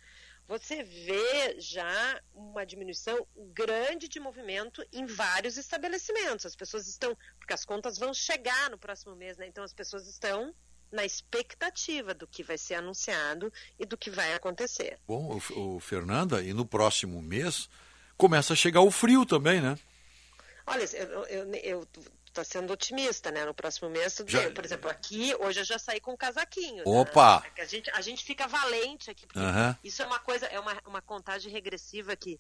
[0.51, 6.45] Você vê já uma diminuição grande de movimento em vários estabelecimentos.
[6.45, 7.17] As pessoas estão.
[7.39, 9.47] Porque as contas vão chegar no próximo mês, né?
[9.47, 10.53] Então as pessoas estão
[10.91, 14.99] na expectativa do que vai ser anunciado e do que vai acontecer.
[15.07, 17.71] Bom, o, o Fernanda, e no próximo mês
[18.17, 19.79] começa a chegar o frio também, né?
[20.67, 20.83] Olha,
[21.63, 21.87] eu
[22.31, 23.45] estou sendo otimista, né?
[23.45, 24.41] No próximo mês, tudo já...
[24.41, 24.55] bem.
[24.55, 26.79] Por exemplo, aqui, hoje eu já saí com um casaquinho.
[26.79, 26.83] Né?
[26.87, 27.41] Opa!
[27.41, 27.63] Né?
[27.63, 29.75] A, gente, a gente fica valente aqui, porque uhum.
[29.85, 32.39] isso é uma coisa, é uma, uma contagem regressiva que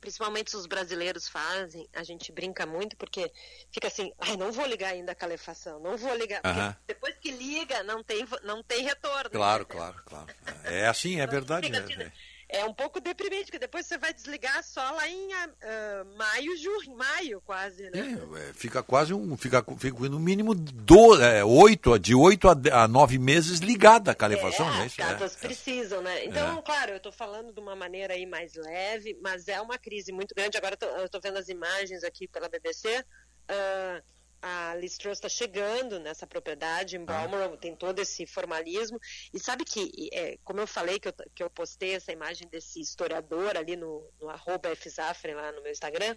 [0.00, 3.30] principalmente os brasileiros fazem, a gente brinca muito porque
[3.70, 6.42] fica assim, ai, não vou ligar ainda a calefação, não vou ligar.
[6.44, 6.74] Uhum.
[6.88, 9.30] Depois que liga, não tem, não tem retorno.
[9.30, 9.68] Claro, né?
[9.70, 10.26] claro, claro.
[10.64, 11.66] É assim, é então, verdade.
[11.68, 12.12] Fica, assim, né?
[12.52, 16.94] É um pouco deprimente, porque depois você vai desligar só lá em uh, maio, junho,
[16.96, 18.18] maio quase, né?
[18.36, 22.86] É, fica quase um, fica, fica no mínimo do, é, oito, de oito a, a
[22.86, 24.84] nove meses ligada a calefação, é, né?
[24.84, 26.26] As casas é, precisam, né?
[26.26, 26.62] Então, é.
[26.62, 30.34] claro, eu estou falando de uma maneira aí mais leve, mas é uma crise muito
[30.34, 30.58] grande.
[30.58, 33.02] Agora eu estou vendo as imagens aqui pela BBC.
[33.50, 34.02] Uh,
[34.42, 37.56] a Liz Truss está chegando nessa propriedade em Balmoral, ah.
[37.56, 38.98] tem todo esse formalismo.
[39.32, 42.80] E sabe que, é, como eu falei que eu, que eu postei essa imagem desse
[42.80, 46.16] historiador ali no, no arroba Fzafren lá no meu Instagram,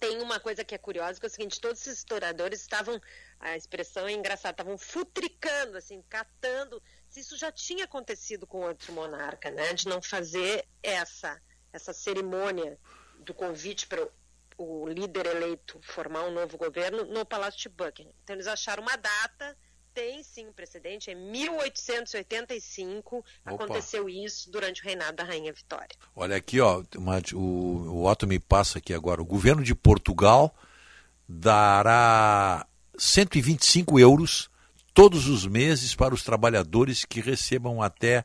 [0.00, 2.98] tem uma coisa que é curiosa, que é o seguinte, todos esses historiadores estavam,
[3.38, 8.92] a expressão é engraçada, estavam futricando, assim, catando, se isso já tinha acontecido com outro
[8.94, 11.40] monarca, né, de não fazer essa,
[11.72, 12.78] essa cerimônia
[13.18, 14.08] do convite para
[14.56, 18.12] o líder eleito formar um novo governo no Palácio de Buckingham.
[18.22, 19.56] Então eles acharam uma data,
[19.92, 23.26] tem sim um precedente, é 1885 Opa.
[23.44, 25.90] aconteceu isso durante o reinado da Rainha Vitória.
[26.14, 26.84] Olha aqui, ó,
[27.32, 30.54] o, o Otto me passa aqui agora, o governo de Portugal
[31.28, 32.66] dará
[32.98, 34.50] 125 euros
[34.92, 38.24] todos os meses para os trabalhadores que recebam até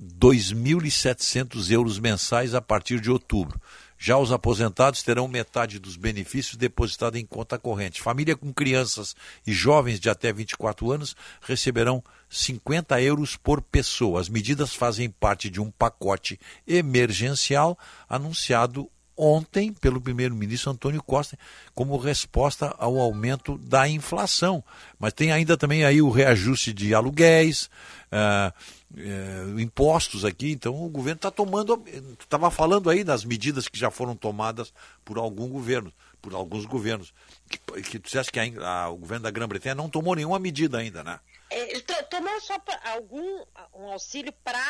[0.00, 3.60] 2.700 euros mensais a partir de outubro.
[3.98, 8.00] Já os aposentados terão metade dos benefícios depositados em conta corrente.
[8.00, 14.20] Família com crianças e jovens de até 24 anos receberão 50 euros por pessoa.
[14.20, 17.76] As medidas fazem parte de um pacote emergencial
[18.08, 21.36] anunciado ontem pelo primeiro-ministro Antônio Costa
[21.74, 24.62] como resposta ao aumento da inflação.
[24.96, 27.68] Mas tem ainda também aí o reajuste de aluguéis,
[28.12, 28.54] uh,
[28.92, 30.52] uh, impostos aqui.
[30.52, 31.82] Então o governo está tomando.
[32.20, 34.72] Estava falando aí das medidas que já foram tomadas
[35.04, 37.12] por algum governo, por alguns governos.
[37.48, 40.78] Que, que tu acha que a, a, o governo da Grã-Bretanha não tomou nenhuma medida
[40.78, 41.20] ainda, né?
[41.50, 42.56] É, ele tomou só
[42.92, 43.44] algum
[43.74, 44.62] um auxílio para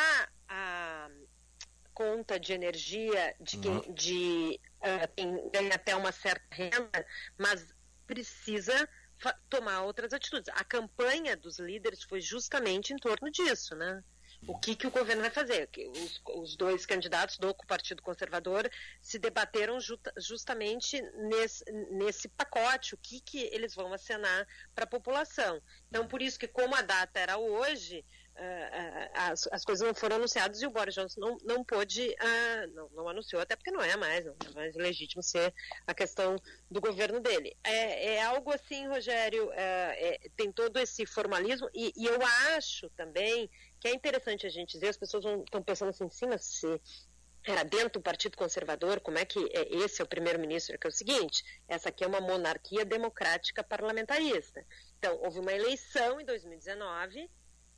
[0.47, 1.09] a
[1.93, 3.93] conta de energia de quem, uhum.
[3.93, 7.05] de, uh, quem ganha até uma certa renda,
[7.37, 7.75] mas
[8.07, 8.87] precisa
[9.49, 10.49] tomar outras atitudes.
[10.53, 14.03] A campanha dos líderes foi justamente em torno disso, né?
[14.47, 15.69] O que, que o governo vai fazer?
[15.97, 18.69] Os, os dois candidatos do Partido Conservador
[19.01, 24.87] se debateram justa, justamente nesse, nesse pacote, o que, que eles vão acenar para a
[24.87, 25.61] população.
[25.89, 28.05] Então, por isso que, como a data era hoje,
[29.13, 32.89] as, as, coisas não foram anunciadas e o Boris Johnson não, não pôde, uh, não,
[32.89, 35.53] não, anunciou, até porque não é mais, não é mais legítimo ser
[35.85, 36.37] a questão
[36.69, 37.55] do governo dele.
[37.63, 42.19] É, é algo assim, Rogério, é, é, tem todo esse formalismo e, e, eu
[42.55, 46.43] acho também que é interessante a gente dizer, as pessoas estão pensando assim, sim, mas
[46.43, 46.81] se
[47.45, 50.77] era dentro do Partido Conservador, como é que é, esse é o primeiro-ministro?
[50.77, 54.65] Que é o seguinte, essa aqui é uma monarquia democrática parlamentarista.
[54.97, 57.29] Então, houve uma eleição em 2019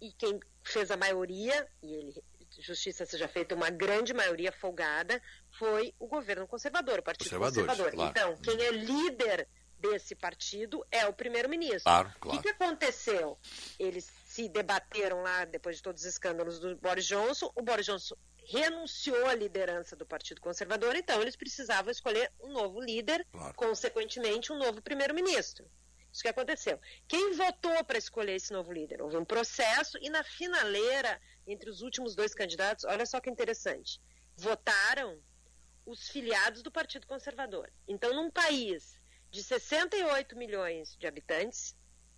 [0.01, 2.23] e quem fez a maioria, e ele,
[2.59, 5.21] justiça seja feita, uma grande maioria folgada,
[5.57, 7.91] foi o governo conservador, o Partido Conservador.
[7.91, 8.11] Claro.
[8.11, 9.47] Então, quem é líder
[9.79, 11.83] desse partido é o primeiro-ministro.
[11.83, 12.37] Claro, claro.
[12.37, 13.37] O que, que aconteceu?
[13.79, 18.15] Eles se debateram lá, depois de todos os escândalos do Boris Johnson, o Boris Johnson
[18.43, 23.53] renunciou à liderança do Partido Conservador, então eles precisavam escolher um novo líder, claro.
[23.55, 25.65] consequentemente, um novo primeiro-ministro.
[26.11, 26.79] Isso que aconteceu.
[27.07, 29.01] Quem votou para escolher esse novo líder?
[29.01, 34.01] Houve um processo e na finaleira, entre os últimos dois candidatos, olha só que interessante,
[34.35, 35.19] votaram
[35.85, 37.71] os filiados do Partido Conservador.
[37.87, 38.99] Então, num país
[39.29, 41.75] de 68 milhões de habitantes,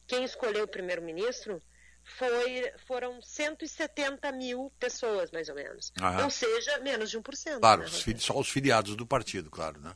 [0.08, 1.62] quem escolheu o primeiro-ministro
[2.04, 5.94] foi, foram 170 mil pessoas, mais ou menos.
[6.02, 6.26] Aham.
[6.26, 7.60] Ou seja, menos de 1%.
[7.60, 9.96] Claro, né, os só os filiados do partido, claro, né?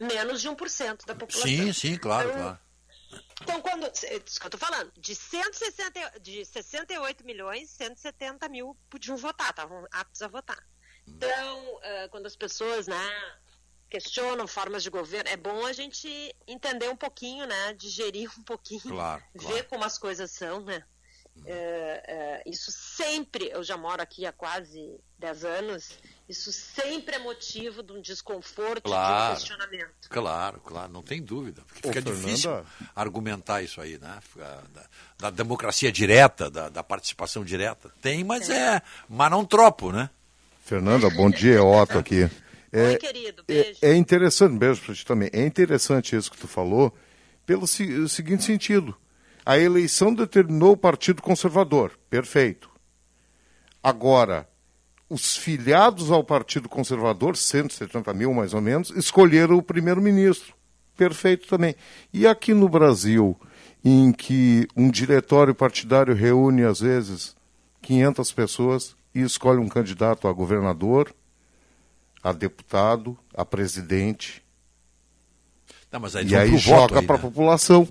[0.00, 1.50] Menos de 1% da população.
[1.50, 2.58] Sim, sim, claro, então, claro.
[3.42, 3.84] Então, quando.
[3.84, 4.92] É isso que eu tô falando.
[4.96, 10.62] De, 160, de 68 milhões, 170 mil podiam votar, estavam aptos a votar.
[11.06, 13.40] Então, uh, quando as pessoas, né,
[13.90, 16.08] questionam formas de governo, é bom a gente
[16.46, 19.64] entender um pouquinho, né, digerir um pouquinho, claro, ver claro.
[19.68, 20.84] como as coisas são, né.
[21.36, 27.18] Uh, uh, isso sempre, eu já moro aqui há quase 10 anos, isso sempre é
[27.18, 30.08] motivo de um desconforto, claro, de um questionamento.
[30.08, 31.62] Claro, claro, não tem dúvida.
[31.66, 34.18] Porque fica Ô, difícil argumentar isso aí, né?
[34.72, 34.84] Da,
[35.18, 37.92] da democracia direta, da, da, participação direta.
[38.00, 38.76] Tem, mas é.
[38.76, 40.08] é, mas não tropo, né?
[40.64, 42.30] Fernanda, bom dia, é Otto aqui.
[42.72, 43.78] É, Oi, querido, beijo.
[43.82, 45.28] É, é interessante, beijo para ti também.
[45.32, 46.96] É interessante isso que tu falou,
[47.44, 48.96] pelo o seguinte sentido.
[49.44, 52.70] A eleição determinou o Partido Conservador, perfeito.
[53.82, 54.48] Agora,
[55.12, 60.54] os filiados ao Partido Conservador, 170 mil mais ou menos, escolheram o primeiro-ministro.
[60.96, 61.74] Perfeito também.
[62.14, 63.38] E aqui no Brasil,
[63.84, 67.36] em que um diretório partidário reúne, às vezes,
[67.82, 71.14] 500 pessoas e escolhe um candidato a governador,
[72.22, 74.42] a deputado, a presidente.
[75.90, 77.22] Não, aí e aí joga para a né?
[77.22, 77.86] população.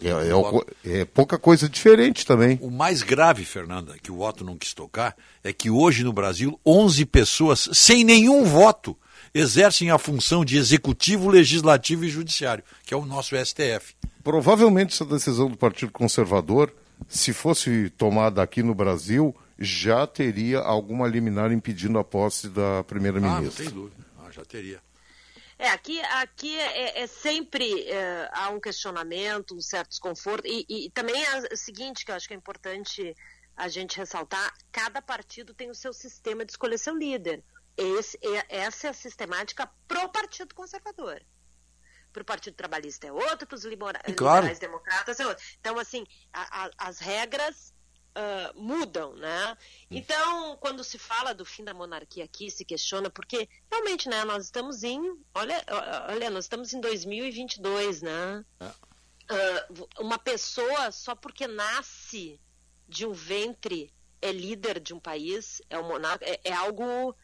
[0.00, 2.58] É, é, é, pouca coisa diferente também.
[2.62, 5.14] O mais grave, Fernanda, que o voto não quis tocar,
[5.44, 8.96] é que hoje no Brasil, 11 pessoas sem nenhum voto
[9.34, 13.94] exercem a função de executivo, legislativo e judiciário, que é o nosso STF.
[14.22, 16.72] Provavelmente essa decisão do Partido Conservador,
[17.08, 23.40] se fosse tomada aqui no Brasil, já teria alguma liminar impedindo a posse da primeira-ministra.
[23.40, 24.06] Ah, não tem dúvida.
[24.18, 24.80] Ah, já teria.
[25.62, 30.90] É, aqui, aqui é, é sempre é, há um questionamento, um certo desconforto, e, e,
[30.90, 33.14] também é o seguinte, que eu acho que é importante
[33.56, 37.44] a gente ressaltar, cada partido tem o seu sistema de escolher seu líder.
[37.76, 41.22] Esse, é, essa é a sistemática pro Partido Conservador.
[42.12, 44.58] Para o Partido Trabalhista é outro, para os liberais claro.
[44.58, 45.44] democratas é outro.
[45.60, 47.72] Então, assim, a, a, as regras
[48.16, 49.56] uh, mudam, né?
[49.90, 54.44] Então, quando se fala do fim da monarquia aqui, se questiona, porque realmente, né, nós
[54.44, 55.00] estamos em,
[55.34, 55.64] olha,
[56.08, 58.44] olha nós estamos em 2022, né?
[58.60, 62.40] Uh, uma pessoa, só porque nasce
[62.88, 67.16] de um ventre, é líder de um país, é um monarca, é, é algo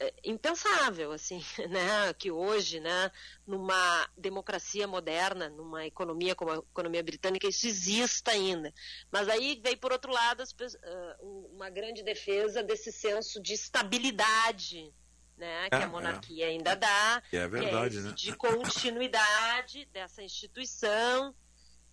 [0.00, 3.12] é, impensável, assim, né, que hoje, né,
[3.46, 8.72] numa democracia moderna, numa economia como a economia britânica, isso exista ainda.
[9.12, 14.90] Mas aí veio, por outro lado, as, uh, uma grande defesa desse senso de estabilidade,
[15.36, 16.48] né, que é, a monarquia é.
[16.48, 18.12] ainda dá, é verdade, é né?
[18.12, 21.34] de continuidade dessa instituição,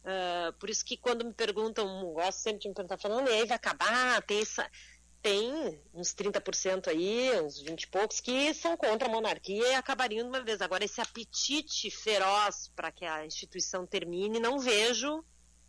[0.07, 3.45] Uh, por isso que quando me perguntam, gosto sempre de me perguntar, falando, e aí
[3.45, 4.71] vai acabar, tem essa
[5.21, 10.23] tem uns 30% aí, uns 20 e poucos, que são contra a monarquia e acabariam
[10.23, 10.61] de uma vez.
[10.61, 15.23] Agora, esse apetite feroz para que a instituição termine, não vejo,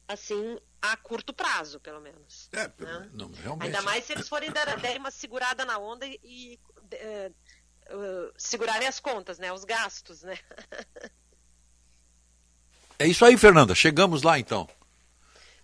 [0.06, 2.48] assim, a curto prazo, pelo menos.
[2.52, 3.10] É, né?
[3.12, 3.66] não, realmente.
[3.66, 7.34] Ainda mais se eles forem dar, derem uma segurada na onda e uh,
[7.94, 9.52] uh, segurarem as contas, né?
[9.52, 10.38] Os gastos, né?
[12.98, 13.74] é isso aí, Fernanda.
[13.74, 14.68] Chegamos lá, então.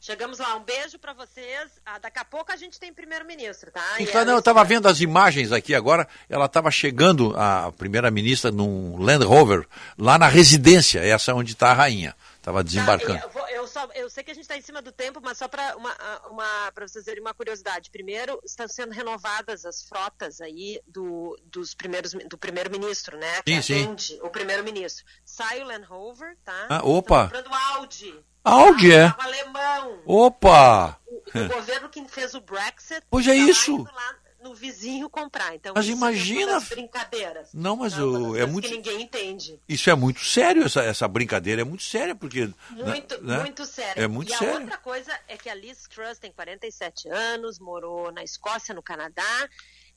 [0.04, 1.80] Chegamos lá, um beijo para vocês.
[1.82, 3.82] Ah, daqui a pouco a gente tem primeiro-ministro, tá?
[3.98, 6.06] Então, não, eu estava vendo as imagens aqui agora.
[6.28, 9.66] Ela estava chegando, a primeira-ministra, num Land Rover,
[9.96, 12.14] lá na residência, essa onde está a rainha.
[12.36, 13.18] Estava desembarcando.
[13.18, 15.22] Tá, eu, vou, eu, só, eu, sei que a gente está em cima do tempo,
[15.24, 15.96] mas só para uma,
[16.28, 17.88] uma, vocês terem uma curiosidade.
[17.88, 23.40] Primeiro, estão sendo renovadas as frotas aí do, dos primeiros, do primeiro-ministro, né?
[23.40, 24.20] Que sim, atende sim.
[24.22, 25.02] o primeiro-ministro.
[25.24, 26.66] Sai o Land Rover, tá?
[26.68, 27.24] Ah, opa!
[27.24, 28.14] Estão comprando Audi.
[28.44, 29.12] Aonde é?
[29.18, 30.02] alemão.
[30.04, 31.00] Opa!
[31.06, 33.02] O, o governo que fez o Brexit.
[33.10, 33.82] Pois é tá isso.
[33.82, 35.54] Lá no vizinho comprar.
[35.54, 36.60] Então, mas imagina.
[36.60, 37.48] brincadeiras.
[37.54, 38.68] Não, mas não, é muito.
[38.68, 39.58] Que ninguém entende.
[39.66, 42.50] Isso é muito sério, essa, essa brincadeira é muito séria, porque.
[42.70, 43.38] Muito, né?
[43.38, 44.02] muito sério.
[44.02, 44.56] É muito e sério.
[44.56, 48.82] a outra coisa é que a Liz Truss tem 47 anos, morou na Escócia, no
[48.82, 49.48] Canadá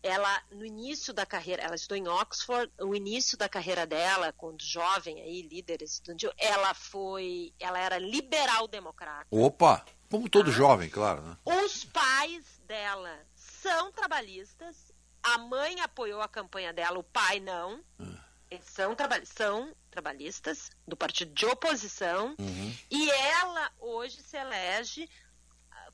[0.01, 4.63] ela no início da carreira, ela estudou em Oxford, o início da carreira dela, quando
[4.63, 9.27] jovem aí, líder estudantil, ela foi, ela era liberal democrata.
[9.31, 10.53] Opa, como todo ah.
[10.53, 11.37] jovem, claro, né?
[11.45, 17.83] Os pais dela são trabalhistas, a mãe apoiou a campanha dela, o pai não.
[17.99, 18.27] Ah.
[18.49, 22.77] Eles são, traba são trabalhistas do partido de oposição uhum.
[22.89, 25.09] e ela hoje se elege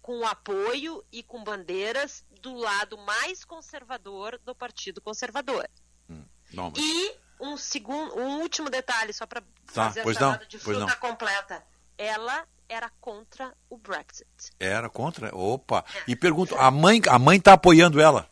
[0.03, 5.67] com apoio e com bandeiras do lado mais conservador do Partido Conservador.
[6.09, 6.83] Hum, não, mas...
[6.83, 9.48] E um segundo, um último detalhe só para tá,
[9.85, 10.95] fazer pois essa não, de fruta não.
[10.98, 11.65] completa.
[11.98, 14.27] Ela era contra o Brexit.
[14.59, 15.33] Era contra?
[15.33, 15.85] Opa.
[15.95, 16.03] É.
[16.11, 18.30] E pergunto, a mãe, a mãe tá apoiando ela?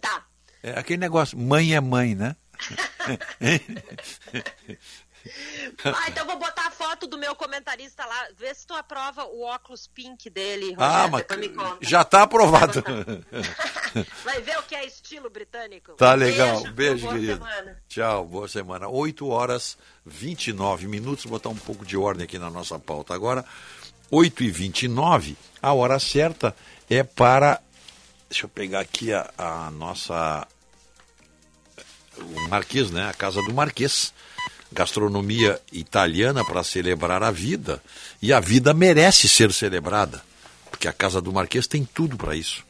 [0.00, 0.24] Tá.
[0.62, 2.36] É aquele negócio, mãe é mãe, né?
[5.84, 8.28] Ah, então vou botar a foto do meu comentarista lá.
[8.38, 12.82] Vê se tu aprova o óculos pink dele, ah, Rogério, ah, mas já está aprovado.
[14.24, 15.92] Vai ver o que é estilo britânico.
[15.92, 16.60] Tá legal.
[16.60, 17.32] Beijo, Beijo boa querido.
[17.34, 17.82] Semana.
[17.88, 18.88] Tchau, boa semana.
[18.88, 21.24] 8 horas 29 minutos.
[21.24, 23.44] Vou botar um pouco de ordem aqui na nossa pauta agora.
[24.10, 26.54] 8 e 29 a hora certa
[26.90, 27.60] é para.
[28.28, 30.46] Deixa eu pegar aqui a, a nossa.
[32.16, 33.08] O Marquês, né?
[33.08, 34.12] A casa do Marquês
[34.74, 37.82] gastronomia italiana para celebrar a vida.
[38.20, 40.22] E a vida merece ser celebrada,
[40.70, 42.62] porque a Casa do Marquês tem tudo para isso.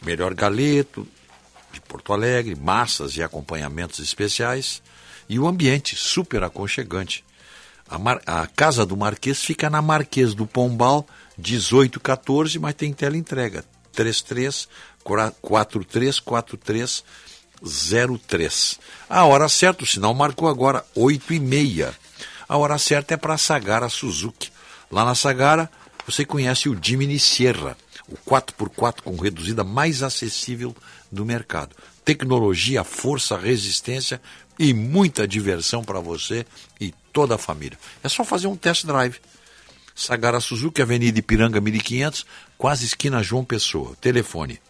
[0.00, 1.06] O melhor galeto
[1.72, 4.80] de Porto Alegre, massas e acompanhamentos especiais
[5.28, 7.24] e o ambiente super aconchegante.
[7.88, 8.20] A, Mar...
[8.26, 11.06] a Casa do Marquês fica na Marquês do Pombal,
[11.38, 13.64] 1814, mas tem tela entrega.
[13.92, 14.68] 33
[15.02, 17.04] 4343
[17.62, 18.78] 03.
[19.08, 21.94] A hora certa, o sinal marcou agora 8 e meia.
[22.48, 24.50] A hora certa é para a Sagara Suzuki.
[24.90, 25.70] Lá na Sagara,
[26.06, 27.76] você conhece o Jimny Sierra,
[28.08, 30.74] o 4x4 com reduzida mais acessível
[31.10, 31.74] do mercado.
[32.04, 34.20] Tecnologia, força, resistência
[34.58, 36.46] e muita diversão para você
[36.80, 37.78] e toda a família.
[38.02, 39.16] É só fazer um test drive.
[39.94, 42.26] Sagara Suzuki, Avenida Ipiranga 1500,
[42.56, 43.96] quase esquina João Pessoa.
[44.00, 44.60] Telefone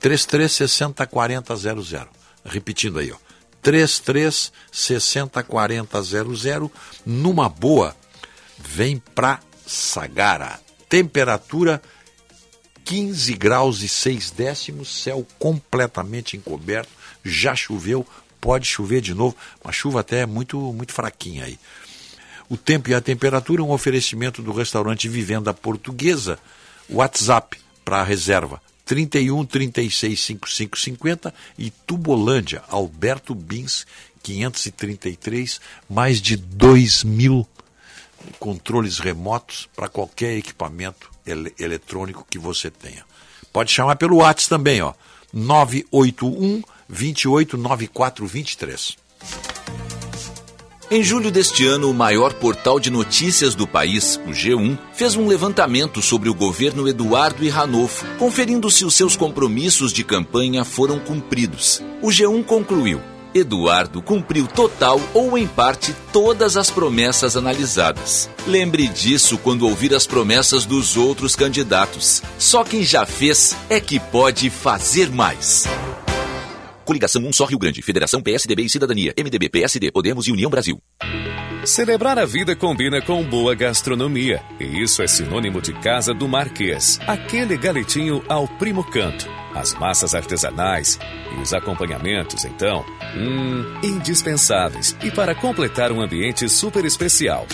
[0.00, 2.08] 3360 4000.
[2.44, 3.16] Repetindo aí, ó.
[3.62, 6.72] 33 60 40 00.
[7.04, 7.96] Numa boa,
[8.58, 10.60] vem pra Sagara.
[10.88, 11.82] Temperatura
[12.84, 16.92] 15 graus e 6 décimos, céu completamente encoberto,
[17.24, 18.06] já choveu,
[18.40, 21.58] pode chover de novo, uma chuva até muito, muito fraquinha aí.
[22.48, 26.38] O tempo e a temperatura, um oferecimento do restaurante Vivenda Portuguesa,
[26.88, 33.84] WhatsApp para reserva 31 36 55 50 e Tubolândia, Alberto Bins
[34.22, 37.46] 533, mais de 2 mil
[38.38, 43.04] controles remotos para qualquer equipamento ele eletrônico que você tenha.
[43.52, 44.94] Pode chamar pelo WhatsApp também, ó.
[45.32, 48.96] 981 289423.
[50.88, 55.26] Em julho deste ano, o maior portal de notícias do país, o G1, fez um
[55.26, 61.00] levantamento sobre o governo Eduardo e Ranolfo, conferindo se os seus compromissos de campanha foram
[61.00, 61.82] cumpridos.
[62.00, 63.00] O G1 concluiu:
[63.34, 68.30] Eduardo cumpriu total ou em parte todas as promessas analisadas.
[68.46, 72.22] Lembre disso quando ouvir as promessas dos outros candidatos.
[72.38, 75.66] Só quem já fez é que pode fazer mais.
[76.86, 80.80] Coligação 1 Só Rio Grande, Federação PSDB e Cidadania, MDB, PSD, Podemos e União Brasil.
[81.64, 84.40] Celebrar a vida combina com boa gastronomia.
[84.60, 87.00] E isso é sinônimo de Casa do Marquês.
[87.08, 89.28] Aquele galetinho ao primo canto.
[89.52, 90.96] As massas artesanais
[91.36, 92.84] e os acompanhamentos, então,
[93.16, 94.96] hum, indispensáveis.
[95.02, 97.46] E para completar um ambiente super especial.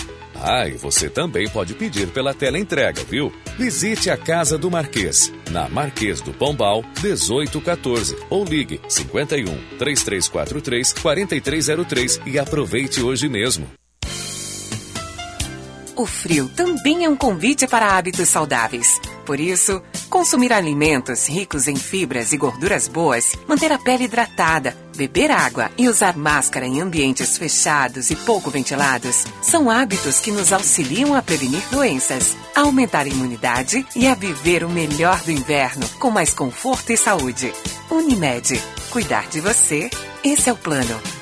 [0.45, 3.33] Ah, e você também pode pedir pela tela entrega, viu?
[3.57, 9.45] Visite a Casa do Marquês, na Marquês do Pombal, 1814, ou ligue 51
[9.79, 13.71] 3343 4303 e aproveite hoje mesmo.
[15.95, 18.99] O frio também é um convite para hábitos saudáveis.
[19.25, 25.31] Por isso, consumir alimentos ricos em fibras e gorduras boas, manter a pele hidratada, beber
[25.31, 31.15] água e usar máscara em ambientes fechados e pouco ventilados são hábitos que nos auxiliam
[31.15, 36.11] a prevenir doenças, a aumentar a imunidade e a viver o melhor do inverno com
[36.11, 37.53] mais conforto e saúde.
[37.91, 38.61] Unimed.
[38.91, 39.89] Cuidar de você,
[40.23, 41.22] esse é o plano.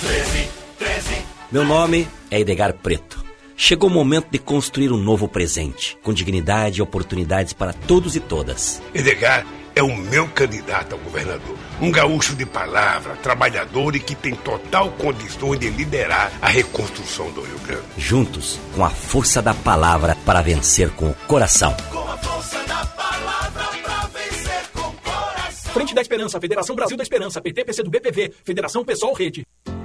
[0.00, 0.48] 13,
[0.78, 1.31] 13.
[1.52, 3.22] Meu nome é Edgar Preto.
[3.54, 8.20] Chegou o momento de construir um novo presente, com dignidade e oportunidades para todos e
[8.20, 8.80] todas.
[8.94, 11.54] Edgar é o meu candidato ao governador.
[11.78, 17.42] Um gaúcho de palavra, trabalhador e que tem total condições de liderar a reconstrução do
[17.42, 17.82] Rio Grande.
[17.98, 21.76] Juntos, com a força da palavra para vencer com o coração.
[21.90, 25.72] Com a força da palavra para vencer com o coração.
[25.74, 29.44] Frente da Esperança, Federação Brasil da Esperança, PT, PC do BPV, Federação Pessoal Rede.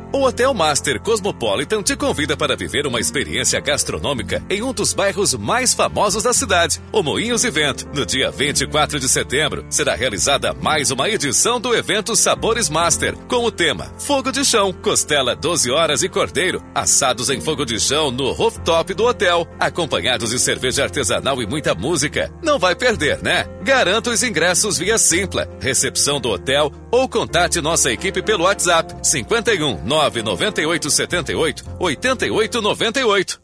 [0.09, 5.33] O Hotel Master Cosmopolitan te convida para viver uma experiência gastronômica em um dos bairros
[5.33, 7.85] mais famosos da cidade, o Moinhos Evento.
[7.93, 13.43] No dia 24 de setembro, será realizada mais uma edição do evento Sabores Master, com
[13.43, 18.09] o tema Fogo de Chão, costela 12 horas e cordeiro, assados em fogo de chão
[18.09, 22.31] no rooftop do hotel, acompanhados de cerveja artesanal e muita música.
[22.41, 23.45] Não vai perder, né?
[23.61, 29.96] Garanta os ingressos via Simpla, recepção do hotel ou contate nossa equipe pelo WhatsApp 51
[29.97, 33.41] 998 78 88 98.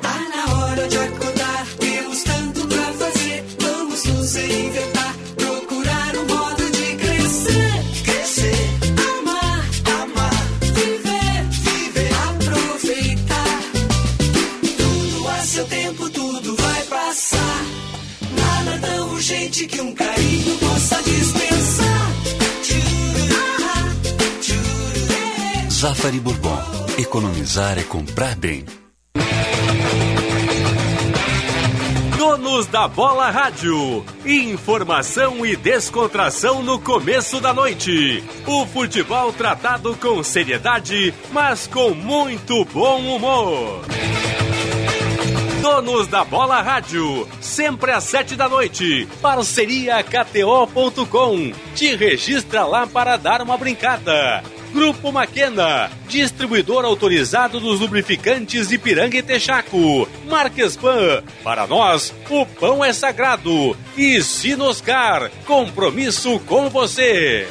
[0.00, 1.19] Tá na hora de acordar,
[25.80, 26.58] Zafari Bourbon.
[26.98, 28.66] Economizar é comprar bem.
[32.18, 34.04] Donos da Bola Rádio.
[34.26, 38.22] Informação e descontração no começo da noite.
[38.46, 43.80] O futebol tratado com seriedade, mas com muito bom humor.
[45.62, 49.08] Donos da Bola Rádio, sempre às sete da noite.
[49.22, 51.52] Parceria KTO.com.
[51.74, 54.44] Te registra lá para dar uma brincada.
[54.72, 60.08] Grupo Maquena, distribuidor autorizado dos lubrificantes Ipiranga e Texaco.
[60.26, 63.76] Marquespan, para nós, o pão é sagrado.
[63.96, 67.48] E Sinoscar, compromisso com você.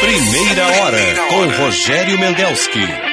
[0.00, 0.98] Primeira hora
[1.28, 3.07] com Rogério Mendelski.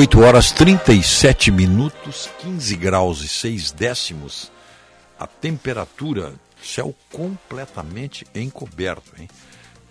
[0.00, 4.50] Oito horas 37 minutos, 15 graus e 6 décimos.
[5.18, 9.28] A temperatura, céu completamente encoberto, hein?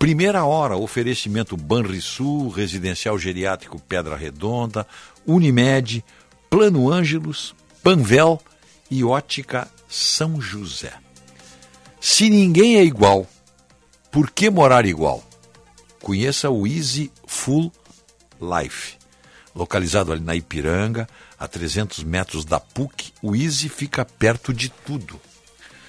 [0.00, 4.84] Primeira hora, oferecimento Banrisul, Residencial Geriátrico Pedra Redonda,
[5.24, 6.04] Unimed,
[6.50, 8.42] Plano Ângelos, Panvel
[8.90, 10.92] e Ótica São José.
[12.00, 13.28] Se ninguém é igual,
[14.10, 15.22] por que morar igual?
[16.02, 17.70] Conheça o Easy Full
[18.40, 18.99] Life.
[19.54, 25.20] Localizado ali na Ipiranga, a 300 metros da PUC, o Easy fica perto de tudo.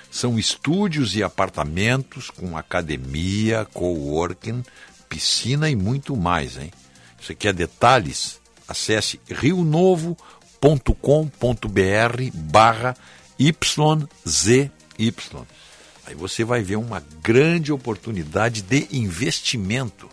[0.09, 4.63] São estúdios e apartamentos com academia, coworking,
[5.07, 6.71] piscina e muito mais, hein?
[7.19, 8.39] Você quer detalhes?
[8.67, 10.17] Acesse rionovo.com.br
[12.33, 12.95] barra
[13.39, 14.71] YZY.
[16.05, 20.09] Aí você vai ver uma grande oportunidade de investimento.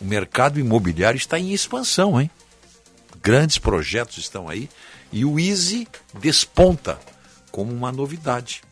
[0.00, 2.30] O mercado imobiliário está em expansão, hein?
[3.22, 4.68] Grandes projetos estão aí
[5.12, 5.86] e o Easy
[6.18, 6.98] desponta
[7.50, 8.62] como uma novidade,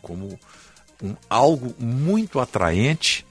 [0.00, 0.38] como
[1.02, 3.24] um, algo muito atraente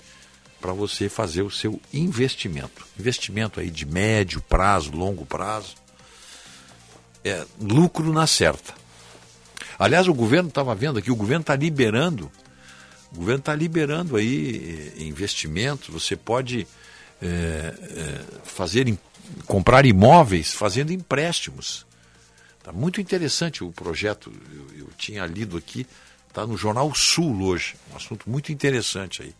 [0.59, 2.85] para você fazer o seu investimento.
[2.99, 5.75] Investimento aí de médio prazo, longo prazo.
[7.23, 8.73] É, lucro na certa.
[9.77, 12.31] Aliás, o governo estava vendo aqui, o governo está liberando,
[13.11, 16.67] o governo está liberando aí eh, investimentos, você pode
[17.21, 18.87] é, é, fazer
[19.45, 21.85] comprar imóveis fazendo empréstimos.
[22.57, 24.31] Está muito interessante o projeto.
[24.53, 25.85] Eu, eu tinha lido aqui,
[26.27, 27.75] está no Jornal Sul hoje.
[27.91, 29.33] Um assunto muito interessante aí.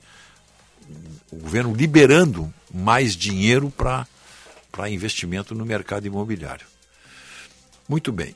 [1.32, 4.08] O governo liberando mais dinheiro para
[4.90, 6.66] investimento no mercado imobiliário.
[7.88, 8.36] Muito bem.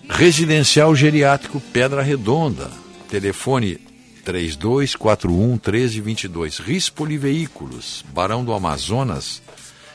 [0.09, 2.71] Residencial Geriátrico Pedra Redonda.
[3.09, 3.77] Telefone
[4.23, 6.59] 3241 1322.
[6.59, 9.41] Rispoli Veículos, Barão do Amazonas,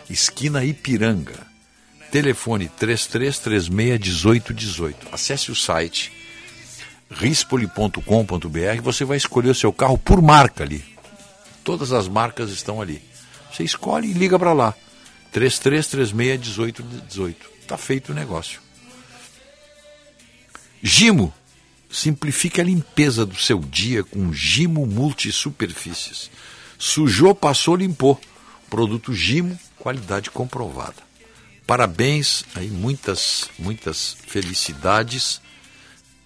[0.09, 1.50] esquina Ipiranga.
[2.11, 4.95] Telefone 3336-1818.
[5.13, 6.19] Acesse o site
[7.11, 8.83] rispoli.com.br.
[8.83, 10.85] Você vai escolher o seu carro por marca ali.
[11.63, 13.03] Todas as marcas estão ali.
[13.53, 14.75] Você escolhe e liga para lá.
[15.33, 17.35] 3336-1818.
[17.61, 18.61] Está feito o negócio.
[20.83, 21.35] Gimo.
[21.91, 26.31] Simplifique a limpeza do seu dia com Gimo Multisuperfícies.
[26.79, 28.21] Sujou, passou, limpou.
[28.69, 31.10] Produto Gimo, qualidade comprovada.
[31.71, 35.41] Parabéns, aí muitas, muitas felicidades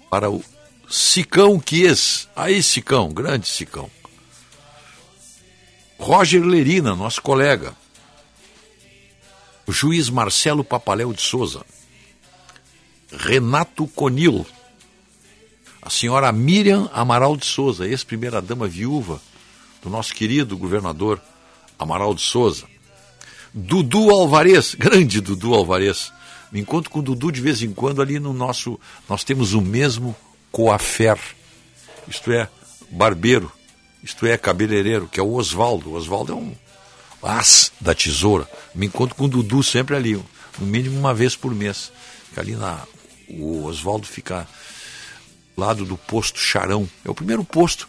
[0.08, 0.42] para o
[0.88, 2.26] Sicão Kies.
[2.34, 3.90] Aí, Sicão, grande Sicão.
[5.98, 7.76] Roger Lerina, nosso colega.
[9.66, 11.62] O juiz Marcelo Papaléu de Souza.
[13.12, 14.46] Renato Conil.
[15.82, 19.20] A senhora Miriam Amaral de Souza, ex-primeira-dama viúva
[19.82, 21.20] do nosso querido governador
[21.78, 22.73] Amaral de Souza.
[23.56, 26.12] Dudu Alvarez, grande Dudu Alvarez.
[26.50, 28.80] Me encontro com o Dudu de vez em quando ali no nosso.
[29.08, 30.14] Nós temos o mesmo
[30.50, 31.18] coafer.
[32.08, 32.48] isto é,
[32.90, 33.52] barbeiro,
[34.02, 35.90] isto é, cabeleireiro, que é o Oswaldo.
[35.90, 36.52] O Oswaldo é um
[37.22, 38.48] as da tesoura.
[38.74, 40.14] Me encontro com o Dudu sempre ali,
[40.58, 41.92] no mínimo uma vez por mês.
[42.36, 42.80] Ali na.
[43.28, 44.46] O Oswaldo fica
[45.56, 46.88] lado do posto Charão.
[47.04, 47.88] É o primeiro posto.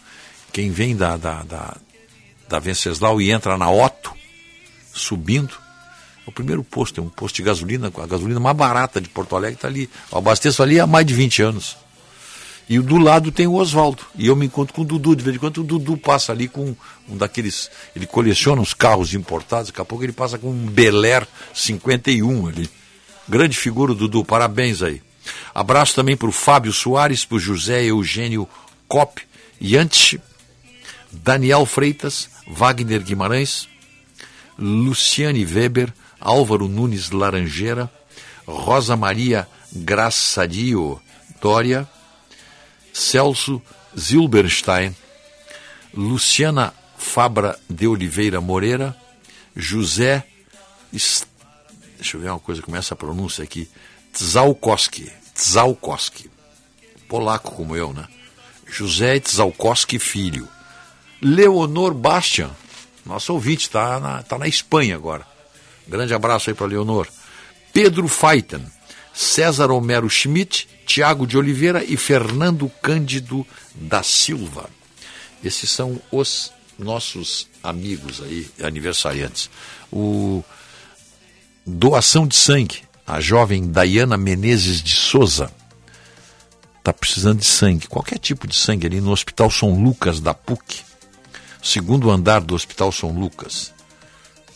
[0.53, 1.77] Quem vem da, da, da,
[2.47, 4.13] da Venceslau e entra na Otto,
[4.95, 5.53] subindo,
[6.25, 6.99] é o primeiro posto.
[6.99, 9.89] É um posto de gasolina, a gasolina mais barata de Porto Alegre está ali.
[10.11, 11.77] Eu abasteço ali há mais de 20 anos.
[12.67, 14.03] E do lado tem o Oswaldo.
[14.15, 15.15] E eu me encontro com o Dudu.
[15.15, 16.75] De vez em quando o Dudu passa ali com
[17.07, 17.69] um daqueles.
[17.95, 19.67] Ele coleciona os carros importados.
[19.67, 22.69] Daqui a pouco ele passa com um Bel Air 51 ali.
[23.29, 24.25] Grande figura, Dudu.
[24.25, 25.01] Parabéns aí.
[25.53, 28.47] Abraço também para o Fábio Soares, para o José Eugênio
[28.87, 29.21] Cop,
[29.61, 30.19] Yantich,
[31.11, 33.67] Daniel Freitas, Wagner Guimarães,
[34.57, 37.91] Luciane Weber, Álvaro Nunes Laranjeira,
[38.47, 41.01] Rosa Maria Graçadio
[41.41, 41.87] Dória,
[42.93, 43.61] Celso
[43.97, 44.95] Zilberstein,
[45.93, 48.95] Luciana Fabra de Oliveira Moreira,
[49.55, 50.23] José.
[50.91, 53.69] Deixa eu ver uma coisa, como é essa pronúncia aqui.
[54.11, 55.11] Tzalkowski.
[55.33, 56.29] Tzalkowski.
[57.07, 58.07] Polaco como eu, né?
[58.67, 60.47] José Tzalkowski Filho.
[61.21, 62.49] Leonor Bastian,
[63.05, 65.25] nosso ouvinte, está na, tá na Espanha agora.
[65.87, 67.07] Grande abraço aí para Leonor.
[67.71, 68.65] Pedro Feiten,
[69.13, 74.69] César Homero Schmidt, Tiago de Oliveira e Fernando Cândido da Silva.
[75.43, 79.49] Esses são os nossos amigos aí, aniversariantes.
[79.91, 80.43] O
[81.65, 82.83] doação de sangue.
[83.07, 85.51] A jovem Dayana Menezes de Souza
[86.79, 90.83] está precisando de sangue, qualquer tipo de sangue ali no Hospital São Lucas da PUC,
[91.65, 93.73] segundo andar do Hospital São Lucas.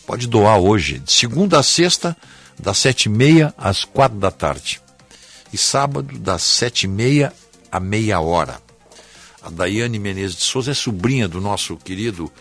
[0.05, 2.15] Pode doar hoje, de segunda a sexta,
[2.57, 4.79] das sete e meia às quatro da tarde.
[5.51, 7.33] E sábado, das sete e meia
[7.71, 8.61] à meia hora.
[9.41, 12.31] A Daiane Menezes de Souza é sobrinha do nosso querido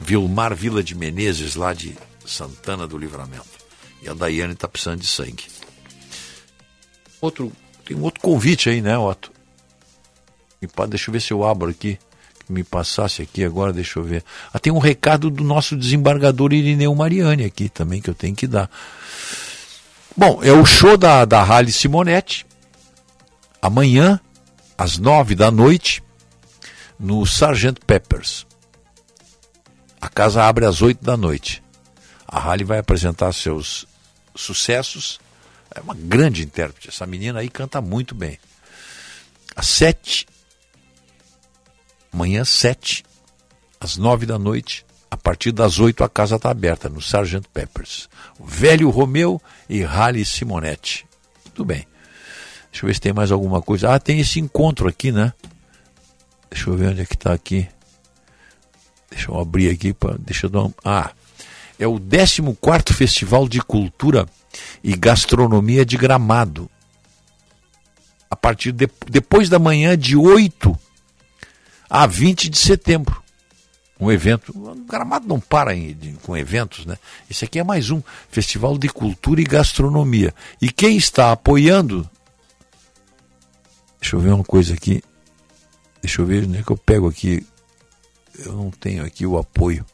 [0.00, 3.44] Vilmar Vila de Menezes, lá de Santana do Livramento.
[4.00, 5.44] E a Daiane está precisando de sangue.
[7.20, 7.52] Outro,
[7.84, 9.30] tem um outro convite aí, né, Otto?
[10.88, 11.98] Deixa eu ver se eu abro aqui.
[12.52, 14.22] Me passasse aqui agora, deixa eu ver.
[14.52, 18.46] Ah, tem um recado do nosso desembargador Irineu Mariani aqui também que eu tenho que
[18.46, 18.70] dar.
[20.14, 22.44] Bom, é o show da, da Rally Simonetti.
[23.62, 24.20] Amanhã,
[24.76, 26.02] às nove da noite,
[27.00, 28.46] no Sargent Peppers.
[29.98, 31.62] A casa abre às oito da noite.
[32.28, 33.86] A Rally vai apresentar seus
[34.34, 35.18] sucessos.
[35.74, 36.90] É uma grande intérprete.
[36.90, 38.38] Essa menina aí canta muito bem.
[39.56, 40.26] Às sete,
[42.12, 43.04] amanhã sete,
[43.80, 48.08] às nove da noite, a partir das oito a casa está aberta no Sargent Peppers.
[48.42, 51.06] Velho Romeu e Rally Simonetti.
[51.44, 51.86] Muito bem.
[52.70, 53.94] Deixa eu ver se tem mais alguma coisa.
[53.94, 55.32] Ah, tem esse encontro aqui, né?
[56.50, 57.68] Deixa eu ver onde é que está aqui.
[59.10, 60.16] Deixa eu abrir aqui para.
[60.18, 60.72] Deixa eu dar um...
[60.82, 61.10] Ah,
[61.78, 64.26] é o 14 Festival de Cultura
[64.82, 66.70] e Gastronomia de Gramado.
[68.30, 70.78] A partir de, depois da manhã de 8
[71.92, 73.22] a 20 de setembro.
[74.00, 74.50] Um evento.
[74.56, 76.96] O Gramado não para em, com eventos, né?
[77.30, 80.34] Esse aqui é mais um Festival de Cultura e Gastronomia.
[80.58, 82.08] E quem está apoiando.
[84.00, 85.04] Deixa eu ver uma coisa aqui.
[86.00, 87.46] Deixa eu ver onde é que eu pego aqui.
[88.38, 89.84] Eu não tenho aqui o apoio.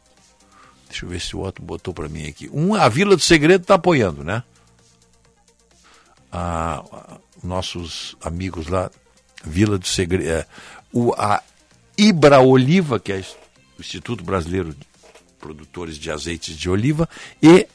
[0.89, 2.49] Deixa eu ver se o outro botou para mim aqui.
[2.53, 4.45] Um, a Vila do Segredo está apoiando, né?
[6.31, 8.89] A, a, nossos amigos lá,
[9.45, 10.31] Vila do Segredo.
[10.31, 10.47] É,
[10.93, 11.43] o, a
[11.99, 13.17] Ibra Oliva, que é
[13.77, 14.87] o Instituto Brasileiro de
[15.41, 17.09] Produtores de Azeites de Oliva,
[17.43, 17.67] e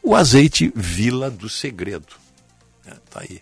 [0.00, 2.14] o azeite Vila do Segredo.
[2.86, 3.40] Está é, aí.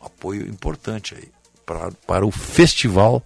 [0.00, 1.28] Um apoio importante aí
[1.66, 3.22] para, para o Festival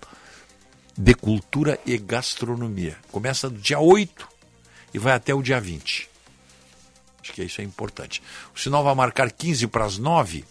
[0.97, 2.97] de Cultura e Gastronomia.
[3.13, 4.27] Começa no dia 8
[4.95, 6.09] e vai até o dia 20.
[7.23, 8.23] Acho que isso é importante.
[8.55, 10.45] O sinal vai marcar 15 para as 9.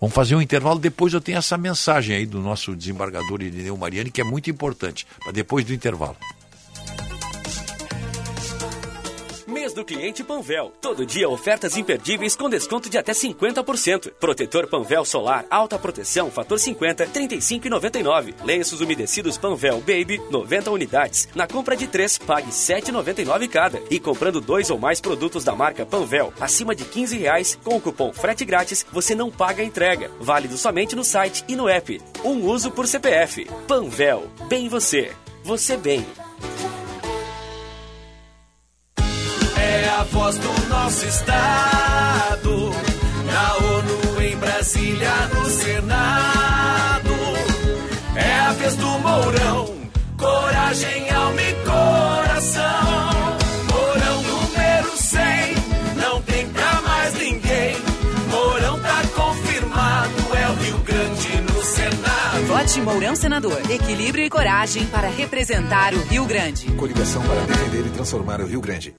[0.00, 0.78] Vamos fazer um intervalo.
[0.78, 5.06] Depois eu tenho essa mensagem aí do nosso desembargador Irineu Mariani, que é muito importante,
[5.22, 6.16] para depois do intervalo.
[9.76, 10.72] Do cliente Panvel.
[10.80, 14.10] Todo dia ofertas imperdíveis com desconto de até 50%.
[14.18, 18.34] Protetor Panvel Solar, alta proteção, fator 50, 35,99.
[18.42, 21.28] Lenços umedecidos Panvel Baby, 90 unidades.
[21.34, 23.80] Na compra de 3, pague 7,99 cada.
[23.90, 27.80] E comprando dois ou mais produtos da marca Panvel, acima de 15 reais, com o
[27.80, 30.10] cupom frete grátis, você não paga a entrega.
[30.18, 32.00] Válido somente no site e no app.
[32.24, 33.44] Um uso por CPF.
[33.68, 34.26] Panvel.
[34.48, 35.12] Bem você.
[35.44, 36.04] Você bem.
[39.98, 42.70] A voz do nosso estado.
[43.24, 47.14] Na ONU, em Brasília, no Senado.
[48.14, 49.76] É a histórias do Mourão.
[50.18, 52.62] Coragem, alma e coração.
[53.70, 55.20] Mourão número 100,
[55.96, 57.76] não tem pra mais ninguém.
[58.28, 62.46] Mourão tá confirmado, é o Rio Grande no Senado.
[62.46, 63.70] Vote Mourão Senador.
[63.70, 66.66] Equilíbrio e coragem para representar o Rio Grande.
[66.72, 68.94] Coligação para defender e transformar o Rio Grande.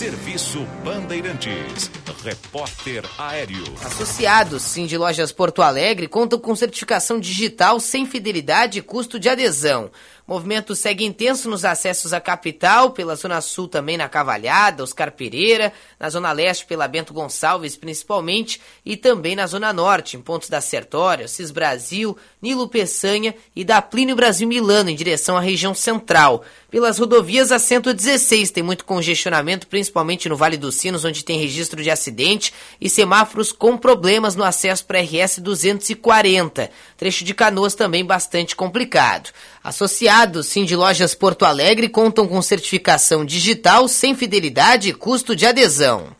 [0.00, 1.90] Serviço Bandeirantes.
[2.24, 3.62] Repórter Aéreo.
[3.84, 9.90] Associados Cindy Lojas Porto Alegre contam com certificação digital sem fidelidade e custo de adesão.
[10.30, 15.72] Movimento segue intenso nos acessos à capital, pela Zona Sul também na Cavalhada, Oscar Pereira,
[15.98, 20.60] na Zona Leste pela Bento Gonçalves principalmente, e também na Zona Norte, em pontos da
[20.60, 26.44] Sertório, Cis Brasil, Nilo Peçanha e da Plínio Brasil Milano, em direção à região central.
[26.70, 31.82] Pelas rodovias, a 116 tem muito congestionamento, principalmente no Vale dos Sinos, onde tem registro
[31.82, 36.70] de acidente, e semáforos com problemas no acesso para RS 240.
[36.96, 39.30] Trecho de Canoas também bastante complicado.
[39.62, 46.16] Associados Cindy Lojas Porto Alegre contam com certificação digital sem fidelidade e custo de adesão.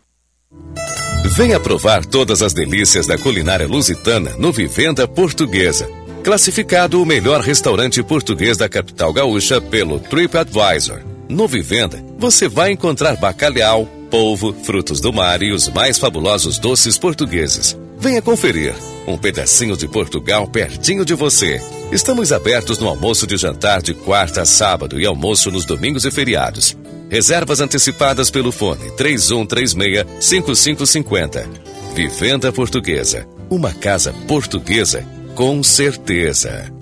[1.24, 5.88] Venha provar todas as delícias da culinária lusitana no Vivenda Portuguesa.
[6.22, 11.00] Classificado o melhor restaurante português da capital gaúcha pelo TripAdvisor.
[11.26, 16.98] No Vivenda, você vai encontrar bacalhau, polvo, frutos do mar e os mais fabulosos doces
[16.98, 17.74] portugueses.
[18.00, 18.74] Venha conferir.
[19.06, 21.60] Um pedacinho de Portugal pertinho de você.
[21.92, 26.10] Estamos abertos no almoço de jantar de quarta a sábado e almoço nos domingos e
[26.10, 26.74] feriados.
[27.10, 31.46] Reservas antecipadas pelo fone 3136-5550.
[31.94, 33.28] Vivenda Portuguesa.
[33.50, 36.72] Uma casa portuguesa com certeza.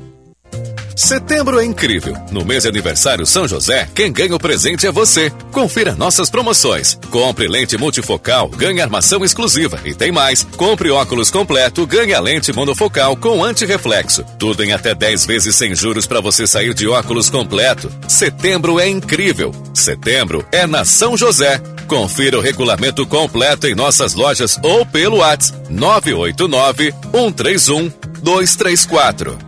[0.99, 2.12] Setembro é incrível.
[2.33, 5.31] No mês de aniversário São José, quem ganha o presente é você.
[5.52, 6.99] Confira nossas promoções.
[7.09, 9.78] Compre lente multifocal, ganhe armação exclusiva.
[9.85, 10.43] E tem mais.
[10.57, 14.25] Compre óculos completo, ganhe a lente monofocal com antirreflexo.
[14.41, 17.89] Tudo em até 10 vezes sem juros para você sair de óculos completo.
[18.09, 19.55] Setembro é incrível.
[19.73, 21.62] Setembro é na São José.
[21.86, 29.48] Confira o regulamento completo em nossas lojas ou pelo WhatsApp 989 131 234.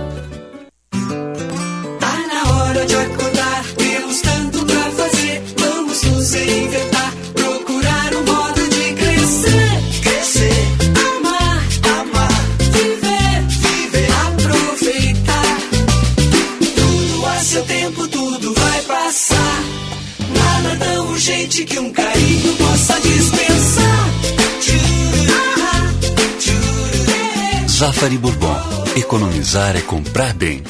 [27.81, 28.55] Zafari Bourbon.
[28.95, 30.61] Economizar é comprar bem.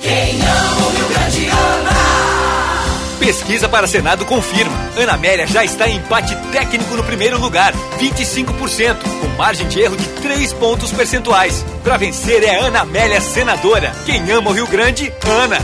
[0.00, 3.18] Quem ama o Rio Grande ama.
[3.18, 4.78] Pesquisa para Senado confirma.
[4.96, 9.96] Ana Amélia já está em empate técnico no primeiro lugar, 25%, com margem de erro
[9.96, 11.66] de 3 pontos percentuais.
[11.82, 13.92] Para vencer é Ana Amélia senadora.
[14.06, 15.58] Quem ama o Rio Grande, Ana.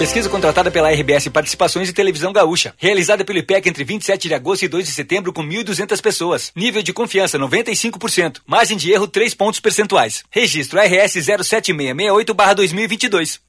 [0.00, 2.72] Pesquisa contratada pela RBS Participações e Televisão Gaúcha.
[2.78, 6.50] Realizada pelo IPEC entre 27 de agosto e 2 de setembro com 1.200 pessoas.
[6.56, 8.38] Nível de confiança 95%.
[8.46, 10.24] Margem de erro 3 pontos percentuais.
[10.30, 13.40] Registro RS 07668-2022.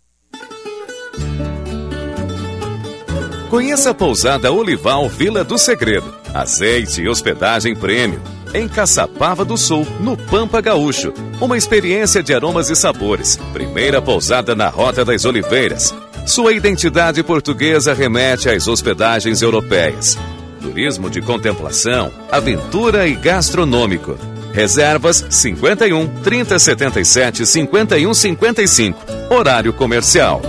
[3.49, 6.13] Conheça a pousada Olival Vila do Segredo.
[6.33, 8.21] Azeite e hospedagem prêmio.
[8.53, 11.13] Em Caçapava do Sul, no Pampa Gaúcho.
[11.39, 13.37] Uma experiência de aromas e sabores.
[13.53, 15.95] Primeira pousada na Rota das Oliveiras.
[16.25, 20.17] Sua identidade portuguesa remete às hospedagens europeias.
[20.61, 24.17] Turismo de contemplação, aventura e gastronômico.
[24.53, 28.99] Reservas 51 3077 51 55.
[29.29, 30.41] Horário comercial.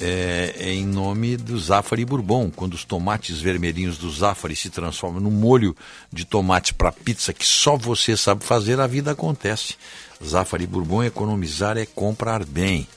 [0.01, 5.21] É, é em nome do Zafari Bourbon, quando os tomates vermelhinhos do Zafari se transformam
[5.21, 5.77] no molho
[6.13, 9.77] de tomate para pizza que só você sabe fazer, a vida acontece.
[10.25, 12.89] Zafari Bourbon, economizar é comprar bem.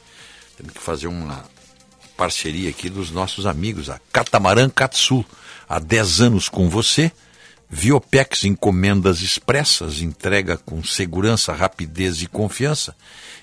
[0.57, 1.45] Temos que fazer uma
[2.17, 5.23] parceria aqui dos nossos amigos, a Catamarã Katsu.
[5.69, 7.11] Há 10 anos com você.
[7.69, 12.93] Viopex encomendas expressas, entrega com segurança, rapidez e confiança.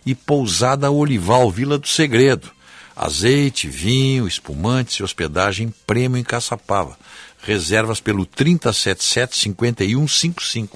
[0.06, 2.50] E Pousada Olival, Vila do Segredo.
[2.94, 6.98] Azeite, vinho, espumantes e hospedagem prêmio em Caçapava.
[7.42, 10.68] Reservas pelo 3077-5155,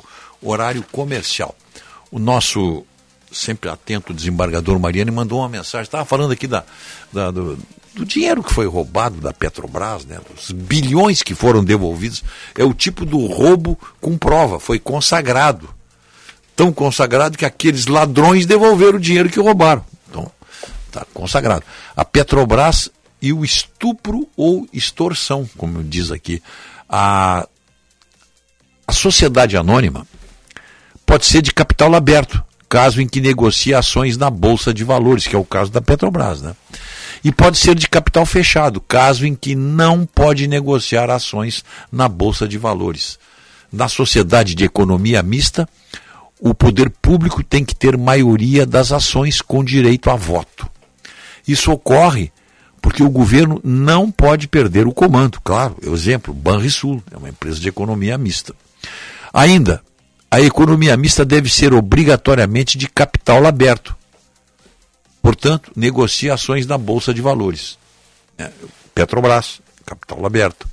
[0.42, 1.54] horário comercial.
[2.10, 2.86] O nosso
[3.30, 5.84] sempre atento desembargador Mariano mandou uma mensagem.
[5.84, 6.64] Estava falando aqui da,
[7.12, 7.58] da do,
[7.96, 12.22] do, dinheiro que foi roubado da Petrobras, né, dos bilhões que foram devolvidos.
[12.54, 15.68] É o tipo do roubo com prova, foi consagrado.
[16.54, 19.84] Tão consagrado que aqueles ladrões devolveram o dinheiro que roubaram.
[20.08, 20.30] Então,
[20.86, 21.64] está consagrado.
[21.94, 26.42] A Petrobras e o estupro ou extorsão, como diz aqui.
[26.88, 27.46] A,
[28.86, 30.06] a sociedade anônima
[31.04, 35.36] pode ser de capital aberto caso em que negocie ações na Bolsa de Valores, que
[35.36, 36.42] é o caso da Petrobras.
[36.42, 36.54] Né?
[37.26, 42.46] E pode ser de capital fechado, caso em que não pode negociar ações na Bolsa
[42.46, 43.18] de Valores.
[43.72, 45.68] Na sociedade de economia mista,
[46.38, 50.70] o poder público tem que ter maioria das ações com direito a voto.
[51.48, 52.30] Isso ocorre
[52.80, 55.40] porque o governo não pode perder o comando.
[55.42, 58.54] Claro, exemplo, Banrisul, é uma empresa de economia mista.
[59.34, 59.82] Ainda,
[60.30, 63.95] a economia mista deve ser obrigatoriamente de capital aberto.
[65.26, 67.76] Portanto, negociações na Bolsa de Valores.
[68.38, 68.48] É,
[68.94, 70.68] Petrobras, capital aberto.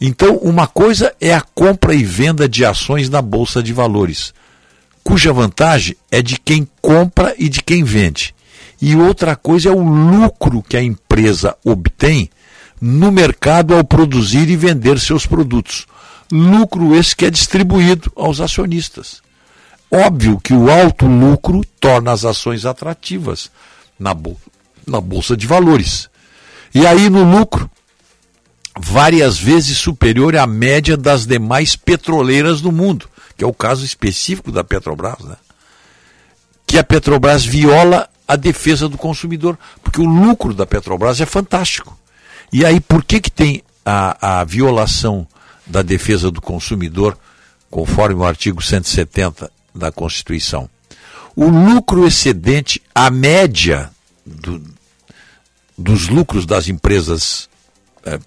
[0.00, 4.34] Então, uma coisa é a compra e venda de ações na Bolsa de Valores,
[5.04, 8.34] cuja vantagem é de quem compra e de quem vende.
[8.82, 12.28] E outra coisa é o lucro que a empresa obtém
[12.80, 15.86] no mercado ao produzir e vender seus produtos
[16.32, 19.23] lucro esse que é distribuído aos acionistas.
[19.90, 23.50] Óbvio que o alto lucro torna as ações atrativas
[23.98, 24.38] na, bol
[24.86, 26.08] na bolsa de valores.
[26.74, 27.70] E aí no lucro,
[28.78, 34.50] várias vezes superior à média das demais petroleiras do mundo, que é o caso específico
[34.50, 35.36] da Petrobras, né?
[36.66, 41.96] que a Petrobras viola a defesa do consumidor, porque o lucro da Petrobras é fantástico.
[42.52, 45.26] E aí por que, que tem a, a violação
[45.66, 47.16] da defesa do consumidor,
[47.70, 50.68] conforme o artigo 170 da Constituição.
[51.34, 53.90] O lucro excedente, a média
[54.24, 54.62] do,
[55.76, 57.48] dos lucros das empresas
[58.04, 58.18] é,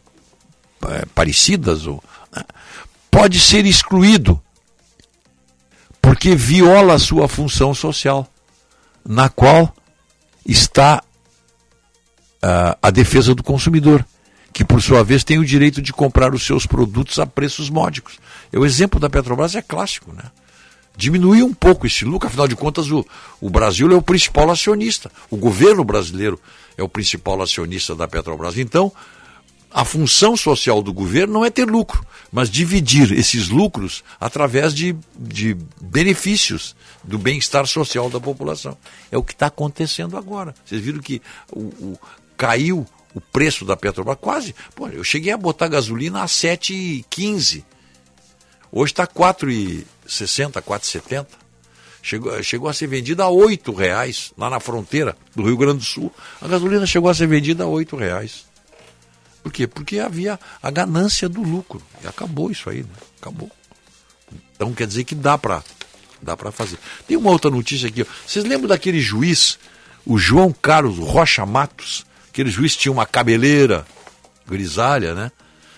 [0.89, 2.03] é, parecidas, ou,
[2.35, 2.43] né,
[3.09, 4.41] pode ser excluído,
[6.01, 8.27] porque viola a sua função social,
[9.05, 9.73] na qual
[10.45, 11.01] está
[12.43, 14.05] uh, a defesa do consumidor
[14.53, 18.17] que por sua vez tem o direito de comprar os seus produtos a preços módicos.
[18.51, 20.23] O exemplo da Petrobras é clássico, né?
[20.97, 23.05] Diminuir um pouco esse lucro, afinal de contas o,
[23.39, 26.41] o Brasil é o principal acionista, o governo brasileiro
[26.75, 28.57] é o principal acionista da Petrobras.
[28.57, 28.91] Então,
[29.69, 34.95] a função social do governo não é ter lucro, mas dividir esses lucros através de,
[35.15, 38.75] de benefícios do bem-estar social da população.
[39.11, 40.55] É o que está acontecendo agora.
[40.65, 41.99] Vocês viram que o, o,
[42.35, 44.55] caiu o preço da Petrobras, quase.
[44.73, 47.63] Pô, eu cheguei a botar gasolina a 7,15.
[48.71, 49.07] Hoje está
[50.07, 51.27] 4,60, 4,70.
[52.01, 55.83] Chegou, chegou a ser vendida a R$ reais lá na fronteira do Rio Grande do
[55.83, 56.13] Sul.
[56.41, 58.45] A gasolina chegou a ser vendida a R$ reais.
[59.43, 59.67] Por quê?
[59.67, 61.81] Porque havia a ganância do lucro.
[62.03, 62.89] E acabou isso aí, né?
[63.19, 63.51] Acabou.
[64.55, 65.63] Então quer dizer que dá para
[66.21, 66.77] dá para fazer.
[67.07, 68.05] Tem uma outra notícia aqui.
[68.25, 69.59] Vocês lembram daquele juiz,
[70.05, 73.83] o João Carlos Rocha Matos, Aquele juiz tinha uma cabeleira
[74.47, 75.31] grisalha, né?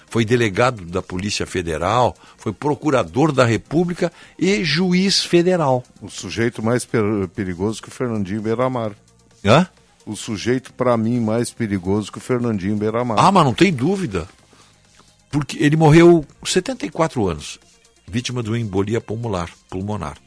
[0.09, 5.83] Foi delegado da Polícia Federal, foi procurador da República e juiz federal.
[6.01, 6.87] O sujeito mais
[7.35, 8.93] perigoso que o Fernandinho Beiramar.
[9.45, 9.67] Hã?
[10.05, 13.19] O sujeito, para mim, mais perigoso que o Fernandinho Beiramar.
[13.19, 14.27] Ah, mas não tem dúvida.
[15.29, 17.59] Porque ele morreu 74 anos,
[18.07, 19.51] vítima de uma embolia pulmonar.
[19.69, 20.17] pulmonar.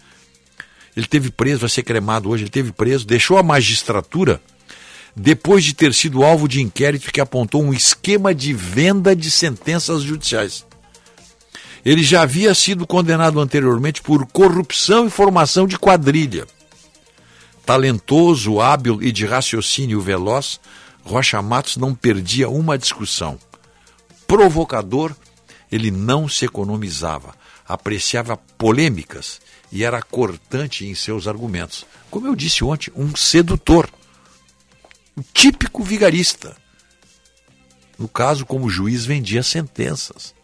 [0.97, 4.41] Ele teve preso, vai ser cremado hoje, ele teve preso, deixou a magistratura
[5.15, 10.02] depois de ter sido alvo de inquérito que apontou um esquema de venda de sentenças
[10.02, 10.65] judiciais.
[11.84, 16.47] Ele já havia sido condenado anteriormente por corrupção e formação de quadrilha.
[17.66, 20.60] Talentoso, hábil e de raciocínio veloz,
[21.05, 23.39] Rocha Matos não perdia uma discussão.
[24.26, 25.15] Provocador,
[25.70, 27.34] ele não se economizava.
[27.66, 31.86] apreciava polêmicas e era cortante em seus argumentos.
[32.10, 33.89] Como eu disse ontem, um sedutor.
[35.16, 36.57] Um típico vigarista.
[37.99, 40.34] No caso, como juiz, vendia sentenças.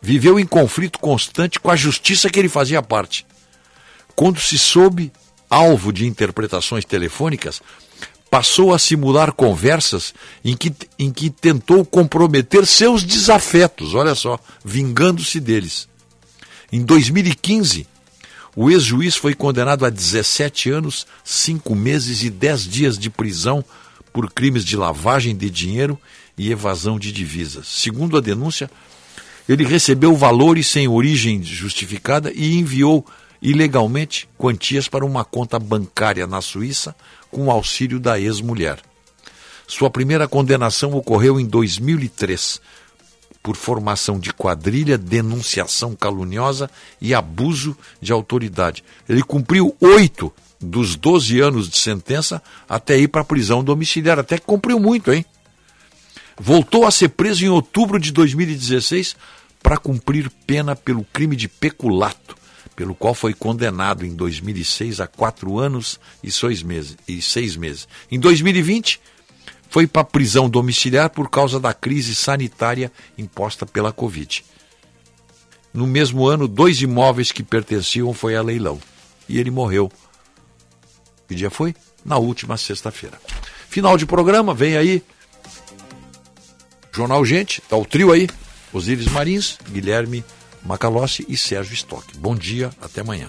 [0.00, 3.26] Viveu em conflito constante com a justiça que ele fazia parte.
[4.14, 5.12] Quando se soube
[5.48, 7.60] alvo de interpretações telefônicas,
[8.30, 10.14] passou a simular conversas
[10.44, 15.88] em que, em que tentou comprometer seus desafetos, olha só, vingando-se deles.
[16.72, 17.86] Em 2015,
[18.62, 23.64] o ex-juiz foi condenado a 17 anos, 5 meses e 10 dias de prisão
[24.12, 25.98] por crimes de lavagem de dinheiro
[26.36, 27.66] e evasão de divisas.
[27.66, 28.70] Segundo a denúncia,
[29.48, 33.06] ele recebeu valores sem origem justificada e enviou
[33.40, 36.94] ilegalmente quantias para uma conta bancária na Suíça
[37.30, 38.78] com auxílio da ex-mulher.
[39.66, 42.60] Sua primeira condenação ocorreu em 2003
[43.42, 46.70] por formação de quadrilha, denunciação caluniosa
[47.00, 48.84] e abuso de autoridade.
[49.08, 54.38] Ele cumpriu oito dos 12 anos de sentença até ir para a prisão domiciliar, até
[54.38, 55.24] que cumpriu muito, hein?
[56.38, 59.16] Voltou a ser preso em outubro de 2016
[59.62, 62.40] para cumprir pena pelo crime de peculato
[62.80, 66.96] pelo qual foi condenado em 2006 a quatro anos e seis meses.
[67.06, 67.86] E seis meses.
[68.10, 68.98] Em 2020,
[69.70, 74.44] foi para prisão domiciliar por causa da crise sanitária imposta pela Covid.
[75.72, 78.80] No mesmo ano, dois imóveis que pertenciam foi a leilão.
[79.28, 79.90] E ele morreu.
[81.28, 81.74] Que dia foi?
[82.04, 83.20] Na última sexta-feira.
[83.68, 85.04] Final de programa, vem aí.
[86.92, 88.28] Jornal Gente, tá o trio aí.
[88.72, 90.24] Osíris Marins, Guilherme
[90.64, 92.04] Macalossi e Sérgio Stock.
[92.18, 93.28] Bom dia, até amanhã.